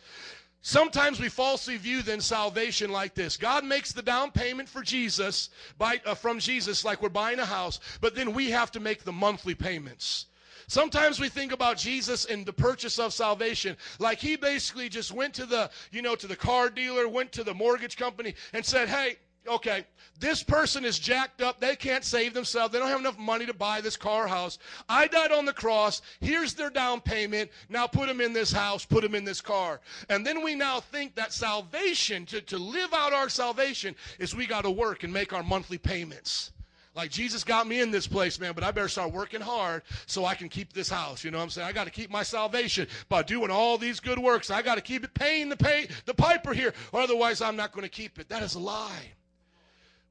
Sometimes 0.62 1.20
we 1.20 1.30
falsely 1.30 1.78
view 1.78 2.02
then 2.02 2.20
salvation 2.20 2.92
like 2.92 3.14
this. 3.14 3.38
God 3.38 3.64
makes 3.64 3.94
the 3.94 4.02
down 4.02 4.32
payment 4.32 4.68
for 4.68 4.82
Jesus 4.82 5.50
by, 5.78 6.02
uh, 6.06 6.14
from 6.14 6.40
Jesus 6.40 6.84
like 6.84 7.02
we're 7.02 7.10
buying 7.10 7.40
a 7.40 7.46
house, 7.46 7.80
but 8.02 8.16
then 8.16 8.34
we 8.34 8.50
have 8.52 8.72
to 8.72 8.82
make 8.82 9.04
the 9.04 9.14
monthly 9.14 9.56
payments. 9.56 10.26
Sometimes 10.68 11.19
we 11.19 11.30
think 11.30 11.53
about 11.53 11.77
Jesus 11.77 12.26
and 12.26 12.45
the 12.45 12.52
purchase 12.52 12.99
of 12.99 13.14
salvation 13.14 13.77
like 13.99 14.19
he 14.19 14.35
basically 14.35 14.89
just 14.89 15.14
went 15.14 15.34
to 15.35 15.45
the, 15.45 15.69
you 15.91 16.02
know, 16.02 16.15
to 16.15 16.27
the 16.27 16.35
car 16.35 16.69
dealer, 16.69 17.07
went 17.07 17.31
to 17.34 17.44
the 17.44 17.53
mortgage 17.53 17.95
company 17.95 18.35
and 18.52 18.65
said, 18.65 18.89
"Hey, 18.89 19.18
okay, 19.48 19.85
this 20.19 20.44
person 20.44 20.84
is 20.84 20.99
jacked 20.99 21.41
up. 21.41 21.60
They 21.60 21.76
can't 21.76 22.03
save 22.03 22.34
themselves. 22.34 22.73
They 22.73 22.80
don't 22.80 22.89
have 22.89 22.99
enough 22.99 23.18
money 23.18 23.45
to 23.45 23.53
buy 23.53 23.81
this 23.81 23.95
car 23.95 24.27
house. 24.27 24.57
I 24.89 25.07
died 25.07 25.31
on 25.31 25.45
the 25.45 25.53
cross. 25.53 26.02
Here's 26.19 26.53
their 26.53 26.69
down 26.69 27.02
payment. 27.02 27.52
Now 27.69 27.88
put 27.88 28.07
them 28.07 28.22
in 28.22 28.34
this 28.34 28.52
house, 28.52 28.85
put 28.85 29.03
them 29.03 29.15
in 29.15 29.23
this 29.23 29.41
car. 29.41 29.80
And 30.10 30.26
then 30.26 30.44
we 30.44 30.56
now 30.56 30.80
think 30.80 31.15
that 31.15 31.34
salvation, 31.34 32.26
to, 32.27 32.41
to 32.41 32.57
live 32.57 32.94
out 32.94 33.14
our 33.14 33.30
salvation, 33.30 33.95
is 34.19 34.35
we 34.35 34.45
got 34.45 34.64
to 34.64 34.72
work 34.72 35.03
and 35.03 35.14
make 35.14 35.34
our 35.34 35.44
monthly 35.44 35.77
payments. 35.77 36.52
Like 36.98 37.11
Jesus 37.11 37.44
got 37.44 37.68
me 37.68 37.80
in 37.80 37.91
this 37.91 38.07
place, 38.07 38.40
man, 38.40 38.53
but 38.53 38.64
I 38.64 38.72
better 38.72 38.88
start 38.88 39.14
working 39.14 39.40
hard 39.40 39.84
so 40.07 40.26
I 40.26 40.34
can 40.34 40.49
keep 40.49 40.74
this 40.74 40.90
house. 40.90 41.24
You 41.24 41.30
know 41.30 41.38
what 41.38 41.44
I'm 41.44 41.49
saying? 41.52 41.68
I 41.68 41.72
got 41.72 41.84
to 41.84 41.91
keep 41.91 42.10
my 42.10 42.24
salvation 42.24 42.88
by 43.07 43.22
doing 43.22 43.52
all 43.52 43.78
these 43.78 43.99
good 43.99 44.18
works. 44.18 44.49
I 44.49 44.64
got 44.64 44.76
to 44.76 44.82
keep 44.82 45.03
it 45.03 45.14
paying 45.14 45.48
the 45.48 45.56
pay 45.56 45.88
the 46.06 46.15
piper 46.15 46.53
here, 46.53 46.74
or 46.91 47.02
otherwise 47.02 47.40
I'm 47.40 47.56
not 47.56 47.72
going 47.72 47.84
to 47.84 47.90
keep 47.90 48.18
it. 48.18 48.30
That 48.30 48.41
is 48.41 48.56
a 48.56 48.60
lie. 48.60 49.11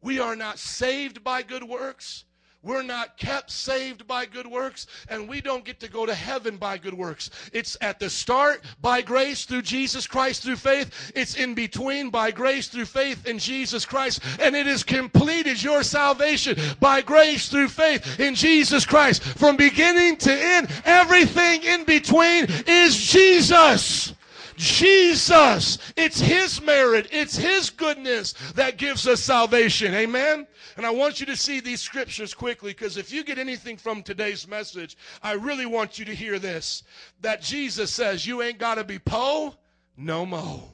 We 0.00 0.20
are 0.20 0.36
not 0.36 0.60
saved 0.60 1.24
by 1.24 1.42
good 1.42 1.64
works. 1.64 2.24
We're 2.66 2.82
not 2.82 3.16
kept 3.16 3.52
saved 3.52 4.08
by 4.08 4.26
good 4.26 4.48
works, 4.48 4.88
and 5.08 5.28
we 5.28 5.40
don't 5.40 5.64
get 5.64 5.78
to 5.78 5.88
go 5.88 6.04
to 6.04 6.12
heaven 6.12 6.56
by 6.56 6.78
good 6.78 6.94
works. 6.94 7.30
It's 7.52 7.76
at 7.80 8.00
the 8.00 8.10
start 8.10 8.64
by 8.82 9.02
grace 9.02 9.44
through 9.44 9.62
Jesus 9.62 10.08
Christ 10.08 10.42
through 10.42 10.56
faith. 10.56 11.12
It's 11.14 11.36
in 11.36 11.54
between 11.54 12.10
by 12.10 12.32
grace 12.32 12.66
through 12.66 12.86
faith 12.86 13.24
in 13.24 13.38
Jesus 13.38 13.84
Christ, 13.84 14.20
and 14.40 14.56
it 14.56 14.66
is 14.66 14.82
completed 14.82 15.62
your 15.62 15.84
salvation 15.84 16.58
by 16.80 17.02
grace 17.02 17.48
through 17.48 17.68
faith 17.68 18.18
in 18.18 18.34
Jesus 18.34 18.84
Christ. 18.84 19.22
From 19.22 19.56
beginning 19.56 20.16
to 20.16 20.32
end, 20.32 20.68
everything 20.84 21.62
in 21.62 21.84
between 21.84 22.46
is 22.66 22.96
Jesus. 22.96 24.12
Jesus. 24.56 25.78
It's 25.96 26.20
His 26.20 26.60
merit, 26.60 27.08
it's 27.12 27.36
His 27.36 27.70
goodness 27.70 28.32
that 28.54 28.76
gives 28.76 29.06
us 29.06 29.22
salvation. 29.22 29.94
Amen? 29.94 30.46
And 30.76 30.84
I 30.84 30.90
want 30.90 31.20
you 31.20 31.26
to 31.26 31.36
see 31.36 31.60
these 31.60 31.80
scriptures 31.80 32.34
quickly 32.34 32.72
because 32.72 32.96
if 32.96 33.10
you 33.10 33.24
get 33.24 33.38
anything 33.38 33.78
from 33.78 34.02
today's 34.02 34.46
message, 34.46 34.96
I 35.22 35.32
really 35.32 35.64
want 35.64 35.98
you 35.98 36.04
to 36.04 36.14
hear 36.14 36.38
this 36.38 36.82
that 37.22 37.40
Jesus 37.40 37.90
says, 37.92 38.26
You 38.26 38.42
ain't 38.42 38.58
got 38.58 38.74
to 38.74 38.84
be 38.84 38.98
po, 38.98 39.54
no 39.96 40.26
mo. 40.26 40.70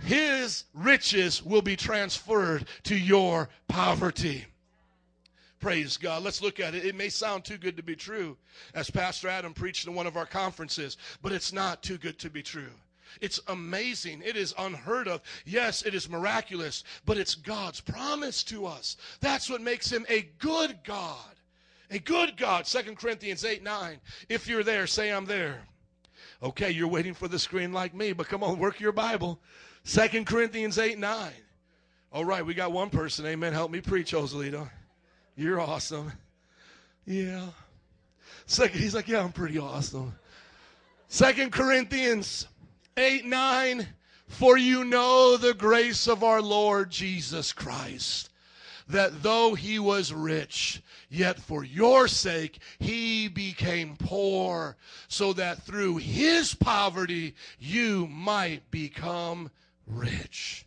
His 0.00 0.64
riches 0.74 1.42
will 1.42 1.62
be 1.62 1.76
transferred 1.76 2.66
to 2.84 2.96
your 2.96 3.48
poverty. 3.68 4.46
Praise 5.60 5.98
God. 5.98 6.22
Let's 6.22 6.40
look 6.40 6.58
at 6.58 6.74
it. 6.74 6.86
It 6.86 6.94
may 6.94 7.10
sound 7.10 7.44
too 7.44 7.58
good 7.58 7.76
to 7.76 7.82
be 7.82 7.94
true, 7.94 8.38
as 8.74 8.90
Pastor 8.90 9.28
Adam 9.28 9.52
preached 9.52 9.86
in 9.86 9.94
one 9.94 10.06
of 10.06 10.16
our 10.16 10.24
conferences, 10.24 10.96
but 11.20 11.32
it's 11.32 11.52
not 11.52 11.82
too 11.82 11.98
good 11.98 12.18
to 12.20 12.30
be 12.30 12.42
true. 12.42 12.72
It's 13.20 13.40
amazing. 13.48 14.22
It 14.24 14.36
is 14.36 14.54
unheard 14.58 15.08
of. 15.08 15.20
Yes, 15.44 15.82
it 15.82 15.94
is 15.94 16.08
miraculous, 16.08 16.84
but 17.04 17.18
it's 17.18 17.34
God's 17.34 17.80
promise 17.80 18.42
to 18.44 18.66
us. 18.66 18.96
That's 19.20 19.50
what 19.50 19.60
makes 19.60 19.90
him 19.90 20.06
a 20.08 20.28
good 20.38 20.78
God. 20.84 21.34
A 21.90 21.98
good 21.98 22.36
God. 22.36 22.64
2 22.64 22.94
Corinthians 22.94 23.44
8 23.44 23.62
9. 23.62 24.00
If 24.28 24.46
you're 24.46 24.62
there, 24.62 24.86
say 24.86 25.10
I'm 25.10 25.24
there. 25.24 25.62
Okay, 26.42 26.70
you're 26.70 26.88
waiting 26.88 27.14
for 27.14 27.28
the 27.28 27.38
screen 27.38 27.72
like 27.72 27.94
me, 27.94 28.12
but 28.12 28.28
come 28.28 28.42
on, 28.42 28.58
work 28.58 28.80
your 28.80 28.92
Bible. 28.92 29.40
2 29.84 30.24
Corinthians 30.24 30.78
8 30.78 30.98
9. 30.98 31.32
All 32.12 32.24
right, 32.24 32.44
we 32.44 32.54
got 32.54 32.72
one 32.72 32.90
person. 32.90 33.26
Amen. 33.26 33.52
Help 33.52 33.70
me 33.70 33.80
preach, 33.80 34.12
Joselito. 34.12 34.68
You're 35.36 35.60
awesome. 35.60 36.12
Yeah. 37.06 37.46
Second, 38.46 38.80
he's 38.80 38.94
like, 38.94 39.08
yeah, 39.08 39.22
I'm 39.22 39.32
pretty 39.32 39.58
awesome. 39.58 40.14
Second 41.08 41.52
Corinthians 41.52 42.46
8 42.96 43.24
9. 43.24 43.88
For 44.30 44.56
you 44.56 44.84
know 44.84 45.36
the 45.36 45.52
grace 45.52 46.06
of 46.06 46.22
our 46.22 46.40
Lord 46.40 46.90
Jesus 46.90 47.52
Christ, 47.52 48.30
that 48.88 49.22
though 49.22 49.54
he 49.54 49.78
was 49.78 50.12
rich, 50.12 50.80
yet 51.10 51.40
for 51.40 51.64
your 51.64 52.06
sake 52.06 52.60
he 52.78 53.28
became 53.28 53.96
poor, 53.96 54.76
so 55.08 55.32
that 55.34 55.64
through 55.64 55.96
his 55.96 56.54
poverty 56.54 57.34
you 57.58 58.06
might 58.06 58.70
become 58.70 59.50
rich. 59.86 60.64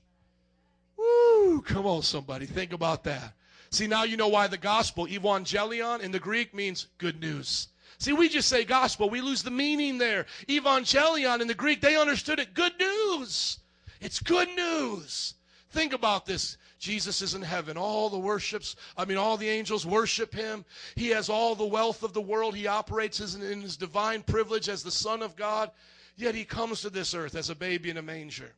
Woo! 0.97 1.61
Come 1.61 1.85
on, 1.85 2.03
somebody. 2.03 2.45
Think 2.45 2.73
about 2.73 3.05
that. 3.05 3.33
See, 3.71 3.87
now 3.87 4.03
you 4.03 4.17
know 4.17 4.27
why 4.27 4.47
the 4.47 4.57
gospel, 4.57 5.07
evangelion 5.07 6.01
in 6.01 6.11
the 6.11 6.19
Greek, 6.19 6.53
means 6.53 6.87
good 6.99 7.19
news. 7.19 7.69
See, 8.03 8.11
we 8.11 8.27
just 8.27 8.49
say 8.49 8.65
gospel, 8.65 9.09
we 9.09 9.21
lose 9.21 9.43
the 9.43 9.49
meaning 9.49 9.97
there. 9.97 10.25
Evangelion 10.49 11.39
in 11.39 11.47
the 11.47 11.53
Greek, 11.53 11.79
they 11.79 11.95
understood 11.95 12.37
it. 12.37 12.53
Good 12.53 12.73
news. 12.77 13.59
It's 14.01 14.19
good 14.19 14.49
news. 14.57 15.35
Think 15.69 15.93
about 15.93 16.25
this. 16.25 16.57
Jesus 16.79 17.21
is 17.21 17.33
in 17.33 17.41
heaven. 17.41 17.77
All 17.77 18.09
the 18.09 18.19
worships, 18.19 18.75
I 18.97 19.05
mean, 19.05 19.15
all 19.15 19.37
the 19.37 19.47
angels 19.47 19.85
worship 19.85 20.33
him. 20.33 20.65
He 20.95 21.11
has 21.11 21.29
all 21.29 21.55
the 21.55 21.65
wealth 21.65 22.03
of 22.03 22.11
the 22.11 22.19
world. 22.19 22.57
He 22.57 22.67
operates 22.67 23.21
in 23.35 23.61
his 23.61 23.77
divine 23.77 24.21
privilege 24.23 24.67
as 24.67 24.83
the 24.83 24.91
Son 24.91 25.21
of 25.21 25.37
God. 25.37 25.71
Yet 26.17 26.35
he 26.35 26.43
comes 26.43 26.81
to 26.81 26.89
this 26.89 27.13
earth 27.13 27.35
as 27.35 27.49
a 27.49 27.55
baby 27.55 27.89
in 27.89 27.95
a 27.95 28.01
manger. 28.01 28.51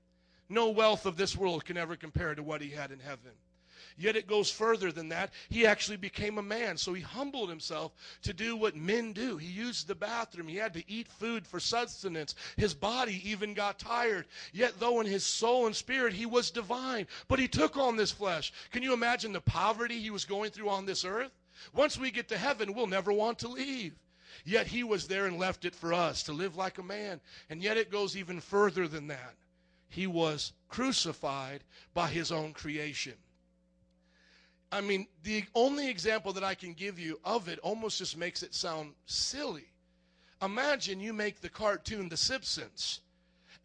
No 0.49 0.69
wealth 0.69 1.05
of 1.05 1.17
this 1.17 1.37
world 1.37 1.65
can 1.65 1.77
ever 1.77 1.95
compare 1.95 2.33
to 2.33 2.41
what 2.41 2.61
he 2.61 2.71
had 2.71 2.89
in 2.89 2.97
heaven. 2.97 3.33
Yet 3.97 4.17
it 4.17 4.27
goes 4.27 4.51
further 4.51 4.91
than 4.91 5.09
that. 5.09 5.31
He 5.47 5.65
actually 5.65 5.95
became 5.97 6.37
a 6.37 6.43
man, 6.43 6.75
so 6.77 6.93
he 6.93 7.01
humbled 7.01 7.49
himself 7.49 7.93
to 8.23 8.33
do 8.33 8.57
what 8.57 8.75
men 8.75 9.13
do. 9.13 9.37
He 9.37 9.47
used 9.47 9.87
the 9.87 9.95
bathroom. 9.95 10.49
He 10.49 10.57
had 10.57 10.73
to 10.73 10.83
eat 10.91 11.07
food 11.07 11.47
for 11.47 11.61
sustenance. 11.61 12.35
His 12.57 12.73
body 12.73 13.21
even 13.23 13.53
got 13.53 13.79
tired. 13.79 14.25
Yet, 14.51 14.79
though 14.79 14.99
in 14.99 15.07
his 15.07 15.25
soul 15.25 15.65
and 15.65 15.75
spirit 15.75 16.13
he 16.13 16.25
was 16.25 16.51
divine, 16.51 17.07
but 17.29 17.39
he 17.39 17.47
took 17.47 17.77
on 17.77 17.95
this 17.95 18.11
flesh. 18.11 18.51
Can 18.71 18.83
you 18.83 18.93
imagine 18.93 19.31
the 19.31 19.41
poverty 19.41 19.99
he 19.99 20.09
was 20.09 20.25
going 20.25 20.51
through 20.51 20.69
on 20.69 20.85
this 20.85 21.05
earth? 21.05 21.31
Once 21.73 21.97
we 21.97 22.11
get 22.11 22.27
to 22.29 22.37
heaven, 22.37 22.73
we'll 22.73 22.87
never 22.87 23.13
want 23.13 23.39
to 23.39 23.47
leave. 23.47 23.93
Yet 24.43 24.67
he 24.67 24.83
was 24.83 25.07
there 25.07 25.25
and 25.25 25.39
left 25.39 25.63
it 25.63 25.73
for 25.73 25.93
us 25.93 26.23
to 26.23 26.33
live 26.33 26.57
like 26.57 26.77
a 26.77 26.83
man. 26.83 27.21
And 27.49 27.63
yet 27.63 27.77
it 27.77 27.91
goes 27.91 28.17
even 28.17 28.41
further 28.41 28.89
than 28.89 29.07
that. 29.07 29.35
He 29.87 30.05
was 30.05 30.51
crucified 30.67 31.63
by 31.93 32.09
his 32.09 32.31
own 32.31 32.51
creation. 32.51 33.13
I 34.75 34.81
mean, 34.81 35.07
the 35.23 35.45
only 35.55 35.89
example 35.89 36.33
that 36.33 36.43
I 36.43 36.53
can 36.53 36.73
give 36.73 36.99
you 36.99 37.17
of 37.23 37.47
it 37.47 37.59
almost 37.59 37.99
just 37.99 38.17
makes 38.17 38.43
it 38.43 38.53
sound 38.53 38.91
silly. 39.05 39.63
Imagine 40.41 40.99
you 40.99 41.13
make 41.13 41.39
the 41.39 41.47
cartoon 41.47 42.09
The 42.09 42.17
Simpsons, 42.17 42.99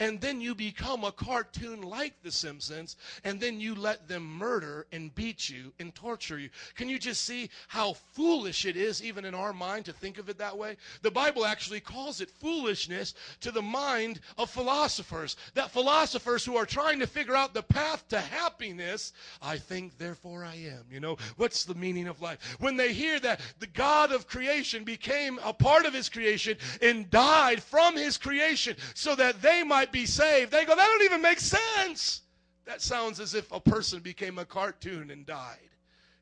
and 0.01 0.20
then 0.20 0.40
you 0.40 0.55
become 0.55 1.05
a 1.05 1.12
cartoon 1.12 1.82
like 1.82 2.14
The 2.22 2.32
Simpsons, 2.32 2.97
and 3.22 3.39
then 3.39 3.60
you 3.60 3.74
let 3.74 4.09
them 4.09 4.24
murder 4.24 4.86
and 4.93 5.14
beat 5.14 5.48
you 5.48 5.72
and 5.78 5.94
torture 5.94 6.39
you. 6.39 6.48
Can 6.74 6.89
you 6.89 6.98
just 6.98 7.24
see 7.24 7.51
how 7.68 7.93
foolish 8.14 8.64
it 8.64 8.77
is, 8.77 9.05
even 9.05 9.27
in 9.27 9.35
our 9.35 9.52
mind, 9.52 9.85
to 9.85 9.93
think 9.93 10.18
of 10.18 10.31
it 10.31 10.39
that 10.39 10.56
way? 10.56 10.77
The 11.02 11.10
Bible 11.10 11.44
actually 11.44 11.81
calls 11.81 12.22
it 12.22 12.31
foolishness 12.31 13.14
to 13.43 13.51
the 13.51 13.62
mind 13.62 14.20
of 14.39 14.48
philosophers. 14.51 15.36
That 15.55 15.70
philosophers 15.70 16.44
who 16.44 16.56
are 16.56 16.66
trying 16.66 16.98
to 17.01 17.06
figure 17.06 17.36
out 17.36 17.52
the 17.52 17.62
path 17.62 18.09
to 18.09 18.20
happiness, 18.20 19.12
I 19.43 19.59
think, 19.59 19.98
therefore 19.98 20.44
I 20.44 20.55
am. 20.55 20.85
You 20.90 21.01
know, 21.01 21.18
what's 21.36 21.64
the 21.64 21.74
meaning 21.74 22.09
of 22.09 22.22
life? 22.22 22.56
When 22.59 22.77
they 22.77 22.94
hear 22.94 23.20
that 23.20 23.40
the 23.59 23.66
God 23.66 24.12
of 24.12 24.27
creation 24.27 24.82
became 24.85 25.39
a 25.44 25.52
part 25.52 25.85
of 25.85 25.93
his 25.93 26.09
creation 26.09 26.56
and 26.81 27.10
died 27.10 27.62
from 27.62 27.97
his 27.97 28.16
creation 28.16 28.77
so 28.94 29.14
that 29.16 29.43
they 29.43 29.62
might 29.62 29.89
be 29.92 30.06
saved, 30.06 30.50
they 30.50 30.64
go, 30.64 30.76
that 30.76 30.86
don't 30.86 31.02
even 31.02 31.22
make 31.22 31.40
sense. 31.40 32.22
That 32.66 32.82
sounds 32.82 33.20
as 33.20 33.34
if 33.34 33.50
a 33.52 33.60
person 33.60 34.00
became 34.00 34.38
a 34.38 34.44
cartoon 34.44 35.10
and 35.10 35.26
died. 35.26 35.70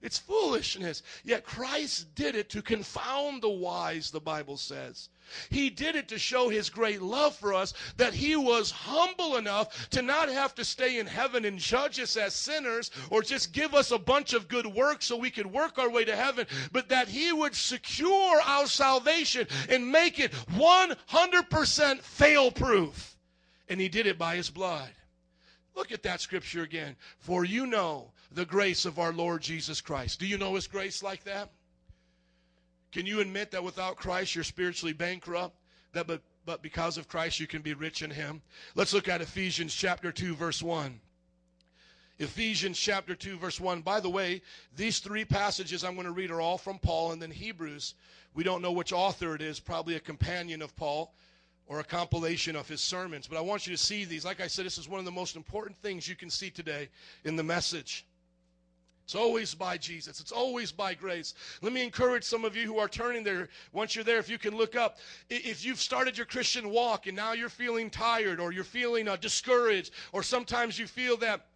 It's 0.00 0.18
foolishness. 0.18 1.02
Yet 1.24 1.44
Christ 1.44 2.14
did 2.14 2.36
it 2.36 2.48
to 2.50 2.62
confound 2.62 3.42
the 3.42 3.48
wise, 3.48 4.10
the 4.10 4.20
Bible 4.20 4.56
says. 4.56 5.08
He 5.50 5.70
did 5.70 5.96
it 5.96 6.08
to 6.08 6.18
show 6.18 6.48
his 6.48 6.70
great 6.70 7.02
love 7.02 7.34
for 7.34 7.52
us, 7.52 7.74
that 7.96 8.14
he 8.14 8.36
was 8.36 8.70
humble 8.70 9.36
enough 9.36 9.90
to 9.90 10.00
not 10.00 10.28
have 10.28 10.54
to 10.54 10.64
stay 10.64 11.00
in 11.00 11.06
heaven 11.06 11.44
and 11.44 11.58
judge 11.58 11.98
us 11.98 12.16
as 12.16 12.32
sinners 12.32 12.92
or 13.10 13.22
just 13.22 13.52
give 13.52 13.74
us 13.74 13.90
a 13.90 13.98
bunch 13.98 14.32
of 14.34 14.48
good 14.48 14.66
works 14.66 15.06
so 15.06 15.16
we 15.16 15.30
could 15.30 15.46
work 15.46 15.78
our 15.78 15.90
way 15.90 16.04
to 16.04 16.14
heaven, 16.14 16.46
but 16.70 16.88
that 16.88 17.08
he 17.08 17.32
would 17.32 17.54
secure 17.54 18.40
our 18.42 18.66
salvation 18.66 19.48
and 19.68 19.90
make 19.90 20.20
it 20.20 20.32
100% 20.52 22.00
fail 22.00 22.50
proof. 22.52 23.17
And 23.68 23.80
he 23.80 23.88
did 23.88 24.06
it 24.06 24.18
by 24.18 24.36
his 24.36 24.50
blood. 24.50 24.90
Look 25.74 25.92
at 25.92 26.02
that 26.02 26.20
scripture 26.20 26.62
again. 26.62 26.96
For 27.18 27.44
you 27.44 27.66
know 27.66 28.10
the 28.32 28.44
grace 28.44 28.84
of 28.84 28.98
our 28.98 29.12
Lord 29.12 29.42
Jesus 29.42 29.80
Christ. 29.80 30.18
Do 30.18 30.26
you 30.26 30.38
know 30.38 30.54
his 30.54 30.66
grace 30.66 31.02
like 31.02 31.24
that? 31.24 31.50
Can 32.90 33.06
you 33.06 33.20
admit 33.20 33.50
that 33.50 33.62
without 33.62 33.96
Christ 33.96 34.34
you're 34.34 34.44
spiritually 34.44 34.92
bankrupt? 34.92 35.56
That 35.92 36.06
but, 36.06 36.22
but 36.44 36.62
because 36.62 36.98
of 36.98 37.08
Christ 37.08 37.38
you 37.38 37.46
can 37.46 37.62
be 37.62 37.74
rich 37.74 38.02
in 38.02 38.10
him? 38.10 38.42
Let's 38.74 38.92
look 38.92 39.08
at 39.08 39.20
Ephesians 39.20 39.74
chapter 39.74 40.10
2 40.10 40.34
verse 40.34 40.62
1. 40.62 41.00
Ephesians 42.18 42.78
chapter 42.78 43.14
2 43.14 43.38
verse 43.38 43.60
1. 43.60 43.82
By 43.82 44.00
the 44.00 44.10
way, 44.10 44.42
these 44.74 44.98
three 44.98 45.24
passages 45.24 45.84
I'm 45.84 45.94
going 45.94 46.06
to 46.06 46.12
read 46.12 46.32
are 46.32 46.40
all 46.40 46.58
from 46.58 46.78
Paul 46.78 47.12
and 47.12 47.22
then 47.22 47.30
Hebrews. 47.30 47.94
We 48.34 48.42
don't 48.42 48.62
know 48.62 48.72
which 48.72 48.92
author 48.92 49.34
it 49.34 49.42
is, 49.42 49.60
probably 49.60 49.94
a 49.94 50.00
companion 50.00 50.62
of 50.62 50.74
Paul 50.74 51.14
or 51.68 51.80
a 51.80 51.84
compilation 51.84 52.56
of 52.56 52.68
his 52.68 52.80
sermons. 52.80 53.26
But 53.26 53.38
I 53.38 53.42
want 53.42 53.66
you 53.66 53.76
to 53.76 53.82
see 53.82 54.04
these. 54.04 54.24
Like 54.24 54.40
I 54.40 54.46
said, 54.46 54.66
this 54.66 54.78
is 54.78 54.88
one 54.88 54.98
of 54.98 55.04
the 55.04 55.12
most 55.12 55.36
important 55.36 55.76
things 55.76 56.08
you 56.08 56.16
can 56.16 56.30
see 56.30 56.50
today 56.50 56.88
in 57.24 57.36
the 57.36 57.42
message. 57.42 58.06
It's 59.04 59.14
always 59.14 59.54
by 59.54 59.78
Jesus. 59.78 60.20
It's 60.20 60.32
always 60.32 60.70
by 60.70 60.92
grace. 60.92 61.32
Let 61.62 61.72
me 61.72 61.82
encourage 61.82 62.24
some 62.24 62.44
of 62.44 62.54
you 62.54 62.66
who 62.66 62.78
are 62.78 62.88
turning 62.88 63.24
there. 63.24 63.48
Once 63.72 63.94
you're 63.94 64.04
there, 64.04 64.18
if 64.18 64.28
you 64.28 64.36
can 64.36 64.54
look 64.54 64.76
up, 64.76 64.98
if 65.30 65.64
you've 65.64 65.80
started 65.80 66.18
your 66.18 66.26
Christian 66.26 66.68
walk 66.68 67.06
and 67.06 67.16
now 67.16 67.32
you're 67.32 67.48
feeling 67.48 67.88
tired 67.88 68.38
or 68.38 68.52
you're 68.52 68.64
feeling 68.64 69.08
uh, 69.08 69.16
discouraged, 69.16 69.92
or 70.12 70.22
sometimes 70.22 70.78
you 70.78 70.86
feel 70.86 71.16
that 71.18 71.46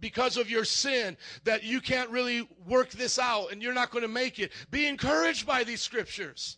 because 0.00 0.38
of 0.38 0.48
your 0.48 0.64
sin 0.64 1.18
that 1.44 1.62
you 1.64 1.82
can't 1.82 2.08
really 2.08 2.48
work 2.66 2.90
this 2.92 3.18
out 3.18 3.52
and 3.52 3.62
you're 3.62 3.74
not 3.74 3.90
going 3.90 4.00
to 4.00 4.08
make 4.08 4.38
it, 4.38 4.52
be 4.70 4.86
encouraged 4.86 5.46
by 5.46 5.64
these 5.64 5.82
scriptures. 5.82 6.56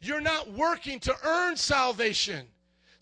You're 0.00 0.20
not 0.20 0.50
working 0.52 0.98
to 1.00 1.14
earn 1.24 1.56
salvation. 1.56 2.46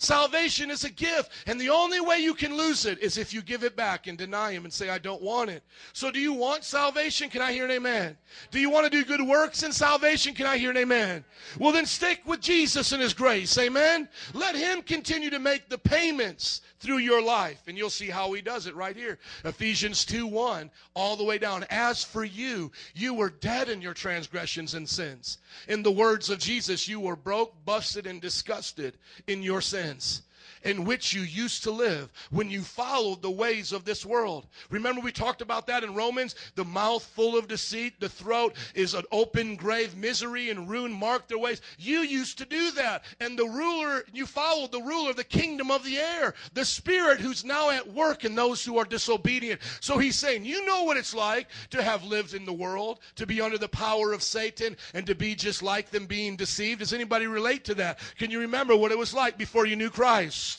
Salvation 0.01 0.71
is 0.71 0.85
a 0.85 0.91
gift, 0.91 1.33
and 1.49 1.61
the 1.61 1.71
only 1.71 2.01
way 2.01 2.21
you 2.21 2.33
can 2.33 2.57
lose 2.57 2.87
it 2.87 3.01
is 3.01 3.19
if 3.19 3.35
you 3.35 3.43
give 3.43 3.65
it 3.65 3.75
back 3.75 4.07
and 4.07 4.17
deny 4.17 4.53
Him 4.53 4.63
and 4.63 4.73
say, 4.73 4.89
I 4.89 4.99
don't 4.99 5.21
want 5.21 5.51
it. 5.51 5.65
So, 5.93 6.13
do 6.13 6.21
you 6.21 6.33
want 6.33 6.63
salvation? 6.63 7.29
Can 7.29 7.43
I 7.43 7.53
hear 7.53 7.65
an 7.65 7.73
amen? 7.73 8.17
Do 8.53 8.61
you 8.61 8.71
want 8.71 8.85
to 8.85 8.91
do 8.91 9.05
good 9.05 9.27
works 9.27 9.65
in 9.65 9.73
salvation? 9.73 10.35
Can 10.35 10.47
I 10.47 10.57
hear 10.57 10.71
an 10.71 10.77
amen? 10.77 11.25
Well, 11.59 11.73
then 11.73 11.85
stick 11.85 12.21
with 12.25 12.41
Jesus 12.41 12.93
and 12.93 13.03
His 13.03 13.13
grace, 13.13 13.59
amen? 13.59 14.09
Let 14.35 14.55
Him 14.55 14.83
continue 14.83 15.31
to 15.31 15.41
make 15.41 15.69
the 15.69 15.79
payments 15.79 16.61
through 16.79 16.99
your 16.99 17.21
life, 17.21 17.63
and 17.67 17.77
you'll 17.77 17.91
see 17.91 18.09
how 18.09 18.33
He 18.35 18.41
does 18.41 18.69
it 18.69 18.77
right 18.77 18.95
here. 18.95 19.19
Ephesians 19.45 20.05
2 20.05 20.29
1, 20.29 20.71
all 20.95 21.17
the 21.17 21.25
way 21.25 21.39
down. 21.39 21.65
As 21.71 22.05
for 22.05 22.23
you, 22.23 22.71
you 22.95 23.15
were 23.15 23.31
dead 23.31 23.69
in 23.69 23.83
your 23.83 23.95
transgressions 23.95 24.75
and 24.75 24.89
sins. 24.89 25.39
In 25.67 25.83
the 25.83 25.91
words 25.91 26.31
of 26.31 26.39
Jesus, 26.39 26.87
you 26.87 27.01
were 27.01 27.17
broke, 27.17 27.53
busted, 27.65 28.07
and 28.07 28.21
disgusted 28.21 28.97
in 29.27 29.43
your 29.43 29.61
sins 29.61 29.88
confidence 29.89 30.28
in 30.65 30.85
which 30.85 31.13
you 31.13 31.23
used 31.23 31.63
to 31.65 31.71
live 31.71 32.11
when 32.31 32.51
you 32.51 32.63
followed 32.63 33.23
the 33.23 33.31
ways 33.31 33.73
of 33.73 33.85
this 33.85 34.05
world. 34.05 34.47
Remember, 34.71 35.01
we 35.01 35.13
talked 35.13 35.43
about 35.43 35.67
that 35.67 35.85
in 35.85 35.95
Romans? 35.95 36.35
The 36.55 36.65
mouth 36.65 37.05
full 37.05 37.37
of 37.37 37.49
deceit, 37.49 38.01
the 38.01 38.09
throat 38.09 38.55
is 38.75 38.95
an 38.95 39.05
open 39.13 39.57
grave, 39.57 39.97
misery 39.97 40.51
and 40.51 40.69
ruin 40.69 40.93
mark 40.93 41.29
their 41.29 41.39
ways. 41.39 41.61
You 41.79 42.01
used 42.01 42.39
to 42.39 42.45
do 42.45 42.71
that. 42.73 43.05
And 43.21 43.39
the 43.39 43.47
ruler, 43.47 44.05
you 44.13 44.27
followed 44.27 44.73
the 44.73 44.83
ruler 44.83 45.11
of 45.11 45.17
the 45.17 45.25
kingdom 45.25 45.71
of 45.71 45.85
the 45.85 45.99
air, 45.99 46.35
the 46.55 46.65
spirit 46.65 47.21
who's 47.21 47.45
now 47.45 47.71
at 47.71 47.93
work 47.93 48.25
in 48.25 48.35
those 48.35 48.65
who 48.65 48.79
are 48.79 48.85
disobedient. 48.85 49.61
So 49.81 49.99
he's 49.99 50.19
saying, 50.19 50.45
You 50.45 50.65
know 50.67 50.85
what 50.85 50.97
it's 50.97 51.15
like 51.15 51.49
to 51.71 51.83
have 51.83 52.05
lived 52.05 52.35
in 52.35 52.45
the 52.45 52.53
world, 52.53 53.01
to 53.17 53.27
be 53.27 53.41
under 53.41 53.59
the 53.59 53.69
power 53.69 54.13
of 54.13 54.23
Satan, 54.23 54.77
and 54.95 55.07
to 55.07 55.15
be 55.15 55.35
just 55.35 55.63
like 55.63 55.91
them 55.91 56.07
being 56.07 56.37
deceived. 56.37 56.81
Does 56.81 56.93
anybody 56.93 57.27
relate 57.27 57.65
to 57.65 57.75
that? 57.77 57.99
Can 58.17 58.31
you 58.31 58.41
remember 58.41 58.77
what 58.77 58.93
it 58.93 58.99
was 58.99 59.15
like 59.15 59.39
before 59.39 59.67
you 59.67 59.77
knew 59.77 59.91
Christ? 59.91 60.58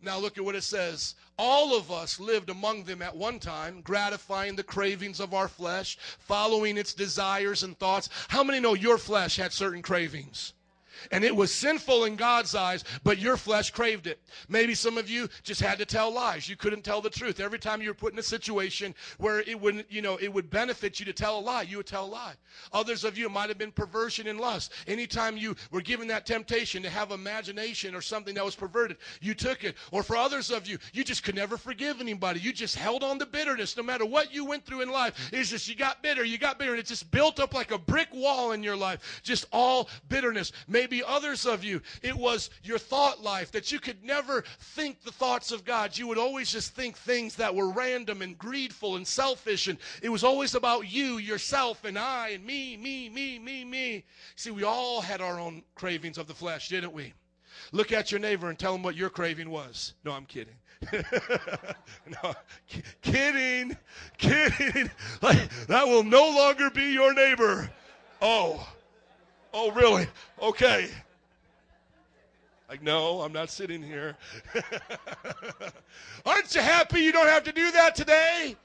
Now 0.00 0.18
look 0.18 0.38
at 0.38 0.44
what 0.44 0.54
it 0.54 0.62
says. 0.62 1.14
All 1.36 1.76
of 1.76 1.90
us 1.90 2.20
lived 2.20 2.50
among 2.50 2.84
them 2.84 3.02
at 3.02 3.16
one 3.16 3.38
time, 3.40 3.80
gratifying 3.80 4.56
the 4.56 4.62
cravings 4.62 5.20
of 5.20 5.34
our 5.34 5.48
flesh, 5.48 5.98
following 6.18 6.76
its 6.76 6.94
desires 6.94 7.62
and 7.62 7.78
thoughts. 7.78 8.08
How 8.28 8.44
many 8.44 8.60
know 8.60 8.74
your 8.74 8.98
flesh 8.98 9.36
had 9.36 9.52
certain 9.52 9.82
cravings? 9.82 10.52
And 11.10 11.24
it 11.24 11.34
was 11.34 11.54
sinful 11.54 12.04
in 12.04 12.16
God's 12.16 12.54
eyes, 12.54 12.84
but 13.02 13.18
your 13.18 13.36
flesh 13.36 13.70
craved 13.70 14.06
it. 14.06 14.20
Maybe 14.48 14.74
some 14.74 14.98
of 14.98 15.08
you 15.08 15.28
just 15.42 15.60
had 15.60 15.78
to 15.78 15.86
tell 15.86 16.12
lies. 16.12 16.48
You 16.48 16.56
couldn't 16.56 16.82
tell 16.82 17.00
the 17.00 17.10
truth. 17.10 17.40
Every 17.40 17.58
time 17.58 17.80
you 17.80 17.88
were 17.88 17.94
put 17.94 18.12
in 18.12 18.18
a 18.18 18.22
situation 18.22 18.94
where 19.18 19.40
it 19.40 19.58
wouldn't, 19.60 19.90
you 19.90 20.02
know, 20.02 20.18
it 20.20 20.32
would 20.32 20.50
benefit 20.50 21.00
you 21.00 21.06
to 21.06 21.12
tell 21.12 21.38
a 21.38 21.40
lie, 21.40 21.62
you 21.62 21.78
would 21.78 21.86
tell 21.86 22.04
a 22.04 22.06
lie. 22.06 22.34
Others 22.72 23.04
of 23.04 23.16
you 23.16 23.26
it 23.26 23.32
might 23.32 23.48
have 23.48 23.58
been 23.58 23.72
perversion 23.72 24.26
and 24.26 24.40
lust. 24.40 24.72
Anytime 24.86 25.36
you 25.36 25.56
were 25.70 25.80
given 25.80 26.08
that 26.08 26.26
temptation 26.26 26.82
to 26.82 26.90
have 26.90 27.10
imagination 27.10 27.94
or 27.94 28.00
something 28.00 28.34
that 28.34 28.44
was 28.44 28.54
perverted, 28.54 28.98
you 29.20 29.34
took 29.34 29.64
it. 29.64 29.76
Or 29.92 30.02
for 30.02 30.16
others 30.16 30.50
of 30.50 30.66
you, 30.66 30.78
you 30.92 31.04
just 31.04 31.24
could 31.24 31.34
never 31.34 31.56
forgive 31.56 32.00
anybody. 32.00 32.40
You 32.40 32.52
just 32.52 32.76
held 32.76 33.02
on 33.02 33.18
to 33.18 33.26
bitterness 33.26 33.76
no 33.76 33.82
matter 33.82 34.04
what 34.04 34.32
you 34.32 34.44
went 34.44 34.64
through 34.64 34.82
in 34.82 34.90
life. 34.90 35.30
It's 35.32 35.50
just 35.50 35.68
you 35.68 35.74
got 35.74 36.02
bitter, 36.02 36.24
you 36.24 36.38
got 36.38 36.58
bitter, 36.58 36.72
and 36.72 36.80
it 36.80 36.86
just 36.86 37.10
built 37.10 37.40
up 37.40 37.54
like 37.54 37.70
a 37.70 37.78
brick 37.78 38.08
wall 38.12 38.52
in 38.52 38.62
your 38.62 38.76
life. 38.76 39.20
Just 39.22 39.46
all 39.52 39.88
bitterness. 40.08 40.52
Maybe 40.66 40.97
others 41.06 41.46
of 41.46 41.64
you, 41.64 41.80
it 42.02 42.16
was 42.16 42.50
your 42.62 42.78
thought 42.78 43.22
life 43.22 43.52
that 43.52 43.70
you 43.72 43.80
could 43.80 44.02
never 44.02 44.44
think 44.60 45.02
the 45.02 45.12
thoughts 45.12 45.52
of 45.52 45.64
God. 45.64 45.96
You 45.96 46.06
would 46.08 46.18
always 46.18 46.50
just 46.50 46.74
think 46.74 46.96
things 46.96 47.36
that 47.36 47.54
were 47.54 47.70
random 47.70 48.22
and 48.22 48.36
greedful 48.38 48.96
and 48.96 49.06
selfish, 49.06 49.68
and 49.68 49.78
it 50.02 50.08
was 50.08 50.24
always 50.24 50.54
about 50.54 50.90
you, 50.90 51.18
yourself, 51.18 51.84
and 51.84 51.98
I, 51.98 52.30
and 52.30 52.44
me, 52.44 52.76
me, 52.76 53.08
me, 53.08 53.38
me, 53.38 53.64
me. 53.64 54.04
See, 54.36 54.50
we 54.50 54.64
all 54.64 55.00
had 55.00 55.20
our 55.20 55.38
own 55.38 55.62
cravings 55.74 56.18
of 56.18 56.26
the 56.26 56.34
flesh, 56.34 56.68
didn't 56.68 56.92
we? 56.92 57.12
Look 57.72 57.92
at 57.92 58.10
your 58.10 58.20
neighbor 58.20 58.48
and 58.48 58.58
tell 58.58 58.74
him 58.74 58.82
what 58.82 58.94
your 58.94 59.10
craving 59.10 59.50
was. 59.50 59.94
No, 60.04 60.12
I'm 60.12 60.26
kidding. 60.26 60.54
no, 60.92 62.34
ki- 62.68 62.82
kidding, 63.02 63.76
kidding. 64.16 64.90
Like, 65.22 65.48
that 65.66 65.86
will 65.86 66.04
no 66.04 66.30
longer 66.30 66.70
be 66.70 66.92
your 66.92 67.12
neighbor. 67.12 67.68
Oh, 68.22 68.66
oh, 69.58 69.70
really? 69.72 70.06
Okay. 70.40 70.88
Like, 72.68 72.82
no, 72.82 73.22
I'm 73.22 73.32
not 73.32 73.50
sitting 73.50 73.82
here. 73.82 74.16
Aren't 76.26 76.54
you 76.54 76.60
happy 76.60 77.00
you 77.00 77.12
don't 77.12 77.28
have 77.28 77.44
to 77.44 77.52
do 77.52 77.70
that 77.72 77.94
today? 77.94 78.56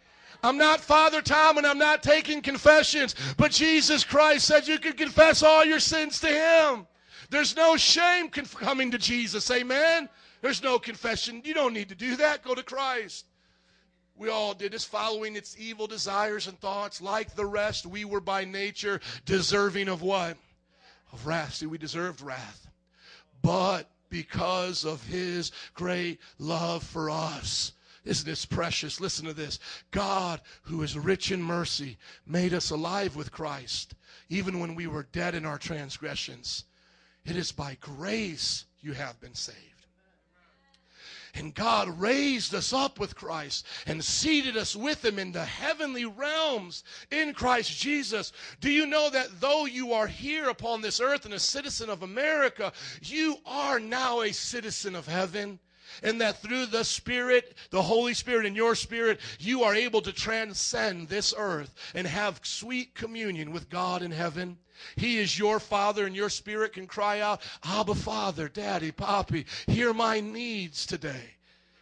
I'm 0.44 0.57
not 0.57 0.82
Father 0.82 1.22
Tom 1.22 1.57
and 1.57 1.65
I'm 1.65 1.78
not 1.78 2.03
taking 2.03 2.41
confessions, 2.41 3.15
but 3.38 3.52
Jesus 3.52 4.03
Christ 4.03 4.45
said 4.45 4.68
you 4.68 4.78
could 4.78 4.98
confess 4.98 5.41
all 5.41 5.64
your 5.64 5.80
sins 5.80 6.20
to 6.20 6.28
Him. 6.28 6.86
There's 7.30 7.56
no 7.56 7.78
shame 7.78 8.30
conf- 8.30 8.56
coming 8.56 8.91
to 8.91 8.98
Jesus. 8.98 9.49
Amen. 9.49 10.10
There's 10.41 10.61
no 10.61 10.78
confession. 10.78 11.41
You 11.45 11.53
don't 11.53 11.74
need 11.74 11.90
to 11.90 11.95
do 11.95 12.18
that. 12.18 12.44
Go 12.44 12.53
to 12.53 12.64
Christ. 12.64 13.26
We 14.18 14.30
all 14.30 14.53
did 14.53 14.74
this, 14.74 14.84
following 14.84 15.36
its 15.36 15.56
evil 15.57 15.88
desires 15.88 16.48
and 16.48 16.60
thoughts. 16.60 17.02
Like 17.02 17.36
the 17.36 17.45
rest, 17.45 17.86
we 17.86 18.03
were 18.06 18.20
by 18.20 18.44
nature 18.45 18.99
deserving 19.26 19.88
of 19.88 20.02
what? 20.02 20.38
Of 21.14 21.27
wrath. 21.27 21.53
See, 21.56 21.68
we 21.68 21.77
deserved 21.77 22.22
wrath. 22.22 22.68
But 23.41 23.90
because 24.10 24.84
of 24.84 25.06
his 25.06 25.52
great 25.73 26.19
love 26.40 26.84
for 26.84 27.10
us, 27.10 27.73
isn't 28.06 28.26
this 28.26 28.45
precious? 28.45 28.99
Listen 28.99 29.26
to 29.26 29.34
this. 29.34 29.60
God, 29.91 30.41
who 30.64 30.81
is 30.81 30.98
rich 30.98 31.31
in 31.31 31.41
mercy, 31.41 31.98
made 32.26 32.53
us 32.53 32.69
alive 32.69 33.15
with 33.15 33.31
Christ, 33.31 33.95
even 34.30 34.60
when 34.60 34.76
we 34.76 34.88
were 34.88 35.07
dead 35.11 35.35
in 35.35 35.45
our 35.45 35.57
transgressions. 35.57 36.65
It 37.26 37.38
is 37.38 37.52
by 37.52 37.77
grace 37.80 38.65
you 38.81 38.94
have 38.94 39.19
been 39.22 39.35
saved. 39.35 39.72
And 41.35 41.55
God 41.55 41.99
raised 41.99 42.53
us 42.53 42.73
up 42.73 42.99
with 42.99 43.15
Christ 43.15 43.65
and 43.88 44.03
seated 44.03 44.55
us 44.55 44.76
with 44.76 45.03
him 45.03 45.18
in 45.18 45.31
the 45.31 45.45
heavenly 45.45 46.05
realms 46.05 46.84
in 47.10 47.34
Christ 47.34 47.76
Jesus. 47.76 48.31
Do 48.60 48.69
you 48.69 48.85
know 48.85 49.10
that 49.10 49.41
though 49.41 49.65
you 49.65 49.93
are 49.93 50.05
here 50.05 50.49
upon 50.49 50.81
this 50.81 50.99
earth 50.99 51.26
and 51.26 51.34
a 51.34 51.39
citizen 51.39 51.89
of 51.89 52.03
America, 52.03 52.72
you 53.01 53.38
are 53.47 53.80
now 53.80 54.22
a 54.22 54.31
citizen 54.31 54.95
of 54.95 55.07
heaven? 55.07 55.60
And 56.01 56.22
that 56.22 56.41
through 56.41 56.68
the 56.68 56.84
Spirit, 56.84 57.55
the 57.69 57.81
Holy 57.81 58.14
Spirit 58.14 58.45
in 58.45 58.55
your 58.55 58.73
spirit, 58.73 59.19
you 59.39 59.64
are 59.64 59.76
able 59.76 60.01
to 60.01 60.11
transcend 60.11 61.07
this 61.07 61.34
earth 61.38 61.73
and 61.93 62.07
have 62.07 62.39
sweet 62.43 62.95
communion 62.95 63.51
with 63.51 63.69
God 63.69 64.01
in 64.01 64.11
heaven. 64.11 64.57
He 64.95 65.19
is 65.19 65.37
your 65.37 65.59
Father, 65.59 66.05
and 66.05 66.15
your 66.15 66.29
spirit 66.29 66.73
can 66.73 66.87
cry 66.87 67.19
out, 67.19 67.41
Abba, 67.63 67.95
Father, 67.95 68.49
Daddy, 68.49 68.91
Poppy, 68.91 69.45
hear 69.67 69.93
my 69.93 70.19
needs 70.19 70.85
today. 70.85 71.35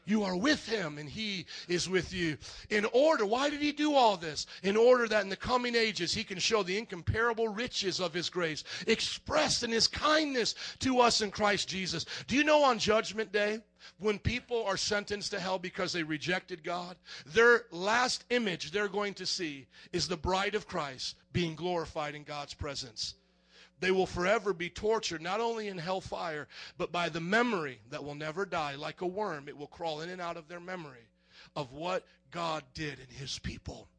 You 0.06 0.24
are 0.24 0.36
with 0.36 0.68
him 0.68 0.98
and 0.98 1.08
he 1.08 1.46
is 1.68 1.88
with 1.88 2.14
you. 2.14 2.38
In 2.70 2.86
order, 2.86 3.26
why 3.26 3.50
did 3.50 3.62
he 3.62 3.72
do 3.72 3.94
all 3.94 4.18
this? 4.18 4.48
In 4.64 4.76
order 4.76 5.08
that 5.08 5.24
in 5.24 5.30
the 5.30 5.36
coming 5.36 5.76
ages 5.76 6.14
he 6.14 6.24
can 6.24 6.40
show 6.40 6.64
the 6.64 6.78
incomparable 6.78 7.48
riches 7.48 8.00
of 8.00 8.14
his 8.14 8.30
grace 8.30 8.64
expressed 8.88 9.64
in 9.64 9.72
his 9.72 9.88
kindness 9.88 10.56
to 10.80 11.00
us 11.00 11.22
in 11.22 11.32
Christ 11.32 11.70
Jesus. 11.70 12.06
Do 12.28 12.36
you 12.36 12.44
know 12.44 12.64
on 12.64 12.80
Judgment 12.80 13.32
Day, 13.32 13.60
when 14.00 14.20
people 14.20 14.64
are 14.66 14.78
sentenced 14.78 15.32
to 15.32 15.40
hell 15.40 15.60
because 15.60 15.94
they 15.94 16.04
rejected 16.04 16.64
God, 16.64 16.98
their 17.26 17.66
last 17.72 18.26
image 18.30 18.72
they're 18.72 18.88
going 18.88 19.14
to 19.16 19.26
see 19.26 19.68
is 19.92 20.08
the 20.08 20.18
bride 20.18 20.56
of 20.56 20.68
Christ 20.68 21.16
being 21.34 21.56
glorified 21.56 22.16
in 22.16 22.24
God's 22.24 22.54
presence. 22.54 23.16
They 23.82 23.92
will 23.92 24.06
forever 24.06 24.54
be 24.54 24.70
tortured, 24.70 25.22
not 25.22 25.42
only 25.42 25.68
in 25.68 25.80
hellfire, 25.80 26.48
but 26.78 26.92
by 26.92 27.10
the 27.10 27.20
memory 27.20 27.80
that 27.90 28.04
will 28.04 28.16
never 28.16 28.46
die. 28.46 28.76
Like 28.76 29.02
a 29.02 29.08
worm, 29.08 29.50
it 29.50 29.58
will 29.58 29.68
crawl 29.68 30.02
in 30.02 30.10
and 30.10 30.22
out 30.22 30.38
of 30.38 30.48
their 30.48 30.60
memory 30.60 31.10
of 31.56 31.74
what 31.74 32.06
God 32.30 32.64
did 32.74 33.00
in 33.00 33.16
his 33.16 33.40
people. 33.40 33.90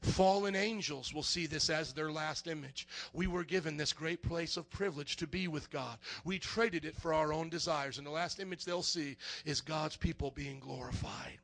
Fallen 0.00 0.54
angels 0.54 1.12
will 1.12 1.22
see 1.22 1.46
this 1.46 1.70
as 1.70 1.92
their 1.92 2.10
last 2.10 2.46
image. 2.46 2.86
We 3.12 3.26
were 3.26 3.44
given 3.44 3.76
this 3.76 3.92
great 3.92 4.22
place 4.22 4.56
of 4.56 4.70
privilege 4.70 5.16
to 5.16 5.26
be 5.26 5.48
with 5.48 5.70
God. 5.70 5.98
We 6.24 6.38
traded 6.38 6.84
it 6.84 6.96
for 6.96 7.12
our 7.12 7.32
own 7.32 7.48
desires. 7.48 7.98
And 7.98 8.06
the 8.06 8.10
last 8.10 8.40
image 8.40 8.64
they'll 8.64 8.82
see 8.82 9.16
is 9.44 9.60
God's 9.60 9.96
people 9.96 10.30
being 10.30 10.60
glorified. 10.60 11.38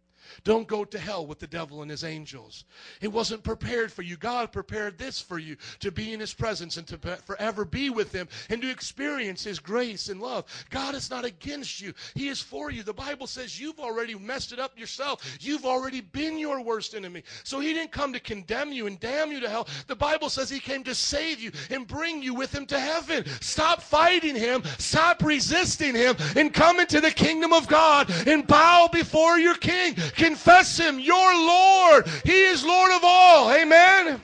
Don't 0.44 0.68
go 0.68 0.84
to 0.84 0.98
hell 0.98 1.26
with 1.26 1.38
the 1.38 1.46
devil 1.46 1.82
and 1.82 1.90
his 1.90 2.04
angels. 2.04 2.64
It 3.00 3.08
wasn't 3.08 3.42
prepared 3.42 3.92
for 3.92 4.02
you. 4.02 4.16
God 4.16 4.52
prepared 4.52 4.98
this 4.98 5.20
for 5.20 5.38
you 5.38 5.56
to 5.80 5.90
be 5.90 6.12
in 6.12 6.20
his 6.20 6.34
presence 6.34 6.76
and 6.76 6.86
to 6.88 6.98
forever 6.98 7.64
be 7.64 7.90
with 7.90 8.12
him 8.12 8.28
and 8.50 8.60
to 8.62 8.70
experience 8.70 9.44
his 9.44 9.58
grace 9.58 10.08
and 10.08 10.20
love. 10.20 10.44
God 10.70 10.94
is 10.94 11.10
not 11.10 11.24
against 11.24 11.80
you, 11.80 11.92
he 12.14 12.28
is 12.28 12.40
for 12.40 12.70
you. 12.70 12.82
The 12.82 12.92
Bible 12.92 13.26
says 13.26 13.60
you've 13.60 13.80
already 13.80 14.14
messed 14.14 14.52
it 14.52 14.58
up 14.58 14.78
yourself. 14.78 15.38
You've 15.40 15.64
already 15.64 16.00
been 16.00 16.38
your 16.38 16.60
worst 16.62 16.94
enemy. 16.94 17.22
So 17.42 17.60
he 17.60 17.72
didn't 17.72 17.92
come 17.92 18.12
to 18.12 18.20
condemn 18.20 18.72
you 18.72 18.86
and 18.86 18.98
damn 19.00 19.32
you 19.32 19.40
to 19.40 19.48
hell. 19.48 19.68
The 19.86 19.96
Bible 19.96 20.28
says 20.28 20.50
he 20.50 20.60
came 20.60 20.84
to 20.84 20.94
save 20.94 21.40
you 21.40 21.52
and 21.70 21.86
bring 21.86 22.22
you 22.22 22.34
with 22.34 22.54
him 22.54 22.66
to 22.66 22.78
heaven. 22.78 23.24
Stop 23.40 23.82
fighting 23.82 24.36
him, 24.36 24.62
stop 24.78 25.22
resisting 25.22 25.94
him, 25.94 26.16
and 26.36 26.52
come 26.52 26.80
into 26.80 27.00
the 27.00 27.10
kingdom 27.10 27.52
of 27.52 27.66
God 27.68 28.10
and 28.26 28.46
bow 28.46 28.88
before 28.92 29.38
your 29.38 29.54
king. 29.54 29.94
Confess 30.24 30.78
him, 30.78 30.98
your 30.98 31.34
Lord. 31.34 32.06
He 32.24 32.44
is 32.44 32.64
Lord 32.64 32.92
of 32.92 33.02
all. 33.04 33.52
Amen. 33.52 34.22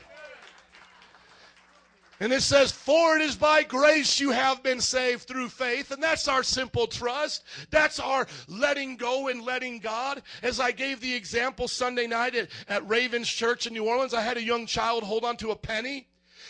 And 2.20 2.32
it 2.32 2.40
says, 2.40 2.72
For 2.72 3.16
it 3.16 3.22
is 3.22 3.36
by 3.36 3.64
grace 3.64 4.18
you 4.18 4.31
have 4.31 4.62
been 4.62 4.81
saved 4.81 5.24
through 5.24 5.51
faith. 5.51 5.90
And 5.90 6.02
that's 6.02 6.27
our 6.27 6.43
simple 6.43 6.86
trust. 6.86 7.44
That's 7.70 8.01
our 8.01 8.27
letting 8.48 8.97
go 8.97 9.28
and 9.28 9.43
letting 9.43 9.78
God. 9.78 10.22
As 10.43 10.59
I 10.59 10.70
gave 10.70 11.02
the 11.02 11.14
example 11.14 11.68
Sunday 11.68 12.06
night 12.06 12.35
at, 12.35 12.48
at 12.66 12.89
Ravens 12.89 13.28
Church 13.28 13.66
in 13.66 13.74
New 13.74 13.85
Orleans, 13.85 14.14
I 14.14 14.22
had 14.22 14.39
a 14.39 14.43
young 14.43 14.64
child 14.64 15.02
hold 15.02 15.24
on 15.24 15.36
to 15.36 15.51
a 15.51 15.56
penny. 15.56 16.06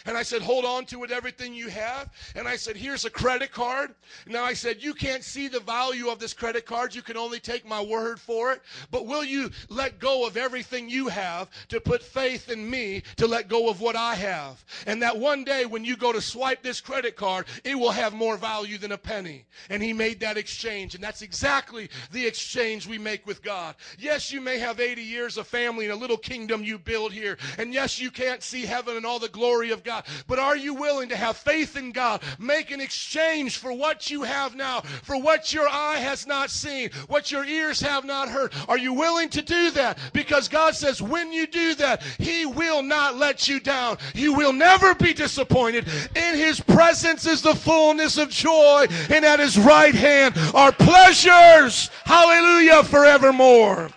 And 0.07 0.17
I 0.17 0.23
said, 0.23 0.43
hold 0.43 0.65
on 0.65 0.87
to 0.87 1.05
it, 1.05 1.11
everything 1.11 1.55
you 1.55 1.69
have. 1.69 2.11
And 2.35 2.49
I 2.49 2.57
said, 2.57 2.77
here's 2.77 3.05
a 3.05 3.11
credit 3.11 3.53
card. 3.53 3.95
Now 4.27 4.45
I 4.45 4.55
said, 4.55 4.83
you 4.83 4.95
can't 4.95 5.23
see 5.23 5.49
the 5.49 5.61
value 5.61 6.09
of 6.09 6.19
this 6.19 6.33
credit 6.33 6.67
card. 6.67 6.95
You 6.95 7.03
can 7.03 7.17
only 7.17 7.41
take 7.41 7.67
my 7.67 7.83
word 7.83 8.19
for 8.19 8.53
it. 8.53 8.63
But 8.91 9.07
will 9.07 9.25
you 9.25 9.51
let 9.69 9.99
go 9.99 10.27
of 10.27 10.37
everything 10.37 10.89
you 10.89 11.09
have 11.09 11.51
to 11.69 11.81
put 11.81 12.03
faith 12.03 12.51
in 12.51 12.69
me 12.69 13.03
to 13.17 13.27
let 13.27 13.49
go 13.49 13.69
of 13.69 13.81
what 13.81 13.97
I 13.97 14.15
have? 14.15 14.65
And 14.87 15.03
that 15.03 15.19
one 15.19 15.45
day 15.45 15.67
when 15.67 15.85
you 15.85 15.97
go 15.97 16.13
to 16.13 16.21
swipe 16.21 16.63
this 16.63 16.81
credit 16.81 17.17
card, 17.17 17.47
it 17.65 17.75
will 17.75 17.91
have 17.91 18.15
more 18.15 18.37
value 18.37 18.79
than 18.79 18.93
a 18.93 18.99
penny. 18.99 19.45
And 19.69 19.83
he 19.83 19.93
made 19.93 20.21
that 20.21 20.39
exchange. 20.39 20.95
And 20.95 21.05
that's 21.05 21.23
exactly 21.23 21.91
the 22.11 22.27
exchange 22.27 22.87
we 22.87 22.99
make 22.99 23.27
with 23.27 23.43
God. 23.43 23.75
Yes, 23.99 24.33
you 24.33 24.41
may 24.41 24.59
have 24.59 24.81
80 24.81 25.03
years 25.03 25.37
of 25.37 25.47
family 25.47 25.85
and 25.85 25.95
a 25.95 25.97
little 25.97 26.17
kingdom 26.17 26.65
you 26.65 26.79
build 26.79 27.13
here. 27.13 27.37
And 27.59 27.75
yes, 27.75 28.01
you 28.01 28.11
can't 28.11 28.43
see 28.43 28.65
heaven 28.65 28.97
and 28.97 29.05
all 29.05 29.19
the 29.19 29.29
glory 29.29 29.71
of 29.71 29.83
God 29.83 29.90
God. 29.91 30.05
But 30.29 30.39
are 30.39 30.57
you 30.57 30.73
willing 30.73 31.09
to 31.09 31.17
have 31.17 31.37
faith 31.37 31.77
in 31.77 31.91
God? 31.91 32.23
Make 32.39 32.71
an 32.71 32.81
exchange 32.81 33.59
for 33.59 33.73
what 33.73 34.09
you 34.09 34.23
have 34.23 34.55
now, 34.55 34.83
for 34.83 35.21
what 35.21 35.53
your 35.53 35.69
eye 35.69 35.97
has 35.97 36.29
not 36.29 36.49
seen, 36.51 36.91
what 37.09 37.33
your 37.33 37.45
ears 37.45 37.81
have 37.81 38.05
not 38.05 38.29
heard. 38.29 38.53
Are 38.69 38.79
you 38.79 38.93
willing 38.93 39.29
to 39.31 39.43
do 39.43 39.73
that? 39.73 39.99
Because 40.13 40.47
God 40.47 40.77
says 40.77 41.03
when 41.03 41.33
you 41.33 41.49
do 41.49 41.75
that, 41.75 42.05
He 42.19 42.47
will 42.47 42.85
not 42.85 43.17
let 43.17 43.49
you 43.49 43.59
down. 43.59 43.99
You 44.15 44.33
will 44.33 44.53
never 44.53 44.95
be 44.95 45.13
disappointed. 45.13 45.89
In 46.15 46.37
His 46.37 46.61
presence 46.61 47.27
is 47.27 47.43
the 47.43 47.57
fullness 47.57 48.17
of 48.17 48.31
joy, 48.31 48.87
and 49.11 49.25
at 49.25 49.41
His 49.41 49.59
right 49.59 49.95
hand 49.95 50.37
are 50.55 50.71
pleasures. 50.71 51.91
Hallelujah 52.05 52.85
forevermore. 52.85 53.91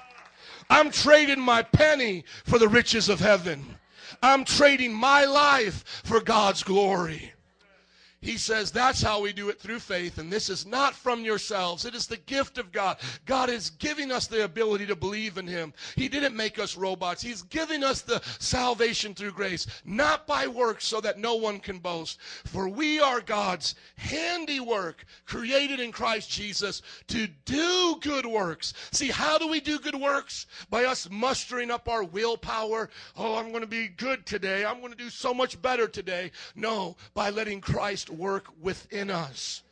I'm 0.71 0.89
trading 0.89 1.39
my 1.39 1.61
penny 1.61 2.25
for 2.45 2.57
the 2.57 2.67
riches 2.67 3.09
of 3.09 3.19
heaven. 3.19 3.72
I'm 4.23 4.45
trading 4.45 4.93
my 4.93 5.25
life 5.25 5.83
for 6.05 6.21
God's 6.21 6.63
glory. 6.63 7.32
He 8.23 8.37
says 8.37 8.71
that's 8.71 9.01
how 9.01 9.19
we 9.19 9.33
do 9.33 9.49
it 9.49 9.59
through 9.59 9.79
faith, 9.79 10.17
and 10.17 10.31
this 10.31 10.49
is 10.49 10.65
not 10.65 10.95
from 10.95 11.25
yourselves. 11.25 11.83
It 11.83 11.93
is 11.93 12.07
the 12.07 12.15
gift 12.15 12.57
of 12.57 12.71
God. 12.71 12.97
God 13.25 13.49
is 13.49 13.71
giving 13.71 14.13
us 14.13 14.27
the 14.27 14.45
ability 14.45 14.85
to 14.85 14.95
believe 14.95 15.37
in 15.37 15.45
Him. 15.45 15.73
He 15.97 16.07
didn't 16.07 16.33
make 16.33 16.57
us 16.57 16.77
robots. 16.77 17.21
He's 17.21 17.41
giving 17.41 17.83
us 17.83 18.01
the 18.01 18.21
salvation 18.39 19.13
through 19.13 19.33
grace, 19.33 19.67
not 19.83 20.25
by 20.25 20.47
works, 20.47 20.87
so 20.87 21.01
that 21.01 21.19
no 21.19 21.35
one 21.35 21.59
can 21.59 21.79
boast. 21.79 22.17
For 22.45 22.69
we 22.69 23.01
are 23.01 23.19
God's 23.19 23.75
handiwork, 23.97 25.03
created 25.25 25.81
in 25.81 25.91
Christ 25.91 26.31
Jesus 26.31 26.81
to 27.07 27.27
do 27.43 27.97
good 27.99 28.25
works. 28.25 28.73
See, 28.91 29.09
how 29.09 29.37
do 29.37 29.49
we 29.49 29.59
do 29.59 29.79
good 29.79 29.99
works? 29.99 30.47
By 30.69 30.85
us 30.85 31.09
mustering 31.11 31.69
up 31.69 31.89
our 31.89 32.05
willpower. 32.05 32.89
Oh, 33.17 33.35
I'm 33.35 33.49
going 33.49 33.61
to 33.61 33.67
be 33.67 33.89
good 33.89 34.25
today. 34.25 34.63
I'm 34.63 34.79
going 34.79 34.93
to 34.93 34.97
do 34.97 35.09
so 35.09 35.33
much 35.33 35.61
better 35.61 35.89
today. 35.89 36.31
No, 36.55 36.95
by 37.13 37.29
letting 37.29 37.59
Christ 37.59 38.11
work 38.17 38.45
within 38.61 39.09
us. 39.09 39.62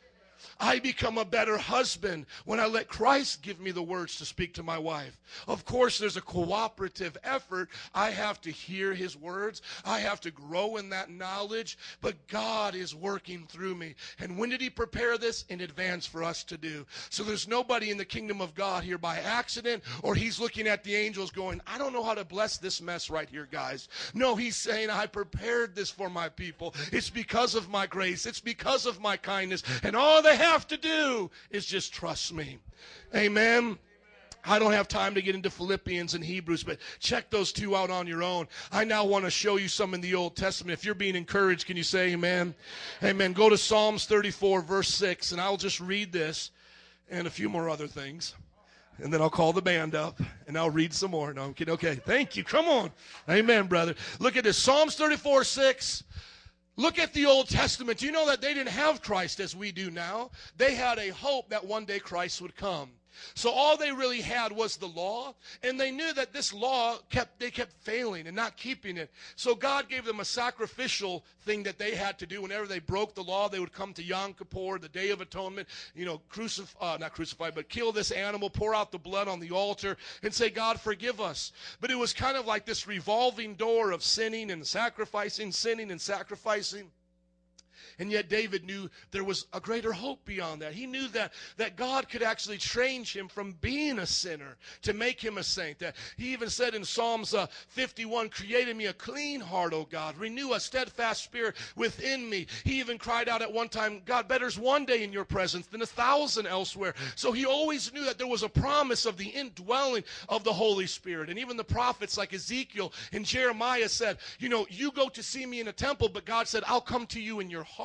I 0.62 0.78
become 0.78 1.18
a 1.18 1.24
better 1.24 1.58
husband 1.58 2.26
when 2.44 2.60
I 2.60 2.66
let 2.66 2.88
Christ 2.88 3.42
give 3.42 3.60
me 3.60 3.72
the 3.72 3.82
words 3.82 4.16
to 4.16 4.24
speak 4.24 4.54
to 4.54 4.62
my 4.62 4.78
wife. 4.78 5.18
Of 5.48 5.64
course, 5.64 5.98
there's 5.98 6.16
a 6.16 6.22
cooperative 6.22 7.16
effort. 7.24 7.68
I 7.94 8.10
have 8.10 8.40
to 8.42 8.50
hear 8.50 8.94
his 8.94 9.16
words. 9.16 9.60
I 9.84 9.98
have 9.98 10.20
to 10.20 10.30
grow 10.30 10.76
in 10.76 10.90
that 10.90 11.10
knowledge, 11.10 11.78
but 12.00 12.28
God 12.28 12.74
is 12.74 12.94
working 12.94 13.46
through 13.48 13.74
me. 13.74 13.94
And 14.20 14.38
when 14.38 14.50
did 14.50 14.60
he 14.60 14.70
prepare 14.70 15.18
this? 15.18 15.44
In 15.48 15.62
advance 15.62 16.06
for 16.06 16.22
us 16.22 16.44
to 16.44 16.56
do. 16.56 16.86
So 17.10 17.24
there's 17.24 17.48
nobody 17.48 17.90
in 17.90 17.98
the 17.98 18.04
kingdom 18.04 18.40
of 18.40 18.54
God 18.54 18.84
here 18.84 18.98
by 18.98 19.18
accident 19.18 19.82
or 20.02 20.14
he's 20.14 20.38
looking 20.38 20.68
at 20.68 20.84
the 20.84 20.94
angels 20.94 21.30
going, 21.30 21.60
I 21.66 21.76
don't 21.76 21.92
know 21.92 22.04
how 22.04 22.14
to 22.14 22.24
bless 22.24 22.58
this 22.58 22.80
mess 22.80 23.10
right 23.10 23.28
here, 23.28 23.48
guys. 23.50 23.88
No, 24.14 24.36
he's 24.36 24.56
saying, 24.56 24.90
I 24.90 25.06
prepared 25.06 25.74
this 25.74 25.90
for 25.90 26.08
my 26.08 26.28
people. 26.28 26.74
It's 26.92 27.10
because 27.10 27.56
of 27.56 27.68
my 27.68 27.86
grace. 27.86 28.26
It's 28.26 28.40
because 28.40 28.86
of 28.86 29.00
my 29.00 29.16
kindness. 29.16 29.64
And 29.82 29.96
all 29.96 30.22
have 30.51 30.51
to 30.68 30.76
do 30.76 31.30
is 31.50 31.66
just 31.66 31.92
trust 31.92 32.32
me. 32.32 32.58
Amen. 33.14 33.78
I 34.44 34.58
don't 34.58 34.72
have 34.72 34.88
time 34.88 35.14
to 35.14 35.22
get 35.22 35.36
into 35.36 35.50
Philippians 35.50 36.14
and 36.14 36.24
Hebrews, 36.24 36.64
but 36.64 36.78
check 36.98 37.30
those 37.30 37.52
two 37.52 37.76
out 37.76 37.90
on 37.90 38.08
your 38.08 38.24
own. 38.24 38.48
I 38.72 38.82
now 38.84 39.04
want 39.04 39.24
to 39.24 39.30
show 39.30 39.56
you 39.56 39.68
some 39.68 39.94
in 39.94 40.00
the 40.00 40.16
Old 40.16 40.34
Testament. 40.34 40.76
If 40.76 40.84
you're 40.84 40.96
being 40.96 41.14
encouraged, 41.14 41.66
can 41.66 41.76
you 41.76 41.84
say 41.84 42.12
amen? 42.12 42.54
Amen. 43.04 43.34
Go 43.34 43.48
to 43.48 43.56
Psalms 43.56 44.06
34, 44.06 44.62
verse 44.62 44.88
6, 44.88 45.32
and 45.32 45.40
I'll 45.40 45.56
just 45.56 45.78
read 45.78 46.12
this 46.12 46.50
and 47.08 47.26
a 47.26 47.30
few 47.30 47.48
more 47.48 47.70
other 47.70 47.86
things. 47.86 48.34
And 48.98 49.12
then 49.12 49.22
I'll 49.22 49.30
call 49.30 49.52
the 49.52 49.62
band 49.62 49.94
up 49.94 50.20
and 50.46 50.56
I'll 50.56 50.70
read 50.70 50.92
some 50.92 51.12
more. 51.12 51.32
No, 51.32 51.42
I'm 51.42 51.54
kidding. 51.54 51.74
Okay. 51.74 51.94
Thank 51.94 52.36
you. 52.36 52.44
Come 52.44 52.66
on. 52.66 52.90
Amen, 53.28 53.66
brother. 53.66 53.94
Look 54.18 54.36
at 54.36 54.44
this. 54.44 54.58
Psalms 54.58 54.94
34, 54.96 55.44
6. 55.44 56.04
Look 56.76 56.98
at 56.98 57.12
the 57.12 57.26
Old 57.26 57.48
Testament. 57.48 57.98
Do 57.98 58.06
you 58.06 58.12
know 58.12 58.26
that 58.26 58.40
they 58.40 58.54
didn't 58.54 58.70
have 58.70 59.02
Christ 59.02 59.40
as 59.40 59.54
we 59.54 59.72
do 59.72 59.90
now? 59.90 60.30
They 60.56 60.74
had 60.74 60.98
a 60.98 61.10
hope 61.10 61.50
that 61.50 61.66
one 61.66 61.84
day 61.84 61.98
Christ 61.98 62.40
would 62.40 62.56
come. 62.56 62.90
So 63.34 63.50
all 63.50 63.76
they 63.76 63.92
really 63.92 64.20
had 64.20 64.52
was 64.52 64.76
the 64.76 64.86
law, 64.86 65.34
and 65.62 65.78
they 65.78 65.90
knew 65.90 66.12
that 66.14 66.32
this 66.32 66.52
law 66.52 66.98
kept 67.10 67.38
they 67.38 67.50
kept 67.50 67.72
failing 67.82 68.26
and 68.26 68.36
not 68.36 68.56
keeping 68.56 68.96
it. 68.96 69.10
So 69.36 69.54
God 69.54 69.88
gave 69.88 70.04
them 70.04 70.20
a 70.20 70.24
sacrificial 70.24 71.24
thing 71.44 71.62
that 71.64 71.78
they 71.78 71.94
had 71.94 72.18
to 72.18 72.26
do. 72.26 72.42
Whenever 72.42 72.66
they 72.66 72.78
broke 72.78 73.14
the 73.14 73.22
law, 73.22 73.48
they 73.48 73.60
would 73.60 73.72
come 73.72 73.92
to 73.94 74.02
Yom 74.02 74.34
Kippur, 74.34 74.78
the 74.78 74.88
Day 74.88 75.10
of 75.10 75.20
Atonement, 75.20 75.68
you 75.94 76.04
know, 76.04 76.20
crucify, 76.28 76.94
uh, 76.94 76.96
not 76.98 77.12
crucify, 77.12 77.50
but 77.50 77.68
kill 77.68 77.92
this 77.92 78.10
animal, 78.10 78.50
pour 78.50 78.74
out 78.74 78.92
the 78.92 78.98
blood 78.98 79.28
on 79.28 79.40
the 79.40 79.50
altar, 79.50 79.96
and 80.22 80.32
say, 80.32 80.50
God, 80.50 80.80
forgive 80.80 81.20
us. 81.20 81.52
But 81.80 81.90
it 81.90 81.98
was 81.98 82.12
kind 82.12 82.36
of 82.36 82.46
like 82.46 82.66
this 82.66 82.86
revolving 82.86 83.54
door 83.54 83.90
of 83.90 84.02
sinning 84.02 84.50
and 84.50 84.66
sacrificing, 84.66 85.52
sinning 85.52 85.90
and 85.90 86.00
sacrificing. 86.00 86.90
And 87.98 88.10
yet 88.10 88.28
David 88.28 88.64
knew 88.64 88.88
there 89.10 89.24
was 89.24 89.46
a 89.52 89.60
greater 89.60 89.92
hope 89.92 90.24
beyond 90.24 90.62
that. 90.62 90.72
He 90.72 90.86
knew 90.86 91.08
that, 91.08 91.32
that 91.56 91.76
God 91.76 92.08
could 92.08 92.22
actually 92.22 92.58
change 92.58 93.14
him 93.14 93.28
from 93.28 93.52
being 93.60 93.98
a 93.98 94.06
sinner 94.06 94.56
to 94.82 94.92
make 94.92 95.20
him 95.20 95.38
a 95.38 95.42
saint. 95.42 95.78
That 95.78 95.96
he 96.16 96.32
even 96.32 96.48
said 96.48 96.74
in 96.74 96.84
Psalms 96.84 97.34
uh, 97.34 97.46
51, 97.68 98.28
created 98.30 98.76
me 98.76 98.86
a 98.86 98.92
clean 98.92 99.40
heart, 99.40 99.72
O 99.72 99.84
God. 99.84 100.16
Renew 100.16 100.52
a 100.52 100.60
steadfast 100.60 101.24
spirit 101.24 101.56
within 101.76 102.28
me. 102.28 102.46
He 102.64 102.80
even 102.80 102.98
cried 102.98 103.28
out 103.28 103.42
at 103.42 103.52
one 103.52 103.68
time, 103.68 104.02
God, 104.04 104.28
better's 104.28 104.58
one 104.58 104.84
day 104.84 105.02
in 105.02 105.12
your 105.12 105.24
presence 105.24 105.66
than 105.66 105.82
a 105.82 105.86
thousand 105.86 106.46
elsewhere. 106.46 106.94
So 107.14 107.32
he 107.32 107.46
always 107.46 107.92
knew 107.92 108.04
that 108.04 108.18
there 108.18 108.26
was 108.26 108.42
a 108.42 108.48
promise 108.48 109.06
of 109.06 109.16
the 109.16 109.28
indwelling 109.28 110.04
of 110.28 110.44
the 110.44 110.52
Holy 110.52 110.86
Spirit. 110.86 111.30
And 111.30 111.38
even 111.38 111.56
the 111.56 111.64
prophets 111.64 112.16
like 112.16 112.32
Ezekiel 112.32 112.92
and 113.12 113.24
Jeremiah 113.24 113.88
said, 113.88 114.18
you 114.38 114.48
know, 114.48 114.66
you 114.70 114.92
go 114.92 115.08
to 115.08 115.22
see 115.22 115.46
me 115.46 115.60
in 115.60 115.68
a 115.68 115.72
temple, 115.72 116.08
but 116.08 116.24
God 116.24 116.48
said, 116.48 116.62
I'll 116.66 116.80
come 116.80 117.06
to 117.06 117.20
you 117.20 117.40
in 117.40 117.50
your 117.50 117.64
heart. 117.64 117.81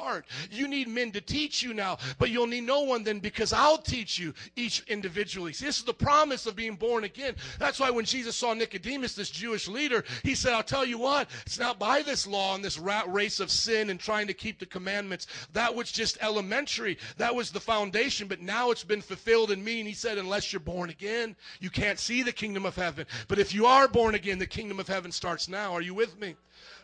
You 0.52 0.68
need 0.68 0.88
men 0.88 1.12
to 1.12 1.22
teach 1.22 1.64
you 1.64 1.74
now, 1.74 1.98
but 2.20 2.30
you'll 2.30 2.48
need 2.48 2.66
no 2.66 2.82
one 2.82 3.04
then 3.04 3.20
because 3.20 3.54
I'll 3.54 3.78
teach 3.78 4.18
you 4.20 4.34
each 4.56 4.84
individually. 4.88 5.54
See, 5.54 5.66
this 5.66 5.80
is 5.80 5.84
the 5.84 5.94
promise 5.94 6.46
of 6.46 6.56
being 6.56 6.76
born 6.76 7.04
again. 7.04 7.36
That's 7.60 7.80
why 7.80 7.90
when 7.90 8.06
Jesus 8.06 8.36
saw 8.36 8.54
Nicodemus, 8.54 9.16
this 9.16 9.30
Jewish 9.30 9.68
leader, 9.68 10.04
he 10.24 10.36
said, 10.36 10.54
I'll 10.54 10.64
tell 10.64 10.86
you 10.86 10.98
what, 10.98 11.30
it's 11.46 11.60
not 11.60 11.80
by 11.80 12.02
this 12.02 12.28
law 12.28 12.56
and 12.56 12.64
this 12.64 12.78
rat 12.78 13.12
race 13.12 13.40
of 13.40 13.52
sin 13.52 13.90
and 13.90 14.00
trying 14.00 14.28
to 14.28 14.34
keep 14.34 14.60
the 14.60 14.66
commandments. 14.66 15.28
That 15.54 15.74
was 15.74 15.92
just 15.92 16.18
elementary. 16.22 16.98
That 17.18 17.36
was 17.36 17.52
the 17.52 17.60
foundation, 17.60 18.28
but 18.28 18.42
now 18.42 18.72
it's 18.72 18.84
been 18.84 19.02
fulfilled 19.02 19.52
in 19.52 19.64
me. 19.64 19.80
And 19.80 19.88
he 19.88 19.94
said, 19.94 20.18
unless 20.18 20.54
you're 20.54 20.60
born 20.60 20.90
again, 20.90 21.36
you 21.60 21.70
can't 21.70 22.00
see 22.00 22.24
the 22.24 22.32
kingdom 22.32 22.66
of 22.66 22.76
heaven. 22.76 23.06
But 23.28 23.40
if 23.40 23.54
you 23.54 23.66
are 23.66 23.88
born 23.88 24.16
again, 24.16 24.40
the 24.40 24.48
kingdom 24.48 24.80
of 24.80 24.88
heaven 24.88 25.12
starts 25.12 25.48
now. 25.50 25.74
Are 25.74 25.82
you 25.82 25.94
with 25.94 26.20
me? 26.20 26.36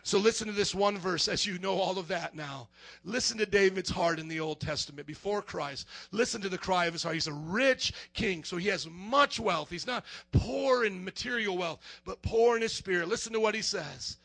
So 0.04 0.18
listen 0.18 0.46
to 0.48 0.52
this 0.52 0.74
one 0.74 0.98
verse 0.98 1.28
as 1.28 1.46
you 1.46 1.58
know 1.58 1.78
all 1.78 1.98
of 1.98 2.08
that 2.08 2.36
now. 2.36 2.68
Listen 3.04 3.38
to 3.38 3.46
David's 3.46 3.88
heart 3.88 4.18
in 4.18 4.28
the 4.28 4.38
Old 4.38 4.60
Testament 4.60 5.06
before 5.06 5.40
Christ. 5.40 5.88
Listen 6.12 6.42
to 6.42 6.50
the 6.50 6.58
cry 6.58 6.84
of 6.84 6.92
his 6.92 7.02
heart. 7.02 7.14
He's 7.14 7.26
a 7.26 7.32
rich 7.32 7.94
king, 8.12 8.44
so 8.44 8.58
he 8.58 8.68
has 8.68 8.86
much 8.86 9.40
wealth. 9.40 9.70
He's 9.70 9.86
not 9.86 10.04
poor 10.30 10.84
in 10.84 11.02
material 11.02 11.56
wealth, 11.56 11.80
but 12.04 12.20
poor 12.20 12.54
in 12.54 12.60
his 12.60 12.74
spirit. 12.74 13.08
Listen 13.08 13.32
to 13.32 13.40
what 13.40 13.54
he 13.54 13.62
says. 13.62 14.18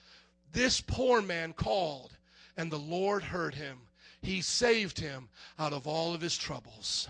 This 0.51 0.81
poor 0.81 1.21
man 1.21 1.53
called, 1.53 2.11
and 2.57 2.69
the 2.69 2.77
Lord 2.77 3.23
heard 3.23 3.55
him. 3.55 3.77
He 4.21 4.41
saved 4.41 4.99
him 4.99 5.29
out 5.57 5.71
of 5.71 5.87
all 5.87 6.13
of 6.13 6.19
his 6.19 6.37
troubles. 6.37 7.07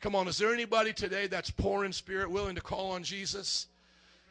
Come 0.00 0.16
on, 0.16 0.26
is 0.26 0.38
there 0.38 0.52
anybody 0.52 0.92
today 0.92 1.28
that's 1.28 1.52
poor 1.52 1.84
in 1.84 1.92
spirit 1.92 2.28
willing 2.28 2.56
to 2.56 2.60
call 2.60 2.90
on 2.90 3.04
Jesus? 3.04 3.68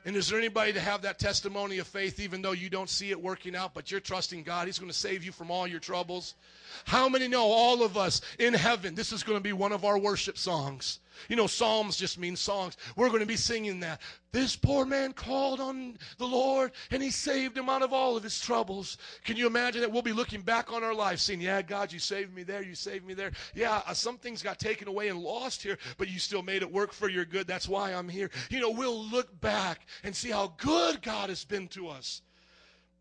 And 0.06 0.16
is 0.18 0.28
there 0.28 0.38
anybody 0.38 0.74
to 0.74 0.82
have 0.82 1.04
that 1.04 1.18
testimony 1.18 1.78
of 1.78 1.88
faith, 1.88 2.20
even 2.20 2.42
though 2.42 2.52
you 2.52 2.70
don't 2.70 2.90
see 2.90 3.12
it 3.12 3.22
working 3.22 3.56
out, 3.56 3.74
but 3.74 3.90
you're 3.90 4.02
trusting 4.02 4.44
God? 4.44 4.68
He's 4.68 4.80
going 4.80 4.92
to 4.92 4.98
save 4.98 5.24
you 5.24 5.32
from 5.32 5.50
all 5.50 5.66
your 5.66 5.80
troubles. 5.80 6.36
How 6.84 7.08
many 7.08 7.30
know 7.30 7.46
all 7.46 7.84
of 7.84 7.96
us 7.96 8.22
in 8.38 8.54
heaven? 8.54 8.96
This 8.96 9.14
is 9.14 9.24
going 9.24 9.38
to 9.38 9.44
be 9.44 9.54
one 9.54 9.72
of 9.72 9.86
our 9.86 9.98
worship 9.98 10.38
songs. 10.38 11.00
You 11.30 11.36
know, 11.36 11.48
Psalms 11.48 11.98
just 11.98 12.18
mean 12.18 12.36
songs. 12.36 12.78
We're 12.96 13.10
going 13.10 13.22
to 13.22 13.26
be 13.26 13.36
singing 13.36 13.80
that. 13.82 14.02
This 14.32 14.56
poor 14.56 14.86
man 14.86 15.14
called 15.14 15.60
on 15.60 15.98
the 16.18 16.26
Lord 16.26 16.72
and 16.90 17.04
he 17.04 17.12
saved 17.12 17.58
him 17.58 17.70
out 17.70 17.84
of 17.84 17.94
all 17.94 18.18
of 18.18 18.24
his 18.24 18.40
troubles. 18.40 18.98
Can 19.24 19.38
you 19.38 19.46
imagine 19.46 19.82
that? 19.82 19.92
We'll 19.92 20.02
be 20.02 20.12
looking 20.12 20.42
back 20.42 20.74
on 20.74 20.84
our 20.84 20.94
life 20.94 21.20
saying, 21.20 21.42
Yeah, 21.42 21.62
God, 21.62 21.92
you 21.92 22.00
saved 22.00 22.34
me 22.34 22.44
there. 22.44 22.64
You 22.64 22.74
saved 22.74 23.06
me 23.06 23.14
there. 23.14 23.32
Yeah, 23.54 23.82
uh, 23.86 23.94
some 23.94 24.18
things 24.18 24.42
got 24.42 24.60
taken 24.60 24.88
away 24.88 25.10
and 25.10 25.20
lost 25.20 25.62
here, 25.62 25.78
but 25.98 26.10
you 26.10 26.18
still 26.18 26.42
made 26.42 26.64
it 26.64 26.72
work 26.72 26.94
for 26.94 27.10
your 27.10 27.26
good. 27.26 27.46
That's 27.46 27.70
why 27.70 27.94
I'm 27.94 28.10
here. 28.10 28.32
You 28.50 28.60
know, 28.60 28.72
we'll 28.72 29.04
look 29.06 29.40
back 29.40 29.88
and 30.04 30.16
see 30.16 30.32
how 30.32 30.54
good 30.58 31.02
God 31.02 31.30
has 31.30 31.46
been 31.46 31.68
to 31.70 31.90
us. 31.90 32.22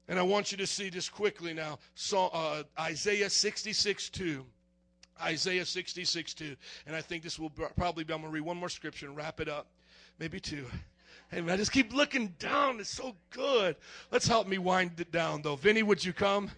And 0.09 0.18
I 0.18 0.22
want 0.22 0.52
you 0.52 0.59
to 0.59 0.66
see 0.66 0.90
just 0.90 1.12
quickly 1.12 1.55
now 1.55 1.78
so, 1.94 2.26
uh, 2.26 2.64
Isaiah 2.78 3.30
66 3.30 4.10
2. 4.10 4.44
Isaiah 5.20 5.64
66 5.64 6.34
2. 6.34 6.56
And 6.86 6.97
I 6.97 7.01
think 7.01 7.22
this 7.22 7.39
will 7.39 7.51
probably 7.51 8.05
be, 8.05 8.12
I'm 8.12 8.20
going 8.20 8.30
to 8.30 8.34
read 8.34 8.43
one 8.43 8.56
more 8.56 8.68
scripture 8.68 9.06
and 9.06 9.16
wrap 9.16 9.40
it 9.40 9.48
up. 9.48 9.66
Maybe 10.18 10.40
two. 10.40 10.66
Hey, 11.30 11.40
man, 11.40 11.55
I 11.55 11.56
just 11.56 11.72
keep 11.72 11.94
looking 11.94 12.34
down. 12.39 12.78
It's 12.80 12.90
so 12.90 13.16
good. 13.30 13.76
Let's 14.10 14.26
help 14.26 14.47
me 14.47 14.59
wind 14.59 15.01
it 15.01 15.10
down, 15.10 15.43
though. 15.43 15.56
Vinny, 15.56 15.82
would 15.82 16.05
you 16.05 16.12
come? 16.12 16.51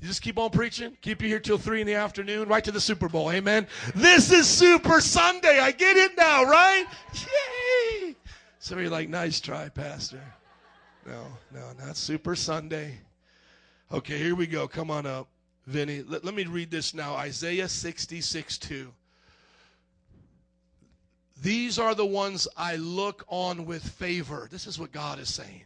You 0.00 0.08
just 0.08 0.20
keep 0.20 0.38
on 0.38 0.50
preaching. 0.50 0.96
Keep 1.00 1.22
you 1.22 1.28
here 1.28 1.38
till 1.38 1.58
three 1.58 1.80
in 1.80 1.86
the 1.86 1.94
afternoon, 1.94 2.48
right 2.48 2.64
to 2.64 2.72
the 2.72 2.80
Super 2.80 3.08
Bowl. 3.08 3.30
Amen. 3.30 3.66
This 3.94 4.30
is 4.30 4.46
Super 4.46 5.00
Sunday. 5.00 5.58
I 5.58 5.70
get 5.70 5.96
it 5.96 6.12
now, 6.16 6.44
right? 6.44 6.86
Yay! 7.14 8.16
Some 8.58 8.78
of 8.78 8.84
you 8.84 8.90
like, 8.90 9.08
nice 9.08 9.40
try, 9.40 9.68
Pastor. 9.68 10.20
No, 11.06 11.24
no, 11.54 11.72
not 11.78 11.96
Super 11.96 12.34
Sunday. 12.34 12.98
Okay, 13.92 14.18
here 14.18 14.34
we 14.34 14.46
go. 14.46 14.66
Come 14.66 14.90
on 14.90 15.06
up, 15.06 15.28
Vinny. 15.66 16.02
Let, 16.02 16.24
let 16.24 16.34
me 16.34 16.44
read 16.44 16.70
this 16.70 16.94
now 16.94 17.14
Isaiah 17.14 17.68
66 17.68 18.58
2. 18.58 18.92
These 21.42 21.78
are 21.78 21.94
the 21.94 22.06
ones 22.06 22.48
I 22.56 22.76
look 22.76 23.24
on 23.28 23.66
with 23.66 23.82
favor. 23.82 24.48
This 24.50 24.66
is 24.66 24.78
what 24.78 24.92
God 24.92 25.18
is 25.18 25.32
saying. 25.32 25.64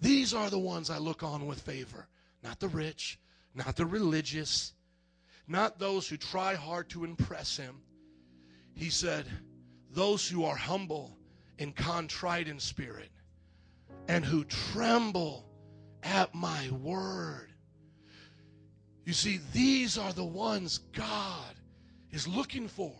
These 0.00 0.32
are 0.34 0.50
the 0.50 0.58
ones 0.58 0.88
I 0.88 0.98
look 0.98 1.22
on 1.22 1.46
with 1.46 1.60
favor. 1.60 2.06
Not 2.42 2.60
the 2.60 2.68
rich, 2.68 3.18
not 3.54 3.76
the 3.76 3.86
religious, 3.86 4.72
not 5.48 5.78
those 5.78 6.08
who 6.08 6.16
try 6.16 6.54
hard 6.54 6.88
to 6.90 7.04
impress 7.04 7.56
him. 7.56 7.82
He 8.74 8.88
said, 8.88 9.26
Those 9.90 10.26
who 10.28 10.44
are 10.44 10.56
humble 10.56 11.18
and 11.58 11.74
contrite 11.74 12.48
in 12.48 12.60
spirit 12.60 13.10
and 14.08 14.24
who 14.24 14.44
tremble 14.44 15.44
at 16.02 16.34
my 16.34 16.70
word. 16.70 17.49
You 19.10 19.14
see, 19.14 19.40
these 19.52 19.98
are 19.98 20.12
the 20.12 20.24
ones 20.24 20.82
God 20.92 21.56
is 22.12 22.28
looking 22.28 22.68
for. 22.68 22.94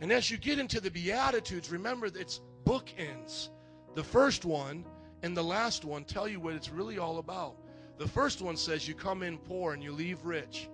And 0.00 0.10
as 0.10 0.28
you 0.28 0.36
get 0.36 0.58
into 0.58 0.80
the 0.80 0.90
Beatitudes, 0.90 1.70
remember 1.70 2.10
that 2.10 2.20
it's 2.20 2.40
bookends. 2.64 3.50
The 3.94 4.02
first 4.02 4.44
one 4.44 4.84
and 5.22 5.36
the 5.36 5.44
last 5.44 5.84
one 5.84 6.02
tell 6.02 6.26
you 6.26 6.40
what 6.40 6.54
it's 6.54 6.68
really 6.68 6.98
all 6.98 7.18
about. 7.18 7.54
The 7.96 8.08
first 8.08 8.42
one 8.42 8.56
says 8.56 8.88
you 8.88 8.96
come 8.96 9.22
in 9.22 9.38
poor 9.38 9.72
and 9.72 9.84
you 9.84 9.92
leave 9.92 10.24
rich. 10.24 10.68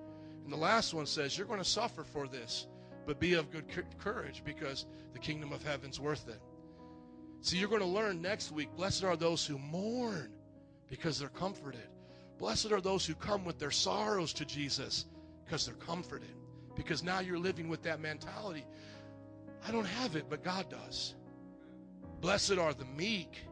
And 0.45 0.51
the 0.51 0.57
last 0.57 0.95
one 0.95 1.05
says 1.05 1.37
you're 1.37 1.47
going 1.47 1.59
to 1.59 1.62
suffer 1.62 2.03
for 2.03 2.27
this, 2.27 2.67
but 3.05 3.21
be 3.21 3.35
of 3.35 3.51
good 3.51 3.67
courage 3.99 4.41
because 4.43 4.87
the 5.12 5.19
kingdom 5.19 5.53
of 5.53 5.62
heaven's 5.62 6.01
worth 6.01 6.31
it. 6.31 6.41
See, 7.43 7.59
you're 7.59 7.69
going 7.69 7.83
to 7.83 7.87
learn 7.87 8.23
next 8.23 8.53
week 8.53 8.75
blessed 8.75 9.05
are 9.05 9.17
those 9.17 9.45
who 9.45 9.59
mourn 9.59 10.33
because 10.89 11.19
they're 11.19 11.29
comforted. 11.29 11.90
Blessed 12.41 12.73
are 12.73 12.81
those 12.81 13.05
who 13.05 13.15
come 13.15 13.45
with 13.45 13.59
their 13.59 13.71
sorrows 13.71 14.33
to 14.33 14.47
Jesus 14.47 15.05
because 15.45 15.67
they're 15.67 15.75
comforted. 15.75 16.35
Because 16.75 17.05
now 17.05 17.21
you're 17.21 17.39
living 17.39 17.69
with 17.69 17.83
that 17.83 18.01
mentality. 18.01 18.65
I 19.69 19.71
don't 19.71 19.85
have 19.85 20.17
it, 20.17 20.25
but 20.31 20.43
God 20.43 20.71
does. 20.71 21.15
Blessed 22.23 22.53
are 22.53 22.73
the 22.73 22.87
meek, 22.87 23.45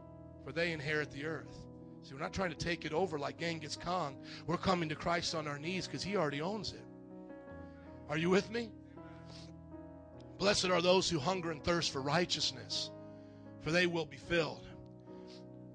for 0.43 0.51
they 0.51 0.71
inherit 0.71 1.11
the 1.11 1.25
earth. 1.25 1.67
See, 2.01 2.15
we're 2.15 2.19
not 2.19 2.33
trying 2.33 2.49
to 2.49 2.57
take 2.57 2.83
it 2.83 2.91
over 2.91 3.19
like 3.19 3.37
Genghis 3.37 3.75
Khan. 3.75 4.15
We're 4.47 4.57
coming 4.57 4.89
to 4.89 4.95
Christ 4.95 5.35
on 5.35 5.47
our 5.47 5.59
knees 5.59 5.85
because 5.85 6.01
He 6.01 6.17
already 6.17 6.41
owns 6.41 6.73
it. 6.73 6.85
Are 8.09 8.17
you 8.17 8.31
with 8.31 8.49
me? 8.49 8.71
Blessed 10.39 10.69
are 10.69 10.81
those 10.81 11.07
who 11.07 11.19
hunger 11.19 11.51
and 11.51 11.63
thirst 11.63 11.91
for 11.91 12.01
righteousness, 12.01 12.89
for 13.61 13.69
they 13.69 13.85
will 13.85 14.05
be 14.05 14.17
filled. 14.17 14.65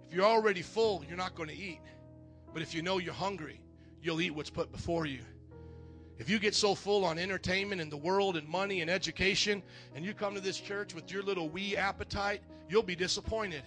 If 0.08 0.14
you're 0.14 0.24
already 0.24 0.62
full, 0.62 1.04
you're 1.06 1.16
not 1.16 1.36
going 1.36 1.50
to 1.50 1.56
eat. 1.56 1.80
But 2.54 2.62
if 2.62 2.72
you 2.72 2.80
know 2.80 2.98
you're 2.98 3.12
hungry, 3.12 3.60
you'll 4.00 4.20
eat 4.20 4.34
what's 4.34 4.48
put 4.48 4.72
before 4.72 5.04
you. 5.04 5.20
If 6.16 6.30
you 6.30 6.38
get 6.38 6.54
so 6.54 6.76
full 6.76 7.04
on 7.04 7.18
entertainment 7.18 7.80
and 7.80 7.90
the 7.90 7.96
world 7.96 8.36
and 8.36 8.48
money 8.48 8.80
and 8.80 8.88
education, 8.88 9.62
and 9.94 10.04
you 10.04 10.14
come 10.14 10.34
to 10.34 10.40
this 10.40 10.60
church 10.60 10.94
with 10.94 11.10
your 11.10 11.24
little 11.24 11.48
wee 11.48 11.76
appetite, 11.76 12.40
you'll 12.68 12.84
be 12.84 12.94
disappointed. 12.94 13.64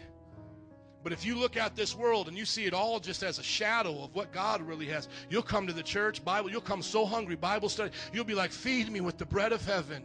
But 1.04 1.12
if 1.12 1.26
you 1.26 1.36
look 1.36 1.58
at 1.58 1.76
this 1.76 1.96
world 1.96 2.30
and 2.30 2.38
you 2.38 2.46
see 2.46 2.66
it 2.66 2.74
all 2.74 3.00
just 3.00 3.24
as 3.24 3.40
a 3.40 3.44
shadow 3.44 4.04
of 4.04 4.16
what 4.16 4.32
God 4.32 4.62
really 4.62 4.88
has, 4.88 5.10
you'll 5.30 5.42
come 5.42 5.68
to 5.68 5.74
the 5.74 5.84
church, 5.84 6.24
Bible, 6.24 6.50
you'll 6.50 6.62
come 6.62 6.82
so 6.82 7.06
hungry, 7.06 7.36
Bible 7.36 7.70
study, 7.70 7.92
you'll 8.14 8.26
be 8.26 8.34
like, 8.34 8.52
feed 8.52 8.90
me 8.90 9.02
with 9.02 9.18
the 9.18 9.26
bread 9.26 9.52
of 9.52 9.66
heaven. 9.66 10.04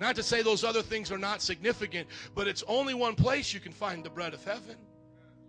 Not 0.00 0.14
to 0.16 0.22
say 0.22 0.42
those 0.42 0.64
other 0.64 0.82
things 0.82 1.10
are 1.10 1.18
not 1.18 1.42
significant, 1.42 2.08
but 2.34 2.46
it's 2.46 2.62
only 2.68 2.94
one 2.94 3.14
place 3.14 3.52
you 3.52 3.60
can 3.60 3.72
find 3.72 4.04
the 4.04 4.10
bread 4.10 4.34
of 4.34 4.44
heaven. 4.44 4.76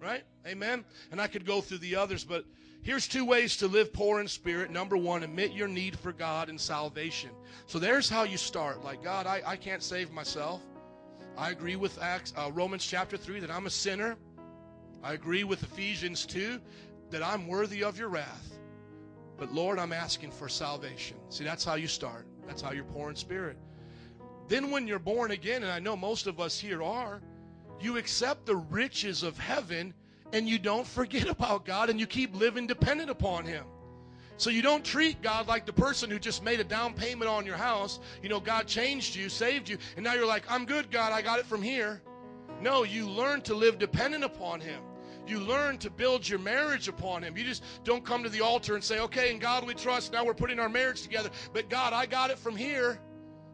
Right? 0.01 0.23
Amen? 0.47 0.85
And 1.11 1.22
I 1.22 1.27
could 1.27 1.45
go 1.45 1.60
through 1.60 1.80
the 1.80 1.97
others, 1.97 2.23
but 2.23 2.45
here's 2.81 3.07
two 3.07 3.26
ways 3.26 3.57
to 3.57 3.68
live 3.68 3.93
poor 3.93 4.19
in 4.19 4.27
spirit. 4.27 4.72
Number 4.72 4.97
one, 4.97 5.23
admit 5.23 5.51
your 5.51 5.68
need 5.68 5.97
for 5.97 6.11
God 6.11 6.49
and 6.49 6.60
salvation. 6.60 7.31
So 7.65 7.80
there's 7.80 8.10
how 8.10 8.23
you 8.23 8.38
start. 8.38 8.84
Like, 8.84 9.03
God, 9.03 9.27
I, 9.27 9.41
I 9.45 9.56
can't 9.56 9.84
save 9.84 10.11
myself. 10.11 10.61
I 11.38 11.51
agree 11.51 11.76
with 11.76 12.01
Acts, 12.01 12.34
uh, 12.35 12.51
Romans 12.53 12.85
chapter 12.85 13.15
3 13.18 13.39
that 13.41 13.51
I'm 13.51 13.65
a 13.65 13.69
sinner. 13.69 14.18
I 15.03 15.14
agree 15.14 15.43
with 15.43 15.64
Ephesians 15.64 16.26
2 16.26 16.60
that 17.11 17.23
I'm 17.23 17.47
worthy 17.47 17.84
of 17.84 17.97
your 17.97 18.10
wrath. 18.10 18.60
But 19.38 19.53
Lord, 19.53 19.80
I'm 19.80 19.93
asking 19.93 20.31
for 20.31 20.49
salvation. 20.49 21.18
See, 21.30 21.45
that's 21.45 21.64
how 21.64 21.76
you 21.76 21.88
start. 21.88 22.27
That's 22.45 22.61
how 22.61 22.72
you're 22.72 22.84
poor 22.84 23.10
in 23.10 23.15
spirit. 23.15 23.57
Then, 24.49 24.72
when 24.72 24.88
you're 24.88 24.99
born 24.99 25.31
again, 25.31 25.64
and 25.64 25.72
I 25.72 25.80
know 25.80 25.95
most 25.95 26.27
of 26.27 26.39
us 26.39 26.60
here 26.60 26.84
are, 26.84 27.22
you 27.80 27.97
accept 27.97 28.45
the 28.45 28.56
riches 28.57 29.23
of 29.23 29.38
heaven 29.38 29.93
and 30.34 30.47
you 30.47 30.60
don't 30.60 30.88
forget 30.88 31.27
about 31.30 31.65
God 31.65 31.89
and 31.89 31.99
you 31.99 32.07
keep 32.07 32.35
living 32.35 32.68
dependent 32.68 33.10
upon 33.10 33.45
Him. 33.45 33.65
So 34.38 34.49
you 34.49 34.61
don't 34.61 34.85
treat 34.85 35.22
God 35.22 35.47
like 35.47 35.65
the 35.65 35.73
person 35.73 36.10
who 36.10 36.18
just 36.18 36.43
made 36.43 36.61
a 36.61 36.64
down 36.64 36.93
payment 36.93 37.30
on 37.30 37.45
your 37.45 37.57
house. 37.57 37.99
You 38.23 38.30
know, 38.30 38.39
God 38.39 38.68
changed 38.68 39.14
you, 39.14 39.27
saved 39.27 39.68
you, 39.68 39.77
and 39.97 40.03
now 40.06 40.14
you're 40.14 40.26
like, 40.26 40.49
I'm 40.49 40.65
good, 40.65 40.89
God, 40.89 41.11
I 41.11 41.22
got 41.22 41.39
it 41.39 41.45
from 41.45 41.61
here. 41.61 42.01
No, 42.61 42.84
you 42.84 43.10
learn 43.10 43.41
to 43.41 43.53
live 43.53 43.80
dependent 43.80 44.23
upon 44.23 44.61
Him. 44.61 44.81
You 45.27 45.39
learn 45.39 45.77
to 45.80 45.89
build 45.89 46.27
your 46.27 46.39
marriage 46.39 46.88
upon 46.88 47.22
Him. 47.22 47.38
You 47.38 47.43
just 47.43 47.64
don't 47.84 48.06
come 48.06 48.23
to 48.23 48.30
the 48.30 48.39
altar 48.39 48.76
and 48.76 48.84
say, 48.84 48.99
okay, 49.01 49.30
in 49.30 49.39
God 49.39 49.68
we 49.68 49.73
trust, 49.73 50.14
now 50.14 50.23
we're 50.23 50.34
putting 50.34 50.57
our 50.57 50.69
marriage 50.69 51.01
together, 51.01 51.30
but 51.53 51.69
God, 51.69 51.91
I 51.91 52.06
got 52.06 52.31
it 52.31 52.39
from 52.39 52.56
here. 52.56 52.99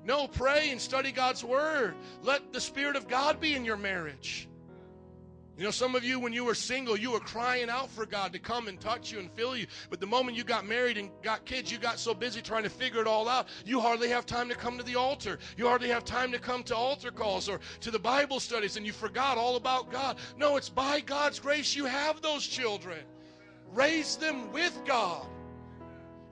No, 0.03 0.27
pray 0.27 0.69
and 0.69 0.79
study 0.79 1.11
God's 1.11 1.43
Word. 1.43 1.95
Let 2.21 2.53
the 2.53 2.61
Spirit 2.61 2.95
of 2.95 3.07
God 3.07 3.39
be 3.39 3.55
in 3.55 3.65
your 3.65 3.75
marriage. 3.75 4.47
You 5.57 5.63
know, 5.63 5.71
some 5.71 5.95
of 5.95 6.03
you, 6.03 6.19
when 6.19 6.33
you 6.33 6.43
were 6.43 6.53
single, 6.53 6.97
you 6.97 7.11
were 7.11 7.19
crying 7.21 7.69
out 7.69 7.89
for 7.89 8.05
God 8.05 8.33
to 8.33 8.39
come 8.39 8.67
and 8.67 8.77
touch 8.77 9.11
you 9.11 9.19
and 9.19 9.31
fill 9.31 9.55
you. 9.55 9.67
But 9.89 10.01
the 10.01 10.05
moment 10.05 10.35
you 10.35 10.43
got 10.43 10.67
married 10.67 10.97
and 10.97 11.09
got 11.21 11.45
kids, 11.45 11.71
you 11.71 11.77
got 11.77 11.97
so 11.97 12.13
busy 12.13 12.41
trying 12.41 12.63
to 12.63 12.69
figure 12.69 12.99
it 12.99 13.07
all 13.07 13.29
out, 13.29 13.47
you 13.65 13.79
hardly 13.79 14.09
have 14.09 14.25
time 14.25 14.49
to 14.49 14.55
come 14.55 14.77
to 14.77 14.83
the 14.83 14.95
altar. 14.95 15.39
You 15.55 15.67
hardly 15.67 15.87
have 15.87 16.03
time 16.03 16.33
to 16.33 16.39
come 16.39 16.63
to 16.63 16.75
altar 16.75 17.09
calls 17.09 17.47
or 17.47 17.61
to 17.79 17.89
the 17.89 17.99
Bible 17.99 18.41
studies, 18.41 18.75
and 18.75 18.85
you 18.85 18.91
forgot 18.91 19.37
all 19.37 19.55
about 19.55 19.91
God. 19.91 20.17
No, 20.37 20.57
it's 20.57 20.69
by 20.69 20.99
God's 20.99 21.39
grace 21.39 21.73
you 21.73 21.85
have 21.85 22.21
those 22.21 22.45
children. 22.45 22.99
Raise 23.71 24.17
them 24.17 24.51
with 24.51 24.77
God. 24.85 25.25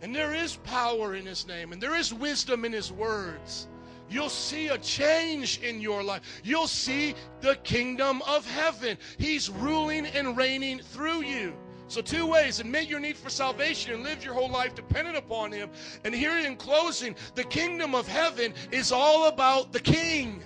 And 0.01 0.13
there 0.13 0.33
is 0.33 0.57
power 0.57 1.15
in 1.15 1.25
His 1.25 1.47
name, 1.47 1.71
and 1.71 1.81
there 1.81 1.95
is 1.95 2.13
wisdom 2.13 2.65
in 2.65 2.73
His 2.73 2.91
words. 2.91 3.69
You'll 4.13 4.29
see 4.29 4.67
a 4.67 4.77
change 4.77 5.59
in 5.63 5.81
your 5.81 6.03
life. 6.03 6.21
You'll 6.43 6.67
see 6.67 7.15
the 7.41 7.55
kingdom 7.63 8.21
of 8.27 8.45
heaven. 8.45 8.95
He's 9.17 9.49
ruling 9.49 10.05
and 10.05 10.37
reigning 10.37 10.79
through 10.79 11.23
you. 11.23 11.53
So, 11.87 11.99
two 11.99 12.27
ways 12.27 12.59
admit 12.59 12.87
your 12.87 12.99
need 12.99 13.17
for 13.17 13.29
salvation 13.29 13.93
and 13.93 14.03
live 14.03 14.23
your 14.23 14.35
whole 14.35 14.49
life 14.49 14.75
dependent 14.75 15.17
upon 15.17 15.51
Him. 15.51 15.69
And 16.03 16.13
here 16.13 16.37
in 16.37 16.55
closing, 16.57 17.15
the 17.33 17.43
kingdom 17.43 17.95
of 17.95 18.07
heaven 18.07 18.53
is 18.71 18.91
all 18.91 19.27
about 19.27 19.73
the 19.73 19.79
King, 19.79 20.43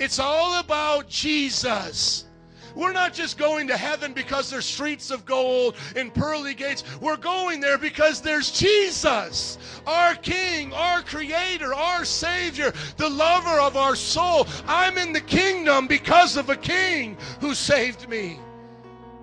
it's 0.00 0.18
all 0.18 0.58
about 0.58 1.08
Jesus. 1.08 2.26
We're 2.74 2.92
not 2.92 3.14
just 3.14 3.38
going 3.38 3.68
to 3.68 3.76
heaven 3.76 4.12
because 4.12 4.50
there's 4.50 4.64
streets 4.64 5.10
of 5.10 5.24
gold 5.24 5.76
and 5.96 6.12
pearly 6.12 6.54
gates. 6.54 6.84
We're 7.00 7.16
going 7.16 7.60
there 7.60 7.78
because 7.78 8.20
there's 8.20 8.50
Jesus, 8.50 9.58
our 9.86 10.14
King, 10.16 10.72
our 10.72 11.02
Creator, 11.02 11.74
our 11.74 12.04
Savior, 12.04 12.72
the 12.96 13.08
lover 13.08 13.60
of 13.60 13.76
our 13.76 13.96
soul. 13.96 14.46
I'm 14.66 14.98
in 14.98 15.12
the 15.12 15.20
kingdom 15.20 15.86
because 15.86 16.36
of 16.36 16.50
a 16.50 16.56
King 16.56 17.16
who 17.40 17.54
saved 17.54 18.08
me. 18.08 18.40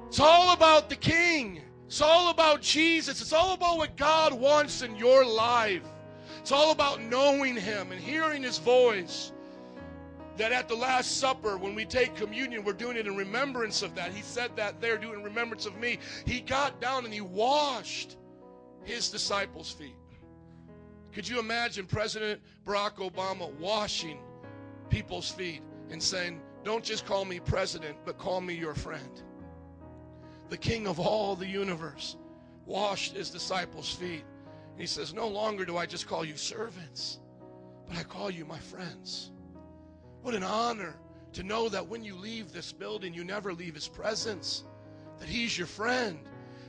It's 0.08 0.20
all 0.20 0.54
about 0.54 0.90
the 0.90 0.96
King. 0.96 1.62
It's 1.88 2.02
all 2.02 2.30
about 2.30 2.62
Jesus. 2.62 3.22
It's 3.22 3.34
all 3.34 3.54
about 3.54 3.78
what 3.78 3.98
God 3.98 4.34
wants 4.34 4.82
in 4.82 4.96
your 4.96 5.26
life. 5.26 5.84
It's 6.40 6.52
all 6.52 6.72
about 6.72 7.02
knowing 7.02 7.56
Him 7.56 7.92
and 7.92 8.02
hearing 8.02 8.44
His 8.44 8.58
voice 8.58 9.32
that 10.38 10.52
at 10.52 10.68
the 10.68 10.76
Last 10.76 11.18
Supper, 11.18 11.58
when 11.58 11.76
we 11.76 11.86
take 11.86 12.16
communion, 12.16 12.64
we're 12.64 12.74
doing 12.74 12.98
it 12.98 13.08
in 13.08 13.16
remembrance 13.16 13.82
of 13.82 13.96
that. 13.96 14.14
He 14.14 14.22
said 14.22 14.56
that 14.56 14.80
there, 14.80 14.98
doing 14.98 15.20
in 15.20 15.24
remembrance 15.24 15.66
of 15.66 15.78
me. 15.78 16.00
He 16.26 16.42
got 16.42 16.80
down 16.80 17.06
and 17.06 17.14
he 17.14 17.22
washed 17.22 18.18
his 18.84 19.10
disciples' 19.10 19.72
feet. 19.72 19.96
Could 21.12 21.28
you 21.28 21.40
imagine 21.40 21.86
President 21.86 22.42
Barack 22.66 22.96
Obama 22.96 23.52
washing 23.56 24.20
people's 24.90 25.30
feet 25.30 25.62
and 25.90 26.02
saying, 26.02 26.42
Don't 26.64 26.84
just 26.84 27.06
call 27.06 27.26
me 27.26 27.40
president, 27.40 27.98
but 28.06 28.18
call 28.18 28.40
me 28.40 28.54
your 28.54 28.74
friend? 28.74 29.22
The 30.50 30.58
king 30.58 30.88
of 30.88 31.00
all 31.00 31.36
the 31.36 31.48
universe 31.48 32.18
washed 32.66 33.16
his 33.16 33.30
disciples' 33.30 33.94
feet. 33.94 34.24
And 34.72 34.80
he 34.80 34.88
says, 34.88 35.14
No 35.14 35.28
longer 35.28 35.66
do 35.66 35.78
I 35.78 35.86
just 35.86 36.08
call 36.08 36.24
you 36.24 36.38
servants, 36.38 37.20
but 37.88 37.98
I 37.98 38.04
call 38.04 38.32
you 38.32 38.46
my 38.46 38.60
friends. 38.60 39.32
What 40.22 40.36
an 40.36 40.44
honor 40.44 40.96
to 41.34 41.44
know 41.44 41.70
that 41.70 41.88
when 41.88 42.04
you 42.04 42.16
leave 42.16 42.52
this 42.52 42.72
building, 42.72 43.14
you 43.14 43.24
never 43.24 43.54
leave 43.54 43.74
his 43.74 43.88
presence, 43.88 44.64
that 45.20 45.28
he's 45.28 45.58
your 45.58 45.68
friend. 45.68 46.20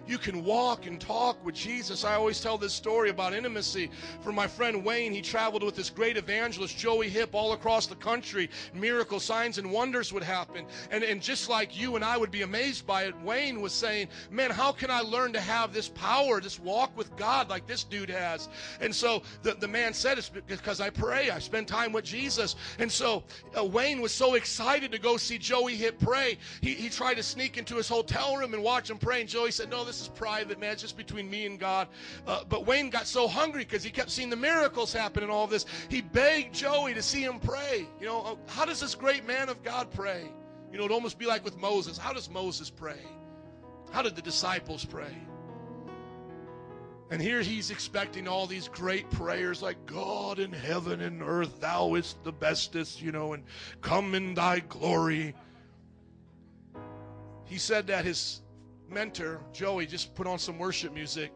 You 0.07 0.19
can 0.19 0.45
walk 0.45 0.87
and 0.87 1.01
talk 1.01 1.43
with 1.45 1.55
Jesus. 1.55 2.05
I 2.05 2.15
always 2.15 2.41
tell 2.41 2.59
this 2.59 2.73
story 2.73 3.11
about 3.11 3.35
intimacy. 3.35 3.91
For 4.21 4.33
my 4.33 4.47
friend 4.47 4.85
Wayne, 4.85 5.13
he 5.13 5.23
traveled 5.23 5.63
with 5.63 5.77
this 5.77 5.91
great 5.91 6.17
evangelist, 6.17 6.77
Joey 6.77 7.09
Hip, 7.09 7.31
all 7.35 7.53
across 7.53 7.87
the 7.87 7.95
country. 7.97 8.51
Miracle 8.75 9.21
signs 9.21 9.59
and 9.59 9.71
wonders 9.71 10.13
would 10.13 10.23
happen. 10.23 10.67
And, 10.91 11.05
and 11.05 11.23
just 11.23 11.49
like 11.49 11.79
you 11.79 11.97
and 11.97 12.05
I 12.05 12.17
would 12.17 12.31
be 12.31 12.43
amazed 12.43 12.87
by 12.87 13.05
it, 13.05 13.21
Wayne 13.23 13.61
was 13.61 13.73
saying, 13.73 14.09
Man, 14.31 14.51
how 14.51 14.73
can 14.73 14.91
I 14.91 15.01
learn 15.01 15.33
to 15.35 15.41
have 15.41 15.73
this 15.73 15.89
power, 15.89 16.41
this 16.41 16.59
walk 16.59 16.97
with 16.97 17.15
God 17.17 17.49
like 17.49 17.67
this 17.67 17.85
dude 17.85 18.11
has? 18.11 18.49
And 18.81 18.95
so 18.95 19.23
the, 19.43 19.55
the 19.55 19.69
man 19.69 19.95
said, 19.95 20.19
It's 20.19 20.29
because 20.29 20.81
I 20.81 20.91
pray, 20.91 21.31
I 21.31 21.39
spend 21.39 21.69
time 21.69 21.93
with 21.93 22.05
Jesus. 22.05 22.57
And 22.79 22.91
so 22.91 23.25
uh, 23.59 23.65
Wayne 23.65 24.01
was 24.01 24.13
so 24.13 24.35
excited 24.35 24.91
to 24.93 24.99
go 24.99 25.17
see 25.17 25.39
Joey 25.39 25.77
Hip 25.77 25.99
pray. 25.99 26.39
He, 26.61 26.75
he 26.75 26.89
tried 26.89 27.15
to 27.15 27.23
sneak 27.23 27.59
into 27.59 27.77
his 27.77 27.89
hotel 27.89 28.37
room 28.37 28.55
and 28.55 28.63
watch 28.63 28.91
him 28.91 28.99
pray. 28.99 29.21
And 29.21 29.29
Joey 29.29 29.51
said, 29.51 29.71
No, 29.71 29.85
this 29.85 29.92
is 30.01 30.09
private, 30.09 30.59
man. 30.59 30.73
It's 30.73 30.83
just 30.83 30.97
between 30.97 31.29
me 31.29 31.47
and 31.47 31.59
God. 31.59 31.89
Uh, 32.27 32.45
but 32.49 32.67
Wayne 32.67 32.91
got 32.91 33.07
so 33.07 33.29
hungry 33.29 33.65
because 33.65 33.83
he 33.83 33.91
kept 33.91 34.11
seeing 34.11 34.31
the 34.31 34.37
miracles 34.37 34.93
happen 34.93 35.23
and 35.23 35.31
all 35.31 35.47
this. 35.47 35.67
He 35.89 36.01
begged 36.01 36.55
Joey 36.55 36.95
to 36.95 37.03
see 37.03 37.23
him 37.23 37.39
pray. 37.41 37.87
You 38.01 38.07
know, 38.07 38.23
uh, 38.23 38.37
how 38.47 38.65
does 38.65 38.81
this 38.81 38.95
great 38.95 39.27
man 39.27 39.49
of 39.49 39.63
God 39.63 39.91
pray? 39.91 40.31
You 40.71 40.79
know, 40.79 40.85
it'd 40.85 40.95
almost 40.95 41.19
be 41.19 41.27
like 41.27 41.45
with 41.45 41.59
Moses. 41.59 41.99
How 41.99 42.13
does 42.13 42.31
Moses 42.31 42.71
pray? 42.71 43.01
How 43.91 44.01
did 44.01 44.17
the 44.17 44.23
disciples 44.23 44.85
pray? 44.85 45.15
And 47.11 47.21
here 47.21 47.43
he's 47.43 47.71
expecting 47.71 48.27
all 48.27 48.47
these 48.47 48.69
great 48.69 49.11
prayers 49.11 49.61
like, 49.61 49.85
God 49.85 50.39
in 50.39 50.51
heaven 50.51 51.03
and 51.03 51.21
earth, 51.21 51.61
thou 51.61 51.93
is 51.95 52.17
the 52.25 52.33
bestest, 52.33 53.03
you 53.03 53.13
know, 53.13 53.35
and 53.35 53.45
come 53.83 54.15
in 54.15 54.33
thy 54.33 54.61
glory. 54.61 55.35
He 57.45 57.59
said 57.59 57.89
that 57.89 58.07
his 58.07 58.41
mentor, 58.93 59.41
Joey, 59.53 59.87
just 59.87 60.15
put 60.15 60.27
on 60.27 60.39
some 60.39 60.59
worship 60.59 60.93
music 60.93 61.33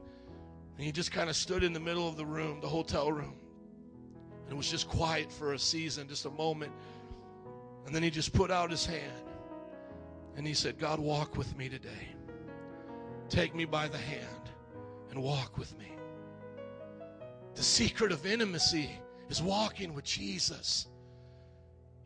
and 0.77 0.85
he 0.85 0.93
just 0.93 1.11
kind 1.11 1.31
of 1.31 1.37
stood 1.37 1.65
in 1.65 1.73
the 1.73 1.81
middle 1.81 2.09
of 2.09 2.17
the 2.17 2.27
room, 2.27 2.61
the 2.61 2.69
hotel 2.69 3.11
room. 3.11 3.35
And 4.45 4.53
it 4.53 4.57
was 4.57 4.71
just 4.71 4.89
quiet 4.89 5.33
for 5.33 5.55
a 5.55 5.59
season, 5.59 6.07
just 6.09 6.27
a 6.27 6.31
moment. 6.31 6.73
And 7.87 7.95
then 7.95 8.03
he 8.03 8.11
just 8.11 8.33
put 8.33 8.51
out 8.51 8.71
his 8.71 8.85
hand 8.85 9.23
and 10.37 10.47
he 10.47 10.55
said, 10.55 10.79
God, 10.79 11.01
walk 11.01 11.37
with 11.37 11.57
me 11.57 11.69
today. 11.69 12.09
Take 13.29 13.55
me 13.55 13.65
by 13.65 13.89
the 13.89 13.99
hand 13.99 14.51
and 15.11 15.23
walk 15.23 15.57
with 15.57 15.77
me. 15.79 15.93
The 17.55 17.63
secret 17.63 18.13
of 18.13 18.27
intimacy 18.27 18.91
is 19.31 19.43
walking 19.43 19.95
with 19.95 20.05
Jesus. 20.05 20.87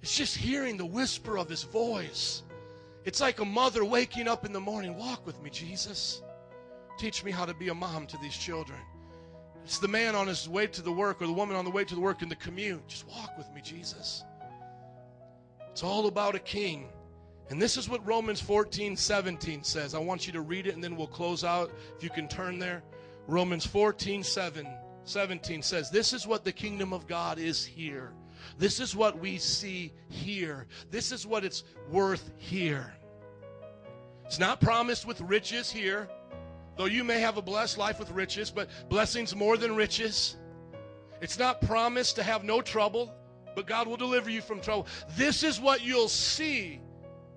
It's 0.01 0.17
just 0.17 0.37
hearing 0.37 0.77
the 0.77 0.87
whisper 0.87 1.37
of 1.37 1.49
his 1.49 1.65
voice. 1.65 2.43
It's 3.05 3.21
like 3.21 3.41
a 3.41 3.45
mother 3.45 3.85
waking 3.85 4.29
up 4.29 4.45
in 4.45 4.53
the 4.53 4.61
morning. 4.61 4.97
Walk 4.97 5.27
with 5.27 5.41
me, 5.43 5.51
Jesus. 5.51 6.23
Teach 6.99 7.25
me 7.25 7.31
how 7.31 7.47
to 7.47 7.55
be 7.55 7.69
a 7.69 7.75
mom 7.75 8.07
to 8.09 8.19
these 8.19 8.37
children. 8.37 8.79
It's 9.65 9.79
the 9.79 9.89
man 9.89 10.15
on 10.15 10.27
his 10.27 10.49
way 10.49 10.67
to 10.67 10.83
the 10.83 10.93
work 10.93 11.23
or 11.23 11.27
the 11.27 11.33
woman 11.33 11.57
on 11.57 11.65
the 11.65 11.71
way 11.71 11.85
to 11.85 11.95
the 11.95 12.01
work 12.01 12.23
in 12.23 12.29
the 12.29 12.37
commute. 12.37 12.87
Just 12.89 13.07
walk 13.09 13.37
with 13.39 13.51
me, 13.55 13.61
Jesus. 13.63 14.25
It's 15.71 15.83
all 15.83 16.07
about 16.07 16.35
a 16.35 16.41
king. 16.41 16.89
And 17.49 17.61
this 17.61 17.77
is 17.77 17.89
what 17.89 18.07
Romans 18.07 18.41
14, 18.41 18.97
17 18.97 19.65
says. 19.65 19.95
I 19.95 19.99
want 19.99 20.27
you 20.27 20.33
to 20.35 20.41
read 20.41 20.67
it 20.67 20.75
and 20.75 20.85
then 20.85 20.97
we'll 20.97 21.07
close 21.07 21.43
out. 21.43 21.73
If 21.97 22.03
you 22.03 22.11
can 22.11 22.29
turn 22.29 22.59
there. 22.59 22.83
Romans 23.27 23.65
14, 23.67 24.23
7, 24.23 24.67
17 25.05 25.63
says, 25.63 25.91
This 25.91 26.13
is 26.13 26.27
what 26.27 26.45
the 26.45 26.53
kingdom 26.53 26.93
of 26.93 27.07
God 27.07 27.39
is 27.39 27.65
here. 27.65 28.13
This 28.61 28.79
is 28.79 28.95
what 28.95 29.19
we 29.19 29.39
see 29.39 29.91
here. 30.11 30.67
This 30.91 31.13
is 31.13 31.27
what 31.27 31.45
it's 31.45 31.65
worth 31.91 32.31
here. 32.37 32.93
It's 34.27 34.39
not 34.39 34.61
promised 34.61 35.07
with 35.07 35.19
riches 35.23 35.73
here, 35.73 36.11
though 36.77 36.85
you 36.85 37.03
may 37.03 37.21
have 37.21 37.39
a 37.39 37.43
blessed 37.43 37.79
life 37.79 37.99
with 37.99 38.11
riches, 38.11 38.51
but 38.51 38.69
blessings 38.91 39.35
more 39.35 39.57
than 39.57 39.75
riches. 39.75 40.37
It's 41.23 41.39
not 41.39 41.63
promised 41.63 42.17
to 42.17 42.23
have 42.23 42.45
no 42.45 42.61
trouble, 42.61 43.15
but 43.57 43.67
God 43.67 43.89
will 43.89 43.97
deliver 43.97 44.29
you 44.29 44.43
from 44.43 44.61
trouble. 44.61 44.87
This 45.17 45.43
is 45.43 45.59
what 45.59 45.83
you'll 45.83 46.11
see 46.11 46.81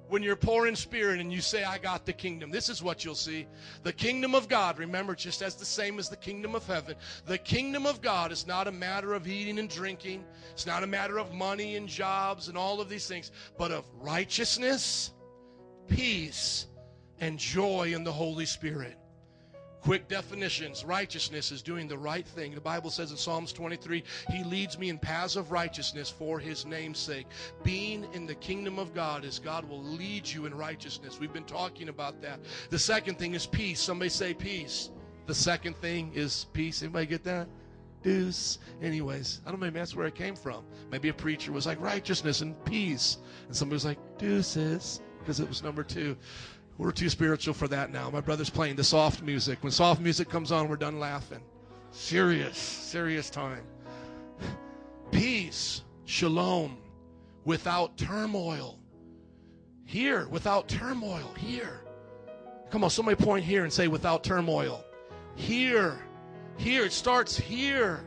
when 0.10 0.22
you're 0.22 0.36
poor 0.36 0.68
in 0.68 0.76
spirit 0.76 1.20
and 1.20 1.32
you 1.32 1.42
say, 1.42 1.64
I 1.64 1.78
got 1.78 2.06
the 2.06 2.14
kingdom. 2.14 2.52
This 2.52 2.70
is 2.70 2.84
what 2.84 3.04
you'll 3.04 3.16
see. 3.16 3.48
The 3.84 3.94
kingdom 3.94 4.36
of 4.36 4.48
God, 4.48 4.78
remember, 4.78 5.16
just 5.16 5.42
as 5.42 5.56
the 5.56 5.66
same 5.66 6.00
as 6.00 6.10
the 6.10 6.18
kingdom 6.18 6.56
of 6.56 6.66
heaven, 6.68 6.96
the 7.26 7.38
kingdom 7.38 7.86
of 7.86 8.02
God 8.02 8.32
is 8.32 8.46
not 8.46 8.68
a 8.68 8.72
matter 8.72 9.14
of 9.14 9.28
eating 9.28 9.60
and 9.60 9.70
drinking, 9.70 10.24
it's 10.52 10.66
not 10.66 10.84
a 10.84 10.88
matter 10.88 11.18
of 11.18 11.34
money 11.34 11.76
and 11.76 11.88
jobs 11.88 12.48
and 12.48 12.58
all 12.58 12.82
of 12.82 12.90
these 12.90 13.08
things, 13.08 13.32
but 13.58 13.72
of 13.72 13.86
righteousness, 14.00 15.12
peace, 15.88 16.68
and 17.20 17.40
joy 17.40 17.94
in 17.94 18.04
the 18.04 18.12
Holy 18.12 18.46
Spirit. 18.46 18.98
Quick 19.84 20.08
definitions. 20.08 20.86
Righteousness 20.86 21.52
is 21.52 21.62
doing 21.62 21.90
the 21.90 21.98
right 21.98 22.26
thing. 22.26 22.56
The 22.56 22.62
Bible 22.62 22.90
says 22.90 23.12
in 23.12 23.18
Psalms 23.18 23.52
23, 23.52 24.02
He 24.32 24.44
leads 24.46 24.80
me 24.80 24.88
in 24.88 24.98
paths 24.98 25.36
of 25.36 25.52
righteousness 25.52 26.10
for 26.10 26.40
His 26.40 26.66
name's 26.66 27.00
sake. 27.00 27.28
Being 27.64 28.08
in 28.14 28.26
the 28.26 28.36
kingdom 28.36 28.80
of 28.80 28.94
God 28.94 29.26
is 29.26 29.40
God 29.40 29.68
will 29.68 29.84
lead 29.84 30.26
you 30.26 30.46
in 30.46 30.56
righteousness. 30.56 31.20
We've 31.20 31.34
been 31.34 31.44
talking 31.44 31.90
about 31.90 32.22
that. 32.22 32.40
The 32.70 32.80
second 32.80 33.20
thing 33.20 33.34
is 33.34 33.46
peace. 33.46 33.82
Somebody 33.82 34.08
say 34.10 34.34
peace. 34.34 34.90
The 35.26 35.36
second 35.36 35.76
thing 35.78 36.14
is 36.16 36.46
peace. 36.54 36.82
Anybody 36.82 37.06
get 37.06 37.26
that? 37.26 37.50
Deuce. 38.04 38.60
Anyways, 38.82 39.42
I 39.46 39.52
don't 39.52 39.60
know, 39.60 39.66
maybe 39.66 39.80
that's 39.80 39.96
where 39.96 40.08
it 40.08 40.16
came 40.16 40.36
from. 40.36 40.64
Maybe 40.92 41.10
a 41.10 41.14
preacher 41.14 41.52
was 41.52 41.66
like 41.66 41.82
righteousness 41.82 42.40
and 42.40 42.62
peace. 42.64 43.18
And 43.48 43.56
somebody 43.56 43.76
was 43.76 43.86
like, 43.86 43.98
deuces, 44.18 45.02
because 45.20 45.42
it 45.42 45.48
was 45.50 45.62
number 45.62 45.84
two. 45.84 46.16
We're 46.78 46.92
too 46.92 47.10
spiritual 47.10 47.54
for 47.54 47.68
that 47.68 47.92
now. 47.92 48.10
My 48.10 48.22
brother's 48.22 48.50
playing 48.50 48.76
the 48.76 48.84
soft 48.84 49.22
music. 49.22 49.60
When 49.62 49.72
soft 49.72 50.02
music 50.02 50.30
comes 50.30 50.52
on, 50.52 50.68
we're 50.68 50.76
done 50.76 51.00
laughing. 51.00 51.42
Serious, 51.92 52.58
serious 52.58 53.30
time. 53.30 53.64
Peace, 55.12 55.84
shalom, 56.06 56.78
without 57.46 57.96
turmoil. 57.98 58.80
Here, 59.86 60.28
without 60.30 60.68
turmoil. 60.68 61.34
Here. 61.38 61.82
Come 62.72 62.84
on, 62.84 62.90
somebody 62.90 63.24
point 63.24 63.46
here 63.46 63.64
and 63.64 63.72
say, 63.72 63.88
without 63.88 64.24
turmoil. 64.24 64.84
Here. 65.36 66.00
Here. 66.58 66.86
It 66.86 66.94
starts 66.94 67.38
here. 67.38 68.04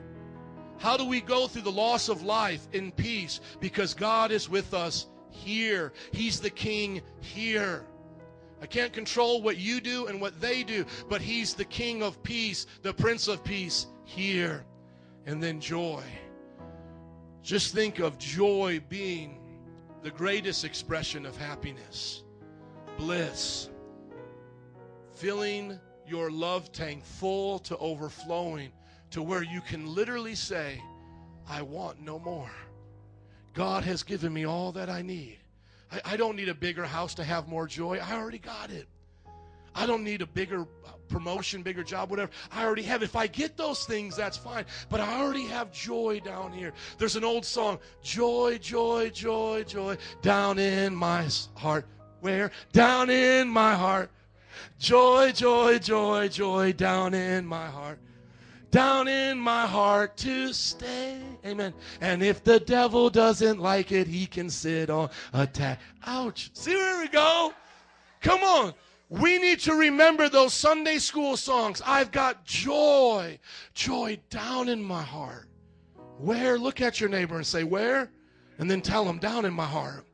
How 0.78 0.96
do 0.96 1.04
we 1.04 1.20
go 1.20 1.46
through 1.46 1.62
the 1.62 1.70
loss 1.70 2.08
of 2.08 2.22
life 2.22 2.66
in 2.72 2.90
peace? 2.90 3.40
Because 3.60 3.94
God 3.94 4.32
is 4.32 4.48
with 4.48 4.74
us 4.74 5.06
here. 5.30 5.92
He's 6.12 6.40
the 6.40 6.50
king 6.50 7.02
here. 7.20 7.86
I 8.60 8.66
can't 8.66 8.92
control 8.92 9.42
what 9.42 9.58
you 9.58 9.80
do 9.80 10.06
and 10.06 10.20
what 10.20 10.40
they 10.40 10.62
do, 10.62 10.84
but 11.08 11.20
He's 11.20 11.54
the 11.54 11.64
King 11.64 12.02
of 12.02 12.22
peace, 12.22 12.66
the 12.82 12.94
Prince 12.94 13.28
of 13.28 13.44
peace 13.44 13.86
here. 14.04 14.64
And 15.26 15.42
then 15.42 15.60
joy. 15.60 16.04
Just 17.42 17.74
think 17.74 17.98
of 17.98 18.18
joy 18.18 18.80
being 18.88 19.40
the 20.02 20.10
greatest 20.10 20.64
expression 20.64 21.26
of 21.26 21.36
happiness, 21.36 22.22
bliss, 22.96 23.70
filling 25.14 25.78
your 26.06 26.30
love 26.30 26.70
tank 26.72 27.04
full 27.04 27.58
to 27.60 27.76
overflowing 27.78 28.70
to 29.10 29.22
where 29.22 29.42
you 29.42 29.60
can 29.60 29.94
literally 29.94 30.34
say, 30.34 30.80
I 31.48 31.62
want 31.62 32.00
no 32.00 32.18
more. 32.18 32.50
God 33.54 33.84
has 33.84 34.02
given 34.02 34.32
me 34.32 34.44
all 34.44 34.72
that 34.72 34.90
I 34.90 35.02
need. 35.02 35.38
I, 36.04 36.12
I 36.12 36.16
don't 36.16 36.36
need 36.36 36.48
a 36.48 36.54
bigger 36.54 36.84
house 36.84 37.14
to 37.14 37.24
have 37.24 37.48
more 37.48 37.66
joy. 37.66 37.98
I 37.98 38.14
already 38.14 38.38
got 38.38 38.70
it. 38.70 38.86
I 39.74 39.86
don't 39.86 40.04
need 40.04 40.22
a 40.22 40.26
bigger 40.26 40.62
uh, 40.62 40.92
promotion, 41.08 41.62
bigger 41.62 41.84
job, 41.84 42.10
whatever. 42.10 42.30
I 42.50 42.64
already 42.64 42.82
have. 42.82 43.02
If 43.02 43.14
I 43.14 43.26
get 43.26 43.56
those 43.56 43.84
things, 43.84 44.16
that's 44.16 44.36
fine. 44.36 44.64
But 44.88 45.00
I 45.00 45.20
already 45.20 45.46
have 45.46 45.70
joy 45.70 46.20
down 46.24 46.52
here. 46.52 46.72
There's 46.96 47.16
an 47.16 47.24
old 47.24 47.44
song, 47.44 47.78
Joy, 48.02 48.58
Joy, 48.58 49.10
Joy, 49.10 49.64
Joy, 49.64 49.98
down 50.22 50.58
in 50.58 50.96
my 50.96 51.28
heart. 51.54 51.86
Where? 52.20 52.50
Down 52.72 53.10
in 53.10 53.48
my 53.48 53.74
heart. 53.74 54.10
Joy, 54.78 55.32
joy, 55.32 55.78
joy, 55.78 56.28
joy, 56.28 56.72
down 56.72 57.12
in 57.12 57.46
my 57.46 57.66
heart. 57.66 57.98
Down 58.76 59.08
in 59.08 59.38
my 59.38 59.66
heart 59.66 60.18
to 60.18 60.52
stay. 60.52 61.18
Amen. 61.46 61.72
And 62.02 62.22
if 62.22 62.44
the 62.44 62.60
devil 62.60 63.08
doesn't 63.08 63.58
like 63.58 63.90
it, 63.90 64.06
he 64.06 64.26
can 64.26 64.50
sit 64.50 64.90
on 64.90 65.08
attack. 65.32 65.80
Ouch. 66.04 66.50
See 66.52 66.74
where 66.74 67.00
we 67.00 67.08
go? 67.08 67.54
Come 68.20 68.42
on. 68.42 68.74
We 69.08 69.38
need 69.38 69.60
to 69.60 69.72
remember 69.72 70.28
those 70.28 70.52
Sunday 70.52 70.98
school 70.98 71.38
songs. 71.38 71.80
I've 71.86 72.12
got 72.12 72.44
joy, 72.44 73.38
joy 73.72 74.18
down 74.28 74.68
in 74.68 74.82
my 74.82 75.02
heart. 75.02 75.48
Where? 76.18 76.58
Look 76.58 76.82
at 76.82 77.00
your 77.00 77.08
neighbor 77.08 77.36
and 77.36 77.46
say, 77.46 77.64
Where? 77.64 78.10
And 78.58 78.70
then 78.70 78.82
tell 78.82 79.06
him, 79.06 79.16
Down 79.16 79.46
in 79.46 79.54
my 79.54 79.64
heart. 79.64 80.04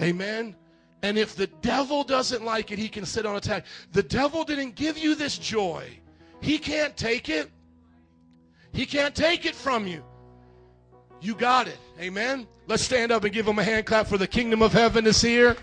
Amen. 0.00 0.56
And 1.02 1.18
if 1.18 1.36
the 1.36 1.48
devil 1.48 2.02
doesn't 2.02 2.46
like 2.46 2.72
it, 2.72 2.78
he 2.78 2.88
can 2.88 3.04
sit 3.04 3.26
on 3.26 3.36
attack. 3.36 3.66
The 3.92 4.02
devil 4.02 4.42
didn't 4.42 4.74
give 4.74 4.96
you 4.96 5.14
this 5.14 5.36
joy. 5.36 5.86
He 6.40 6.56
can't 6.56 6.96
take 6.96 7.28
it. 7.28 7.50
He 8.74 8.86
can't 8.86 9.14
take 9.14 9.46
it 9.46 9.54
from 9.54 9.86
you. 9.86 10.04
You 11.20 11.34
got 11.34 11.68
it. 11.68 11.78
Amen. 12.00 12.46
Let's 12.66 12.82
stand 12.82 13.12
up 13.12 13.24
and 13.24 13.32
give 13.32 13.46
him 13.46 13.58
a 13.58 13.62
hand 13.62 13.86
clap 13.86 14.08
for 14.08 14.18
the 14.18 14.26
kingdom 14.26 14.60
of 14.60 14.72
heaven 14.72 15.06
is 15.06 15.22
here. 15.22 15.56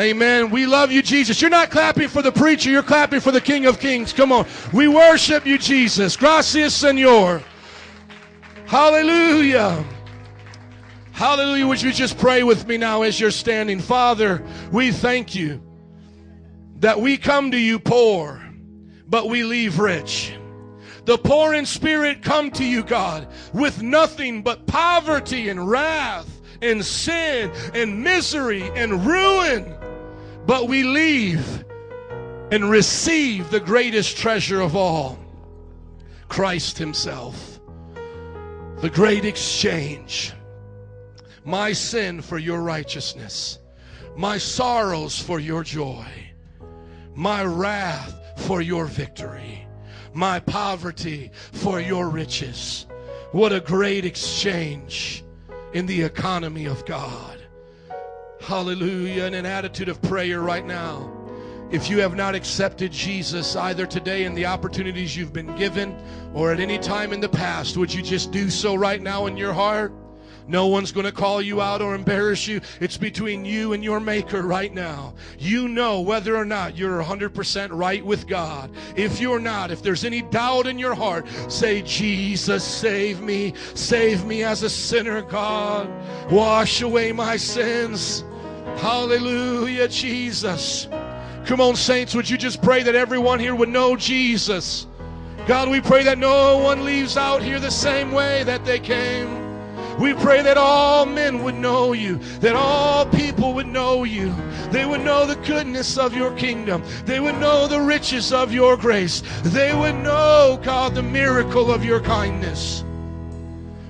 Amen. 0.00 0.50
We 0.50 0.66
love 0.66 0.90
you, 0.90 1.02
Jesus. 1.02 1.40
You're 1.40 1.50
not 1.50 1.70
clapping 1.70 2.08
for 2.08 2.22
the 2.22 2.32
preacher, 2.32 2.70
you're 2.70 2.82
clapping 2.82 3.20
for 3.20 3.30
the 3.30 3.40
King 3.40 3.66
of 3.66 3.78
Kings. 3.78 4.12
Come 4.14 4.32
on. 4.32 4.46
We 4.72 4.88
worship 4.88 5.44
you, 5.44 5.58
Jesus. 5.58 6.16
Gracias, 6.16 6.74
Senor. 6.74 7.42
Hallelujah. 8.66 9.84
Hallelujah. 11.12 11.66
Would 11.66 11.82
you 11.82 11.92
just 11.92 12.16
pray 12.16 12.42
with 12.42 12.66
me 12.66 12.78
now 12.78 13.02
as 13.02 13.20
you're 13.20 13.30
standing? 13.30 13.80
Father, 13.80 14.42
we 14.72 14.92
thank 14.92 15.34
you 15.34 15.62
that 16.76 16.98
we 16.98 17.18
come 17.18 17.50
to 17.50 17.58
you 17.58 17.78
poor, 17.78 18.42
but 19.06 19.28
we 19.28 19.44
leave 19.44 19.78
rich. 19.78 20.32
The 21.04 21.18
poor 21.18 21.54
in 21.54 21.66
spirit 21.66 22.22
come 22.22 22.50
to 22.52 22.64
you, 22.64 22.82
God, 22.82 23.28
with 23.52 23.82
nothing 23.82 24.42
but 24.42 24.66
poverty 24.66 25.48
and 25.48 25.68
wrath 25.68 26.40
and 26.62 26.84
sin 26.84 27.50
and 27.74 28.02
misery 28.02 28.70
and 28.74 29.06
ruin. 29.06 29.74
But 30.46 30.68
we 30.68 30.82
leave 30.82 31.64
and 32.50 32.70
receive 32.70 33.50
the 33.50 33.60
greatest 33.60 34.16
treasure 34.16 34.60
of 34.60 34.76
all 34.76 35.18
Christ 36.28 36.78
Himself. 36.78 37.60
The 38.80 38.90
great 38.90 39.24
exchange. 39.24 40.32
My 41.44 41.72
sin 41.72 42.20
for 42.20 42.38
your 42.38 42.60
righteousness, 42.60 43.58
my 44.16 44.36
sorrows 44.36 45.18
for 45.18 45.40
your 45.40 45.64
joy, 45.64 46.06
my 47.14 47.44
wrath 47.44 48.14
for 48.36 48.60
your 48.60 48.84
victory, 48.84 49.66
my 50.12 50.40
poverty 50.40 51.30
for 51.34 51.80
your 51.80 52.08
riches. 52.08 52.86
What 53.32 53.52
a 53.52 53.60
great 53.60 54.04
exchange 54.04 55.24
in 55.72 55.86
the 55.86 56.02
economy 56.02 56.66
of 56.66 56.84
God. 56.84 57.38
Hallelujah. 58.40 59.24
In 59.24 59.34
an 59.34 59.46
attitude 59.46 59.88
of 59.88 60.00
prayer 60.02 60.40
right 60.40 60.64
now. 60.64 61.16
If 61.70 61.88
you 61.88 62.00
have 62.00 62.16
not 62.16 62.34
accepted 62.34 62.90
Jesus 62.90 63.54
either 63.54 63.86
today 63.86 64.24
in 64.24 64.34
the 64.34 64.46
opportunities 64.46 65.16
you've 65.16 65.32
been 65.32 65.54
given 65.56 65.96
or 66.34 66.52
at 66.52 66.58
any 66.58 66.78
time 66.78 67.12
in 67.12 67.20
the 67.20 67.28
past, 67.28 67.76
would 67.76 67.94
you 67.94 68.02
just 68.02 68.32
do 68.32 68.50
so 68.50 68.74
right 68.74 69.00
now 69.00 69.26
in 69.26 69.36
your 69.36 69.52
heart? 69.52 69.92
No 70.50 70.66
one's 70.66 70.90
going 70.90 71.06
to 71.06 71.12
call 71.12 71.40
you 71.40 71.60
out 71.60 71.80
or 71.80 71.94
embarrass 71.94 72.48
you. 72.48 72.60
It's 72.80 72.96
between 72.96 73.44
you 73.44 73.72
and 73.72 73.84
your 73.84 74.00
Maker 74.00 74.42
right 74.42 74.74
now. 74.74 75.14
You 75.38 75.68
know 75.68 76.00
whether 76.00 76.36
or 76.36 76.44
not 76.44 76.76
you're 76.76 77.00
100% 77.00 77.68
right 77.70 78.04
with 78.04 78.26
God. 78.26 78.72
If 78.96 79.20
you're 79.20 79.38
not, 79.38 79.70
if 79.70 79.80
there's 79.80 80.04
any 80.04 80.22
doubt 80.22 80.66
in 80.66 80.76
your 80.76 80.96
heart, 80.96 81.28
say, 81.46 81.82
Jesus, 81.82 82.64
save 82.64 83.20
me. 83.20 83.54
Save 83.74 84.24
me 84.24 84.42
as 84.42 84.64
a 84.64 84.70
sinner, 84.70 85.22
God. 85.22 85.88
Wash 86.32 86.82
away 86.82 87.12
my 87.12 87.36
sins. 87.36 88.24
Hallelujah, 88.78 89.86
Jesus. 89.86 90.88
Come 91.46 91.60
on, 91.60 91.76
saints, 91.76 92.12
would 92.12 92.28
you 92.28 92.36
just 92.36 92.60
pray 92.60 92.82
that 92.82 92.96
everyone 92.96 93.38
here 93.38 93.54
would 93.54 93.68
know 93.68 93.94
Jesus? 93.94 94.88
God, 95.46 95.68
we 95.68 95.80
pray 95.80 96.02
that 96.02 96.18
no 96.18 96.58
one 96.58 96.84
leaves 96.84 97.16
out 97.16 97.40
here 97.40 97.60
the 97.60 97.70
same 97.70 98.10
way 98.10 98.42
that 98.42 98.64
they 98.64 98.80
came. 98.80 99.39
We 100.00 100.14
pray 100.14 100.40
that 100.40 100.56
all 100.56 101.04
men 101.04 101.42
would 101.42 101.56
know 101.56 101.92
you, 101.92 102.16
that 102.40 102.56
all 102.56 103.04
people 103.04 103.52
would 103.52 103.66
know 103.66 104.04
you. 104.04 104.34
They 104.70 104.86
would 104.86 105.02
know 105.02 105.26
the 105.26 105.36
goodness 105.36 105.98
of 105.98 106.16
your 106.16 106.32
kingdom. 106.36 106.82
They 107.04 107.20
would 107.20 107.36
know 107.36 107.68
the 107.68 107.82
riches 107.82 108.32
of 108.32 108.50
your 108.50 108.78
grace. 108.78 109.22
They 109.42 109.74
would 109.74 109.96
know, 109.96 110.58
God, 110.62 110.94
the 110.94 111.02
miracle 111.02 111.70
of 111.70 111.84
your 111.84 112.00
kindness. 112.00 112.82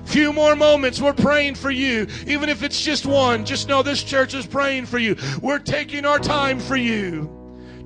Few 0.03 0.33
more 0.33 0.57
moments. 0.57 0.99
We're 0.99 1.13
praying 1.13 1.55
for 1.55 1.71
you. 1.71 2.07
Even 2.27 2.49
if 2.49 2.61
it's 2.61 2.81
just 2.81 3.05
one, 3.05 3.45
just 3.45 3.69
know 3.69 3.81
this 3.81 4.03
church 4.03 4.33
is 4.33 4.45
praying 4.45 4.87
for 4.87 4.99
you. 4.99 5.15
We're 5.41 5.59
taking 5.59 6.05
our 6.05 6.19
time 6.19 6.59
for 6.59 6.75
you 6.75 7.29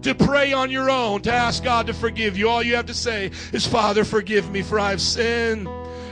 to 0.01 0.15
pray 0.15 0.51
on 0.51 0.71
your 0.71 0.89
own, 0.89 1.21
to 1.21 1.31
ask 1.31 1.63
God 1.63 1.85
to 1.85 1.93
forgive 1.93 2.35
you. 2.35 2.49
All 2.49 2.63
you 2.63 2.75
have 2.75 2.87
to 2.87 2.93
say 2.95 3.29
is, 3.53 3.67
Father, 3.67 4.03
forgive 4.03 4.49
me 4.49 4.63
for 4.63 4.79
I've 4.79 5.01
sinned. 5.01 5.67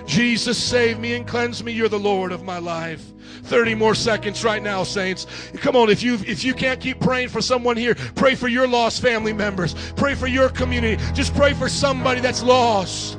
Jesus, 0.05 0.57
save 0.61 0.99
me 0.99 1.13
and 1.13 1.27
cleanse 1.27 1.63
me. 1.63 1.71
You're 1.71 1.89
the 1.89 1.99
Lord 1.99 2.31
of 2.31 2.43
my 2.43 2.59
life. 2.59 3.03
30 3.43 3.75
more 3.75 3.95
seconds 3.95 4.43
right 4.43 4.61
now, 4.61 4.83
saints. 4.83 5.27
Come 5.57 5.75
on, 5.75 5.89
if 5.89 6.03
you 6.03 6.15
if 6.25 6.43
you 6.43 6.53
can't 6.53 6.79
keep 6.79 6.99
praying 6.99 7.29
for 7.29 7.41
someone 7.41 7.77
here, 7.77 7.95
pray 8.15 8.35
for 8.35 8.47
your 8.47 8.67
lost 8.67 9.01
family 9.01 9.33
members. 9.33 9.75
Pray 9.95 10.15
for 10.15 10.27
your 10.27 10.49
community. 10.49 11.01
Just 11.13 11.33
pray 11.35 11.53
for 11.53 11.69
somebody 11.69 12.21
that's 12.21 12.43
lost. 12.43 13.17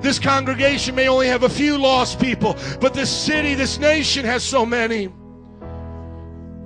This 0.00 0.18
congregation 0.18 0.94
may 0.94 1.08
only 1.08 1.28
have 1.28 1.44
a 1.44 1.48
few 1.48 1.78
lost 1.78 2.20
people, 2.20 2.56
but 2.80 2.92
this 2.92 3.10
city, 3.10 3.54
this 3.54 3.78
nation 3.78 4.24
has 4.24 4.42
so 4.42 4.66
many. 4.66 5.08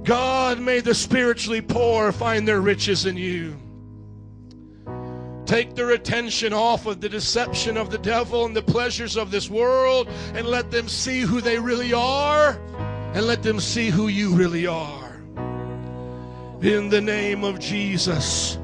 God, 0.02 0.58
may 0.58 0.80
the 0.80 0.94
spiritually 0.94 1.60
poor 1.60 2.10
find 2.10 2.48
their 2.48 2.60
riches 2.60 3.06
in 3.06 3.16
you. 3.16 3.56
Take 5.48 5.74
their 5.74 5.92
attention 5.92 6.52
off 6.52 6.84
of 6.84 7.00
the 7.00 7.08
deception 7.08 7.78
of 7.78 7.90
the 7.90 7.96
devil 7.96 8.44
and 8.44 8.54
the 8.54 8.60
pleasures 8.60 9.16
of 9.16 9.30
this 9.30 9.48
world 9.48 10.06
and 10.34 10.46
let 10.46 10.70
them 10.70 10.90
see 10.90 11.20
who 11.20 11.40
they 11.40 11.58
really 11.58 11.94
are 11.94 12.60
and 13.14 13.26
let 13.26 13.42
them 13.42 13.58
see 13.58 13.88
who 13.88 14.08
you 14.08 14.34
really 14.34 14.66
are. 14.66 15.22
In 16.60 16.90
the 16.90 17.00
name 17.00 17.44
of 17.44 17.58
Jesus. 17.60 18.58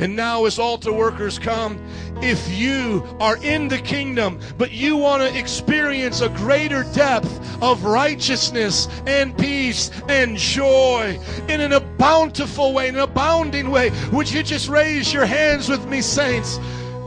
And 0.00 0.16
now, 0.16 0.46
as 0.46 0.58
altar 0.58 0.92
workers 0.92 1.38
come, 1.38 1.78
if 2.22 2.50
you 2.50 3.04
are 3.20 3.36
in 3.44 3.68
the 3.68 3.78
kingdom, 3.78 4.40
but 4.56 4.72
you 4.72 4.96
want 4.96 5.22
to 5.22 5.38
experience 5.38 6.22
a 6.22 6.30
greater 6.30 6.84
depth 6.94 7.62
of 7.62 7.84
righteousness 7.84 8.88
and 9.06 9.36
peace 9.36 9.90
and 10.08 10.38
joy 10.38 11.18
in 11.48 11.60
an 11.60 11.78
bountiful 11.98 12.72
way, 12.72 12.88
in 12.88 12.96
an 12.96 13.02
abounding 13.02 13.70
way, 13.70 13.92
would 14.10 14.30
you 14.30 14.42
just 14.42 14.70
raise 14.70 15.12
your 15.12 15.26
hands 15.26 15.68
with 15.68 15.86
me, 15.86 16.00
saints? 16.00 16.58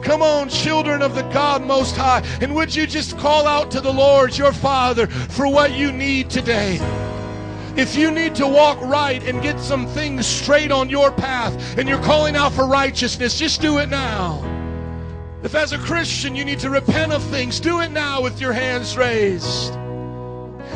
Come 0.03 0.21
on, 0.21 0.49
children 0.49 1.01
of 1.01 1.15
the 1.15 1.23
God 1.33 1.65
Most 1.65 1.95
High, 1.95 2.21
and 2.41 2.53
would 2.53 2.75
you 2.75 2.85
just 2.85 3.17
call 3.17 3.47
out 3.47 3.71
to 3.71 3.81
the 3.81 3.91
Lord, 3.91 4.37
your 4.37 4.53
Father, 4.53 5.07
for 5.07 5.47
what 5.47 5.71
you 5.71 5.91
need 5.91 6.29
today? 6.29 6.77
If 7.75 7.95
you 7.95 8.11
need 8.11 8.35
to 8.35 8.47
walk 8.47 8.79
right 8.81 9.23
and 9.23 9.41
get 9.41 9.59
some 9.59 9.87
things 9.87 10.27
straight 10.27 10.71
on 10.71 10.89
your 10.89 11.11
path 11.11 11.77
and 11.77 11.89
you're 11.89 12.03
calling 12.03 12.35
out 12.35 12.53
for 12.53 12.67
righteousness, 12.67 13.39
just 13.39 13.61
do 13.61 13.79
it 13.79 13.89
now. 13.89 14.43
If 15.41 15.55
as 15.55 15.73
a 15.73 15.79
Christian 15.79 16.35
you 16.35 16.45
need 16.45 16.59
to 16.59 16.69
repent 16.69 17.11
of 17.11 17.23
things, 17.23 17.59
do 17.59 17.81
it 17.81 17.89
now 17.89 18.21
with 18.21 18.39
your 18.39 18.53
hands 18.53 18.95
raised. 18.95 19.73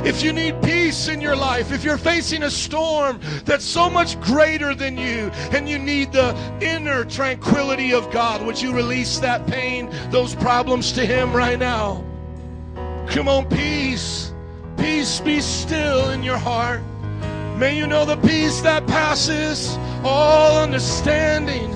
If 0.04 0.24
you 0.24 0.34
need 0.34 0.62
peace 0.64 1.08
in 1.08 1.22
your 1.22 1.36
life, 1.36 1.72
if 1.72 1.84
you're 1.84 1.98
facing 1.98 2.44
a 2.44 2.52
storm 2.52 3.20
that's 3.46 3.66
so 3.66 3.90
much 3.90 4.20
greater 4.20 4.74
than 4.74 4.98
you 4.98 5.30
and 5.52 5.70
you 5.70 5.78
need 5.78 6.12
the 6.12 6.36
inner 6.62 7.06
tranquility 7.06 7.94
of 7.94 8.12
God, 8.12 8.44
would 8.44 8.60
you 8.60 8.74
release 8.74 9.20
that 9.20 9.46
pain, 9.46 9.90
those 10.10 10.34
problems 10.36 10.92
to 10.94 11.06
Him 11.06 11.32
right 11.36 11.60
now? 11.60 12.04
Come 13.08 13.28
on, 13.28 13.48
peace. 13.48 14.34
Peace 14.78 15.20
be 15.20 15.42
still 15.42 16.10
in 16.10 16.24
your 16.24 16.38
heart. 16.38 16.82
May 17.58 17.78
you 17.78 17.88
know 17.88 18.06
the 18.06 18.18
peace 18.18 18.62
that 18.62 18.86
passes 18.88 19.78
all 20.04 20.62
understanding. 20.62 21.72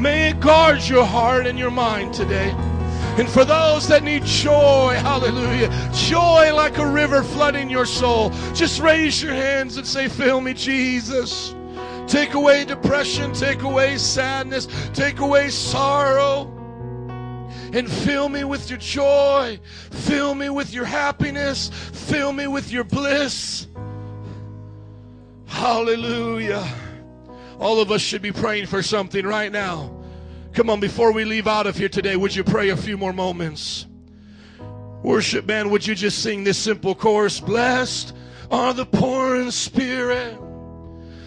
May 0.00 0.30
it 0.30 0.40
guard 0.40 0.82
your 0.82 1.04
heart 1.04 1.46
and 1.46 1.58
your 1.58 1.70
mind 1.70 2.12
today. 2.12 2.50
And 3.16 3.28
for 3.28 3.44
those 3.44 3.88
that 3.88 4.02
need 4.02 4.24
joy, 4.24 4.96
hallelujah, 4.98 5.68
joy 5.94 6.52
like 6.54 6.78
a 6.78 6.86
river 6.86 7.22
flooding 7.22 7.70
your 7.70 7.86
soul, 7.86 8.30
just 8.54 8.80
raise 8.80 9.22
your 9.22 9.32
hands 9.32 9.76
and 9.76 9.86
say, 9.86 10.08
Fill 10.08 10.40
me, 10.40 10.52
Jesus. 10.52 11.54
Take 12.06 12.34
away 12.34 12.64
depression, 12.64 13.32
take 13.32 13.62
away 13.62 13.96
sadness, 13.96 14.68
take 14.92 15.20
away 15.20 15.48
sorrow 15.48 16.53
and 17.74 17.90
fill 17.90 18.28
me 18.28 18.44
with 18.44 18.70
your 18.70 18.78
joy. 18.78 19.58
Fill 19.90 20.34
me 20.34 20.48
with 20.48 20.72
your 20.72 20.84
happiness. 20.84 21.68
Fill 21.92 22.32
me 22.32 22.46
with 22.46 22.70
your 22.70 22.84
bliss. 22.84 23.66
Hallelujah. 25.46 26.66
All 27.58 27.80
of 27.80 27.90
us 27.90 28.00
should 28.00 28.22
be 28.22 28.32
praying 28.32 28.66
for 28.66 28.82
something 28.82 29.26
right 29.26 29.50
now. 29.50 29.90
Come 30.52 30.70
on, 30.70 30.78
before 30.78 31.12
we 31.12 31.24
leave 31.24 31.48
out 31.48 31.66
of 31.66 31.76
here 31.76 31.88
today, 31.88 32.14
would 32.14 32.34
you 32.34 32.44
pray 32.44 32.68
a 32.68 32.76
few 32.76 32.96
more 32.96 33.12
moments? 33.12 33.86
Worship 35.02 35.44
band, 35.44 35.70
would 35.70 35.84
you 35.84 35.96
just 35.96 36.22
sing 36.22 36.44
this 36.44 36.56
simple 36.56 36.94
chorus? 36.94 37.40
Blessed 37.40 38.14
are 38.52 38.72
the 38.72 38.86
poor 38.86 39.36
in 39.36 39.50
spirit, 39.50 40.38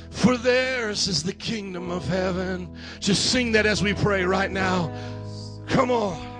for 0.09 0.37
theirs 0.37 1.07
is 1.07 1.23
the 1.23 1.33
kingdom 1.33 1.91
of 1.91 2.07
heaven. 2.07 2.73
Just 3.01 3.31
sing 3.31 3.51
that 3.51 3.65
as 3.65 3.83
we 3.83 3.93
pray 3.93 4.23
right 4.23 4.49
now. 4.49 4.93
Come 5.67 5.91
on. 5.91 6.36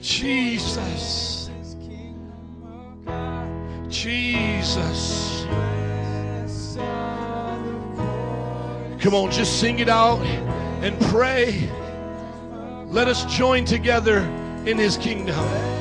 Jesus. 0.00 1.50
Jesus. 3.88 5.46
Come 9.00 9.14
on, 9.14 9.30
just 9.30 9.60
sing 9.60 9.78
it 9.78 9.88
out 9.88 10.20
and 10.82 10.98
pray. 11.08 11.70
Let 12.86 13.08
us 13.08 13.24
join 13.26 13.64
together 13.64 14.18
in 14.66 14.76
his 14.76 14.96
kingdom. 14.96 15.79